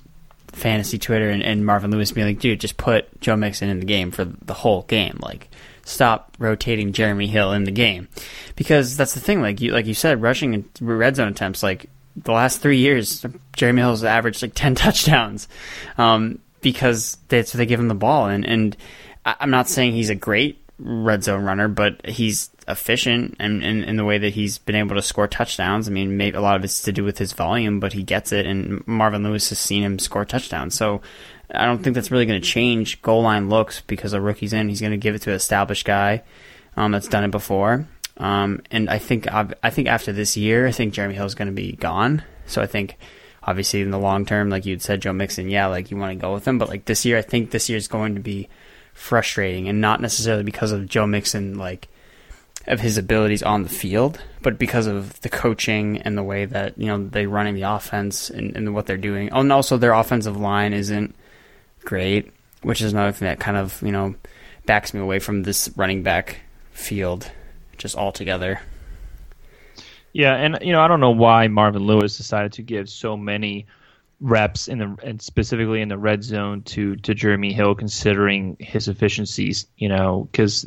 fantasy 0.48 0.98
Twitter 0.98 1.30
and, 1.30 1.42
and 1.42 1.64
Marvin 1.64 1.90
Lewis 1.90 2.12
being 2.12 2.26
like, 2.26 2.40
dude, 2.40 2.60
just 2.60 2.76
put 2.76 3.20
Joe 3.20 3.36
Mixon 3.36 3.68
in 3.68 3.80
the 3.80 3.86
game 3.86 4.10
for 4.10 4.24
the 4.24 4.54
whole 4.54 4.82
game. 4.82 5.18
Like, 5.22 5.48
stop 5.84 6.36
rotating 6.38 6.92
Jeremy 6.92 7.26
Hill 7.26 7.52
in 7.52 7.64
the 7.64 7.70
game 7.70 8.08
because 8.56 8.96
that's 8.96 9.14
the 9.14 9.20
thing. 9.20 9.40
Like 9.40 9.60
you, 9.60 9.72
like 9.72 9.86
you 9.86 9.94
said, 9.94 10.20
rushing 10.20 10.54
and 10.54 10.64
red 10.80 11.16
zone 11.16 11.28
attempts. 11.28 11.62
Like 11.62 11.88
the 12.16 12.32
last 12.32 12.60
three 12.60 12.78
years, 12.78 13.24
Jeremy 13.56 13.82
Hill's 13.82 14.04
averaged 14.04 14.42
like 14.42 14.54
ten 14.54 14.74
touchdowns 14.74 15.48
um, 15.96 16.40
because 16.60 17.18
that's 17.28 17.54
what 17.54 17.58
they 17.58 17.66
give 17.66 17.80
him 17.80 17.88
the 17.88 17.94
ball. 17.94 18.26
And 18.26 18.44
and 18.44 18.76
I'm 19.40 19.50
not 19.50 19.68
saying 19.68 19.92
he's 19.92 20.10
a 20.10 20.14
great 20.14 20.62
red 20.78 21.24
zone 21.24 21.44
runner, 21.44 21.68
but 21.68 22.06
he's 22.06 22.50
efficient 22.68 23.36
and 23.40 23.64
in, 23.64 23.96
the 23.96 24.04
way 24.04 24.18
that 24.18 24.34
he's 24.34 24.58
been 24.58 24.76
able 24.76 24.94
to 24.94 25.02
score 25.02 25.26
touchdowns. 25.26 25.88
I 25.88 25.90
mean, 25.90 26.16
maybe 26.16 26.36
a 26.36 26.40
lot 26.40 26.56
of 26.56 26.64
it's 26.64 26.82
to 26.82 26.92
do 26.92 27.02
with 27.02 27.18
his 27.18 27.32
volume, 27.32 27.80
but 27.80 27.92
he 27.92 28.02
gets 28.02 28.32
it, 28.32 28.46
and 28.46 28.86
Marvin 28.86 29.22
Lewis 29.22 29.48
has 29.48 29.58
seen 29.58 29.82
him 29.82 29.98
score 29.98 30.24
touchdowns. 30.24 30.74
So 30.74 31.00
I 31.50 31.64
don't 31.64 31.82
think 31.82 31.94
that's 31.94 32.10
really 32.10 32.26
going 32.26 32.40
to 32.40 32.46
change 32.46 33.02
goal 33.02 33.22
line 33.22 33.48
looks 33.48 33.80
because 33.80 34.12
a 34.12 34.20
rookie's 34.20 34.52
in. 34.52 34.68
He's 34.68 34.80
going 34.80 34.92
to 34.92 34.98
give 34.98 35.14
it 35.14 35.22
to 35.22 35.30
an 35.30 35.36
established 35.36 35.86
guy 35.86 36.22
um, 36.76 36.92
that's 36.92 37.08
done 37.08 37.24
it 37.24 37.30
before. 37.30 37.88
Um, 38.18 38.62
and 38.70 38.90
I 38.90 38.98
think 38.98 39.26
I 39.32 39.70
think 39.70 39.88
after 39.88 40.12
this 40.12 40.36
year, 40.36 40.66
I 40.66 40.72
think 40.72 40.92
Jeremy 40.92 41.14
Hill 41.14 41.26
is 41.26 41.36
going 41.36 41.48
to 41.48 41.54
be 41.54 41.72
gone. 41.72 42.22
So 42.46 42.60
I 42.60 42.66
think 42.66 42.96
obviously 43.42 43.80
in 43.80 43.90
the 43.90 43.98
long 43.98 44.26
term, 44.26 44.50
like 44.50 44.66
you'd 44.66 44.82
said, 44.82 45.00
Joe 45.00 45.12
Mixon, 45.12 45.48
yeah, 45.48 45.66
like 45.66 45.90
you 45.90 45.96
want 45.96 46.10
to 46.10 46.20
go 46.20 46.34
with 46.34 46.46
him. 46.46 46.58
But 46.58 46.68
like 46.68 46.84
this 46.84 47.04
year, 47.04 47.16
I 47.16 47.22
think 47.22 47.50
this 47.50 47.68
year 47.68 47.78
is 47.78 47.88
going 47.88 48.16
to 48.16 48.20
be 48.20 48.48
frustrating, 48.98 49.68
and 49.68 49.80
not 49.80 50.00
necessarily 50.00 50.42
because 50.42 50.72
of 50.72 50.88
Joe 50.88 51.06
Mixon, 51.06 51.56
like 51.56 51.88
of 52.66 52.80
his 52.80 52.98
abilities 52.98 53.42
on 53.42 53.62
the 53.62 53.68
field, 53.68 54.20
but 54.42 54.58
because 54.58 54.86
of 54.86 55.18
the 55.22 55.28
coaching 55.30 55.98
and 55.98 56.18
the 56.18 56.22
way 56.22 56.44
that 56.44 56.76
you 56.76 56.86
know 56.86 57.06
they're 57.08 57.28
running 57.28 57.54
the 57.54 57.62
offense 57.62 58.28
and, 58.28 58.54
and 58.56 58.74
what 58.74 58.86
they're 58.86 58.96
doing. 58.98 59.30
Oh, 59.32 59.40
and 59.40 59.52
also 59.52 59.76
their 59.76 59.94
offensive 59.94 60.36
line 60.36 60.74
isn't 60.74 61.14
great, 61.84 62.30
which 62.62 62.82
is 62.82 62.92
another 62.92 63.12
thing 63.12 63.26
that 63.26 63.40
kind 63.40 63.56
of 63.56 63.80
you 63.82 63.92
know 63.92 64.14
backs 64.66 64.92
me 64.92 65.00
away 65.00 65.18
from 65.18 65.44
this 65.44 65.70
running 65.76 66.02
back 66.02 66.40
field 66.72 67.30
just 67.78 67.96
altogether. 67.96 68.60
Yeah, 70.12 70.34
and 70.34 70.58
you 70.60 70.72
know 70.72 70.80
I 70.80 70.88
don't 70.88 71.00
know 71.00 71.10
why 71.10 71.48
Marvin 71.48 71.82
Lewis 71.82 72.16
decided 72.16 72.52
to 72.54 72.62
give 72.62 72.90
so 72.90 73.16
many 73.16 73.66
reps 74.20 74.68
in 74.68 74.78
the 74.78 74.96
and 75.02 75.22
specifically 75.22 75.80
in 75.80 75.88
the 75.88 75.98
red 75.98 76.22
zone 76.24 76.62
to 76.62 76.96
to 76.96 77.14
Jeremy 77.14 77.52
Hill, 77.52 77.74
considering 77.74 78.56
his 78.58 78.88
efficiencies. 78.88 79.66
You 79.76 79.88
know, 79.88 80.28
because 80.30 80.66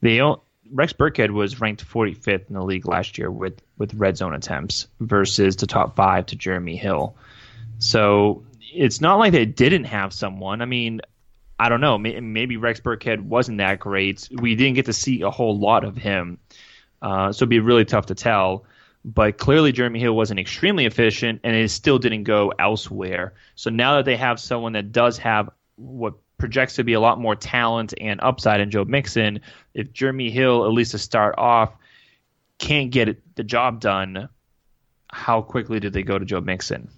they 0.00 0.20
all, 0.20 0.44
Rex 0.70 0.92
Burkhead 0.92 1.30
was 1.30 1.60
ranked 1.60 1.86
45th 1.86 2.48
in 2.48 2.54
the 2.54 2.62
league 2.62 2.86
last 2.86 3.18
year 3.18 3.30
with 3.30 3.60
with 3.76 3.94
red 3.94 4.16
zone 4.16 4.34
attempts 4.34 4.86
versus 5.00 5.56
the 5.56 5.66
top 5.66 5.96
five 5.96 6.26
to 6.26 6.36
Jeremy 6.36 6.76
Hill. 6.76 7.16
So 7.78 8.44
it's 8.72 9.00
not 9.00 9.18
like 9.18 9.32
they 9.32 9.46
didn't 9.46 9.84
have 9.84 10.12
someone. 10.12 10.62
I 10.62 10.66
mean, 10.66 11.00
I 11.58 11.68
don't 11.68 11.80
know. 11.80 11.98
Maybe 11.98 12.56
Rex 12.56 12.80
Burkhead 12.80 13.20
wasn't 13.20 13.58
that 13.58 13.80
great. 13.80 14.28
We 14.32 14.54
didn't 14.54 14.74
get 14.74 14.86
to 14.86 14.92
see 14.92 15.22
a 15.22 15.30
whole 15.30 15.58
lot 15.58 15.84
of 15.84 15.96
him, 15.96 16.38
uh, 17.02 17.32
so 17.32 17.42
it'd 17.42 17.48
be 17.48 17.60
really 17.60 17.84
tough 17.84 18.06
to 18.06 18.14
tell. 18.14 18.64
But 19.14 19.38
clearly, 19.38 19.72
Jeremy 19.72 20.00
Hill 20.00 20.14
wasn't 20.14 20.38
extremely 20.38 20.84
efficient, 20.84 21.40
and 21.42 21.56
it 21.56 21.70
still 21.70 21.98
didn't 21.98 22.24
go 22.24 22.52
elsewhere. 22.58 23.32
So 23.54 23.70
now 23.70 23.96
that 23.96 24.04
they 24.04 24.16
have 24.16 24.38
someone 24.38 24.74
that 24.74 24.92
does 24.92 25.16
have 25.18 25.48
what 25.76 26.14
projects 26.36 26.74
to 26.74 26.84
be 26.84 26.92
a 26.92 27.00
lot 27.00 27.18
more 27.18 27.34
talent 27.34 27.94
and 27.98 28.20
upside 28.20 28.60
in 28.60 28.70
Joe 28.70 28.84
Mixon, 28.84 29.40
if 29.72 29.94
Jeremy 29.94 30.30
Hill, 30.30 30.66
at 30.66 30.72
least 30.72 30.90
to 30.90 30.98
start 30.98 31.36
off, 31.38 31.72
can't 32.58 32.90
get 32.90 33.34
the 33.34 33.44
job 33.44 33.80
done, 33.80 34.28
how 35.10 35.40
quickly 35.40 35.80
did 35.80 35.94
they 35.94 36.02
go 36.02 36.18
to 36.18 36.26
Joe 36.26 36.42
Mixon? 36.42 36.90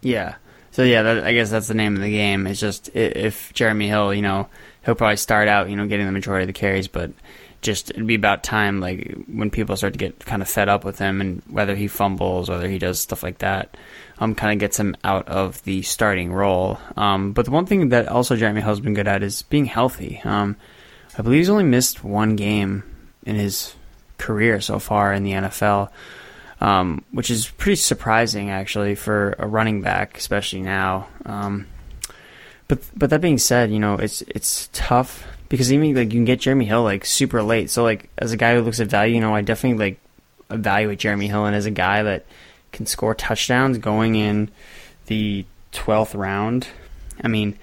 Yeah. 0.00 0.36
So 0.70 0.82
yeah, 0.82 1.02
that, 1.02 1.24
I 1.24 1.34
guess 1.34 1.50
that's 1.50 1.68
the 1.68 1.74
name 1.74 1.94
of 1.94 2.00
the 2.00 2.10
game. 2.10 2.46
It's 2.46 2.60
just 2.60 2.88
if 2.96 3.52
Jeremy 3.52 3.88
Hill, 3.88 4.14
you 4.14 4.22
know, 4.22 4.48
he'll 4.84 4.94
probably 4.94 5.16
start 5.16 5.46
out, 5.46 5.68
you 5.68 5.76
know, 5.76 5.86
getting 5.86 6.06
the 6.06 6.12
majority 6.12 6.44
of 6.44 6.46
the 6.46 6.58
carries, 6.58 6.88
but 6.88 7.10
just 7.62 7.90
it'd 7.90 8.06
be 8.06 8.14
about 8.14 8.42
time, 8.42 8.80
like 8.80 9.14
when 9.26 9.50
people 9.50 9.76
start 9.76 9.94
to 9.94 9.98
get 9.98 10.24
kind 10.24 10.42
of 10.42 10.48
fed 10.48 10.68
up 10.68 10.84
with 10.84 10.98
him, 10.98 11.20
and 11.20 11.42
whether 11.48 11.74
he 11.74 11.88
fumbles, 11.88 12.48
whether 12.48 12.68
he 12.68 12.78
does 12.78 12.98
stuff 12.98 13.22
like 13.22 13.38
that, 13.38 13.76
um, 14.18 14.34
kind 14.34 14.52
of 14.52 14.58
gets 14.58 14.78
him 14.78 14.96
out 15.04 15.28
of 15.28 15.62
the 15.64 15.82
starting 15.82 16.32
role. 16.32 16.78
Um, 16.96 17.32
but 17.32 17.44
the 17.44 17.50
one 17.50 17.66
thing 17.66 17.90
that 17.90 18.08
also 18.08 18.36
Jeremy 18.36 18.60
Hill's 18.60 18.80
been 18.80 18.94
good 18.94 19.08
at 19.08 19.22
is 19.22 19.42
being 19.42 19.66
healthy. 19.66 20.20
Um, 20.24 20.56
I 21.18 21.22
believe 21.22 21.40
he's 21.40 21.50
only 21.50 21.64
missed 21.64 22.04
one 22.04 22.36
game 22.36 22.84
in 23.26 23.36
his 23.36 23.74
career 24.18 24.60
so 24.60 24.78
far 24.78 25.12
in 25.12 25.22
the 25.22 25.32
NFL 25.32 25.90
um, 26.60 27.04
which 27.10 27.30
is 27.30 27.48
pretty 27.48 27.76
surprising 27.76 28.50
actually 28.50 28.94
for 28.94 29.34
a 29.38 29.46
running 29.46 29.80
back, 29.80 30.18
especially 30.18 30.62
now. 30.62 31.08
Um, 31.24 31.66
but 32.68 32.80
but 32.94 33.10
that 33.10 33.20
being 33.20 33.38
said, 33.38 33.70
you 33.70 33.78
know 33.78 33.94
it's 33.94 34.22
it's 34.22 34.68
tough 34.72 35.26
because 35.50 35.70
even 35.70 35.94
like 35.94 36.06
you 36.06 36.18
can 36.18 36.24
get 36.24 36.40
Jeremy 36.40 36.64
Hill 36.64 36.82
like 36.82 37.04
super 37.04 37.42
late. 37.42 37.68
So 37.68 37.82
like 37.82 38.08
as 38.16 38.32
a 38.32 38.38
guy 38.38 38.54
who 38.54 38.62
looks 38.62 38.80
at 38.80 38.86
value, 38.86 39.16
you 39.16 39.20
know 39.20 39.34
I 39.34 39.42
definitely 39.42 39.84
like 39.84 40.00
evaluate 40.48 40.98
Jeremy 40.98 41.28
Hill 41.28 41.44
and 41.44 41.54
as 41.54 41.66
a 41.66 41.70
guy 41.70 42.02
that 42.04 42.24
can 42.72 42.86
score 42.86 43.14
touchdowns 43.14 43.76
going 43.76 44.14
in 44.14 44.50
the 45.06 45.44
twelfth 45.72 46.14
round. 46.14 46.66
I 47.22 47.28
mean, 47.28 47.58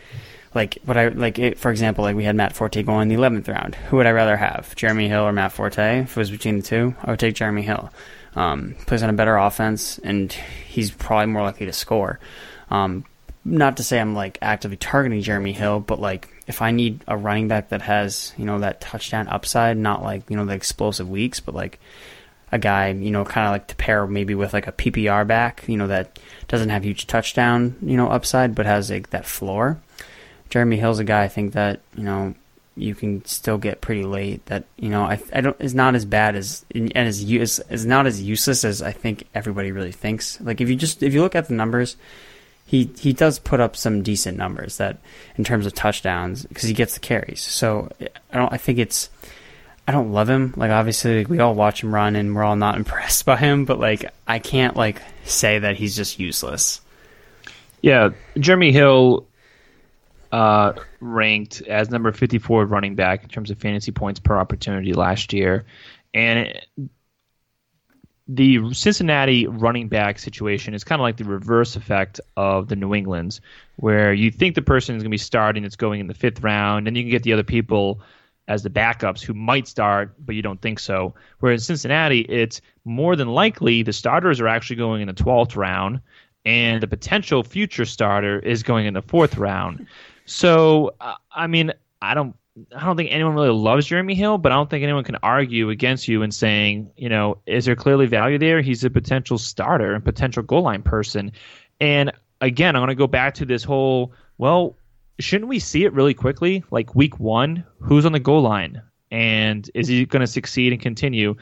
like 0.53 0.77
what 0.83 0.97
I 0.97 1.07
like 1.07 1.39
it, 1.39 1.57
for 1.57 1.71
example, 1.71 2.03
like 2.03 2.15
we 2.15 2.25
had 2.25 2.35
Matt 2.35 2.55
Forte 2.55 2.83
going 2.83 3.03
in 3.03 3.07
the 3.07 3.15
eleventh 3.15 3.47
round. 3.47 3.75
Who 3.75 3.97
would 3.97 4.05
I 4.05 4.11
rather 4.11 4.38
have, 4.38 4.75
Jeremy 4.75 5.07
Hill 5.07 5.23
or 5.23 5.31
Matt 5.31 5.53
Forte? 5.53 6.01
If 6.01 6.11
it 6.11 6.17
was 6.17 6.29
between 6.29 6.57
the 6.57 6.63
two, 6.63 6.93
I 7.01 7.09
would 7.09 7.19
take 7.19 7.35
Jeremy 7.35 7.63
Hill. 7.63 7.89
Um, 8.35 8.75
plays 8.85 9.01
on 9.01 9.09
a 9.09 9.13
better 9.13 9.35
offense, 9.38 9.97
and 9.99 10.31
he's 10.67 10.91
probably 10.91 11.25
more 11.27 11.41
likely 11.41 11.65
to 11.65 11.73
score. 11.73 12.19
Um, 12.69 13.05
not 13.43 13.77
to 13.77 13.83
say 13.83 13.99
I'm 13.99 14.13
like 14.13 14.38
actively 14.41 14.77
targeting 14.77 15.21
Jeremy 15.21 15.53
Hill, 15.53 15.79
but 15.79 15.99
like 15.99 16.27
if 16.47 16.61
I 16.61 16.71
need 16.71 17.03
a 17.07 17.17
running 17.17 17.47
back 17.47 17.69
that 17.69 17.81
has 17.83 18.33
you 18.37 18.45
know 18.45 18.59
that 18.59 18.81
touchdown 18.81 19.27
upside, 19.27 19.77
not 19.77 20.03
like 20.03 20.29
you 20.29 20.35
know 20.35 20.45
the 20.45 20.53
explosive 20.53 21.09
weeks, 21.09 21.39
but 21.39 21.53
like 21.53 21.79
a 22.51 22.57
guy 22.57 22.89
you 22.89 23.11
know 23.11 23.25
kind 23.25 23.47
of 23.47 23.51
like 23.51 23.67
to 23.67 23.75
pair 23.75 24.07
maybe 24.07 24.33
with 24.33 24.53
like 24.53 24.67
a 24.67 24.71
PPR 24.71 25.27
back, 25.27 25.63
you 25.67 25.77
know 25.77 25.87
that 25.87 26.19
doesn't 26.47 26.69
have 26.69 26.83
huge 26.83 27.07
touchdown 27.07 27.75
you 27.81 27.97
know 27.97 28.09
upside, 28.09 28.55
but 28.55 28.65
has 28.65 28.89
like 28.89 29.09
that 29.11 29.25
floor. 29.25 29.79
Jeremy 30.49 30.77
Hill's 30.77 30.99
a 30.99 31.03
guy 31.03 31.23
I 31.23 31.27
think 31.27 31.53
that 31.53 31.81
you 31.95 32.03
know 32.03 32.33
you 32.77 32.93
can 32.95 33.25
still 33.25 33.57
get 33.57 33.81
pretty 33.81 34.03
late. 34.03 34.45
That 34.45 34.65
you 34.77 34.89
know, 34.89 35.03
I, 35.03 35.19
I 35.33 35.41
don't 35.41 35.59
is 35.59 35.75
not 35.75 35.95
as 35.95 36.05
bad 36.05 36.35
as 36.35 36.65
and 36.73 36.95
as 36.95 37.21
is 37.23 37.61
is 37.69 37.85
not 37.85 38.07
as 38.07 38.21
useless 38.21 38.63
as 38.63 38.81
I 38.81 38.91
think 38.91 39.25
everybody 39.33 39.71
really 39.71 39.91
thinks. 39.91 40.39
Like 40.39 40.61
if 40.61 40.69
you 40.69 40.75
just 40.75 41.03
if 41.03 41.13
you 41.13 41.21
look 41.21 41.35
at 41.35 41.47
the 41.47 41.55
numbers, 41.55 41.97
he 42.68 42.91
he 42.99 43.13
does 43.13 43.39
put 43.39 43.61
up 43.61 43.78
some 43.78 44.03
decent 44.03 44.38
numbers 44.38 44.76
that 44.78 44.97
in 45.38 45.45
terms 45.45 45.65
of 45.65 45.74
touchdowns 45.74 46.45
because 46.45 46.68
he 46.68 46.74
gets 46.74 46.93
the 46.93 46.99
carries. 46.99 47.41
So 47.41 47.89
I 48.01 48.38
don't 48.38 48.51
I 48.51 48.57
think 48.57 48.78
it's 48.78 49.09
I 49.88 49.93
don't 49.93 50.11
love 50.11 50.30
him. 50.30 50.53
Like 50.57 50.70
obviously 50.70 51.26
we 51.26 51.39
all 51.39 51.55
watch 51.55 51.82
him 51.82 51.95
run 51.95 52.18
and 52.18 52.36
we're 52.36 52.43
all 52.43 52.57
not 52.57 52.76
impressed 52.82 53.26
by 53.26 53.38
him, 53.38 53.63
but 53.63 53.80
like 53.80 54.11
I 54.28 54.39
can't 54.39 54.76
like 54.76 55.01
say 55.24 55.59
that 55.59 55.78
he's 55.78 55.95
just 55.95 56.20
useless. 56.20 56.82
Yeah, 57.82 58.09
Jeremy 58.38 58.74
Hill 58.74 59.26
uh, 60.34 60.74
ranked 60.99 61.61
as 61.61 61.89
number 61.89 62.11
54 62.11 62.65
running 62.65 62.95
back 62.95 63.24
in 63.24 63.30
terms 63.30 63.49
of 63.49 63.59
fantasy 63.59 63.93
points 63.93 64.20
per 64.20 64.38
opportunity 64.38 64.91
last 64.91 65.32
year. 65.32 65.65
And 66.13 66.59
the 68.28 68.73
Cincinnati 68.73 69.47
running 69.47 69.88
back 69.88 70.19
situation 70.19 70.73
is 70.73 70.84
kind 70.84 70.99
of 70.99 71.03
like 71.03 71.17
the 71.17 71.23
reverse 71.23 71.75
effect 71.75 72.19
of 72.36 72.67
the 72.67 72.75
New 72.75 72.93
England's, 72.93 73.39
where 73.78 74.13
you 74.13 74.32
think 74.32 74.55
the 74.55 74.61
person 74.61 74.95
is 74.95 75.03
going 75.03 75.09
to 75.09 75.13
be 75.13 75.17
starting 75.17 75.63
it's 75.63 75.75
going 75.75 75.99
in 75.99 76.07
the 76.07 76.13
fifth 76.13 76.41
round, 76.41 76.88
and 76.88 76.97
you 76.97 77.03
can 77.03 77.11
get 77.11 77.23
the 77.23 77.34
other 77.34 77.43
people 77.43 78.01
as 78.49 78.63
the 78.63 78.69
backups 78.69 79.21
who 79.21 79.34
might 79.34 79.67
start, 79.67 80.13
but 80.25 80.36
you 80.36 80.41
don't 80.41 80.61
think 80.61 80.80
so. 80.80 81.13
Whereas 81.39 81.65
Cincinnati, 81.65 82.21
it's 82.21 82.61
more 82.86 83.15
than 83.15 83.28
likely 83.28 83.84
the 83.84 83.93
starters 83.93 84.39
are 84.39 84.47
actually 84.47 84.78
going 84.78 85.01
in 85.01 85.07
the 85.07 85.13
12th 85.13 85.55
round, 85.55 85.99
and 86.45 86.82
the 86.82 86.88
potential 86.88 87.43
future 87.43 87.86
starter 87.86 88.39
is 88.39 88.63
going 88.63 88.86
in 88.86 88.93
the 88.93 89.01
fourth 89.01 89.38
round. 89.38 89.86
So 90.25 90.95
I 91.32 91.47
mean, 91.47 91.71
I 92.01 92.13
don't. 92.13 92.36
I 92.75 92.85
don't 92.85 92.97
think 92.97 93.11
anyone 93.11 93.35
really 93.35 93.49
loves 93.49 93.85
Jeremy 93.85 94.15
Hill, 94.15 94.37
but 94.37 94.51
I 94.51 94.55
don't 94.55 94.69
think 94.69 94.83
anyone 94.83 95.03
can 95.03 95.17
argue 95.21 95.69
against 95.69 96.07
you 96.07 96.23
in 96.23 96.31
saying, 96.31 96.91
you 96.97 97.09
know, 97.09 97.37
is 97.45 97.65
there 97.65 97.75
clearly 97.75 98.07
value 98.07 98.37
there? 98.37 98.61
He's 98.61 98.83
a 98.83 98.89
potential 98.89 99.37
starter 99.37 99.93
and 99.93 100.03
potential 100.03 100.43
goal 100.43 100.63
line 100.63 100.81
person. 100.81 101.31
And 101.79 102.11
again, 102.41 102.75
I'm 102.75 102.81
going 102.81 102.89
to 102.89 102.95
go 102.95 103.07
back 103.07 103.35
to 103.35 103.45
this 103.45 103.63
whole, 103.63 104.13
well, 104.37 104.75
shouldn't 105.19 105.49
we 105.49 105.59
see 105.59 105.83
it 105.83 105.93
really 105.93 106.13
quickly? 106.13 106.63
Like 106.71 106.95
week 106.95 107.19
one, 107.19 107.63
who's 107.79 108.05
on 108.05 108.11
the 108.11 108.19
goal 108.19 108.41
line? 108.41 108.81
And 109.11 109.69
is 109.75 109.87
he 109.87 110.05
going 110.05 110.21
to 110.21 110.27
succeed 110.27 110.73
and 110.73 110.81
continue? 110.81 111.35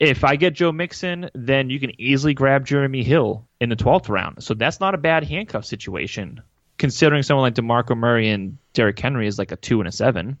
If 0.00 0.24
I 0.24 0.36
get 0.36 0.54
Joe 0.54 0.72
Mixon, 0.72 1.30
then 1.34 1.70
you 1.70 1.78
can 1.78 1.98
easily 2.00 2.34
grab 2.34 2.66
Jeremy 2.66 3.02
Hill 3.02 3.46
in 3.60 3.68
the 3.68 3.76
12th 3.76 4.08
round. 4.08 4.42
So 4.42 4.54
that's 4.54 4.80
not 4.80 4.94
a 4.94 4.98
bad 4.98 5.24
handcuff 5.24 5.64
situation 5.64 6.42
considering 6.78 7.22
someone 7.22 7.44
like 7.44 7.54
DeMarco 7.54 7.96
Murray 7.96 8.30
and 8.30 8.58
Derrick 8.72 8.98
Henry 8.98 9.26
is 9.26 9.38
like 9.38 9.52
a 9.52 9.56
two 9.56 9.80
and 9.80 9.88
a 9.88 9.92
seven. 9.92 10.38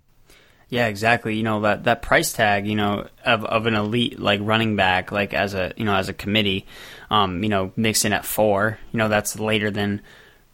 Yeah, 0.68 0.86
exactly. 0.86 1.36
You 1.36 1.42
know 1.42 1.60
that 1.60 1.84
that 1.84 2.02
price 2.02 2.32
tag, 2.32 2.66
you 2.66 2.74
know, 2.74 3.06
of 3.24 3.44
of 3.44 3.66
an 3.66 3.74
elite 3.74 4.18
like 4.18 4.40
running 4.42 4.76
back, 4.76 5.12
like 5.12 5.34
as 5.34 5.54
a 5.54 5.72
you 5.76 5.84
know 5.84 5.94
as 5.94 6.08
a 6.08 6.14
committee, 6.14 6.66
um, 7.10 7.42
you 7.42 7.48
know, 7.48 7.72
Mixon 7.76 8.12
at 8.12 8.24
four, 8.24 8.78
you 8.92 8.98
know, 8.98 9.08
that's 9.08 9.38
later 9.38 9.70
than 9.70 10.00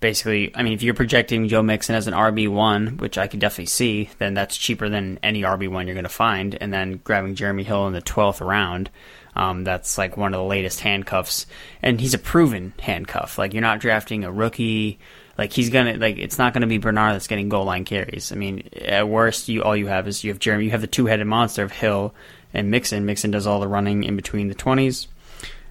basically. 0.00 0.54
I 0.54 0.62
mean, 0.62 0.72
if 0.72 0.82
you're 0.82 0.94
projecting 0.94 1.48
Joe 1.48 1.62
Mixon 1.62 1.94
as 1.94 2.06
an 2.06 2.14
RB 2.14 2.48
one, 2.48 2.98
which 2.98 3.18
I 3.18 3.28
could 3.28 3.40
definitely 3.40 3.66
see, 3.66 4.10
then 4.18 4.34
that's 4.34 4.56
cheaper 4.56 4.88
than 4.88 5.18
any 5.22 5.42
RB 5.42 5.68
one 5.68 5.86
you're 5.86 5.94
going 5.94 6.04
to 6.04 6.10
find. 6.10 6.56
And 6.60 6.72
then 6.72 7.00
grabbing 7.04 7.34
Jeremy 7.34 7.62
Hill 7.62 7.86
in 7.86 7.92
the 7.92 8.00
twelfth 8.00 8.40
round, 8.40 8.90
um, 9.36 9.64
that's 9.64 9.96
like 9.96 10.16
one 10.16 10.34
of 10.34 10.38
the 10.38 10.44
latest 10.44 10.80
handcuffs, 10.80 11.46
and 11.82 12.00
he's 12.00 12.14
a 12.14 12.18
proven 12.18 12.74
handcuff. 12.80 13.38
Like 13.38 13.52
you're 13.54 13.62
not 13.62 13.80
drafting 13.80 14.24
a 14.24 14.32
rookie 14.32 14.98
like 15.40 15.54
he's 15.54 15.70
gonna 15.70 15.96
like 15.96 16.18
it's 16.18 16.36
not 16.36 16.52
gonna 16.52 16.66
be 16.66 16.76
Bernard 16.76 17.14
that's 17.14 17.26
getting 17.26 17.48
goal 17.48 17.64
line 17.64 17.86
carries. 17.86 18.30
I 18.30 18.34
mean, 18.34 18.68
at 18.78 19.08
worst, 19.08 19.48
you 19.48 19.62
all 19.62 19.74
you 19.74 19.86
have 19.86 20.06
is 20.06 20.22
you 20.22 20.30
have 20.30 20.38
Jeremy. 20.38 20.66
You 20.66 20.70
have 20.72 20.82
the 20.82 20.86
two 20.86 21.06
headed 21.06 21.26
monster 21.26 21.62
of 21.62 21.72
Hill 21.72 22.14
and 22.52 22.70
Mixon. 22.70 23.06
Mixon 23.06 23.30
does 23.30 23.46
all 23.46 23.58
the 23.58 23.66
running 23.66 24.04
in 24.04 24.16
between 24.16 24.48
the 24.48 24.54
twenties, 24.54 25.08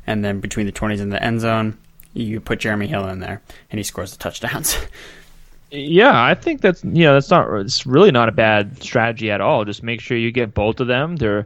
and 0.08 0.26
then 0.26 0.40
between 0.40 0.66
the 0.66 0.72
twenties 0.72 1.02
and 1.02 1.12
the 1.12 1.22
end 1.24 1.42
zone, 1.42 1.78
you 2.16 2.40
put 2.40 2.58
Jeremy 2.58 2.88
Hill 2.88 3.08
in 3.10 3.20
there, 3.20 3.44
and 3.70 3.78
he 3.78 3.84
scores 3.84 4.12
the 4.12 4.18
touchdowns. 4.18 4.76
Yeah, 5.72 6.20
I 6.20 6.34
think 6.34 6.62
that's 6.62 6.84
yeah, 6.84 7.14
that's 7.14 7.30
not 7.30 7.48
it's 7.60 7.86
really 7.86 8.10
not 8.10 8.28
a 8.28 8.32
bad 8.32 8.82
strategy 8.82 9.30
at 9.30 9.40
all. 9.40 9.66
Just 9.66 9.84
make 9.84 10.02
sure 10.02 10.18
you 10.18 10.32
get 10.32 10.56
both 10.56 10.80
of 10.80 10.88
them. 10.88 11.16
They're 11.16 11.46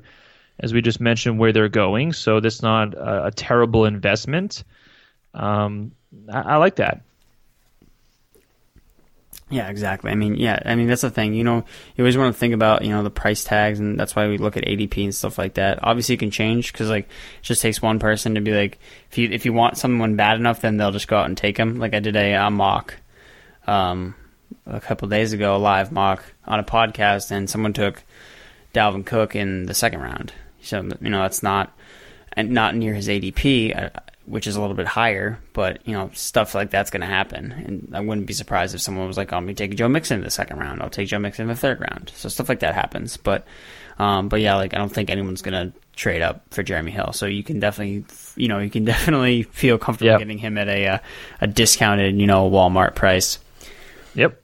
as 0.61 0.71
we 0.73 0.81
just 0.81 1.01
mentioned 1.01 1.39
where 1.39 1.51
they're 1.51 1.67
going, 1.67 2.13
so 2.13 2.39
that's 2.39 2.61
not 2.61 2.93
a, 2.93 3.25
a 3.25 3.31
terrible 3.31 3.83
investment. 3.83 4.63
Um, 5.33 5.91
I, 6.31 6.53
I 6.53 6.55
like 6.55 6.77
that. 6.77 7.01
Yeah, 9.53 9.69
exactly. 9.69 10.09
I 10.09 10.15
mean, 10.15 10.33
yeah, 10.33 10.57
I 10.65 10.73
mean 10.73 10.87
that's 10.87 11.03
the 11.03 11.11
thing. 11.11 11.35
You 11.35 11.43
know, 11.43 11.57
you 11.95 12.03
always 12.03 12.17
want 12.17 12.33
to 12.33 12.39
think 12.39 12.55
about 12.55 12.83
you 12.83 12.89
know 12.89 13.03
the 13.03 13.11
price 13.11 13.43
tags, 13.43 13.79
and 13.79 13.99
that's 13.99 14.15
why 14.15 14.27
we 14.27 14.39
look 14.39 14.57
at 14.57 14.63
ADP 14.65 15.03
and 15.03 15.13
stuff 15.13 15.37
like 15.37 15.53
that. 15.55 15.77
Obviously, 15.83 16.15
it 16.15 16.19
can 16.19 16.31
change 16.31 16.71
because 16.71 16.89
like 16.89 17.05
it 17.05 17.43
just 17.43 17.61
takes 17.61 17.79
one 17.79 17.99
person 17.99 18.33
to 18.33 18.41
be 18.41 18.51
like, 18.51 18.79
if 19.11 19.19
you 19.19 19.29
if 19.29 19.45
you 19.45 19.53
want 19.53 19.77
someone 19.77 20.15
bad 20.15 20.37
enough, 20.37 20.61
then 20.61 20.77
they'll 20.77 20.91
just 20.91 21.07
go 21.07 21.17
out 21.17 21.27
and 21.27 21.37
take 21.37 21.57
them. 21.57 21.77
Like 21.77 21.93
I 21.93 21.99
did 21.99 22.15
a, 22.15 22.33
a 22.33 22.49
mock, 22.49 22.95
um, 23.67 24.15
a 24.65 24.81
couple 24.81 25.07
days 25.07 25.33
ago, 25.33 25.55
a 25.55 25.57
live 25.57 25.91
mock 25.91 26.23
on 26.45 26.59
a 26.59 26.63
podcast, 26.63 27.29
and 27.29 27.47
someone 27.47 27.73
took 27.73 28.01
Dalvin 28.73 29.05
Cook 29.05 29.35
in 29.35 29.67
the 29.67 29.75
second 29.75 30.01
round. 30.01 30.33
So 30.63 30.81
you 30.99 31.11
know 31.11 31.21
that's 31.21 31.43
not 31.43 31.77
and 32.35 32.49
not 32.49 32.75
near 32.75 32.95
his 32.95 33.07
ADP 33.07 33.91
which 34.25 34.47
is 34.47 34.55
a 34.55 34.61
little 34.61 34.75
bit 34.75 34.87
higher, 34.87 35.39
but 35.53 35.85
you 35.85 35.93
know 35.93 36.09
stuff 36.13 36.55
like 36.55 36.69
that's 36.69 36.89
going 36.89 37.01
to 37.01 37.07
happen, 37.07 37.51
and 37.51 37.91
I 37.93 37.99
wouldn't 37.99 38.27
be 38.27 38.33
surprised 38.33 38.73
if 38.73 38.81
someone 38.81 39.07
was 39.07 39.17
like, 39.17 39.33
"I'm 39.33 39.45
going 39.45 39.55
to 39.55 39.67
take 39.67 39.75
Joe 39.75 39.89
Mixon 39.89 40.19
in 40.19 40.23
the 40.23 40.31
second 40.31 40.59
round. 40.59 40.81
I'll 40.81 40.89
take 40.89 41.07
Joe 41.07 41.19
Mixon 41.19 41.43
in 41.43 41.49
the 41.49 41.55
third 41.55 41.79
round." 41.79 42.11
So 42.15 42.29
stuff 42.29 42.49
like 42.49 42.59
that 42.61 42.73
happens, 42.73 43.17
but 43.17 43.45
um, 43.99 44.29
but 44.29 44.41
yeah, 44.41 44.55
like 44.55 44.73
I 44.73 44.77
don't 44.77 44.89
think 44.89 45.09
anyone's 45.09 45.41
going 45.41 45.71
to 45.71 45.77
trade 45.95 46.21
up 46.21 46.41
for 46.51 46.63
Jeremy 46.63 46.91
Hill, 46.91 47.11
so 47.13 47.25
you 47.25 47.43
can 47.43 47.59
definitely 47.59 48.05
you 48.35 48.47
know 48.47 48.59
you 48.59 48.69
can 48.69 48.85
definitely 48.85 49.43
feel 49.43 49.77
comfortable 49.77 50.11
yep. 50.11 50.19
getting 50.19 50.37
him 50.37 50.57
at 50.57 50.67
a 50.67 50.87
uh, 50.87 50.97
a 51.41 51.47
discounted 51.47 52.19
you 52.19 52.27
know 52.27 52.49
Walmart 52.49 52.95
price. 52.95 53.39
Yep. 54.15 54.39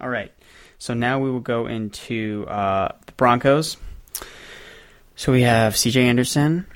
All 0.00 0.08
right, 0.08 0.32
so 0.78 0.94
now 0.94 1.20
we 1.20 1.30
will 1.30 1.40
go 1.40 1.66
into 1.66 2.44
uh, 2.48 2.88
the 3.06 3.12
Broncos. 3.12 3.76
So 5.14 5.30
we 5.30 5.42
have 5.42 5.76
C.J. 5.76 6.08
Anderson, 6.08 6.66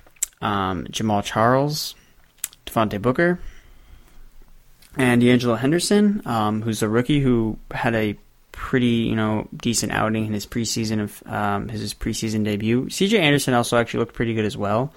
um, 0.40 0.84
Jamaal 0.84 1.24
Charles. 1.24 1.95
Devontae 2.76 3.00
Booker, 3.00 3.38
and 4.96 5.20
D'Angelo 5.20 5.54
Henderson, 5.54 6.22
um, 6.26 6.62
who's 6.62 6.82
a 6.82 6.88
rookie 6.88 7.20
who 7.20 7.58
had 7.70 7.94
a 7.94 8.16
pretty 8.52 8.86
you 8.86 9.16
know 9.16 9.48
decent 9.54 9.92
outing 9.92 10.26
in 10.26 10.32
his 10.32 10.46
preseason 10.46 11.00
of 11.00 11.22
um, 11.26 11.68
his 11.68 11.94
preseason 11.94 12.44
debut. 12.44 12.88
C.J. 12.90 13.18
Anderson 13.18 13.54
also 13.54 13.76
actually 13.76 14.00
looked 14.00 14.14
pretty 14.14 14.34
good 14.34 14.44
as 14.44 14.56
well. 14.56 14.92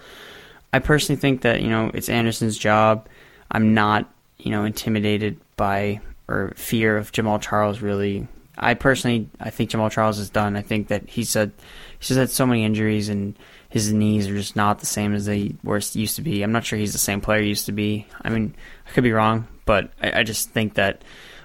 I 0.72 0.80
personally 0.80 1.20
think 1.20 1.42
that 1.42 1.62
you 1.62 1.70
know 1.70 1.92
it's 1.94 2.10
Anderson's 2.10 2.58
job. 2.58 3.08
I'm 3.52 3.74
not 3.74 4.10
you 4.38 4.52
know 4.52 4.66
intimidated 4.66 5.40
by 5.56 6.02
or 6.28 6.54
fear 6.56 6.98
of 6.98 7.12
Jamaal 7.12 7.42
Charles 7.42 7.82
really. 7.82 8.28
I 8.58 8.74
personally 8.74 9.30
I 9.40 9.50
think 9.52 9.70
Jamaal 9.70 9.92
Charles 9.92 10.20
is 10.20 10.30
done. 10.30 10.56
I 10.56 10.62
think 10.62 10.90
that 10.90 11.08
he's 11.08 11.34
had 11.34 11.52
he's 12.00 12.16
had 12.16 12.30
so 12.30 12.46
many 12.46 12.64
injuries 12.64 13.10
and 13.10 13.38
his 13.70 13.94
knees 13.94 14.28
are 14.28 14.36
just 14.36 14.56
not 14.56 14.80
the 14.80 14.86
same 14.86 15.14
as 15.14 15.26
they 15.26 15.56
were 15.64 15.80
used 15.94 16.16
to 16.16 16.22
be. 16.24 16.42
I'm 16.42 16.52
not 16.52 16.66
sure 16.66 16.78
he's 16.78 16.92
the 16.92 17.00
same 17.00 17.22
player 17.22 17.42
he 17.42 17.50
used 17.50 17.68
to 17.68 17.72
be. 17.72 18.08
I 18.22 18.30
mean, 18.30 18.56
I 18.88 18.92
could 18.92 19.04
be 19.04 19.12
wrong, 19.12 19.48
but 19.66 19.92
I, 20.02 20.20
I 20.20 20.24
just 20.24 20.50
think 20.50 20.74
that 20.74 21.04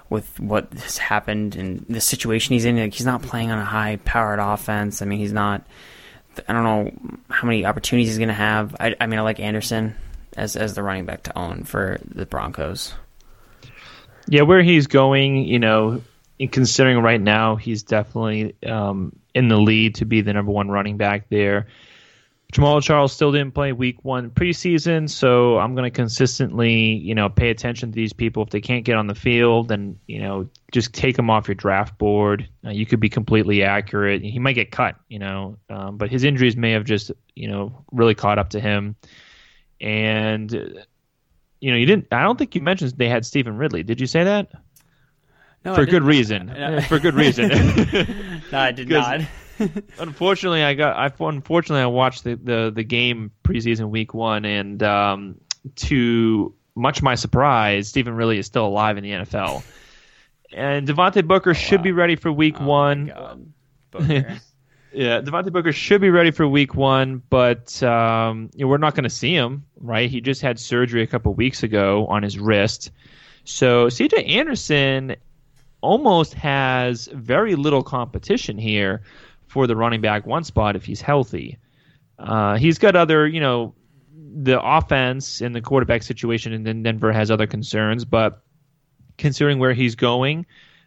with 0.09 0.41
what 0.41 0.72
has 0.72 0.97
happened 0.97 1.55
and 1.55 1.85
the 1.89 2.01
situation 2.01 2.55
he's 2.55 2.64
in, 2.64 2.79
like 2.79 2.95
he's 2.95 3.07
not 3.07 3.22
playing 3.22 3.51
on 3.51 3.59
a 3.59 3.64
high 3.64 3.97
powered 4.05 4.39
offense. 4.39 5.03
I 5.03 5.05
mean, 5.05 5.18
he's 5.18 5.33
not. 5.33 5.66
I 6.49 6.53
don't 6.53 6.64
know 6.64 7.20
how 7.31 7.47
many 7.47 7.64
opportunities 7.64 8.09
he's 8.09 8.18
going 8.18 8.29
to 8.29 8.35
have. 8.35 8.75
I, 8.81 8.97
I 9.01 9.07
mean, 9.07 9.18
I 9.18 9.22
like 9.22 9.39
Anderson 9.39 9.95
as 10.37 10.57
as 10.57 10.75
the 10.75 10.83
running 10.83 11.05
back 11.05 11.25
to 11.25 11.39
own 11.39 11.64
for 11.64 11.99
the 12.05 12.27
Broncos. 12.27 12.95
Yeah, 14.27 14.43
where 14.43 14.62
he's 14.62 14.87
going, 14.87 15.45
you 15.45 15.59
know, 15.59 16.01
considering 16.51 16.99
right 17.03 17.20
now, 17.20 17.57
he's 17.57 17.83
definitely 17.83 18.57
um, 18.66 19.14
in 19.35 19.49
the 19.49 19.59
lead 19.59 19.97
to 19.97 20.07
be 20.07 20.22
the 20.22 20.33
number 20.33 20.51
one 20.51 20.70
running 20.70 20.97
back 20.97 21.29
there. 21.29 21.66
Jamaal 22.53 22.82
Charles 22.82 23.12
still 23.12 23.32
didn't 23.32 23.53
play 23.53 23.72
week 23.72 24.05
one 24.05 24.30
preseason, 24.30 25.11
so 25.11 25.59
I'm 25.59 25.74
going 25.74 25.90
to 25.90 25.90
consistently, 25.90 26.72
you 26.72 27.12
know, 27.14 27.28
pay 27.28 27.51
attention 27.51 27.90
to 27.90 27.97
these 27.97 28.12
people. 28.12 28.45
If 28.45 28.51
they 28.51 28.61
can't 28.61 28.84
get 28.84 28.97
on 28.97 29.09
the 29.09 29.14
field, 29.14 29.68
then, 29.68 29.99
you 30.07 30.20
know, 30.20 30.49
just 30.70 30.95
take 30.95 31.16
them 31.16 31.30
off 31.30 31.49
your 31.49 31.57
draft 31.57 31.99
board. 31.99 32.49
Uh, 32.64 32.70
you 32.70 32.86
could 32.86 33.01
be 33.01 33.09
completely 33.09 33.64
accurate. 33.64 34.22
He 34.22 34.38
might 34.38 34.53
get 34.53 34.70
cut, 34.70 34.95
you 35.09 35.18
know, 35.18 35.59
um, 35.68 35.97
but 35.97 36.11
his 36.11 36.22
injuries 36.22 36.57
may 36.57 36.70
have 36.72 36.84
just, 36.84 37.11
you 37.34 37.49
know, 37.49 37.84
really 37.90 38.14
caught 38.14 38.38
up 38.38 38.51
to 38.51 38.61
him. 38.61 38.95
And, 39.80 40.53
you 41.61 41.70
know, 41.72 41.76
you 41.76 41.86
didn't, 41.86 42.07
I 42.12 42.22
don't 42.22 42.38
think 42.38 42.55
you 42.55 42.61
mentioned 42.61 42.92
they 42.92 43.09
had 43.09 43.26
Stevan 43.26 43.57
Ridley. 43.57 43.82
Did 43.82 44.01
you 44.01 44.07
say 44.07 44.22
that? 44.22 44.53
No, 45.64 45.74
for 45.76 45.86
good 45.86 46.05
reason. 46.05 46.49
for 46.88 47.01
good 47.01 47.14
reason. 47.14 47.49
no, 48.53 48.59
I 48.61 48.70
did 48.70 48.88
not. 48.90 49.22
unfortunately, 49.98 50.62
I 50.62 50.74
got. 50.74 50.96
I 50.96 51.24
unfortunately 51.24 51.82
I 51.82 51.86
watched 51.86 52.24
the, 52.24 52.36
the, 52.36 52.72
the 52.74 52.84
game 52.84 53.30
preseason 53.44 53.90
week 53.90 54.14
one, 54.14 54.44
and 54.44 54.82
um, 54.82 55.40
to 55.76 56.55
much 56.74 57.02
my 57.02 57.14
surprise, 57.14 57.88
Stevan 57.88 58.14
Ridley 58.14 58.38
is 58.38 58.46
still 58.46 58.66
alive 58.66 58.96
in 58.96 59.05
the 59.05 59.11
NFL. 59.11 59.62
And 60.52 60.86
Devontae 60.86 61.26
Booker 61.26 61.50
oh, 61.50 61.55
should 61.55 61.80
wow. 61.80 61.84
be 61.84 61.92
ready 61.92 62.16
for 62.16 62.32
week 62.32 62.57
oh, 62.61 62.64
one. 62.64 63.52
yeah, 63.98 65.20
Devontae 65.20 65.52
Booker 65.52 65.72
should 65.72 66.00
be 66.00 66.11
ready 66.11 66.30
for 66.30 66.46
week 66.46 66.74
one, 66.74 67.22
but 67.30 67.82
um, 67.82 68.50
you 68.55 68.64
know, 68.64 68.68
we're 68.68 68.78
not 68.78 68.94
going 68.94 69.05
to 69.05 69.11
see 69.11 69.34
him, 69.34 69.64
right? 69.80 70.11
He 70.11 70.20
just 70.20 70.42
had 70.42 70.59
surgery 70.59 71.02
a 71.02 71.07
couple 71.07 71.32
weeks 71.34 71.62
ago 71.62 72.07
on 72.07 72.22
his 72.22 72.38
wrist. 72.38 72.90
So 73.44 73.88
CJ 73.88 74.28
Anderson 74.28 75.16
almost 75.80 76.34
has 76.34 77.09
very 77.12 77.57
little 77.57 77.82
competition 77.82 78.57
here 78.57 79.02
for 79.55 79.68
the 79.68 79.76
running 79.76 80.00
back 80.00 80.26
one 80.26 80.42
spot 80.42 80.74
if 80.74 80.84
he's 80.84 81.00
healthy. 81.00 81.59
Uh, 82.18 82.57
he's 82.57 82.78
got 82.78 82.96
other, 82.96 83.24
you 83.24 83.38
know, 83.38 83.72
the 84.12 84.61
offense 84.61 85.40
and 85.40 85.55
the 85.55 85.61
quarterback 85.61 86.02
situation 86.02 86.66
in 86.66 86.82
Denver 86.82 87.12
has 87.12 87.30
other 87.30 87.46
concerns, 87.46 88.05
but 88.05 88.42
considering 89.16 89.61
where 89.61 89.72
he's 89.72 89.94
going, 89.94 90.44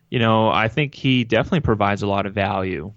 you 0.10 0.20
know, 0.20 0.50
I 0.50 0.68
think 0.68 0.96
he 0.96 1.24
definitely 1.24 1.62
provides 1.62 2.02
a 2.02 2.08
lot 2.08 2.26
of 2.26 2.34
value. 2.34 2.92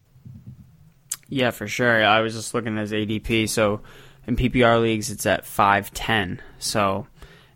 Yeah, 1.28 1.52
for 1.52 1.68
sure. 1.68 2.04
I 2.04 2.20
was 2.20 2.34
just 2.34 2.52
looking 2.52 2.76
at 2.76 2.80
his 2.80 2.92
ADP. 2.92 3.48
So 3.48 3.82
in 4.26 4.34
PPR 4.34 4.82
leagues, 4.82 5.08
it's 5.08 5.24
at 5.24 5.44
5'10. 5.44 6.40
So 6.58 7.06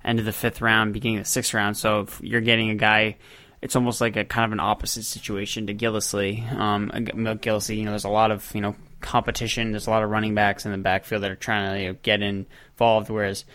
end 0.04 0.20
of 0.20 0.24
the 0.24 0.32
fifth 0.32 0.60
round, 0.60 0.92
beginning 0.92 1.18
of 1.18 1.24
the 1.24 1.30
sixth 1.30 1.52
round. 1.52 1.76
So 1.76 2.02
if 2.02 2.20
you're 2.22 2.40
getting 2.40 2.70
a 2.70 2.76
guy 2.76 3.16
it's 3.64 3.76
almost 3.76 4.02
like 4.02 4.14
a 4.16 4.26
kind 4.26 4.44
of 4.44 4.52
an 4.52 4.60
opposite 4.60 5.04
situation 5.04 5.68
to 5.68 5.74
Gillislee. 5.74 6.52
Um, 6.52 6.90
Gillislee, 6.90 7.78
you 7.78 7.84
know, 7.84 7.92
there's 7.92 8.04
a 8.04 8.10
lot 8.10 8.30
of 8.30 8.54
you 8.54 8.60
know 8.60 8.76
competition. 9.00 9.70
There's 9.70 9.86
a 9.86 9.90
lot 9.90 10.02
of 10.02 10.10
running 10.10 10.34
backs 10.34 10.66
in 10.66 10.72
the 10.72 10.76
backfield 10.76 11.22
that 11.22 11.30
are 11.30 11.34
trying 11.34 11.72
to 11.72 11.80
you 11.80 11.88
know, 11.88 11.98
get 12.02 12.20
involved, 12.20 13.08
whereas 13.08 13.46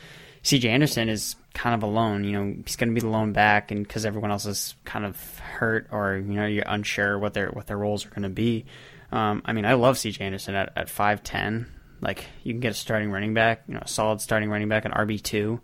C.J. 0.41 0.67
Anderson 0.67 1.09
is 1.09 1.35
kind 1.53 1.75
of 1.75 1.83
alone. 1.83 2.23
You 2.23 2.31
know, 2.31 2.55
he's 2.65 2.75
going 2.75 2.89
to 2.89 2.95
be 2.95 3.01
the 3.01 3.07
lone 3.07 3.33
back, 3.33 3.69
and 3.69 3.87
because 3.87 4.03
everyone 4.03 4.31
else 4.31 4.47
is 4.47 4.73
kind 4.83 5.05
of 5.05 5.37
hurt 5.37 5.87
or 5.91 6.15
you 6.15 6.33
know 6.33 6.47
you're 6.47 6.65
unsure 6.65 7.19
what 7.19 7.35
their 7.35 7.49
what 7.49 7.67
their 7.67 7.77
roles 7.77 8.03
are 8.07 8.09
going 8.09 8.23
to 8.23 8.29
be. 8.29 8.65
Um, 9.11 9.43
I 9.45 9.53
mean, 9.53 9.65
I 9.65 9.75
love 9.75 9.99
C.J. 9.99 10.25
Anderson 10.25 10.55
at 10.55 10.73
at 10.75 10.89
five 10.89 11.21
ten. 11.21 11.67
Like 12.01 12.25
you 12.41 12.51
can 12.51 12.61
get 12.61 12.71
a 12.71 12.75
starting 12.75 13.11
running 13.11 13.35
back, 13.35 13.61
you 13.67 13.75
know, 13.75 13.81
a 13.83 13.87
solid 13.87 14.21
starting 14.21 14.49
running 14.49 14.69
back, 14.69 14.85
an 14.85 14.91
RB 14.91 15.21
two, 15.21 15.61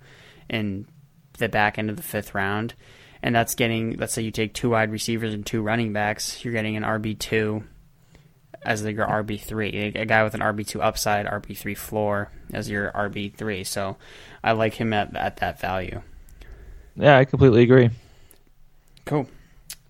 in 0.48 0.86
the 1.40 1.50
back 1.50 1.80
end 1.80 1.90
of 1.90 1.98
the 1.98 2.04
fifth 2.04 2.36
round 2.36 2.76
and 3.26 3.34
that's 3.36 3.56
getting 3.56 3.98
let's 3.98 4.14
say 4.14 4.22
you 4.22 4.30
take 4.30 4.54
two 4.54 4.70
wide 4.70 4.92
receivers 4.92 5.34
and 5.34 5.44
two 5.44 5.64
running 5.64 5.92
backs, 5.92 6.46
you're 6.46 6.54
getting 6.54 6.78
an 6.78 6.84
RB 6.84 7.18
two 7.18 7.64
as 8.64 8.84
your 8.84 9.08
RB 9.08 9.42
three, 9.42 9.94
a 9.96 10.06
guy 10.06 10.24
with 10.24 10.36
an 10.36 10.42
RB 10.42 10.66
two 10.66 10.80
upside, 10.80 11.26
RB 11.26 11.58
three 11.58 11.74
floor 11.74 12.32
as 12.54 12.70
your 12.70 12.92
RB 12.92 13.34
three. 13.34 13.64
So 13.64 13.98
I 14.44 14.52
like 14.52 14.76
him 14.76 14.94
at 14.94 15.16
at 15.18 15.38
that 15.38 15.60
value. 15.60 16.04
Yeah, 16.96 17.18
I 17.18 17.26
completely 17.26 17.64
agree. 17.64 17.90
Cool. 19.06 19.28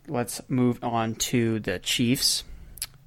Let's 0.07 0.41
move 0.47 0.81
on 0.81 1.15
to 1.15 1.59
the 1.59 1.79
Chiefs. 1.79 2.45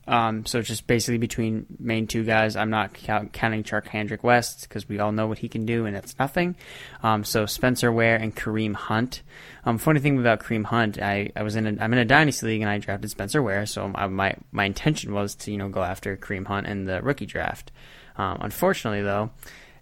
Um, 0.09 0.47
so 0.47 0.59
it's 0.59 0.69
just 0.69 0.87
basically 0.87 1.19
between 1.19 1.67
main 1.79 2.07
two 2.07 2.25
guys. 2.25 2.57
I'm 2.57 2.71
not 2.71 2.95
count, 2.95 3.35
counting 3.35 3.63
Charcandrick 3.63 4.23
West 4.23 4.63
because 4.63 4.89
we 4.89 4.99
all 4.99 5.13
know 5.13 5.27
what 5.27 5.39
he 5.39 5.49
can 5.49 5.67
do, 5.67 5.85
and 5.85 5.95
it's 5.95 6.19
nothing. 6.19 6.57
Um, 7.03 7.25
so 7.25 7.45
Spencer 7.45 7.93
Ware 7.93 8.17
and 8.17 8.35
Kareem 8.35 8.75
Hunt. 8.75 9.23
Um, 9.67 9.77
funny 9.77 10.01
thing 10.01 10.19
about 10.19 10.41
Kareem 10.41 10.65
Hunt, 10.65 11.01
I, 11.01 11.31
I 11.37 11.43
was 11.43 11.57
in 11.57 11.67
a, 11.67 11.83
I'm 11.83 11.93
in 11.93 11.99
a 11.99 12.07
dynasty 12.07 12.47
league 12.47 12.63
and 12.63 12.71
I 12.71 12.79
drafted 12.79 13.11
Spencer 13.11 13.43
Ware, 13.43 13.67
so 13.67 13.93
I, 13.95 14.07
my 14.07 14.35
my 14.51 14.65
intention 14.65 15.13
was 15.13 15.35
to 15.37 15.53
you 15.53 15.59
know 15.59 15.69
go 15.69 15.83
after 15.83 16.17
Kareem 16.17 16.47
Hunt 16.47 16.67
in 16.67 16.87
the 16.87 17.03
rookie 17.03 17.27
draft. 17.27 17.71
Um, 18.17 18.39
unfortunately, 18.41 19.03
though, 19.03 19.31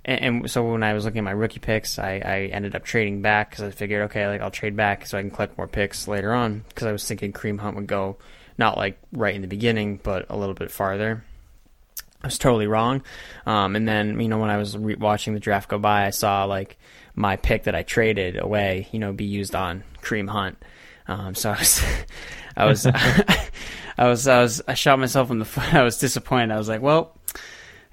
and, 0.05 0.21
and, 0.25 0.51
so 0.51 0.71
when 0.71 0.83
I 0.83 0.93
was 0.93 1.05
looking 1.05 1.19
at 1.19 1.25
my 1.25 1.31
rookie 1.31 1.61
picks, 1.61 1.99
I, 1.99 2.21
I 2.25 2.39
ended 2.53 2.75
up 2.75 2.85
trading 2.85 3.23
back 3.23 3.51
because 3.51 3.65
I 3.65 3.71
figured, 3.71 4.03
okay, 4.05 4.27
like 4.27 4.41
I'll 4.41 4.51
trade 4.51 4.77
back 4.77 5.07
so 5.07 5.19
I 5.19 5.21
can 5.21 5.31
collect 5.31 5.57
more 5.57 5.69
picks 5.69 6.09
later 6.09 6.33
on 6.33 6.65
because 6.69 6.89
I 6.89 6.93
was 6.93 7.07
thinking 7.07 7.33
Kareem 7.33 7.61
Hunt 7.61 7.77
would 7.77 7.87
go 7.87 8.17
not 8.59 8.77
like 8.77 8.99
right 9.13 9.35
in 9.35 9.43
the 9.43 9.49
beginning, 9.49 10.01
but 10.03 10.27
a 10.31 10.37
little 10.37 10.55
bit 10.55 10.71
farther. 10.71 11.25
I 12.23 12.27
was 12.27 12.39
totally 12.39 12.67
wrong. 12.67 13.03
Um, 13.45 13.77
and 13.77 13.87
then, 13.87 14.19
you 14.21 14.29
know, 14.29 14.39
when 14.39 14.51
I 14.51 14.57
was 14.57 14.77
re- 14.77 14.97
watching 14.97 15.35
the 15.35 15.41
draft 15.41 15.69
go 15.69 15.79
by, 15.79 16.07
I 16.07 16.11
saw 16.11 16.45
like 16.45 16.79
my 17.15 17.37
pick 17.37 17.65
that 17.65 17.75
I 17.75 17.83
traded 17.83 18.41
away, 18.41 18.89
you 18.91 18.99
know, 18.99 19.13
be 19.13 19.25
used 19.25 19.55
on 19.55 19.85
Kareem 20.03 20.29
Hunt. 20.29 20.59
Um, 21.09 21.35
so 21.35 21.51
I 21.53 21.59
was, 21.59 21.83
I 22.57 22.65
was, 22.65 22.87
I 23.99 24.09
was, 24.09 24.27
I 24.27 24.43
was, 24.43 24.63
I 24.67 24.75
shot 24.75 24.99
myself 24.99 25.31
in 25.31 25.39
the 25.39 25.45
foot. 25.45 25.75
I 25.75 25.83
was 25.83 25.99
disappointed. 25.99 26.53
I 26.53 26.59
was 26.59 26.69
like, 26.69 26.83
well, 26.83 27.17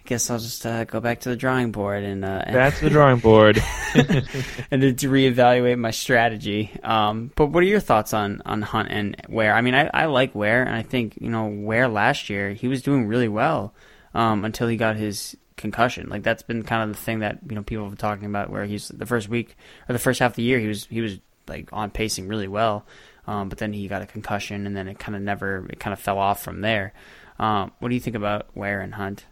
I 0.03 0.09
guess 0.09 0.29
I'll 0.29 0.39
just 0.39 0.65
uh, 0.65 0.83
go 0.83 0.99
back 0.99 1.21
to 1.21 1.29
the 1.29 1.37
drawing 1.37 1.71
board 1.71 2.03
and 2.03 2.25
uh, 2.25 2.43
back 2.47 2.75
to 2.75 2.83
the 2.83 2.89
drawing 2.89 3.19
board 3.19 3.63
and 3.95 4.81
to, 4.81 4.93
to, 4.93 5.09
reevaluate 5.09 5.79
my 5.79 5.91
strategy. 5.91 6.71
Um, 6.83 7.31
but 7.35 7.47
what 7.47 7.63
are 7.63 7.67
your 7.67 7.79
thoughts 7.79 8.13
on 8.13 8.41
on 8.45 8.61
Hunt 8.61 8.89
and 8.91 9.15
Ware? 9.29 9.55
I 9.55 9.61
mean, 9.61 9.75
I, 9.75 9.89
I 9.93 10.05
like 10.07 10.35
Ware, 10.35 10.61
and 10.63 10.75
I 10.75 10.81
think 10.81 11.17
you 11.21 11.29
know 11.29 11.45
Ware 11.47 11.87
last 11.87 12.29
year 12.29 12.51
he 12.51 12.67
was 12.67 12.81
doing 12.81 13.07
really 13.07 13.29
well 13.29 13.73
um, 14.13 14.43
until 14.43 14.67
he 14.67 14.75
got 14.75 14.97
his 14.97 15.37
concussion. 15.55 16.09
Like 16.09 16.23
that's 16.23 16.43
been 16.43 16.63
kind 16.63 16.89
of 16.89 16.97
the 16.97 17.01
thing 17.01 17.19
that 17.19 17.39
you 17.47 17.55
know 17.55 17.63
people 17.63 17.85
have 17.85 17.91
been 17.91 17.97
talking 17.97 18.25
about. 18.25 18.49
Where 18.49 18.65
he's 18.65 18.89
the 18.89 19.05
first 19.05 19.29
week 19.29 19.55
or 19.87 19.93
the 19.93 19.99
first 19.99 20.19
half 20.19 20.31
of 20.31 20.35
the 20.35 20.43
year 20.43 20.59
he 20.59 20.67
was 20.67 20.85
he 20.85 20.99
was 20.99 21.17
like 21.47 21.69
on 21.71 21.91
pacing 21.91 22.27
really 22.27 22.49
well, 22.49 22.85
um, 23.25 23.47
but 23.47 23.57
then 23.57 23.71
he 23.71 23.87
got 23.87 24.01
a 24.01 24.05
concussion, 24.05 24.67
and 24.67 24.75
then 24.75 24.89
it 24.89 24.99
kind 24.99 25.15
of 25.15 25.21
never 25.21 25.65
it 25.69 25.79
kind 25.79 25.93
of 25.93 25.99
fell 25.99 26.19
off 26.19 26.43
from 26.43 26.59
there. 26.59 26.91
Um, 27.39 27.71
what 27.79 27.87
do 27.87 27.95
you 27.95 28.01
think 28.01 28.17
about 28.17 28.47
Ware 28.53 28.81
and 28.81 28.95
Hunt? 28.95 29.25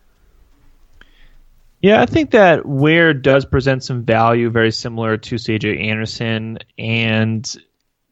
Yeah, 1.82 2.02
I 2.02 2.06
think 2.06 2.32
that 2.32 2.66
Ware 2.66 3.14
does 3.14 3.44
present 3.44 3.84
some 3.84 4.04
value, 4.04 4.50
very 4.52 4.72
similar 4.72 5.18
to 5.18 5.36
CJ 5.36 5.84
Anderson, 5.84 6.60
and 6.78 7.56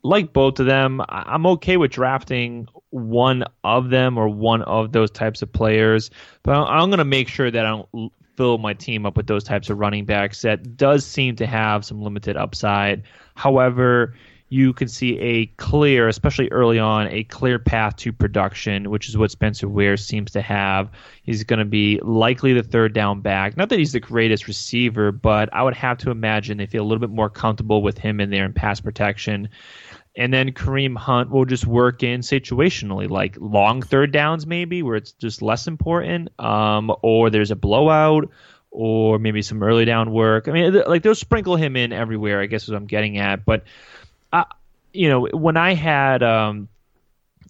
like 0.03 0.33
both 0.33 0.59
of 0.59 0.65
them, 0.65 1.01
I'm 1.09 1.45
okay 1.45 1.77
with 1.77 1.91
drafting 1.91 2.67
one 2.89 3.43
of 3.63 3.89
them 3.89 4.17
or 4.17 4.27
one 4.27 4.63
of 4.63 4.91
those 4.91 5.11
types 5.11 5.43
of 5.43 5.51
players, 5.53 6.09
but 6.41 6.53
I'm 6.53 6.89
going 6.89 6.97
to 6.99 7.05
make 7.05 7.27
sure 7.27 7.51
that 7.51 7.65
I 7.65 7.69
don't 7.69 8.11
fill 8.37 8.57
my 8.57 8.73
team 8.73 9.05
up 9.05 9.17
with 9.17 9.27
those 9.27 9.43
types 9.43 9.69
of 9.69 9.77
running 9.77 10.05
backs 10.05 10.41
that 10.41 10.77
does 10.77 11.05
seem 11.05 11.35
to 11.35 11.45
have 11.45 11.85
some 11.85 12.01
limited 12.01 12.37
upside. 12.37 13.03
However, 13.35 14.15
you 14.49 14.73
can 14.73 14.87
see 14.87 15.17
a 15.19 15.45
clear, 15.57 16.07
especially 16.07 16.49
early 16.49 16.79
on, 16.79 17.07
a 17.07 17.23
clear 17.23 17.59
path 17.59 17.95
to 17.97 18.11
production, 18.11 18.89
which 18.89 19.07
is 19.07 19.15
what 19.15 19.29
Spencer 19.29 19.69
Ware 19.69 19.95
seems 19.95 20.31
to 20.31 20.41
have. 20.41 20.89
He's 21.21 21.43
going 21.43 21.59
to 21.59 21.65
be 21.65 21.99
likely 22.01 22.53
the 22.53 22.63
third 22.63 22.93
down 22.93 23.21
back. 23.21 23.55
Not 23.55 23.69
that 23.69 23.77
he's 23.77 23.91
the 23.91 23.99
greatest 23.99 24.47
receiver, 24.47 25.11
but 25.11 25.53
I 25.53 25.61
would 25.61 25.75
have 25.75 25.99
to 25.99 26.09
imagine 26.09 26.57
they 26.57 26.65
feel 26.65 26.83
a 26.83 26.87
little 26.87 26.99
bit 26.99 27.11
more 27.11 27.29
comfortable 27.29 27.83
with 27.83 27.99
him 27.99 28.19
in 28.19 28.31
there 28.31 28.43
in 28.43 28.53
pass 28.53 28.79
protection. 28.79 29.49
And 30.15 30.33
then 30.33 30.51
Kareem 30.51 30.97
Hunt 30.97 31.29
will 31.29 31.45
just 31.45 31.67
work 31.67 32.01
in 32.01 32.21
situationally, 32.21 33.07
like 33.07 33.37
long 33.39 33.83
third 33.83 34.11
downs, 34.11 34.47
maybe 34.47 34.81
where 34.81 34.95
it's 34.95 35.11
just 35.11 35.43
less 35.43 35.67
important, 35.67 36.29
um, 36.39 36.91
or 37.03 37.29
there's 37.29 37.51
a 37.51 37.55
blowout, 37.55 38.29
or 38.71 39.19
maybe 39.19 39.43
some 39.43 39.61
early 39.61 39.85
down 39.85 40.11
work. 40.11 40.47
I 40.47 40.51
mean, 40.51 40.73
like 40.87 41.03
they'll 41.03 41.13
sprinkle 41.13 41.55
him 41.55 41.75
in 41.75 41.93
everywhere. 41.93 42.41
I 42.41 42.47
guess 42.47 42.63
is 42.63 42.71
what 42.71 42.77
I'm 42.77 42.87
getting 42.87 43.19
at, 43.19 43.45
but 43.45 43.63
I, 44.31 44.45
you 44.93 45.09
know, 45.09 45.27
when 45.27 45.57
I 45.57 45.73
had 45.73 46.23
um, 46.23 46.67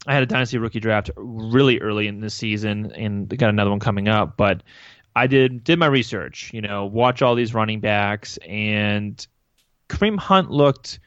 I 0.07 0.13
had 0.13 0.23
a 0.23 0.25
dynasty 0.25 0.57
rookie 0.57 0.79
draft 0.79 1.11
really 1.15 1.79
early 1.79 2.07
in 2.07 2.19
the 2.21 2.29
season, 2.29 2.91
and 2.93 3.27
got 3.37 3.49
another 3.49 3.69
one 3.69 3.79
coming 3.79 4.07
up. 4.07 4.37
But 4.37 4.63
I 5.15 5.27
did 5.27 5.63
did 5.63 5.79
my 5.79 5.87
research, 5.87 6.51
you 6.53 6.61
know, 6.61 6.85
watch 6.85 7.21
all 7.21 7.35
these 7.35 7.53
running 7.53 7.79
backs, 7.79 8.37
and 8.47 9.25
Kareem 9.89 10.17
Hunt 10.17 10.51
looked 10.51 10.99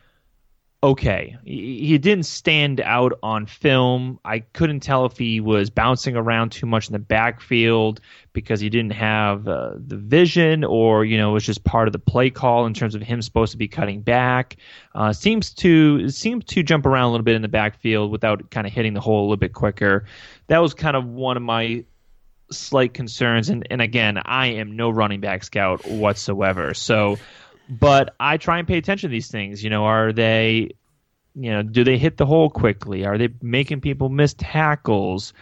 okay. 0.83 1.37
He, 1.45 1.97
didn't 1.99 2.27
stand 2.27 2.81
out 2.81 3.19
on 3.23 3.47
film. 3.47 4.19
I 4.25 4.41
couldn't 4.41 4.81
tell 4.81 5.07
if 5.07 5.17
he 5.17 5.41
was 5.41 5.71
bouncing 5.71 6.17
around 6.17 6.51
too 6.51 6.67
much 6.67 6.89
in 6.89 6.93
the 6.93 6.99
backfield 6.99 8.01
because 8.33 8.61
he 8.61 8.69
didn't 8.69 8.93
have 8.93 9.47
uh, 9.47 9.75
the 9.77 9.97
vision, 9.97 10.65
or 10.65 11.05
you 11.05 11.17
know, 11.17 11.31
it 11.31 11.35
was 11.35 11.45
just 11.47 11.65
part 11.65 11.87
of 11.87 11.93
the 11.93 11.99
play 11.99 12.31
call 12.31 12.67
in 12.67 12.75
terms 12.75 12.95
of 12.95 13.03
him 13.03 13.23
supposed 13.23 13.53
to 13.53 13.59
be 13.59 13.69
cutting 13.69 14.01
back. 14.01 14.57
Uh, 14.95 15.13
seems 15.13 15.53
to 15.55 16.09
seems 16.09 16.45
to 16.47 16.63
jump 16.63 16.87
around 16.87 17.05
a 17.05 17.11
little 17.11 17.25
bit 17.25 17.37
in 17.37 17.43
the 17.43 17.49
backfield 17.49 18.11
without 18.11 18.51
kind 18.51 18.67
of 18.67 18.73
hitting 18.73 18.95
the 18.95 19.01
hole 19.01 19.21
a 19.21 19.25
little 19.25 19.37
bit 19.37 19.53
quicker. 19.53 20.05
That 20.49 20.59
was 20.59 20.75
kind 20.75 20.97
of 20.97 21.07
one 21.07 21.37
of 21.37 21.43
my 21.43 21.85
slight 22.53 22.95
concerns. 22.95 23.49
And, 23.49 23.67
and 23.71 23.81
again, 23.81 24.21
I 24.25 24.49
am 24.49 24.77
no 24.77 24.91
running 24.91 25.21
back 25.21 25.45
scout 25.45 25.87
whatsoever. 25.87 26.75
So 26.75 27.19
but 27.69 28.15
I 28.21 28.37
try 28.37 28.59
and 28.59 28.69
pay 28.69 28.79
attention 28.79 29.11
to 29.11 29.13
these 29.13 29.31
things. 29.31 29.63
You 29.63 29.71
know, 29.71 29.85
are 29.85 30.13
they, 30.13 30.71
you 31.35 31.51
know, 31.51 31.63
do 31.63 31.85
they 31.85 31.99
hit 31.99 32.17
the 32.17 32.27
hole 32.27 32.51
quickly? 32.51 33.05
Are 33.05 33.19
they 33.19 33.29
making 33.41 33.81
people 33.81 34.09
miss 34.09 34.35
tackles? 34.37 35.33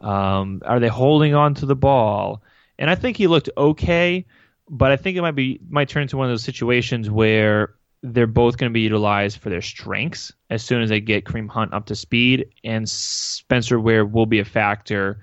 Um, 0.00 0.62
are 0.64 0.80
they 0.80 0.88
holding 0.88 1.34
on 1.34 1.54
to 1.54 1.66
the 1.66 1.76
ball? 1.76 2.42
And 2.78 2.90
I 2.90 2.94
think 2.94 3.16
he 3.16 3.26
looked 3.26 3.50
okay, 3.56 4.26
but 4.68 4.90
I 4.90 4.96
think 4.96 5.16
it 5.16 5.22
might 5.22 5.36
be 5.36 5.60
might 5.68 5.88
turn 5.88 6.02
into 6.02 6.16
one 6.16 6.26
of 6.26 6.32
those 6.32 6.42
situations 6.42 7.10
where 7.10 7.74
they're 8.02 8.26
both 8.26 8.58
going 8.58 8.70
to 8.70 8.74
be 8.74 8.82
utilized 8.82 9.38
for 9.38 9.48
their 9.48 9.62
strengths 9.62 10.32
as 10.50 10.62
soon 10.62 10.82
as 10.82 10.90
they 10.90 11.00
get 11.00 11.24
Kareem 11.24 11.48
Hunt 11.48 11.72
up 11.72 11.86
to 11.86 11.96
speed, 11.96 12.48
and 12.62 12.88
Spencer 12.88 13.80
Ware 13.80 14.04
will 14.04 14.26
be 14.26 14.40
a 14.40 14.44
factor 14.44 15.22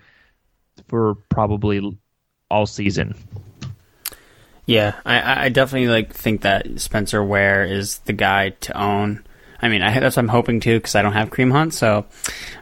for 0.88 1.16
probably 1.30 1.98
all 2.50 2.66
season. 2.66 3.16
Yeah, 4.66 4.96
I, 5.06 5.46
I 5.46 5.50
definitely 5.50 5.90
like 5.90 6.14
think 6.14 6.42
that 6.42 6.80
Spencer 6.80 7.24
Ware 7.24 7.66
is 7.66 8.00
the 8.00 8.14
guy 8.14 8.50
to 8.50 8.80
own. 8.80 9.24
I 9.62 9.70
mean, 9.70 9.82
I, 9.82 10.00
that's 10.00 10.16
what 10.16 10.24
I'm 10.24 10.30
hoping 10.30 10.60
to 10.62 10.78
because 10.78 10.96
I 10.96 11.02
don't 11.02 11.14
have 11.14 11.30
Kareem 11.30 11.52
Hunt, 11.52 11.74
so 11.74 12.06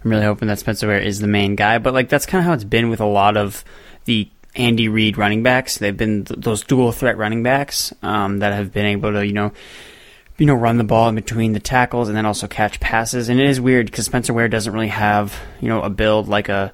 I'm 0.03 0.11
really 0.11 0.25
hoping 0.25 0.47
that 0.47 0.59
Spencer 0.59 0.87
Ware 0.87 0.99
is 0.99 1.19
the 1.19 1.27
main 1.27 1.55
guy. 1.55 1.77
But 1.77 1.93
like 1.93 2.09
that's 2.09 2.25
kind 2.25 2.39
of 2.39 2.45
how 2.45 2.53
it's 2.53 2.63
been 2.63 2.89
with 2.89 2.99
a 2.99 3.05
lot 3.05 3.37
of 3.37 3.63
the 4.05 4.29
Andy 4.55 4.89
Reid 4.89 5.17
running 5.17 5.43
backs. 5.43 5.77
They've 5.77 5.95
been 5.95 6.25
th- 6.25 6.39
those 6.39 6.63
dual 6.63 6.91
threat 6.91 7.17
running 7.17 7.43
backs 7.43 7.93
um, 8.01 8.39
that 8.39 8.53
have 8.53 8.73
been 8.73 8.85
able 8.85 9.11
to, 9.13 9.25
you 9.25 9.33
know, 9.33 9.51
you 10.37 10.45
know, 10.45 10.55
run 10.55 10.77
the 10.77 10.83
ball 10.83 11.09
in 11.09 11.15
between 11.15 11.51
the 11.53 11.59
tackles 11.59 12.07
and 12.07 12.17
then 12.17 12.25
also 12.25 12.47
catch 12.47 12.79
passes. 12.79 13.29
And 13.29 13.39
it 13.39 13.49
is 13.49 13.61
weird 13.61 13.85
because 13.87 14.05
Spencer 14.05 14.33
Ware 14.33 14.47
doesn't 14.47 14.71
really 14.73 14.87
have, 14.87 15.37
you 15.59 15.67
know, 15.67 15.81
a 15.81 15.89
build 15.89 16.27
like 16.27 16.49
a 16.49 16.73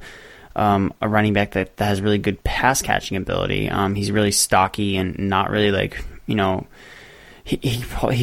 um, 0.55 0.93
a 1.01 1.09
running 1.09 1.33
back 1.33 1.51
that, 1.51 1.77
that 1.77 1.85
has 1.85 2.01
really 2.01 2.17
good 2.17 2.43
pass 2.43 2.81
catching 2.81 3.17
ability. 3.17 3.69
Um, 3.69 3.95
he's 3.95 4.11
really 4.11 4.31
stocky 4.31 4.97
and 4.97 5.17
not 5.17 5.49
really 5.49 5.71
like 5.71 6.03
you 6.25 6.35
know. 6.35 6.65
He, 7.45 7.59
he 7.61 7.69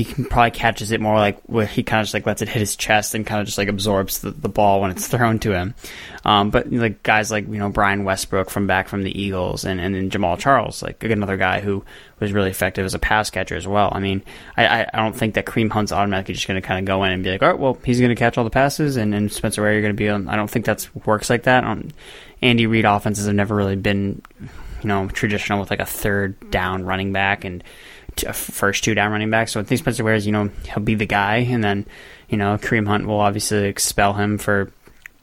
he 0.05 0.25
probably 0.25 0.51
catches 0.51 0.91
it 0.91 1.01
more 1.01 1.14
like 1.14 1.41
where 1.43 1.64
he 1.64 1.85
kind 1.85 2.01
of 2.01 2.07
just 2.07 2.14
like 2.14 2.27
lets 2.27 2.43
it 2.43 2.49
hit 2.49 2.59
his 2.59 2.75
chest 2.75 3.14
and 3.14 3.25
kind 3.25 3.41
of 3.41 3.47
just 3.47 3.57
like 3.57 3.68
absorbs 3.68 4.18
the, 4.18 4.33
the 4.33 4.49
ball 4.49 4.81
when 4.81 4.91
it's 4.91 5.07
thrown 5.09 5.39
to 5.41 5.53
him. 5.53 5.77
Um, 6.25 6.51
but 6.51 6.73
like 6.73 7.05
guys 7.05 7.31
like 7.31 7.47
you 7.47 7.59
know 7.59 7.68
Brian 7.68 8.03
Westbrook 8.03 8.51
from 8.51 8.66
back 8.66 8.89
from 8.89 9.05
the 9.05 9.16
Eagles 9.16 9.64
and 9.64 9.81
and 9.81 9.95
then 9.95 10.11
Jamaal 10.11 10.41
Charles 10.41 10.83
like 10.83 11.05
another 11.05 11.37
guy 11.37 11.61
who 11.61 11.85
was 12.18 12.33
really 12.33 12.51
effective 12.51 12.85
as 12.85 12.95
a 12.95 12.99
pass 12.99 13.31
catcher 13.31 13.55
as 13.55 13.66
well. 13.66 13.91
I 13.93 14.01
mean 14.01 14.25
I 14.57 14.87
I, 14.93 14.97
don't 14.97 15.14
think 15.14 15.35
that 15.35 15.47
Kareem 15.47 15.70
Hunt's 15.70 15.93
automatically 15.93 16.35
just 16.35 16.49
going 16.49 16.61
to 16.61 16.66
kind 16.66 16.81
of 16.81 16.85
go 16.85 17.05
in 17.05 17.12
and 17.12 17.23
be 17.23 17.31
like 17.31 17.43
all 17.43 17.49
right 17.49 17.59
well 17.59 17.79
he's 17.85 18.01
going 18.01 18.11
to 18.11 18.16
catch 18.16 18.37
all 18.37 18.45
the 18.45 18.51
passes 18.51 18.97
and, 18.97 19.14
and 19.14 19.33
Spencer 19.33 19.62
Ware 19.62 19.73
you're 19.73 19.83
going 19.83 19.95
to 19.95 19.97
be 19.97 20.09
on. 20.09 20.29
I 20.29 20.35
don't 20.35 20.51
think 20.51 20.66
that's 20.66 20.93
works 21.07 21.31
like 21.31 21.45
that. 21.45 21.62
On 21.62 21.93
Andy 22.43 22.66
Reid 22.66 22.85
offenses 22.85 23.27
have 23.27 23.35
never 23.37 23.55
really 23.55 23.77
been, 23.77 24.20
you 24.41 24.89
know, 24.89 25.07
traditional 25.09 25.61
with 25.61 25.70
like 25.70 25.81
a 25.81 25.87
third 25.87 26.51
down 26.51 26.85
running 26.85 27.12
back 27.12 27.45
and 27.45 27.62
first 28.33 28.85
two 28.85 28.95
down 28.95 29.13
running 29.13 29.31
back. 29.31 29.49
So 29.49 29.61
I 29.61 29.63
think 29.63 29.81
Spencer 29.81 30.05
Ware 30.05 30.15
is, 30.15 30.27
you 30.27 30.33
know, 30.33 30.51
he'll 30.67 30.83
be 30.83 30.95
the 30.95 31.07
guy, 31.07 31.37
and 31.39 31.63
then, 31.63 31.87
you 32.29 32.39
know, 32.39 32.59
Kareem 32.59 32.87
Hunt 32.87 33.07
will 33.07 33.21
obviously 33.21 33.65
expel 33.65 34.13
him 34.15 34.39
for, 34.39 34.73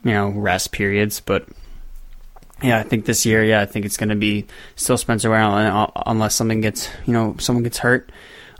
you 0.04 0.12
know, 0.12 0.30
rest 0.30 0.72
periods. 0.72 1.20
But 1.20 1.48
yeah, 2.62 2.78
I 2.78 2.82
think 2.82 3.04
this 3.04 3.24
year, 3.24 3.44
yeah, 3.44 3.60
I 3.60 3.66
think 3.66 3.86
it's 3.86 3.96
going 3.96 4.10
to 4.10 4.16
be 4.16 4.46
still 4.76 4.98
Spencer 4.98 5.30
Ware 5.30 5.88
unless 6.06 6.34
something 6.34 6.60
gets, 6.60 6.88
you 7.06 7.12
know, 7.12 7.36
someone 7.38 7.62
gets 7.62 7.78
hurt. 7.78 8.10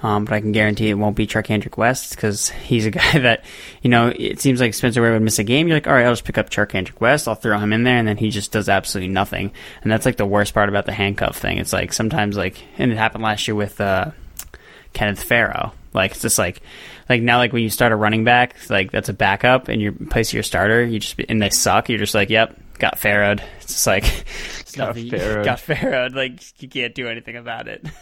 Um, 0.03 0.25
but 0.25 0.35
I 0.35 0.41
can 0.41 0.53
guarantee 0.53 0.89
it 0.89 0.95
won't 0.95 1.17
be 1.17 1.27
Charcandrick 1.27 1.77
West 1.77 2.15
because 2.15 2.49
he's 2.49 2.87
a 2.87 2.91
guy 2.91 3.19
that, 3.19 3.45
you 3.83 3.91
know, 3.91 4.13
it 4.15 4.41
seems 4.41 4.61
like 4.61 4.75
Spencer 4.75 5.03
Ware 5.03 5.13
would 5.13 5.23
miss 5.23 5.39
a 5.39 5.45
game. 5.45 5.69
You're 5.69 5.77
like, 5.77 5.87
all 5.87 5.93
right, 5.93 6.07
I'll 6.07 6.13
just 6.13 6.25
pick 6.25 6.39
up 6.39 6.51
Charcandrick 6.51 7.01
West. 7.01 7.29
I'll 7.29 7.35
throw 7.35 7.59
him 7.59 7.73
in 7.73 7.85
there, 7.85 7.99
and 7.99 8.09
then 8.09 8.17
he 8.17 8.31
just 8.31 8.53
does 8.53 8.69
absolutely 8.69 9.13
nothing. 9.13 9.53
And 9.83 9.93
that's 9.93 10.07
like 10.07 10.17
the 10.17 10.27
worst 10.27 10.55
part 10.55 10.69
about 10.69 10.87
the 10.87 10.93
handcuff 10.93 11.37
thing. 11.37 11.59
It's 11.59 11.73
like 11.73 11.93
sometimes 11.93 12.37
like, 12.37 12.63
and 12.79 12.91
it 12.91 12.97
happened 12.97 13.25
last 13.25 13.47
year 13.47 13.55
with 13.55 13.81
uh, 13.81 14.13
Kenneth 14.93 15.23
Farrow. 15.23 15.73
Like 15.93 16.13
it's 16.13 16.23
just 16.23 16.39
like, 16.39 16.61
like 17.09 17.21
now 17.23 17.39
like 17.39 17.53
when 17.53 17.63
you 17.63 17.71
start 17.71 17.93
a 17.93 17.97
running 17.97 18.25
back, 18.25 18.55
like 18.71 18.91
that's 18.93 19.09
a 19.09 19.13
backup, 19.13 19.69
and 19.69 19.81
you 19.83 19.93
place 19.93 20.33
your 20.33 20.43
starter, 20.45 20.85
you 20.85 21.01
just 21.01 21.19
and 21.29 21.43
they 21.43 21.51
suck. 21.51 21.89
You're 21.89 21.99
just 21.99 22.15
like, 22.15 22.31
yep, 22.31 22.57
got 22.79 22.99
pharaohed. 22.99 23.43
It's 23.59 23.67
just 23.67 23.87
like 23.87 24.05
it's 24.61 24.73
Got 24.77 24.89
nothing- 24.89 25.11
pharaohed. 25.11 25.45
Got 25.45 25.59
pharaohed. 25.59 26.15
Like 26.15 26.63
you 26.63 26.69
can't 26.69 26.95
do 26.95 27.09
anything 27.09 27.37
about 27.37 27.67
it. 27.69 27.85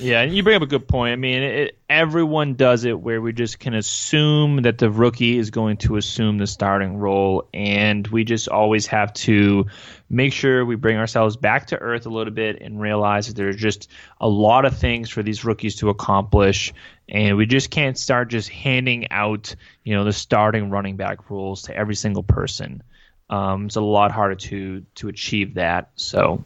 Yeah, 0.00 0.20
and 0.20 0.32
you 0.34 0.44
bring 0.44 0.54
up 0.54 0.62
a 0.62 0.66
good 0.66 0.86
point. 0.86 1.12
I 1.12 1.16
mean, 1.16 1.42
it, 1.42 1.78
everyone 1.90 2.54
does 2.54 2.84
it 2.84 2.98
where 2.98 3.20
we 3.20 3.32
just 3.32 3.58
can 3.58 3.74
assume 3.74 4.62
that 4.62 4.78
the 4.78 4.90
rookie 4.90 5.38
is 5.38 5.50
going 5.50 5.78
to 5.78 5.96
assume 5.96 6.38
the 6.38 6.46
starting 6.46 6.98
role, 6.98 7.48
and 7.52 8.06
we 8.06 8.22
just 8.22 8.48
always 8.48 8.86
have 8.86 9.12
to 9.14 9.66
make 10.08 10.32
sure 10.32 10.64
we 10.64 10.76
bring 10.76 10.98
ourselves 10.98 11.36
back 11.36 11.66
to 11.68 11.78
earth 11.78 12.06
a 12.06 12.10
little 12.10 12.32
bit 12.32 12.62
and 12.62 12.80
realize 12.80 13.26
that 13.26 13.34
there's 13.34 13.56
just 13.56 13.90
a 14.20 14.28
lot 14.28 14.64
of 14.64 14.76
things 14.78 15.10
for 15.10 15.24
these 15.24 15.44
rookies 15.44 15.76
to 15.76 15.88
accomplish, 15.88 16.72
and 17.08 17.36
we 17.36 17.44
just 17.44 17.70
can't 17.70 17.98
start 17.98 18.28
just 18.28 18.48
handing 18.48 19.10
out, 19.10 19.54
you 19.82 19.96
know, 19.96 20.04
the 20.04 20.12
starting 20.12 20.70
running 20.70 20.96
back 20.96 21.28
rules 21.28 21.62
to 21.62 21.76
every 21.76 21.96
single 21.96 22.22
person. 22.22 22.84
Um, 23.30 23.66
it's 23.66 23.76
a 23.76 23.80
lot 23.80 24.12
harder 24.12 24.36
to 24.36 24.84
to 24.96 25.08
achieve 25.08 25.54
that. 25.54 25.90
So 25.96 26.44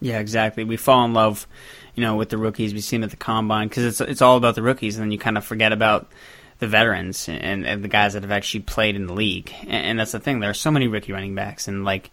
Yeah, 0.00 0.18
exactly. 0.18 0.64
We 0.64 0.76
fall 0.76 1.04
in 1.04 1.14
love, 1.14 1.46
you 1.94 2.02
know, 2.02 2.16
with 2.16 2.28
the 2.28 2.38
rookies. 2.38 2.74
We 2.74 2.80
see 2.80 2.96
them 2.96 3.04
at 3.04 3.10
the 3.10 3.16
combine 3.16 3.68
because 3.68 3.84
it's 3.84 4.00
it's 4.00 4.22
all 4.22 4.36
about 4.36 4.54
the 4.54 4.62
rookies, 4.62 4.96
and 4.96 5.04
then 5.04 5.12
you 5.12 5.18
kind 5.18 5.38
of 5.38 5.44
forget 5.44 5.72
about 5.72 6.10
the 6.58 6.66
veterans 6.66 7.28
and, 7.28 7.66
and 7.66 7.82
the 7.82 7.88
guys 7.88 8.14
that 8.14 8.22
have 8.22 8.32
actually 8.32 8.60
played 8.60 8.96
in 8.96 9.06
the 9.06 9.12
league. 9.12 9.52
And, 9.62 9.72
and 9.72 9.98
that's 9.98 10.12
the 10.12 10.20
thing. 10.20 10.40
There 10.40 10.50
are 10.50 10.54
so 10.54 10.70
many 10.70 10.88
rookie 10.88 11.12
running 11.12 11.34
backs, 11.34 11.68
and 11.68 11.84
like, 11.84 12.10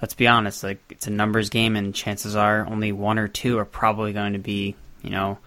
let's 0.00 0.14
be 0.14 0.26
honest, 0.26 0.62
like 0.62 0.80
it's 0.90 1.06
a 1.06 1.10
numbers 1.10 1.50
game, 1.50 1.76
and 1.76 1.94
chances 1.94 2.36
are 2.36 2.66
only 2.66 2.92
one 2.92 3.18
or 3.18 3.28
two 3.28 3.58
are 3.58 3.64
probably 3.64 4.12
going 4.12 4.32
to 4.32 4.38
be, 4.38 4.74
you 5.02 5.10
know, 5.10 5.38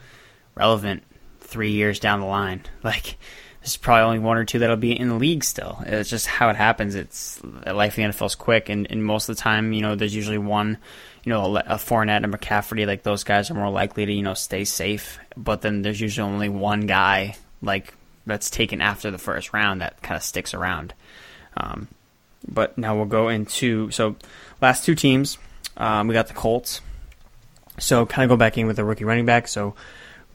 relevant 0.55 1.03
three 1.39 1.71
years 1.71 1.99
down 1.99 2.19
the 2.19 2.27
line. 2.27 2.63
Like. 2.83 3.17
There's 3.61 3.77
probably 3.77 4.01
only 4.01 4.19
one 4.19 4.37
or 4.37 4.43
two 4.43 4.57
that'll 4.57 4.75
be 4.75 4.99
in 4.99 5.09
the 5.09 5.15
league 5.15 5.43
still. 5.43 5.83
It's 5.85 6.09
just 6.09 6.25
how 6.25 6.49
it 6.49 6.55
happens. 6.55 6.95
It's 6.95 7.39
life 7.43 7.99
in 7.99 8.09
the 8.09 8.17
NFL 8.17 8.25
is 8.25 8.33
quick, 8.33 8.69
and, 8.69 8.89
and 8.89 9.05
most 9.05 9.29
of 9.29 9.35
the 9.35 9.39
time, 9.39 9.71
you 9.71 9.83
know, 9.83 9.93
there's 9.93 10.15
usually 10.15 10.39
one 10.39 10.79
you 11.23 11.31
know, 11.31 11.57
a, 11.57 11.75
Fournette 11.75 12.23
and 12.23 12.33
McCaffrey, 12.33 12.85
like 12.87 13.03
those 13.03 13.23
guys 13.23 13.51
are 13.51 13.55
more 13.55 13.69
likely 13.69 14.05
to, 14.05 14.13
you 14.13 14.23
know, 14.23 14.33
stay 14.33 14.63
safe. 14.63 15.19
But 15.37 15.61
then 15.61 15.81
there's 15.81 16.01
usually 16.01 16.29
only 16.29 16.49
one 16.49 16.87
guy, 16.87 17.35
like, 17.61 17.93
that's 18.25 18.49
taken 18.49 18.81
after 18.81 19.11
the 19.11 19.17
first 19.17 19.53
round 19.53 19.81
that 19.81 20.01
kind 20.01 20.15
of 20.15 20.23
sticks 20.23 20.53
around. 20.53 20.93
Um, 21.57 21.87
but 22.47 22.77
now 22.77 22.95
we'll 22.95 23.05
go 23.05 23.29
into, 23.29 23.91
so 23.91 24.15
last 24.61 24.85
two 24.85 24.95
teams, 24.95 25.37
um, 25.77 26.07
we 26.07 26.13
got 26.13 26.27
the 26.27 26.33
Colts. 26.33 26.81
So 27.77 28.05
kind 28.05 28.23
of 28.23 28.35
go 28.35 28.37
back 28.37 28.57
in 28.57 28.67
with 28.67 28.75
the 28.75 28.85
rookie 28.85 29.05
running 29.05 29.25
back. 29.25 29.47
So 29.47 29.75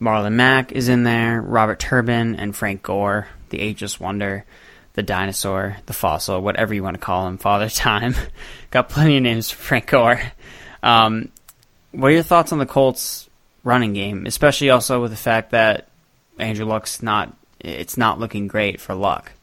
Marlon 0.01 0.33
Mack 0.33 0.71
is 0.71 0.89
in 0.89 1.03
there, 1.03 1.41
Robert 1.41 1.79
Turbin, 1.79 2.35
and 2.35 2.55
Frank 2.55 2.83
Gore, 2.83 3.27
the 3.49 3.59
ageless 3.59 3.99
wonder 3.99 4.45
the 4.97 5.03
dinosaur, 5.03 5.77
the 5.85 5.93
fossil, 5.93 6.41
whatever 6.41 6.73
you 6.73 6.81
want 6.81 6.95
to 6.95 6.99
call 6.99 7.27
him, 7.27 7.37
Father 7.37 7.69
Time. 7.69 8.15
Got 8.71 8.89
plenty 8.89 9.17
of 9.17 9.23
names 9.23 9.51
for 9.51 9.61
Frank 9.61 9.85
Gore. 9.87 10.19
Um, 10.87 11.29
what 11.91 12.07
are 12.07 12.13
your 12.13 12.23
thoughts 12.23 12.53
on 12.53 12.59
the 12.59 12.65
Colts 12.65 13.29
running 13.65 13.91
game, 13.91 14.25
especially 14.25 14.69
also 14.69 15.01
with 15.01 15.11
the 15.11 15.17
fact 15.17 15.51
that 15.51 15.89
Andrew 16.39 16.65
Luck's 16.65 17.03
not 17.03 17.35
it's 17.59 17.97
not 17.97 18.19
looking 18.19 18.47
great 18.47 18.79
for 18.79 18.95
Luck. 18.95 19.33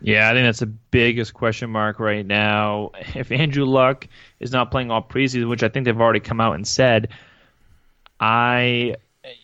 Yeah, 0.00 0.28
I 0.28 0.32
think 0.32 0.46
that's 0.46 0.58
the 0.58 0.66
biggest 0.66 1.32
question 1.32 1.70
mark 1.70 2.00
right 2.00 2.26
now. 2.26 2.90
If 3.14 3.30
Andrew 3.30 3.64
Luck 3.64 4.08
is 4.40 4.50
not 4.50 4.72
playing 4.72 4.90
all 4.90 5.02
preseason, 5.02 5.48
which 5.48 5.62
I 5.62 5.68
think 5.68 5.84
they've 5.84 6.00
already 6.00 6.18
come 6.18 6.40
out 6.40 6.56
and 6.56 6.66
said, 6.66 7.10
I, 8.18 8.96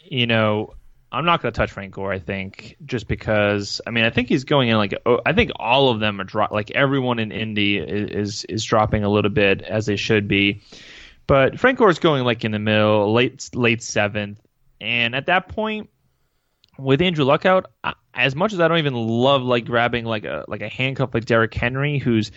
you 0.04 0.26
know, 0.26 0.74
I'm 1.10 1.24
not 1.24 1.40
going 1.40 1.52
to 1.52 1.56
touch 1.56 1.70
Frank 1.72 1.94
Gore. 1.94 2.12
I 2.12 2.18
think 2.18 2.76
just 2.84 3.08
because 3.08 3.80
I 3.86 3.90
mean 3.90 4.04
I 4.04 4.10
think 4.10 4.28
he's 4.28 4.44
going 4.44 4.68
in 4.68 4.76
like 4.76 4.94
oh, 5.06 5.20
I 5.24 5.32
think 5.32 5.50
all 5.56 5.90
of 5.90 6.00
them 6.00 6.20
are 6.20 6.24
drop 6.24 6.50
like 6.50 6.70
everyone 6.72 7.18
in 7.18 7.32
Indy 7.32 7.78
is, 7.78 8.44
is 8.44 8.64
dropping 8.64 9.04
a 9.04 9.08
little 9.08 9.30
bit 9.30 9.62
as 9.62 9.86
they 9.86 9.96
should 9.96 10.28
be, 10.28 10.62
but 11.26 11.58
Frank 11.58 11.78
Gore 11.78 11.90
is 11.90 11.98
going 11.98 12.24
like 12.24 12.44
in 12.44 12.52
the 12.52 12.58
middle, 12.58 13.12
late 13.12 13.48
late 13.54 13.82
seventh, 13.82 14.40
and 14.80 15.14
at 15.14 15.26
that 15.26 15.48
point 15.48 15.88
with 16.78 17.00
Andrew 17.02 17.24
Luck 17.24 17.46
out, 17.46 17.70
I- 17.82 17.94
as 18.14 18.34
much 18.36 18.52
as 18.52 18.60
I 18.60 18.68
don't 18.68 18.78
even 18.78 18.94
love 18.94 19.42
like 19.42 19.64
grabbing 19.64 20.04
like 20.04 20.24
a 20.24 20.44
like 20.48 20.60
a 20.60 20.68
handcuff 20.68 21.14
like 21.14 21.24
Derrick 21.24 21.54
Henry, 21.54 21.98
who's 21.98 22.30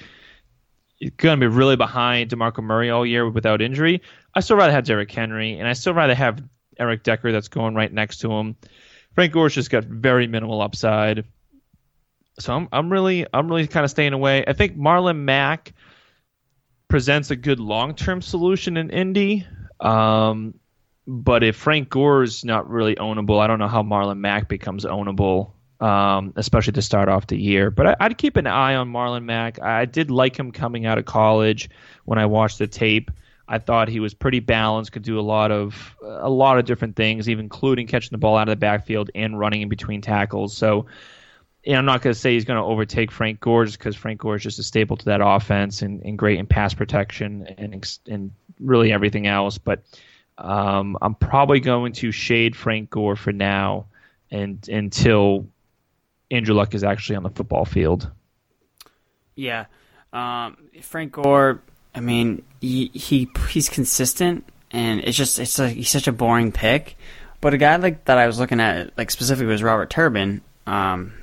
going 1.18 1.40
to 1.40 1.50
be 1.50 1.54
really 1.54 1.76
behind 1.76 2.30
Demarco 2.30 2.64
Murray 2.64 2.90
all 2.92 3.06
year 3.06 3.28
without 3.30 3.62
injury, 3.62 4.02
I 4.36 4.40
still 4.42 4.56
rather 4.58 4.72
have 4.72 4.84
Derrick 4.86 5.12
Henry, 5.12 5.58
and 5.58 5.68
I 5.68 5.74
still 5.74 5.94
rather 5.94 6.14
have 6.16 6.42
Eric 6.82 7.04
Decker 7.04 7.32
that's 7.32 7.48
going 7.48 7.76
right 7.76 7.94
next 7.94 8.18
to 8.20 8.32
him. 8.32 8.56
Frank 9.14 9.34
Gore's 9.34 9.54
just 9.54 9.70
got 9.70 9.84
very 9.84 10.28
minimal 10.28 10.62
upside, 10.62 11.26
so 12.40 12.56
I'm 12.56 12.68
I'm 12.72 12.92
really 12.92 13.26
I'm 13.34 13.48
really 13.48 13.68
kind 13.68 13.84
of 13.84 13.92
staying 13.92 14.14
away. 14.14 14.44
I 14.48 14.54
think 14.54 14.78
Marlon 14.78 15.18
Mack 15.18 15.74
presents 16.88 17.32
a 17.32 17.36
good 17.36 17.60
long 17.60 17.96
term 17.96 18.22
solution 18.22 18.78
in 18.78 18.90
Indy. 18.90 19.46
Um, 19.80 20.56
but 21.08 21.44
if 21.44 21.56
Frank 21.56 21.90
Gore's 21.90 22.46
not 22.46 22.70
really 22.70 22.96
ownable, 22.96 23.40
I 23.40 23.48
don't 23.48 23.60
know 23.60 23.68
how 23.68 23.84
Marlon 23.84 24.20
Mack 24.20 24.48
becomes 24.48 24.86
ownable, 24.86 25.54
um, 25.80 26.34
especially 26.36 26.74
to 26.74 26.82
start 26.82 27.10
off 27.10 27.28
the 27.28 27.38
year. 27.38 27.72
But 27.72 27.88
I, 27.88 27.96
I'd 28.00 28.18
keep 28.18 28.38
an 28.38 28.48
eye 28.48 28.76
on 28.76 28.92
Marlon 28.92 29.24
Mack. 29.26 29.62
I 29.62 29.86
did 29.86 30.12
like 30.12 30.38
him 30.38 30.52
coming 30.52 30.86
out 30.86 30.98
of 30.98 31.06
college 31.06 31.70
when 32.06 32.20
I 32.20 32.28
watched 32.28 32.60
the 32.60 32.68
tape. 32.68 33.12
I 33.52 33.60
thought 33.60 33.90
he 33.90 34.00
was 34.00 34.14
pretty 34.14 34.40
balanced, 34.40 34.94
could 34.94 35.04
do 35.04 35.20
a 35.20 35.22
lot 35.22 35.52
of 35.52 35.94
a 36.02 36.30
lot 36.30 36.58
of 36.58 36.64
different 36.64 36.96
things, 36.96 37.28
even 37.28 37.44
including 37.44 37.86
catching 37.86 38.12
the 38.12 38.18
ball 38.18 38.38
out 38.38 38.48
of 38.48 38.54
the 38.54 38.56
backfield 38.56 39.12
and 39.14 39.38
running 39.38 39.62
in 39.62 39.68
between 39.68 40.00
tackles. 40.00 40.56
So, 40.56 40.86
I'm 41.68 41.84
not 41.84 42.02
going 42.02 42.14
to 42.14 42.20
say 42.20 42.34
he's 42.34 42.46
going 42.46 42.60
to 42.60 42.64
overtake 42.64 43.12
Frank 43.12 43.42
Gore 43.42 43.66
just 43.66 43.78
because 43.78 43.98
Frank 43.98 44.22
Gore 44.22 44.38
is 44.38 44.44
just 44.44 44.58
a 44.60 44.64
staple 44.64 44.96
to 44.96 45.06
that 45.06 45.20
offense 45.22 45.82
and, 45.82 46.02
and 46.02 46.18
great 46.18 46.40
in 46.40 46.48
pass 46.48 46.74
protection 46.74 47.46
and 47.58 48.00
and 48.08 48.32
really 48.58 48.94
everything 48.94 49.28
else. 49.28 49.58
But 49.58 49.84
um, 50.38 50.98
I'm 51.02 51.16
probably 51.16 51.60
going 51.60 51.92
to 51.94 52.14
shade 52.14 52.56
Frank 52.56 52.90
Gore 52.90 53.18
for 53.18 53.34
now, 53.34 53.88
and 54.32 54.66
until 54.70 55.46
Andrew 56.32 56.56
Luck 56.56 56.74
is 56.74 56.86
actually 56.86 57.18
on 57.18 57.24
the 57.24 57.30
football 57.30 57.66
field. 57.66 58.10
Yeah, 59.36 59.66
um, 60.14 60.56
Frank 60.82 61.12
Gore. 61.12 61.62
I 61.94 62.00
mean, 62.00 62.44
he, 62.62 62.88
he 62.94 63.30
he's 63.50 63.68
consistent, 63.68 64.46
and 64.72 65.02
it's 65.02 65.18
just 65.18 65.40
it's 65.40 65.60
like 65.60 65.76
he's 65.76 65.90
such 65.90 66.08
a 66.08 66.14
boring 66.14 66.52
pick. 66.52 66.96
But 67.42 67.54
a 67.54 67.58
guy 67.58 67.76
like 67.78 68.06
that 68.06 68.18
I 68.18 68.28
was 68.28 68.40
looking 68.40 68.60
at, 68.60 68.98
like 68.98 69.12
specifically, 69.12 69.48
was 69.48 69.64
Robert 69.64 69.90
Turbin. 69.90 70.42
Um, 70.68 71.14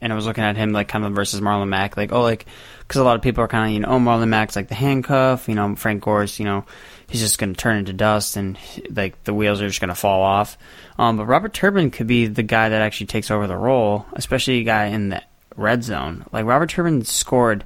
and 0.00 0.12
I 0.12 0.16
was 0.16 0.26
looking 0.26 0.44
at 0.44 0.56
him 0.56 0.72
like 0.72 0.88
kind 0.88 1.04
of 1.04 1.12
versus 1.14 1.40
Marlon 1.40 1.68
Mack, 1.68 1.96
like 1.96 2.12
oh 2.12 2.20
like 2.20 2.44
because 2.80 3.00
a 3.00 3.04
lot 3.04 3.16
of 3.16 3.22
people 3.22 3.42
are 3.42 3.48
kind 3.48 3.70
of 3.70 3.74
you 3.74 3.80
know 3.80 3.88
oh 3.88 3.98
Marlon 3.98 4.28
Mack's 4.28 4.54
like 4.54 4.68
the 4.68 4.74
handcuff, 4.74 5.48
you 5.48 5.54
know 5.54 5.74
Frank 5.74 6.04
Gore's 6.04 6.38
you 6.38 6.44
know 6.44 6.66
he's 7.08 7.20
just 7.20 7.38
going 7.38 7.54
to 7.54 7.58
turn 7.58 7.78
into 7.78 7.92
dust 7.92 8.36
and 8.36 8.58
like 8.90 9.22
the 9.24 9.32
wheels 9.32 9.62
are 9.62 9.66
just 9.66 9.80
going 9.80 9.88
to 9.88 9.94
fall 9.94 10.22
off. 10.22 10.58
Um, 10.98 11.16
but 11.16 11.24
Robert 11.24 11.54
Turbin 11.54 11.90
could 11.90 12.06
be 12.06 12.26
the 12.26 12.42
guy 12.42 12.68
that 12.68 12.82
actually 12.82 13.06
takes 13.06 13.30
over 13.30 13.46
the 13.46 13.56
role, 13.56 14.06
especially 14.12 14.58
a 14.58 14.64
guy 14.64 14.86
in 14.86 15.08
the 15.08 15.22
red 15.56 15.82
zone. 15.82 16.26
Like 16.32 16.44
Robert 16.44 16.68
Turbin 16.68 17.04
scored 17.04 17.64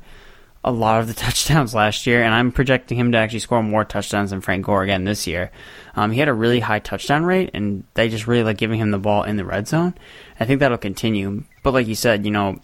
a 0.64 0.72
lot 0.72 1.00
of 1.00 1.06
the 1.06 1.14
touchdowns 1.26 1.74
last 1.74 2.06
year, 2.06 2.22
and 2.22 2.34
I'm 2.34 2.52
projecting 2.52 2.98
him 2.98 3.12
to 3.12 3.18
actually 3.18 3.40
score 3.40 3.62
more 3.62 3.84
touchdowns 3.84 4.30
than 4.30 4.40
Frank 4.40 4.66
Gore 4.66 4.82
again 4.82 5.04
this 5.04 5.26
year. 5.26 5.50
Um, 5.94 6.12
he 6.12 6.20
had 6.20 6.28
a 6.28 6.34
really 6.34 6.60
high 6.60 6.78
touchdown 6.78 7.24
rate, 7.24 7.50
and 7.54 7.84
they 7.94 8.08
just 8.08 8.26
really 8.26 8.44
like 8.44 8.58
giving 8.58 8.80
him 8.80 8.90
the 8.90 8.98
ball 8.98 9.22
in 9.22 9.36
the 9.36 9.44
red 9.44 9.68
zone. 9.68 9.94
I 10.38 10.44
think 10.44 10.60
that'll 10.60 10.78
continue. 10.78 11.44
But 11.62 11.74
like 11.74 11.86
you 11.86 11.94
said, 11.94 12.24
you 12.24 12.30
know, 12.30 12.60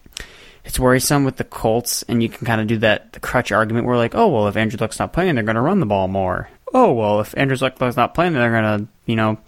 it's 0.64 0.78
worrisome 0.78 1.24
with 1.24 1.36
the 1.36 1.44
Colts, 1.44 2.02
and 2.04 2.22
you 2.22 2.28
can 2.28 2.46
kind 2.46 2.60
of 2.60 2.66
do 2.66 2.78
that 2.78 3.12
the 3.12 3.20
crutch 3.20 3.52
argument 3.52 3.86
where 3.86 3.96
like, 3.96 4.14
oh 4.14 4.28
well, 4.28 4.48
if 4.48 4.56
Andrew 4.56 4.78
Luck's 4.80 4.98
not 4.98 5.12
playing, 5.12 5.34
they're 5.34 5.44
going 5.44 5.56
to 5.56 5.60
run 5.60 5.80
the 5.80 5.86
ball 5.86 6.08
more. 6.08 6.48
Oh 6.72 6.92
well, 6.92 7.20
if 7.20 7.36
Andrew 7.36 7.56
Luck's 7.60 7.96
not 7.96 8.14
playing, 8.14 8.32
they're 8.32 8.50
going 8.50 8.80
to 8.80 8.88
you 9.06 9.16
know 9.16 9.38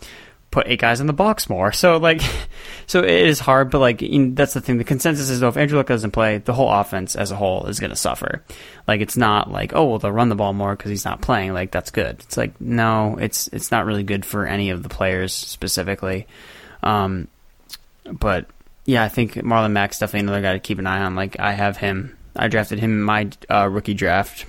put 0.51 0.67
eight 0.69 0.81
guys 0.81 1.01
in 1.01 1.07
the 1.07 1.13
box 1.13 1.49
more. 1.49 1.73
So 1.73 1.97
like, 1.99 2.23
so 2.87 3.01
it 3.01 3.11
is 3.11 3.39
hard, 3.39 3.71
but 3.71 3.81
like 3.81 4.03
you 4.03 4.19
know, 4.19 4.35
that's 4.35 4.55
the 4.55 4.61
thing. 4.61 4.79
The 4.79 4.85
consensus 4.85 5.31
is 5.31 5.41
though 5.41 5.49
if 5.49 5.57
Andrew 5.57 5.79
Luck 5.79 5.87
doesn't 5.87 6.13
play, 6.13 6.39
the 6.39 6.53
whole 6.53 6.71
offense 6.71 7.17
as 7.17 7.31
a 7.31 7.37
whole 7.37 7.67
is 7.67 7.81
going 7.81 7.91
to 7.91 7.97
suffer. 7.97 8.43
Like 8.87 9.01
it's 9.01 9.17
not 9.17 9.51
like 9.51 9.75
oh 9.75 9.85
well 9.85 9.99
they'll 9.99 10.13
run 10.13 10.29
the 10.29 10.35
ball 10.35 10.53
more 10.53 10.75
because 10.75 10.91
he's 10.91 11.05
not 11.05 11.21
playing. 11.21 11.53
Like 11.53 11.71
that's 11.71 11.91
good. 11.91 12.21
It's 12.21 12.37
like 12.37 12.61
no, 12.61 13.17
it's 13.19 13.49
it's 13.49 13.71
not 13.71 13.87
really 13.87 14.05
good 14.05 14.25
for 14.25 14.47
any 14.47 14.71
of 14.71 14.83
the 14.83 14.89
players 14.89 15.33
specifically. 15.33 16.27
Um, 16.83 17.29
but 18.05 18.47
yeah, 18.85 19.03
I 19.03 19.09
think 19.09 19.35
Marlon 19.35 19.73
Mack's 19.73 19.99
definitely 19.99 20.29
another 20.29 20.43
guy 20.43 20.53
to 20.53 20.61
keep 20.61 20.79
an 20.79 20.87
eye 20.87 21.03
on. 21.03 21.17
Like 21.17 21.39
I 21.41 21.53
have 21.53 21.77
him. 21.77 22.17
I 22.35 22.49
drafted 22.49 22.79
him 22.79 22.93
in 22.93 23.03
my 23.03 23.31
uh, 23.51 23.69
rookie 23.69 23.95
draft 23.95 24.45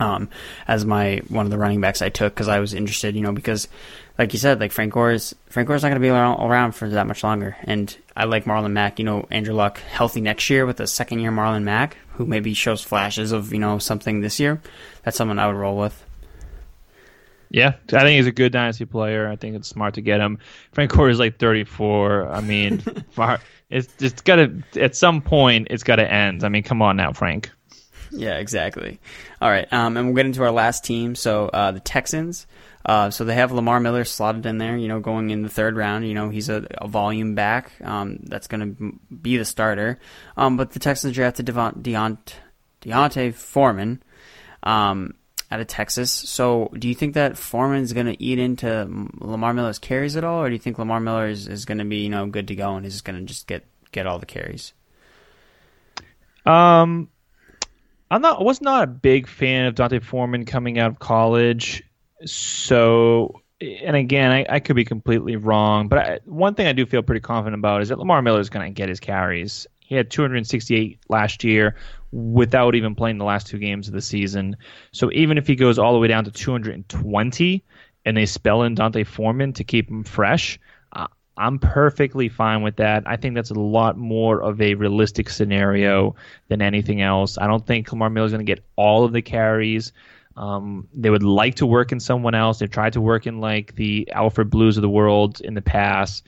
um, 0.00 0.28
as 0.66 0.84
my 0.84 1.20
one 1.28 1.46
of 1.46 1.50
the 1.50 1.58
running 1.58 1.80
backs 1.80 2.02
I 2.02 2.08
took 2.08 2.34
because 2.34 2.48
I 2.48 2.58
was 2.58 2.74
interested, 2.74 3.14
you 3.14 3.20
know, 3.20 3.32
because 3.32 3.68
like 4.20 4.34
you 4.34 4.38
said, 4.38 4.60
like 4.60 4.70
Frank 4.70 4.92
Gore's 4.92 5.34
Frank 5.48 5.66
Gore's 5.66 5.82
not 5.82 5.88
going 5.88 6.00
to 6.00 6.04
be 6.04 6.10
around, 6.10 6.46
around 6.46 6.72
for 6.72 6.86
that 6.90 7.06
much 7.06 7.24
longer, 7.24 7.56
and 7.64 7.96
I 8.14 8.24
like 8.24 8.44
Marlon 8.44 8.72
Mack. 8.72 8.98
You 8.98 9.06
know, 9.06 9.26
Andrew 9.30 9.54
Luck 9.54 9.78
healthy 9.78 10.20
next 10.20 10.50
year 10.50 10.66
with 10.66 10.78
a 10.78 10.86
second 10.86 11.20
year 11.20 11.32
Marlon 11.32 11.62
Mack, 11.62 11.96
who 12.12 12.26
maybe 12.26 12.52
shows 12.52 12.84
flashes 12.84 13.32
of 13.32 13.50
you 13.50 13.58
know 13.58 13.78
something 13.78 14.20
this 14.20 14.38
year. 14.38 14.60
That's 15.04 15.16
someone 15.16 15.38
I 15.38 15.46
would 15.46 15.56
roll 15.56 15.78
with. 15.78 16.04
Yeah, 17.48 17.76
I 17.94 18.00
think 18.00 18.18
he's 18.18 18.26
a 18.26 18.32
good 18.32 18.52
dynasty 18.52 18.84
player. 18.84 19.26
I 19.26 19.36
think 19.36 19.56
it's 19.56 19.68
smart 19.68 19.94
to 19.94 20.02
get 20.02 20.20
him. 20.20 20.38
Frank 20.72 20.92
Gore 20.92 21.08
is 21.08 21.18
like 21.18 21.38
34. 21.38 22.28
I 22.30 22.42
mean, 22.42 22.80
far, 23.12 23.40
it's 23.70 23.88
it's 24.00 24.20
got 24.20 24.36
to 24.36 24.62
at 24.76 24.96
some 24.96 25.22
point 25.22 25.68
it's 25.70 25.82
got 25.82 25.96
to 25.96 26.12
end. 26.12 26.44
I 26.44 26.50
mean, 26.50 26.62
come 26.62 26.82
on 26.82 26.98
now, 26.98 27.14
Frank. 27.14 27.50
Yeah, 28.10 28.36
exactly. 28.36 29.00
All 29.40 29.50
right, 29.50 29.70
um, 29.72 29.96
and 29.96 30.06
we'll 30.06 30.16
get 30.16 30.26
into 30.26 30.42
our 30.42 30.50
last 30.50 30.84
team. 30.84 31.14
So 31.14 31.48
uh, 31.48 31.72
the 31.72 31.80
Texans. 31.80 32.46
Uh, 32.84 33.10
so 33.10 33.24
they 33.24 33.34
have 33.34 33.52
Lamar 33.52 33.78
Miller 33.78 34.04
slotted 34.04 34.46
in 34.46 34.56
there, 34.56 34.76
you 34.76 34.88
know, 34.88 35.00
going 35.00 35.30
in 35.30 35.42
the 35.42 35.50
third 35.50 35.76
round. 35.76 36.08
You 36.08 36.14
know, 36.14 36.30
he's 36.30 36.48
a, 36.48 36.66
a 36.78 36.88
volume 36.88 37.34
back. 37.34 37.72
Um, 37.84 38.20
that's 38.22 38.46
going 38.46 38.74
to 38.74 38.98
be 39.14 39.36
the 39.36 39.44
starter. 39.44 39.98
Um, 40.36 40.56
but 40.56 40.70
the 40.72 40.78
Texans 40.78 41.14
drafted 41.14 41.46
Devont, 41.46 41.82
Deont, 41.82 42.34
D'Onta 42.80 43.34
Foreman 43.34 44.02
um, 44.62 45.14
out 45.50 45.60
of 45.60 45.66
Texas. 45.66 46.10
So 46.10 46.70
do 46.78 46.88
you 46.88 46.94
think 46.94 47.14
that 47.14 47.36
Foreman's 47.36 47.92
going 47.92 48.06
to 48.06 48.22
eat 48.22 48.38
into 48.38 48.88
Lamar 49.18 49.52
Miller's 49.52 49.78
carries 49.78 50.16
at 50.16 50.24
all, 50.24 50.42
or 50.42 50.48
do 50.48 50.54
you 50.54 50.58
think 50.58 50.78
Lamar 50.78 51.00
Miller 51.00 51.28
is, 51.28 51.48
is 51.48 51.66
going 51.66 51.78
to 51.78 51.84
be, 51.84 51.98
you 51.98 52.08
know, 52.08 52.26
good 52.26 52.48
to 52.48 52.54
go 52.54 52.76
and 52.76 52.84
he's 52.84 53.02
going 53.02 53.18
to 53.18 53.24
just 53.24 53.46
get 53.46 53.66
get 53.92 54.06
all 54.06 54.18
the 54.18 54.26
carries? 54.26 54.72
Um, 56.46 57.10
I'm 58.10 58.22
not. 58.22 58.40
I 58.40 58.42
was 58.42 58.60
not 58.60 58.84
a 58.84 58.86
big 58.86 59.28
fan 59.28 59.66
of 59.66 59.74
D'Onta 59.74 60.02
Foreman 60.02 60.44
coming 60.44 60.78
out 60.78 60.90
of 60.90 60.98
college. 60.98 61.82
So, 62.24 63.40
and 63.60 63.96
again, 63.96 64.32
I, 64.32 64.46
I 64.48 64.60
could 64.60 64.76
be 64.76 64.84
completely 64.84 65.36
wrong, 65.36 65.88
but 65.88 65.98
I, 65.98 66.20
one 66.24 66.54
thing 66.54 66.66
I 66.66 66.72
do 66.72 66.86
feel 66.86 67.02
pretty 67.02 67.20
confident 67.20 67.60
about 67.60 67.82
is 67.82 67.88
that 67.88 67.98
Lamar 67.98 68.20
Miller 68.20 68.40
is 68.40 68.50
going 68.50 68.66
to 68.66 68.74
get 68.74 68.88
his 68.88 69.00
carries. 69.00 69.66
He 69.78 69.94
had 69.94 70.10
268 70.10 70.98
last 71.08 71.44
year 71.44 71.76
without 72.12 72.74
even 72.74 72.94
playing 72.94 73.18
the 73.18 73.24
last 73.24 73.46
two 73.46 73.58
games 73.58 73.88
of 73.88 73.94
the 73.94 74.00
season. 74.00 74.56
So 74.92 75.10
even 75.12 75.38
if 75.38 75.46
he 75.46 75.56
goes 75.56 75.78
all 75.78 75.92
the 75.92 75.98
way 75.98 76.08
down 76.08 76.24
to 76.24 76.30
220 76.30 77.64
and 78.04 78.16
they 78.16 78.26
spell 78.26 78.62
in 78.62 78.74
D'Onta 78.74 79.04
Foreman 79.04 79.52
to 79.54 79.64
keep 79.64 79.88
him 79.88 80.04
fresh, 80.04 80.58
I'm 81.40 81.58
perfectly 81.58 82.28
fine 82.28 82.60
with 82.60 82.76
that. 82.76 83.04
I 83.06 83.16
think 83.16 83.34
that's 83.34 83.50
a 83.50 83.54
lot 83.54 83.96
more 83.96 84.42
of 84.42 84.60
a 84.60 84.74
realistic 84.74 85.30
scenario 85.30 86.14
than 86.48 86.60
anything 86.60 87.00
else. 87.00 87.38
I 87.38 87.46
don't 87.46 87.66
think 87.66 87.90
Lamar 87.90 88.10
Miller 88.10 88.26
is 88.26 88.32
going 88.32 88.44
to 88.44 88.52
get 88.52 88.62
all 88.76 89.04
of 89.04 89.12
the 89.12 89.22
carries. 89.22 89.92
Um, 90.36 90.86
they 90.92 91.08
would 91.08 91.22
like 91.22 91.56
to 91.56 91.66
work 91.66 91.92
in 91.92 92.00
someone 92.00 92.34
else. 92.34 92.58
They've 92.58 92.70
tried 92.70 92.92
to 92.92 93.00
work 93.00 93.26
in 93.26 93.40
like 93.40 93.74
the 93.74 94.10
Alfred 94.12 94.50
Blues 94.50 94.76
of 94.76 94.82
the 94.82 94.90
world 94.90 95.40
in 95.40 95.54
the 95.54 95.62
past, 95.62 96.26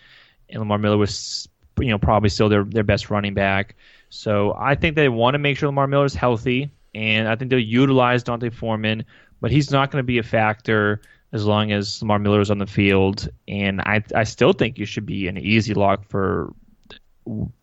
and 0.48 0.60
Lamar 0.60 0.78
Miller 0.78 0.96
was, 0.96 1.46
you 1.78 1.88
know, 1.88 1.98
probably 1.98 2.30
still 2.30 2.48
their 2.48 2.64
their 2.64 2.82
best 2.82 3.10
running 3.10 3.34
back. 3.34 3.76
So 4.08 4.56
I 4.58 4.74
think 4.74 4.96
they 4.96 5.10
want 5.10 5.34
to 5.34 5.38
make 5.38 5.58
sure 5.58 5.68
Lamar 5.68 5.86
Miller 5.86 6.06
is 6.06 6.14
healthy, 6.14 6.70
and 6.94 7.28
I 7.28 7.36
think 7.36 7.50
they'll 7.50 7.60
utilize 7.60 8.22
D'Onta 8.22 8.50
Foreman, 8.50 9.04
but 9.42 9.50
he's 9.50 9.70
not 9.70 9.90
going 9.90 10.02
to 10.02 10.06
be 10.06 10.18
a 10.18 10.22
factor 10.22 11.02
as 11.32 11.44
long 11.44 11.72
as 11.72 12.02
Lamar 12.02 12.18
Miller 12.18 12.40
is 12.40 12.50
on 12.50 12.58
the 12.58 12.66
field. 12.66 13.28
And 13.48 13.80
I 13.80 14.02
I 14.14 14.24
still 14.24 14.52
think 14.52 14.78
you 14.78 14.86
should 14.86 15.06
be 15.06 15.28
an 15.28 15.38
easy 15.38 15.74
lock 15.74 16.04
for 16.08 16.52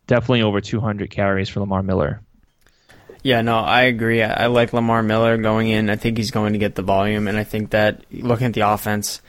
definitely 0.07 0.41
over 0.41 0.61
200 0.61 1.09
carries 1.09 1.49
for 1.49 1.59
Lamar 1.59 1.83
Miller. 1.83 2.21
Yeah, 3.21 3.41
no, 3.41 3.57
I 3.57 3.83
agree. 3.83 4.23
I, 4.23 4.43
I, 4.43 4.47
like 4.47 4.71
Lamar 4.71 5.03
Miller 5.03 5.37
going 5.37 5.69
in. 5.69 5.89
I 5.89 5.97
think 5.97 6.17
he's 6.17 6.31
going 6.31 6.53
to 6.53 6.59
get 6.59 6.75
the 6.75 6.81
volume, 6.81 7.27
and 7.27 7.37
I 7.37 7.43
think 7.43 7.71
that 7.71 8.05
looking 8.11 8.47
at 8.47 8.53
the 8.53 8.61
offense, 8.61 9.21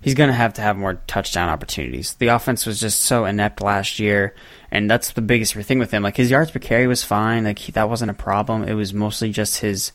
he's 0.00 0.14
going 0.14 0.28
to 0.28 0.34
have 0.34 0.54
to 0.54 0.62
have 0.62 0.78
more 0.78 0.94
touchdown 1.06 1.50
opportunities. 1.50 2.14
The 2.14 2.28
offense 2.28 2.64
was 2.64 2.80
just 2.80 3.02
so 3.02 3.26
inept 3.26 3.60
last 3.60 3.98
year, 3.98 4.34
and 4.70 4.90
that's 4.90 5.12
the 5.12 5.20
biggest 5.20 5.54
thing 5.54 5.78
with 5.78 5.90
him. 5.90 6.02
Like 6.02 6.16
his 6.16 6.30
yards 6.30 6.52
per 6.52 6.58
carry 6.58 6.86
was 6.86 7.04
fine. 7.04 7.44
Like 7.44 7.58
he, 7.58 7.72
that 7.72 7.90
wasn't 7.90 8.10
a 8.10 8.14
problem. 8.14 8.64
It 8.64 8.74
was 8.74 8.94
mostly 8.94 9.30
just 9.30 9.58
his, 9.58 9.92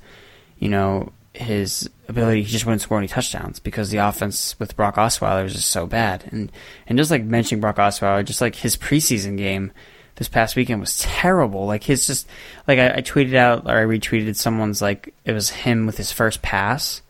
you 0.59 0.69
know, 0.69 1.11
his 1.33 1.89
ability. 2.09 2.43
He 2.43 2.51
just 2.51 2.65
wouldn't 2.65 2.81
score 2.81 2.97
any 2.97 3.07
touchdowns 3.07 3.59
because 3.59 3.89
the 3.89 3.97
offense 3.97 4.59
with 4.59 4.75
Brock 4.75 4.95
Osweiler 4.95 5.43
was 5.43 5.53
just 5.53 5.69
so 5.69 5.85
bad. 5.85 6.25
And 6.31 6.51
and 6.87 6.97
just 6.97 7.11
like 7.11 7.23
mentioning 7.23 7.61
Brock 7.61 7.77
Osweiler, 7.77 8.25
just 8.25 8.41
like 8.41 8.55
his 8.55 8.75
preseason 8.75 9.37
game 9.37 9.71
this 10.15 10.27
past 10.27 10.55
weekend 10.55 10.81
was 10.81 10.99
terrible. 10.99 11.65
Like 11.65 11.83
his 11.83 12.05
just 12.05 12.27
like 12.67 12.77
I, 12.79 12.97
I, 12.97 13.01
tweeted 13.01 13.35
out 13.35 13.65
or 13.65 13.77
I 13.77 13.85
retweeted 13.85 14.35
someone's 14.35 14.81
like 14.81 15.13
it 15.25 15.31
was 15.31 15.49
him 15.49 15.85
with 15.85 15.97
his 15.97 16.11
first 16.11 16.41
pass. 16.41 17.01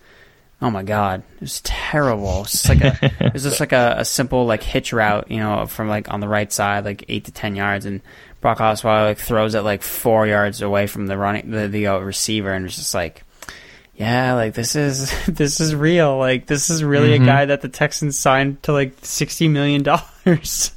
Oh 0.62 0.70
my 0.70 0.84
god, 0.84 1.24
it 1.36 1.42
was 1.42 1.62
terrible. 1.62 2.42
It's 2.42 2.52
just 2.52 2.70
like 2.70 2.82
a 2.82 2.98
it 3.26 3.34
was 3.34 3.44
just 3.44 3.60
like 3.60 3.72
a, 3.72 3.96
a, 4.00 4.06
simple 4.06 4.46
like 4.46 4.62
hitch 4.62 4.94
route, 4.94 5.32
you 5.32 5.40
know, 5.40 5.66
from 5.66 5.88
like 5.88 6.14
on 6.14 6.20
the 6.20 6.28
right 6.28 6.52
side, 6.52 6.86
like 6.86 7.06
eight 7.08 7.26
to 7.26 7.32
ten 7.32 7.56
yards, 7.56 7.86
and 7.86 8.02
Brock 8.42 8.60
Osweiler 8.60 9.06
like 9.06 9.18
throws 9.18 9.56
it 9.56 9.62
like 9.62 9.82
four 9.82 10.28
yards 10.28 10.62
away 10.62 10.86
from 10.86 11.08
the 11.08 11.18
running 11.18 11.50
the 11.50 11.68
the 11.68 11.88
uh, 11.88 12.00
receiver, 12.00 12.52
and 12.52 12.66
it's 12.66 12.76
just 12.76 12.94
like 12.94 13.24
yeah, 14.00 14.34
like 14.36 14.54
this 14.54 14.78
is 14.78 15.14
this 15.28 15.60
is 15.60 15.76
real. 15.76 16.18
Like 16.18 16.48
this 16.48 16.70
is 16.70 16.84
really 16.84 17.10
mm-hmm. 17.10 17.24
a 17.24 17.28
guy 17.28 17.46
that 17.46 17.62
the 17.62 17.68
Texans 17.68 18.18
signed 18.18 18.64
to 18.64 18.72
like 18.72 18.94
sixty 19.02 19.50
million 19.50 19.84
dollars, 20.26 20.72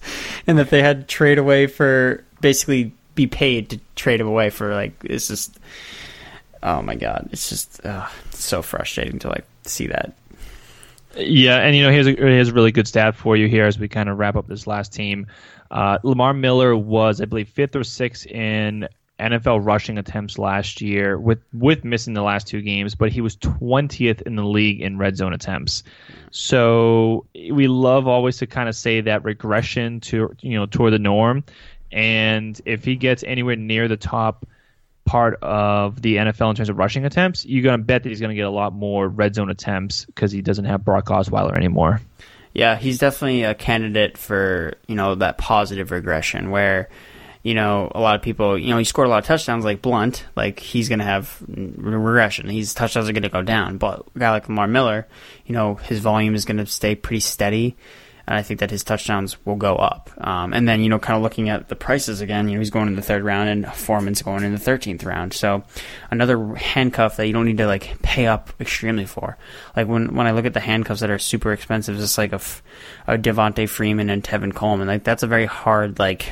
and 0.46 0.58
that 0.58 0.70
they 0.70 0.82
had 0.82 1.02
to 1.02 1.06
trade 1.06 1.38
away 1.38 1.68
for 1.68 2.24
basically 2.40 2.92
be 3.14 3.28
paid 3.28 3.70
to 3.70 3.80
trade 3.94 4.20
him 4.20 4.26
away 4.26 4.50
for 4.50 4.74
like 4.74 4.92
it's 5.04 5.28
just 5.28 5.58
oh 6.64 6.82
my 6.82 6.96
god, 6.96 7.28
it's 7.30 7.48
just 7.48 7.84
uh, 7.86 8.08
so 8.30 8.60
frustrating 8.60 9.20
to 9.20 9.28
like 9.28 9.46
see 9.64 9.86
that. 9.86 10.14
Yeah, 11.16 11.58
and 11.58 11.76
you 11.76 11.84
know 11.84 11.92
here's 11.92 12.08
a, 12.08 12.12
here's 12.12 12.48
a 12.48 12.52
really 12.52 12.72
good 12.72 12.88
stat 12.88 13.14
for 13.14 13.36
you 13.36 13.46
here 13.46 13.66
as 13.66 13.78
we 13.78 13.86
kind 13.86 14.08
of 14.08 14.18
wrap 14.18 14.34
up 14.34 14.48
this 14.48 14.66
last 14.66 14.92
team. 14.92 15.28
Uh, 15.70 15.98
Lamar 16.02 16.34
Miller 16.34 16.76
was, 16.76 17.20
I 17.20 17.26
believe, 17.26 17.48
fifth 17.48 17.76
or 17.76 17.84
sixth 17.84 18.26
in 18.26 18.88
NFL 19.22 19.64
rushing 19.64 19.98
attempts 19.98 20.38
last 20.38 20.80
year 20.80 21.18
with 21.18 21.40
with 21.52 21.84
missing 21.84 22.14
the 22.14 22.22
last 22.22 22.46
two 22.46 22.60
games, 22.60 22.94
but 22.94 23.12
he 23.12 23.20
was 23.20 23.36
20th 23.36 24.22
in 24.22 24.36
the 24.36 24.44
league 24.44 24.80
in 24.80 24.98
red 24.98 25.16
zone 25.16 25.32
attempts. 25.32 25.82
So 26.30 27.26
we 27.34 27.68
love 27.68 28.06
always 28.06 28.38
to 28.38 28.46
kind 28.46 28.68
of 28.68 28.76
say 28.76 29.00
that 29.02 29.24
regression 29.24 30.00
to 30.00 30.34
you 30.40 30.58
know 30.58 30.66
toward 30.66 30.92
the 30.92 30.98
norm, 30.98 31.44
and 31.90 32.60
if 32.64 32.84
he 32.84 32.96
gets 32.96 33.22
anywhere 33.22 33.56
near 33.56 33.88
the 33.88 33.96
top 33.96 34.46
part 35.04 35.38
of 35.42 36.00
the 36.00 36.16
NFL 36.16 36.50
in 36.50 36.56
terms 36.56 36.68
of 36.68 36.78
rushing 36.78 37.04
attempts, 37.04 37.44
you're 37.44 37.62
to 37.80 37.84
bet 37.84 38.02
that 38.02 38.08
he's 38.08 38.20
to 38.30 38.36
get 38.36 38.46
a 38.46 38.50
lot 38.50 38.72
more 38.72 39.08
red 39.08 39.34
zone 39.34 39.50
attempts 39.50 40.04
because 40.04 40.30
he 40.30 40.42
doesn't 40.42 40.64
have 40.64 40.84
Brock 40.84 41.06
Osweiler 41.06 41.56
anymore. 41.56 42.00
Yeah, 42.54 42.76
he's 42.76 42.98
definitely 42.98 43.44
a 43.44 43.54
candidate 43.54 44.18
for 44.18 44.74
you 44.86 44.94
know 44.94 45.14
that 45.16 45.38
positive 45.38 45.90
regression 45.90 46.50
where 46.50 46.88
you 47.42 47.54
know, 47.54 47.90
a 47.94 48.00
lot 48.00 48.14
of 48.14 48.22
people, 48.22 48.56
you 48.56 48.70
know, 48.70 48.78
he 48.78 48.84
scored 48.84 49.08
a 49.08 49.10
lot 49.10 49.18
of 49.18 49.24
touchdowns 49.24 49.64
like 49.64 49.82
Blunt, 49.82 50.24
like 50.36 50.60
he's 50.60 50.88
going 50.88 51.00
to 51.00 51.04
have 51.04 51.42
regression. 51.48 52.48
His 52.48 52.72
touchdowns 52.72 53.08
are 53.08 53.12
going 53.12 53.24
to 53.24 53.28
go 53.28 53.42
down. 53.42 53.78
But 53.78 54.06
a 54.14 54.18
guy 54.18 54.30
like 54.30 54.48
Lamar 54.48 54.68
Miller, 54.68 55.08
you 55.44 55.52
know, 55.52 55.74
his 55.74 55.98
volume 55.98 56.34
is 56.34 56.44
going 56.44 56.58
to 56.58 56.66
stay 56.66 56.94
pretty 56.94 57.20
steady. 57.20 57.76
And 58.24 58.38
I 58.38 58.42
think 58.42 58.60
that 58.60 58.70
his 58.70 58.84
touchdowns 58.84 59.44
will 59.44 59.56
go 59.56 59.74
up. 59.74 60.08
Um, 60.18 60.52
and 60.52 60.68
then, 60.68 60.80
you 60.80 60.88
know, 60.88 61.00
kind 61.00 61.16
of 61.16 61.24
looking 61.24 61.48
at 61.48 61.68
the 61.68 61.74
prices 61.74 62.20
again, 62.20 62.48
you 62.48 62.54
know, 62.54 62.60
he's 62.60 62.70
going 62.70 62.86
in 62.86 62.94
the 62.94 63.02
third 63.02 63.24
round 63.24 63.48
and 63.48 63.66
Foreman's 63.74 64.22
going 64.22 64.44
in 64.44 64.54
the 64.54 64.60
13th 64.60 65.04
round. 65.04 65.32
So 65.32 65.64
another 66.12 66.54
handcuff 66.54 67.16
that 67.16 67.26
you 67.26 67.32
don't 67.32 67.46
need 67.46 67.58
to 67.58 67.66
like 67.66 68.00
pay 68.02 68.28
up 68.28 68.52
extremely 68.60 69.06
for. 69.06 69.36
Like 69.76 69.88
when, 69.88 70.14
when 70.14 70.28
I 70.28 70.30
look 70.30 70.44
at 70.44 70.54
the 70.54 70.60
handcuffs 70.60 71.00
that 71.00 71.10
are 71.10 71.18
super 71.18 71.52
expensive, 71.52 71.98
it's 71.98 72.16
like 72.16 72.32
a, 72.32 72.40
a 73.08 73.18
Devonta 73.18 73.68
Freeman 73.68 74.08
and 74.08 74.22
Tevin 74.22 74.54
Coleman. 74.54 74.86
Like 74.86 75.02
that's 75.02 75.24
a 75.24 75.26
very 75.26 75.46
hard, 75.46 75.98
like, 75.98 76.30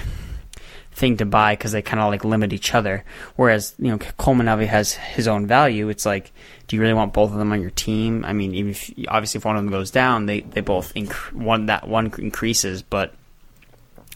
thing 0.92 1.16
to 1.18 1.24
buy 1.24 1.54
because 1.54 1.72
they 1.72 1.82
kind 1.82 2.00
of 2.00 2.10
like 2.10 2.24
limit 2.24 2.52
each 2.52 2.74
other. 2.74 3.04
Whereas 3.36 3.74
you 3.78 3.88
know 3.88 3.98
Coleman 3.98 4.48
obviously 4.48 4.70
has 4.70 4.92
his 4.94 5.28
own 5.28 5.46
value. 5.46 5.88
It's 5.88 6.06
like, 6.06 6.32
do 6.68 6.76
you 6.76 6.82
really 6.82 6.94
want 6.94 7.12
both 7.12 7.32
of 7.32 7.38
them 7.38 7.52
on 7.52 7.60
your 7.60 7.70
team? 7.70 8.24
I 8.24 8.32
mean, 8.32 8.54
even 8.54 8.72
if 8.72 8.92
obviously 9.08 9.38
if 9.38 9.44
one 9.44 9.56
of 9.56 9.62
them 9.62 9.70
goes 9.70 9.90
down, 9.90 10.26
they 10.26 10.40
they 10.40 10.60
both 10.60 10.94
inc- 10.94 11.32
one 11.32 11.66
that 11.66 11.88
one 11.88 12.12
increases, 12.18 12.82
but 12.82 13.14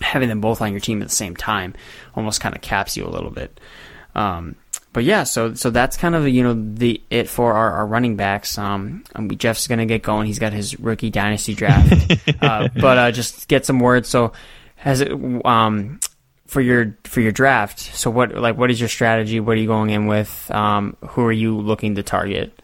having 0.00 0.28
them 0.28 0.40
both 0.40 0.60
on 0.60 0.72
your 0.72 0.80
team 0.80 1.02
at 1.02 1.08
the 1.08 1.14
same 1.14 1.36
time 1.36 1.74
almost 2.16 2.40
kind 2.40 2.54
of 2.54 2.60
caps 2.60 2.96
you 2.96 3.06
a 3.06 3.08
little 3.08 3.30
bit. 3.30 3.58
Um, 4.14 4.56
but 4.92 5.04
yeah, 5.04 5.24
so 5.24 5.54
so 5.54 5.70
that's 5.70 5.96
kind 5.96 6.14
of 6.14 6.28
you 6.28 6.42
know 6.42 6.54
the 6.54 7.02
it 7.10 7.28
for 7.28 7.52
our, 7.52 7.72
our 7.72 7.86
running 7.86 8.16
backs. 8.16 8.56
Um, 8.58 9.04
Jeff's 9.36 9.66
gonna 9.66 9.86
get 9.86 10.02
going. 10.02 10.26
He's 10.26 10.38
got 10.38 10.52
his 10.52 10.78
rookie 10.78 11.10
dynasty 11.10 11.54
draft, 11.54 12.12
uh, 12.40 12.68
but 12.74 12.98
uh, 12.98 13.10
just 13.10 13.48
get 13.48 13.66
some 13.66 13.80
words. 13.80 14.08
So 14.08 14.32
has 14.76 15.00
it 15.00 15.10
um 15.44 15.98
for 16.46 16.60
your 16.60 16.96
for 17.04 17.20
your 17.20 17.32
draft. 17.32 17.80
So 17.80 18.10
what 18.10 18.34
like 18.34 18.56
what 18.56 18.70
is 18.70 18.80
your 18.80 18.88
strategy? 18.88 19.40
What 19.40 19.56
are 19.56 19.60
you 19.60 19.66
going 19.66 19.90
in 19.90 20.06
with? 20.06 20.50
Um, 20.50 20.96
who 21.08 21.24
are 21.24 21.32
you 21.32 21.56
looking 21.56 21.94
to 21.96 22.02
target? 22.02 22.60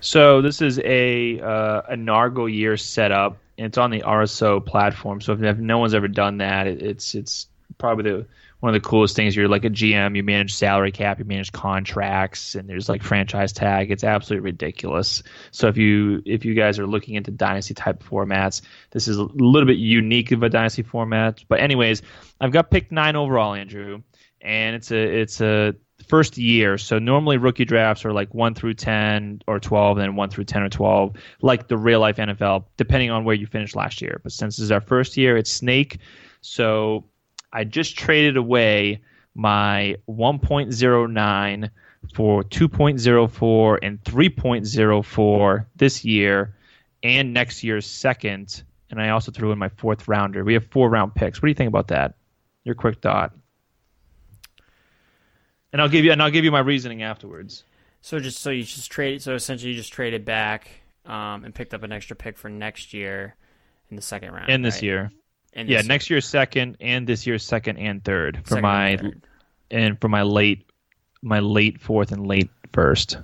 So 0.00 0.40
this 0.40 0.62
is 0.62 0.78
a 0.80 1.40
uh, 1.40 1.82
a 1.88 1.94
Nargo 1.94 2.52
year 2.52 2.76
setup. 2.76 3.36
It's 3.58 3.76
on 3.76 3.90
the 3.90 4.00
RSO 4.00 4.64
platform. 4.64 5.20
So 5.20 5.32
if 5.34 5.58
no 5.58 5.78
one's 5.78 5.94
ever 5.94 6.08
done 6.08 6.38
that, 6.38 6.66
it's 6.66 7.14
it's 7.14 7.46
probably 7.78 8.10
the 8.10 8.26
one 8.60 8.74
of 8.74 8.80
the 8.80 8.86
coolest 8.86 9.16
things. 9.16 9.34
You're 9.34 9.48
like 9.48 9.64
a 9.64 9.70
GM, 9.70 10.16
you 10.16 10.22
manage 10.22 10.54
salary 10.54 10.92
cap, 10.92 11.18
you 11.18 11.24
manage 11.24 11.50
contracts, 11.50 12.54
and 12.54 12.68
there's 12.68 12.88
like 12.88 13.02
franchise 13.02 13.52
tag. 13.52 13.90
It's 13.90 14.04
absolutely 14.04 14.44
ridiculous. 14.44 15.22
So 15.50 15.68
if 15.68 15.76
you 15.76 16.22
if 16.24 16.44
you 16.44 16.54
guys 16.54 16.78
are 16.78 16.86
looking 16.86 17.14
into 17.14 17.30
dynasty 17.30 17.74
type 17.74 18.04
formats, 18.04 18.60
this 18.90 19.08
is 19.08 19.16
a 19.16 19.22
little 19.22 19.66
bit 19.66 19.78
unique 19.78 20.30
of 20.32 20.42
a 20.42 20.48
dynasty 20.48 20.82
format. 20.82 21.42
But 21.48 21.60
anyways, 21.60 22.02
I've 22.40 22.52
got 22.52 22.70
picked 22.70 22.92
nine 22.92 23.16
overall, 23.16 23.54
Andrew, 23.54 24.02
and 24.40 24.76
it's 24.76 24.90
a 24.90 25.20
it's 25.20 25.40
a 25.40 25.74
first 26.06 26.38
year. 26.38 26.76
So 26.78 26.98
normally 26.98 27.38
rookie 27.38 27.64
drafts 27.64 28.04
are 28.04 28.12
like 28.12 28.34
one 28.34 28.54
through 28.54 28.74
ten 28.74 29.40
or 29.46 29.58
twelve, 29.58 29.96
and 29.96 30.04
then 30.04 30.16
one 30.16 30.28
through 30.28 30.44
ten 30.44 30.62
or 30.62 30.68
twelve, 30.68 31.16
like 31.40 31.66
the 31.68 31.78
real 31.78 32.00
life 32.00 32.16
NFL, 32.16 32.66
depending 32.76 33.10
on 33.10 33.24
where 33.24 33.34
you 33.34 33.46
finished 33.46 33.74
last 33.74 34.02
year. 34.02 34.20
But 34.22 34.32
since 34.32 34.56
this 34.56 34.64
is 34.64 34.72
our 34.72 34.80
first 34.82 35.16
year, 35.16 35.38
it's 35.38 35.50
snake. 35.50 35.98
So 36.42 37.04
I 37.52 37.64
just 37.64 37.96
traded 37.96 38.36
away 38.36 39.00
my 39.34 39.96
1.09 40.08 41.70
for 42.14 42.42
2.04 42.44 43.78
and 43.82 44.02
3.04 44.02 45.66
this 45.76 46.04
year 46.04 46.54
and 47.02 47.32
next 47.32 47.62
year's 47.62 47.86
second. 47.86 48.62
And 48.90 49.00
I 49.00 49.10
also 49.10 49.30
threw 49.30 49.52
in 49.52 49.58
my 49.58 49.68
fourth 49.68 50.08
rounder. 50.08 50.44
We 50.44 50.54
have 50.54 50.66
four 50.70 50.88
round 50.88 51.14
picks. 51.14 51.40
What 51.40 51.46
do 51.46 51.50
you 51.50 51.54
think 51.54 51.68
about 51.68 51.88
that? 51.88 52.14
Your 52.64 52.74
quick 52.74 53.00
thought. 53.00 53.32
And 55.72 55.80
I'll 55.80 55.88
give 55.88 56.04
you 56.04 56.10
and 56.10 56.20
I'll 56.20 56.30
give 56.30 56.44
you 56.44 56.50
my 56.50 56.60
reasoning 56.60 57.02
afterwards. 57.02 57.64
So 58.00 58.18
just 58.18 58.40
so 58.40 58.50
you 58.50 58.64
just 58.64 58.90
trade 58.90 59.22
so 59.22 59.34
essentially 59.34 59.70
you 59.70 59.76
just 59.76 59.92
traded 59.92 60.24
back 60.24 60.68
um, 61.06 61.44
and 61.44 61.54
picked 61.54 61.74
up 61.74 61.82
an 61.82 61.92
extra 61.92 62.16
pick 62.16 62.36
for 62.36 62.48
next 62.48 62.92
year 62.92 63.36
in 63.88 63.96
the 63.96 64.02
second 64.02 64.32
round. 64.32 64.50
And 64.50 64.64
this 64.64 64.76
right? 64.76 64.82
year. 64.82 65.12
And 65.52 65.68
yeah, 65.68 65.82
next 65.82 66.10
year's 66.10 66.26
second 66.26 66.76
and 66.80 67.06
this 67.06 67.26
year's 67.26 67.42
second 67.42 67.78
and 67.78 68.04
third 68.04 68.40
for 68.44 68.50
second 68.50 68.62
my 68.62 68.88
and 68.88 69.22
and 69.70 70.00
for 70.00 70.08
my 70.08 70.22
late 70.22 70.64
my 71.22 71.40
late 71.40 71.80
fourth 71.80 72.12
and 72.12 72.26
late 72.26 72.50
first. 72.72 73.18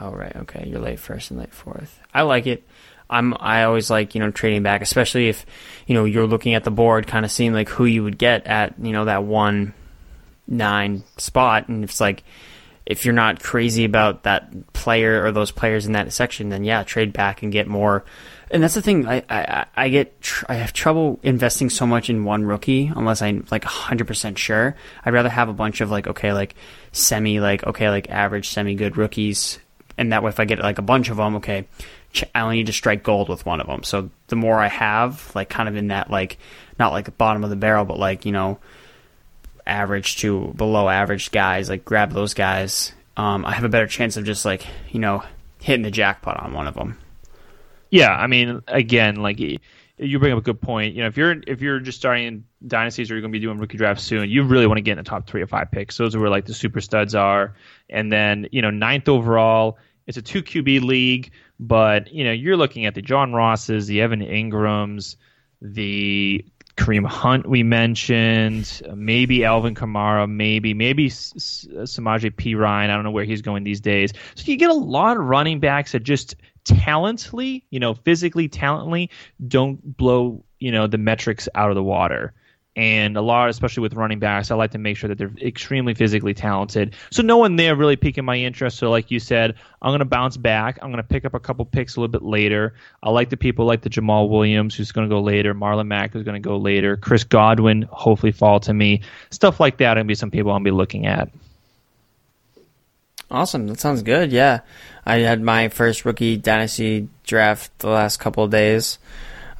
Oh 0.00 0.10
right, 0.12 0.34
okay. 0.36 0.66
You're 0.66 0.80
late 0.80 1.00
first 1.00 1.30
and 1.30 1.40
late 1.40 1.52
fourth. 1.52 2.00
I 2.14 2.22
like 2.22 2.46
it. 2.46 2.64
I'm 3.10 3.34
I 3.38 3.64
always 3.64 3.90
like, 3.90 4.14
you 4.14 4.20
know, 4.20 4.30
trading 4.30 4.62
back, 4.62 4.82
especially 4.82 5.28
if, 5.28 5.46
you 5.86 5.94
know, 5.94 6.04
you're 6.04 6.26
looking 6.26 6.54
at 6.54 6.64
the 6.64 6.70
board, 6.70 7.06
kind 7.06 7.24
of 7.24 7.30
seeing 7.30 7.52
like 7.52 7.68
who 7.68 7.84
you 7.84 8.04
would 8.04 8.18
get 8.18 8.46
at, 8.46 8.74
you 8.78 8.92
know, 8.92 9.06
that 9.06 9.24
one 9.24 9.74
nine 10.46 11.04
spot. 11.16 11.68
And 11.68 11.84
it's 11.84 12.00
like 12.00 12.22
if 12.86 13.04
you're 13.04 13.14
not 13.14 13.42
crazy 13.42 13.84
about 13.84 14.22
that 14.22 14.72
player 14.72 15.24
or 15.24 15.32
those 15.32 15.50
players 15.50 15.86
in 15.86 15.92
that 15.92 16.12
section, 16.12 16.48
then 16.48 16.64
yeah, 16.64 16.82
trade 16.84 17.12
back 17.12 17.42
and 17.42 17.52
get 17.52 17.66
more. 17.66 18.04
And 18.50 18.62
that's 18.62 18.74
the 18.74 18.82
thing. 18.82 19.06
I 19.06 19.22
I, 19.28 19.66
I 19.76 19.88
get 19.88 20.20
tr- 20.20 20.46
I 20.48 20.54
have 20.54 20.72
trouble 20.72 21.20
investing 21.22 21.70
so 21.70 21.86
much 21.86 22.08
in 22.08 22.24
one 22.24 22.44
rookie 22.44 22.90
unless 22.94 23.20
I'm 23.20 23.46
like 23.50 23.64
100 23.64 24.06
percent 24.06 24.38
sure. 24.38 24.74
I'd 25.04 25.12
rather 25.12 25.28
have 25.28 25.48
a 25.48 25.54
bunch 25.54 25.80
of 25.80 25.90
like 25.90 26.06
okay 26.06 26.32
like 26.32 26.54
semi 26.92 27.40
like 27.40 27.66
okay 27.66 27.90
like 27.90 28.08
average 28.10 28.48
semi 28.48 28.74
good 28.74 28.96
rookies, 28.96 29.58
and 29.98 30.12
that 30.12 30.22
way 30.22 30.30
if 30.30 30.40
I 30.40 30.44
get 30.44 30.60
like 30.60 30.78
a 30.78 30.82
bunch 30.82 31.10
of 31.10 31.18
them, 31.18 31.36
okay, 31.36 31.66
I 32.34 32.40
only 32.40 32.56
need 32.56 32.66
to 32.66 32.72
strike 32.72 33.02
gold 33.02 33.28
with 33.28 33.44
one 33.44 33.60
of 33.60 33.66
them. 33.66 33.82
So 33.82 34.10
the 34.28 34.36
more 34.36 34.58
I 34.58 34.68
have, 34.68 35.32
like 35.34 35.48
kind 35.48 35.68
of 35.68 35.76
in 35.76 35.88
that 35.88 36.10
like 36.10 36.38
not 36.78 36.92
like 36.92 37.16
bottom 37.18 37.44
of 37.44 37.50
the 37.50 37.56
barrel, 37.56 37.84
but 37.84 37.98
like 37.98 38.24
you 38.24 38.32
know 38.32 38.58
average 39.66 40.16
to 40.18 40.54
below 40.56 40.88
average 40.88 41.30
guys, 41.30 41.68
like 41.68 41.84
grab 41.84 42.12
those 42.12 42.34
guys. 42.34 42.92
Um, 43.16 43.44
I 43.44 43.52
have 43.52 43.64
a 43.64 43.68
better 43.68 43.86
chance 43.86 44.16
of 44.16 44.24
just 44.24 44.44
like 44.44 44.66
you 44.90 45.00
know 45.00 45.22
hitting 45.60 45.82
the 45.82 45.90
jackpot 45.90 46.40
on 46.40 46.54
one 46.54 46.66
of 46.66 46.74
them. 46.74 46.98
Yeah, 47.90 48.14
I 48.14 48.26
mean, 48.26 48.62
again, 48.68 49.16
like 49.16 49.40
you 49.40 50.18
bring 50.18 50.32
up 50.32 50.38
a 50.38 50.42
good 50.42 50.60
point. 50.60 50.94
You 50.94 51.02
know, 51.02 51.08
if 51.08 51.16
you're 51.16 51.36
if 51.46 51.60
you're 51.60 51.80
just 51.80 51.98
starting 51.98 52.26
in 52.26 52.44
dynasties 52.66 53.10
or 53.10 53.14
you're 53.14 53.22
going 53.22 53.32
to 53.32 53.38
be 53.38 53.44
doing 53.44 53.58
rookie 53.58 53.78
drafts 53.78 54.04
soon, 54.04 54.28
you 54.28 54.44
really 54.44 54.66
want 54.66 54.78
to 54.78 54.82
get 54.82 54.92
in 54.92 54.98
the 54.98 55.08
top 55.08 55.26
three 55.26 55.42
or 55.42 55.46
five 55.46 55.70
picks. 55.70 55.96
Those 55.96 56.14
are 56.14 56.20
where 56.20 56.30
like 56.30 56.46
the 56.46 56.54
super 56.54 56.80
studs 56.80 57.14
are. 57.14 57.54
And 57.88 58.12
then 58.12 58.48
you 58.52 58.62
know, 58.62 58.70
ninth 58.70 59.08
overall, 59.08 59.78
it's 60.06 60.16
a 60.16 60.22
two 60.22 60.42
QB 60.42 60.82
league, 60.82 61.32
but 61.58 62.12
you 62.12 62.24
know, 62.24 62.32
you're 62.32 62.56
looking 62.56 62.86
at 62.86 62.94
the 62.94 63.02
John 63.02 63.32
Rosses, 63.32 63.86
the 63.86 64.00
Evan 64.00 64.20
Engrams, 64.20 65.16
the 65.60 66.44
Kareem 66.78 67.04
Hunt 67.06 67.48
we 67.48 67.64
mentioned, 67.64 68.80
maybe 68.94 69.44
Alvin 69.44 69.74
Kamara, 69.74 70.30
maybe 70.30 70.74
maybe 70.74 71.10
Samaje 71.10 72.30
Perine. 72.30 72.88
I 72.88 72.94
don't 72.94 73.02
know 73.02 73.10
where 73.10 73.24
he's 73.24 73.42
going 73.42 73.64
these 73.64 73.80
days. 73.80 74.12
So 74.36 74.44
you 74.46 74.56
get 74.56 74.70
a 74.70 74.74
lot 74.74 75.16
of 75.16 75.24
running 75.24 75.58
backs 75.58 75.92
that 75.92 76.04
just 76.04 76.36
talently, 76.68 77.64
you 77.70 77.80
know, 77.80 77.94
physically 77.94 78.48
talently, 78.48 79.10
don't 79.46 79.96
blow 79.96 80.44
you 80.58 80.72
know 80.72 80.86
the 80.86 80.98
metrics 80.98 81.48
out 81.54 81.70
of 81.70 81.74
the 81.74 81.82
water. 81.82 82.34
And 82.76 83.16
a 83.16 83.20
lot, 83.22 83.48
especially 83.48 83.80
with 83.80 83.94
running 83.94 84.20
backs, 84.20 84.52
I 84.52 84.54
like 84.54 84.70
to 84.70 84.78
make 84.78 84.96
sure 84.96 85.08
that 85.08 85.18
they're 85.18 85.32
extremely 85.42 85.94
physically 85.94 86.32
talented. 86.32 86.94
So 87.10 87.24
no 87.24 87.36
one 87.36 87.56
there 87.56 87.74
really 87.74 87.96
piquing 87.96 88.24
my 88.24 88.36
interest. 88.36 88.76
So 88.76 88.88
like 88.88 89.10
you 89.10 89.18
said, 89.18 89.56
I'm 89.82 89.90
going 89.90 89.98
to 89.98 90.04
bounce 90.04 90.36
back. 90.36 90.78
I'm 90.80 90.92
going 90.92 91.02
to 91.02 91.08
pick 91.08 91.24
up 91.24 91.34
a 91.34 91.40
couple 91.40 91.64
picks 91.64 91.96
a 91.96 92.00
little 92.00 92.12
bit 92.12 92.22
later. 92.22 92.74
I 93.02 93.10
like 93.10 93.30
the 93.30 93.36
people 93.36 93.66
like 93.66 93.82
the 93.82 93.90
Jamaal 93.90 94.28
Williams, 94.28 94.76
who's 94.76 94.92
going 94.92 95.08
to 95.08 95.12
go 95.12 95.20
later. 95.20 95.54
Marlon 95.54 95.88
Mack, 95.88 96.12
who's 96.12 96.22
going 96.22 96.40
to 96.40 96.48
go 96.48 96.56
later. 96.56 96.96
Chris 96.96 97.24
Godwin, 97.24 97.82
hopefully 97.90 98.30
fall 98.30 98.60
to 98.60 98.72
me. 98.72 99.02
Stuff 99.30 99.58
like 99.58 99.78
that. 99.78 99.94
To 99.94 100.04
be 100.04 100.14
some 100.14 100.30
people 100.30 100.52
I'll 100.52 100.60
be 100.60 100.70
looking 100.70 101.04
at. 101.04 101.30
Awesome, 103.30 103.66
that 103.66 103.78
sounds 103.78 104.02
good. 104.02 104.32
Yeah, 104.32 104.60
I 105.04 105.18
had 105.18 105.42
my 105.42 105.68
first 105.68 106.04
rookie 106.04 106.36
dynasty 106.38 107.08
draft 107.24 107.78
the 107.78 107.90
last 107.90 108.18
couple 108.18 108.44
of 108.44 108.50
days, 108.50 108.98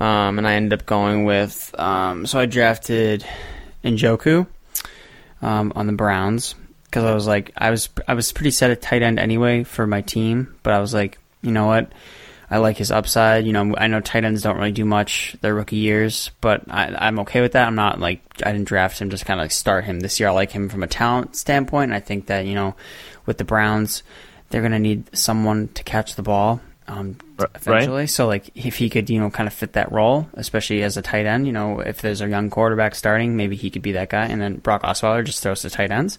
um, 0.01 0.39
and 0.39 0.49
I 0.49 0.55
ended 0.55 0.81
up 0.81 0.87
going 0.87 1.25
with. 1.25 1.75
Um, 1.79 2.25
so 2.25 2.39
I 2.39 2.47
drafted 2.47 3.27
Njoku 3.85 4.47
um, 5.43 5.73
on 5.77 5.87
the 5.87 5.93
Browns 5.93 6.55
because 6.85 7.05
I 7.05 7.15
was 7.15 7.27
like, 7.27 7.53
I 7.57 7.71
was 7.71 7.91
I 8.07 8.15
was 8.15 8.33
pretty 8.33 8.53
set 8.53 8.71
at 8.71 8.81
tight 8.81 9.03
end 9.03 9.19
anyway 9.19 9.65
for 9.65 9.87
my 9.87 10.01
team, 10.01 10.57
but 10.63 10.73
I 10.73 10.81
was 10.81 10.95
like, 10.95 11.19
you 11.43 11.53
know 11.53 11.67
what, 11.67 11.93
I 12.51 12.59
like 12.59 12.79
his 12.79 12.91
upside. 12.91 13.47
You 13.47 13.53
know, 13.53 13.75
I 13.77 13.89
know 13.89 14.01
tight 14.01 14.25
ends 14.25 14.43
don't 14.43 14.57
really 14.57 14.73
do 14.73 14.87
much 14.87 15.37
their 15.43 15.55
rookie 15.55 15.77
years, 15.77 16.31
but 16.41 16.63
I, 16.69 16.95
I'm 16.99 17.19
okay 17.21 17.43
with 17.43 17.53
that. 17.53 17.67
I'm 17.67 17.75
not 17.75 18.01
like 18.01 18.23
I 18.43 18.53
didn't 18.53 18.69
draft 18.69 18.99
him 18.99 19.11
just 19.11 19.27
kind 19.27 19.39
of 19.39 19.45
like 19.45 19.51
start 19.51 19.85
him 19.85 20.01
this 20.01 20.19
year. 20.19 20.31
I 20.31 20.33
like 20.33 20.51
him 20.51 20.69
from 20.69 20.83
a 20.83 20.87
talent 20.87 21.37
standpoint. 21.37 21.91
And 21.91 21.95
I 21.95 22.01
think 22.01 22.27
that 22.27 22.47
you 22.47 22.55
know, 22.55 22.75
with 23.29 23.39
the 23.39 23.45
Browns, 23.45 24.03
they're 24.51 24.63
gonna 24.63 24.81
need 24.81 25.17
someone 25.17 25.69
to 25.75 25.85
catch 25.85 26.17
the 26.17 26.23
ball. 26.23 26.61
Um, 26.89 27.17
Right. 27.39 27.51
eventually, 27.55 28.07
so 28.07 28.27
like 28.27 28.49
if 28.55 28.77
he 28.77 28.89
could, 28.89 29.11
you 29.11 29.21
know, 29.21 29.29
kind 29.29 29.47
of 29.47 29.53
fit 29.53 29.75
that 29.75 29.93
role, 29.93 30.27
especially 30.33 30.83
as 30.83 30.97
a 30.97 31.03
tight 31.03 31.27
end, 31.27 31.47
you 31.47 31.53
know, 31.53 31.81
if 31.81 32.01
there's 32.01 32.23
a 32.23 32.29
young 32.29 32.49
quarterback 32.49 32.95
starting, 32.95 33.37
maybe 33.37 33.57
he 33.57 33.69
could 33.69 33.83
be 33.83 33.93
that 33.93 34.09
guy. 34.09 34.25
And 34.25 34.41
then 34.41 34.57
Brock 34.57 34.83
Osweiler 34.85 35.23
just 35.23 35.43
throws 35.43 35.61
to 35.63 35.71
tight 35.71 35.91
ends, 35.91 36.17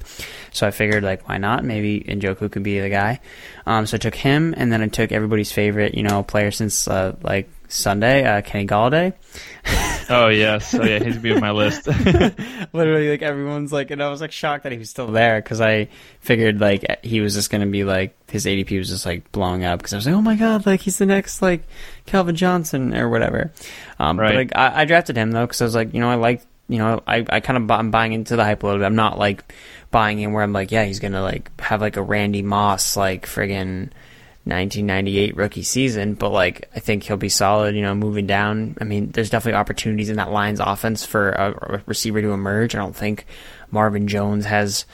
so 0.52 0.68
I 0.68 0.72
figured 0.72 1.04
like 1.04 1.28
why 1.28 1.40
not? 1.40 1.66
Maybe 1.66 2.02
Njoku 2.08 2.52
could 2.52 2.62
be 2.62 2.80
the 2.80 2.90
guy. 2.90 3.20
Um, 3.66 3.88
so 3.88 3.96
I 3.96 3.98
took 3.98 4.14
him, 4.14 4.54
and 4.56 4.72
then 4.72 4.84
I 4.84 4.88
took 4.90 5.12
everybody's 5.12 5.52
favorite, 5.52 5.96
you 5.96 6.04
know, 6.04 6.22
player 6.22 6.52
since 6.52 6.88
uh, 6.88 7.16
like 7.24 7.50
Sunday, 7.68 8.24
uh, 8.24 8.42
Kenny 8.44 8.68
Golladay. 8.68 9.14
Oh 10.10 10.28
yes, 10.30 10.74
oh 10.74 10.84
yeah, 10.84 10.98
he's 11.00 11.18
gonna 11.18 11.20
be 11.20 11.32
on 11.34 11.40
my 11.40 11.52
list. 11.52 11.88
Literally, 12.74 13.10
like 13.10 13.22
everyone's 13.22 13.72
like, 13.72 13.92
and 13.92 14.02
I 14.02 14.10
was 14.10 14.22
like 14.22 14.32
shocked 14.32 14.64
that 14.64 14.72
he 14.72 14.78
was 14.78 14.90
still 14.90 15.08
there 15.08 15.42
because 15.42 15.62
I 15.62 15.88
figured 16.20 16.60
like 16.60 17.04
he 17.04 17.22
was 17.22 17.34
just 17.36 17.50
gonna 17.50 17.68
be 17.68 17.84
like 17.84 18.16
his 18.32 18.46
ADP 18.46 18.78
was 18.78 18.90
just 18.90 19.06
like 19.06 19.32
blowing 19.32 19.64
up 19.64 19.80
because 19.80 19.94
I 19.94 19.98
was 19.98 20.06
like, 20.06 20.16
oh 20.16 20.22
my 20.22 20.36
god, 20.36 20.66
like 20.66 20.82
he's 20.82 20.98
the 20.98 21.06
next 21.06 21.42
like 21.42 21.64
Calvin 22.06 22.36
Johnson 22.36 22.96
or 22.96 23.10
whatever. 23.10 23.52
Um, 24.00 24.20
Right. 24.20 24.30
But 24.30 24.36
like, 24.36 24.52
I, 24.56 24.82
I 24.82 24.86
drafted 24.86 25.16
him 25.16 25.32
though 25.32 25.46
because 25.46 25.62
I 25.62 25.66
was 25.66 25.76
like, 25.76 25.94
you 25.94 26.00
know, 26.00 26.10
I 26.10 26.16
like, 26.16 26.42
you 26.68 26.78
know, 26.80 27.02
I 27.08 27.26
I 27.30 27.40
kind 27.40 27.58
of 27.58 27.70
I'm 27.72 27.92
buying 27.92 28.14
into 28.14 28.36
the 28.36 28.44
hype 28.44 28.64
a 28.64 28.66
little 28.66 28.80
bit. 28.80 28.86
I'm 28.86 28.96
not 28.96 29.18
like 29.20 29.54
buying 29.92 30.20
in 30.20 30.34
where 30.34 30.44
I'm 30.44 30.54
like, 30.54 30.72
yeah, 30.72 30.86
he's 30.86 31.00
gonna 31.00 31.22
like 31.22 31.50
have 31.62 31.82
like 31.82 31.98
a 31.98 32.02
Randy 32.04 32.42
Moss 32.42 32.98
like 32.98 33.26
friggin' 33.26 33.90
1998 34.50 35.36
rookie 35.36 35.64
season, 35.64 36.14
but 36.14 36.30
like 36.30 36.70
I 36.76 36.80
think 36.80 37.04
he'll 37.04 37.18
be 37.18 37.30
solid. 37.30 37.76
You 37.76 37.82
know, 37.82 37.96
moving 37.96 38.28
down. 38.28 38.78
I 38.82 38.84
mean, 38.84 39.12
there's 39.12 39.30
definitely 39.30 39.58
opportunities 39.58 40.10
in 40.10 40.18
that 40.18 40.32
Lions 40.32 40.60
offense 40.60 41.06
for 41.06 41.30
a, 41.32 41.84
receiver 41.86 42.22
to 42.22 42.32
emerge. 42.32 42.76
I 42.76 42.80
don't 42.80 42.96
think 42.96 43.26
Marvin 43.72 44.08
Jones 44.08 44.46
has 44.46 44.86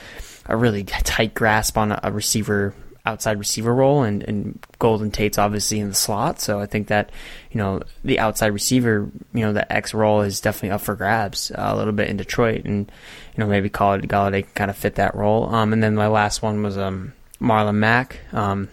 a 0.46 0.56
really 0.56 0.84
tight 0.84 1.34
grasp 1.34 1.78
on 1.78 1.98
a, 2.04 2.12
receiver 2.12 2.76
outside 3.06 3.38
receiver 3.38 3.74
role, 3.74 4.04
and, 4.04 4.24
and 4.24 4.66
Golden 4.80 5.12
Tate's 5.12 5.38
obviously 5.38 5.80
in 5.80 5.90
the 5.90 5.96
slot. 5.96 6.40
So 6.40 6.60
I 6.60 6.66
think 6.66 6.88
that 6.88 7.12
you 7.52 7.58
know 7.58 7.82
the 8.04 8.20
outside 8.20 8.48
receiver, 8.48 9.10
you 9.34 9.42
know, 9.42 9.54
the 9.54 9.72
X 9.72 9.94
role 9.94 10.22
is 10.22 10.42
definitely 10.42 10.72
up 10.72 10.82
for 10.82 10.96
grabs 10.96 11.52
uh, 11.52 11.70
a 11.72 11.76
little 11.76 11.94
bit 11.94 12.10
in 12.10 12.18
Detroit, 12.18 12.66
and 12.66 12.92
you 13.36 13.40
know 13.44 13.48
maybe 13.48 13.70
call 13.70 13.94
it 13.94 14.08
Golladay 14.08 14.44
can 14.44 14.54
kind 14.54 14.72
of 14.72 14.78
fit 14.78 14.96
that 14.96 15.16
role. 15.16 15.54
Um, 15.54 15.74
and 15.74 15.82
then 15.82 15.96
my 15.96 16.08
last 16.08 16.42
one 16.42 16.62
was 16.62 16.78
um 16.78 17.14
Marlon 17.40 17.76
Mack. 17.76 18.20
Um, 18.34 18.70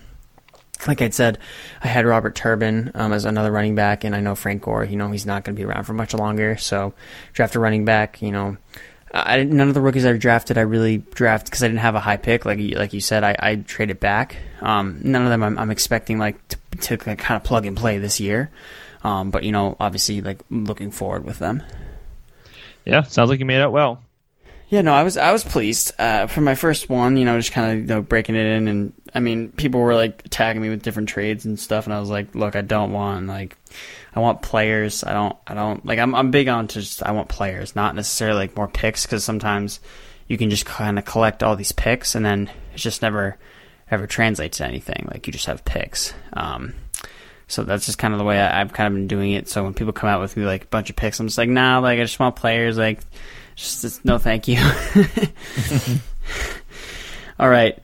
like 0.87 1.01
I 1.03 1.09
said, 1.11 1.39
I 1.83 1.89
had 1.89 2.07
Robert 2.07 2.35
Turbin 2.35 2.91
um, 2.95 3.13
as 3.13 3.25
another 3.25 3.51
running 3.53 3.75
back, 3.75 4.05
and 4.05 4.15
I 4.17 4.21
know 4.21 4.35
Frank 4.35 4.63
Gore. 4.63 4.85
You 4.85 4.97
know 4.97 5.11
he's 5.11 5.27
not 5.27 5.45
going 5.45 5.55
to 5.55 5.61
be 5.61 5.65
around 5.65 5.85
for 5.85 5.93
much 5.93 6.15
longer, 6.15 6.57
so 6.57 6.93
draft 7.33 7.55
a 7.55 7.61
running 7.61 7.85
back. 7.85 8.21
You 8.23 8.33
know, 8.33 8.57
I 9.13 9.37
didn't- 9.37 9.57
none 9.57 9.69
of 9.69 9.75
the 9.75 9.81
rookies 9.81 10.07
I 10.07 10.13
drafted 10.15 10.59
I 10.59 10.63
really 10.63 10.99
drafted 10.99 11.51
because 11.51 11.63
I 11.63 11.69
didn't 11.69 11.81
have 11.81 11.95
a 11.95 12.01
high 12.01 12.17
pick. 12.17 12.45
Like 12.45 12.59
you- 12.59 12.77
like 12.77 12.93
you 12.93 13.01
said, 13.01 13.23
I, 13.25 13.37
I 13.39 13.57
traded 13.57 14.01
back. 14.01 14.37
Um, 14.61 15.01
none 15.03 15.23
of 15.23 15.29
them 15.29 15.43
I'm, 15.43 15.59
I'm 15.59 15.71
expecting 15.71 16.19
like 16.19 16.37
to, 16.49 16.57
to 16.97 16.97
kind 16.97 17.37
of 17.37 17.45
plug 17.45 17.67
and 17.67 17.77
play 17.77 17.99
this 17.99 18.19
year. 18.21 18.51
Um, 19.05 19.31
but 19.31 19.43
you 19.45 19.53
know, 19.53 19.77
obviously, 19.81 20.21
like 20.21 20.41
looking 20.51 20.91
forward 20.91 21.25
with 21.25 21.39
them. 21.39 21.63
yeah, 22.85 23.03
sounds 23.03 23.31
like 23.31 23.39
you 23.41 23.47
made 23.47 23.61
out 23.61 23.73
well. 23.73 24.03
Yeah, 24.69 24.81
no, 24.81 24.95
I 24.95 25.03
was 25.03 25.17
I 25.19 25.33
was 25.33 25.45
pleased 25.45 25.93
uh, 25.99 26.27
for 26.29 26.41
my 26.41 26.55
first 26.55 26.89
one. 26.89 27.17
You 27.17 27.25
know, 27.27 27.37
just 27.39 27.53
kind 27.53 27.73
of 27.73 27.79
you 27.81 27.87
know, 27.87 28.01
breaking 28.03 28.37
it 28.37 28.47
in, 28.47 28.69
and 28.69 28.93
I 29.15 29.21
mean, 29.21 29.53
people 29.53 29.81
were 29.81 29.95
like 29.95 30.29
tagging 30.31 30.63
me 30.63 30.71
with 30.71 30.83
different 30.83 31.09
trades 31.09 31.45
and 31.45 31.59
stuff, 31.59 31.87
and 31.87 31.95
I 31.95 32.01
was 32.01 32.09
like, 32.09 32.35
look, 32.35 32.57
I 32.57 32.63
don't 32.63 32.93
want 32.93 33.27
like, 33.27 33.57
I 34.15 34.21
want 34.21 34.43
players. 34.43 35.05
I 35.05 35.13
don't, 35.13 35.37
I 35.47 35.55
don't 35.55 35.85
like. 35.85 35.99
I'm 35.99 36.15
I'm 36.15 36.31
big 36.31 36.49
on 36.49 36.69
just 36.69 37.03
I 37.03 37.13
want 37.13 37.29
players, 37.29 37.77
not 37.77 37.95
necessarily 37.95 38.39
like 38.39 38.57
more 38.57 38.69
picks, 38.69 39.05
because 39.05 39.25
sometimes 39.25 39.81
you 40.29 40.39
can 40.39 40.51
just 40.51 40.65
kind 40.65 40.99
of 40.99 41.05
collect 41.05 41.43
all 41.43 41.57
these 41.57 41.73
picks, 41.73 42.15
and 42.15 42.25
then 42.25 42.51
it 42.75 42.79
just 42.79 43.03
never 43.03 43.37
ever 43.91 44.07
translates 44.07 44.59
to 44.59 44.67
anything. 44.67 45.09
Like 45.11 45.27
you 45.27 45.33
just 45.33 45.47
have 45.47 45.65
picks. 45.65 46.15
Um, 46.33 46.75
so 47.47 47.65
that's 47.65 47.85
just 47.85 47.99
kind 47.99 48.15
of 48.15 48.19
the 48.19 48.25
way 48.25 48.41
I, 48.41 48.63
I've 48.63 48.73
kind 48.73 48.87
of 48.87 48.95
been 48.95 49.09
doing 49.09 49.33
it. 49.33 49.47
So 49.47 49.63
when 49.63 49.75
people 49.75 49.93
come 49.93 50.09
out 50.09 50.23
with 50.23 50.39
me 50.39 50.47
like 50.47 50.65
a 50.65 50.69
bunch 50.69 50.89
of 50.89 50.97
picks, 50.97 51.21
I'm 51.21 51.27
just 51.27 51.37
like, 51.37 51.51
nah, 51.51 51.81
like 51.81 51.99
I 51.99 52.03
just 52.03 52.19
want 52.19 52.35
players. 52.35 52.79
Like, 52.79 53.01
just, 53.55 53.83
just 53.83 54.07
no, 54.07 54.17
thank 54.17 54.49
you. 54.49 54.57
All 57.39 57.51
right, 57.51 57.79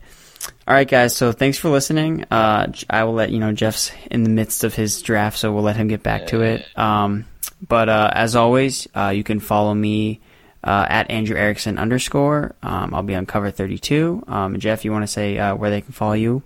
All 0.69 0.75
right, 0.75 0.87
guys. 0.87 1.15
So 1.15 1.31
thanks 1.31 1.57
for 1.57 1.69
listening. 1.69 2.25
Uh, 2.29 2.71
I 2.87 3.03
will 3.03 3.15
let 3.15 3.31
you 3.31 3.39
know 3.39 3.51
Jeff's 3.51 3.91
in 4.11 4.21
the 4.21 4.29
midst 4.29 4.63
of 4.63 4.75
his 4.75 5.01
draft, 5.01 5.39
so 5.39 5.51
we'll 5.51 5.63
let 5.63 5.75
him 5.75 5.87
get 5.87 6.03
back 6.03 6.27
to 6.27 6.43
it. 6.43 6.63
Um, 6.77 7.25
but 7.67 7.89
uh, 7.89 8.11
as 8.13 8.35
always, 8.35 8.87
uh, 8.95 9.07
you 9.07 9.23
can 9.23 9.39
follow 9.39 9.73
me 9.73 10.21
uh, 10.63 10.85
at 10.87 11.09
Andrew 11.09 11.35
Erickson 11.35 11.79
underscore. 11.79 12.53
Um, 12.61 12.93
I'll 12.93 13.01
be 13.01 13.15
on 13.15 13.25
cover 13.25 13.49
32. 13.49 14.25
Um, 14.27 14.59
Jeff, 14.59 14.85
you 14.85 14.91
want 14.91 15.01
to 15.01 15.07
say 15.07 15.39
uh, 15.39 15.55
where 15.55 15.71
they 15.71 15.81
can 15.81 15.91
follow 15.91 16.13
you? 16.13 16.43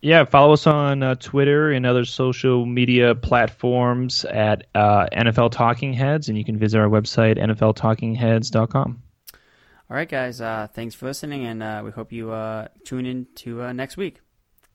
Yeah, 0.00 0.24
follow 0.24 0.54
us 0.54 0.66
on 0.66 1.02
uh, 1.02 1.16
Twitter 1.16 1.70
and 1.70 1.84
other 1.84 2.06
social 2.06 2.64
media 2.64 3.14
platforms 3.14 4.24
at 4.24 4.68
uh, 4.74 5.08
NFL 5.12 5.52
Talking 5.52 5.92
Heads, 5.92 6.30
and 6.30 6.38
you 6.38 6.46
can 6.46 6.56
visit 6.56 6.78
our 6.78 6.88
website, 6.88 7.36
NFLTalkingHeads.com. 7.36 9.02
All 9.88 9.96
right, 9.96 10.08
guys. 10.08 10.40
Uh, 10.40 10.66
thanks 10.72 10.94
for 10.94 11.06
listening, 11.06 11.44
and 11.44 11.62
uh, 11.62 11.82
we 11.84 11.92
hope 11.92 12.12
you 12.12 12.32
uh, 12.32 12.68
tune 12.84 13.06
in 13.06 13.26
to 13.36 13.62
uh, 13.62 13.72
next 13.72 13.96
week. 13.96 14.20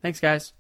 Thanks, 0.02 0.20
guys. 0.20 0.54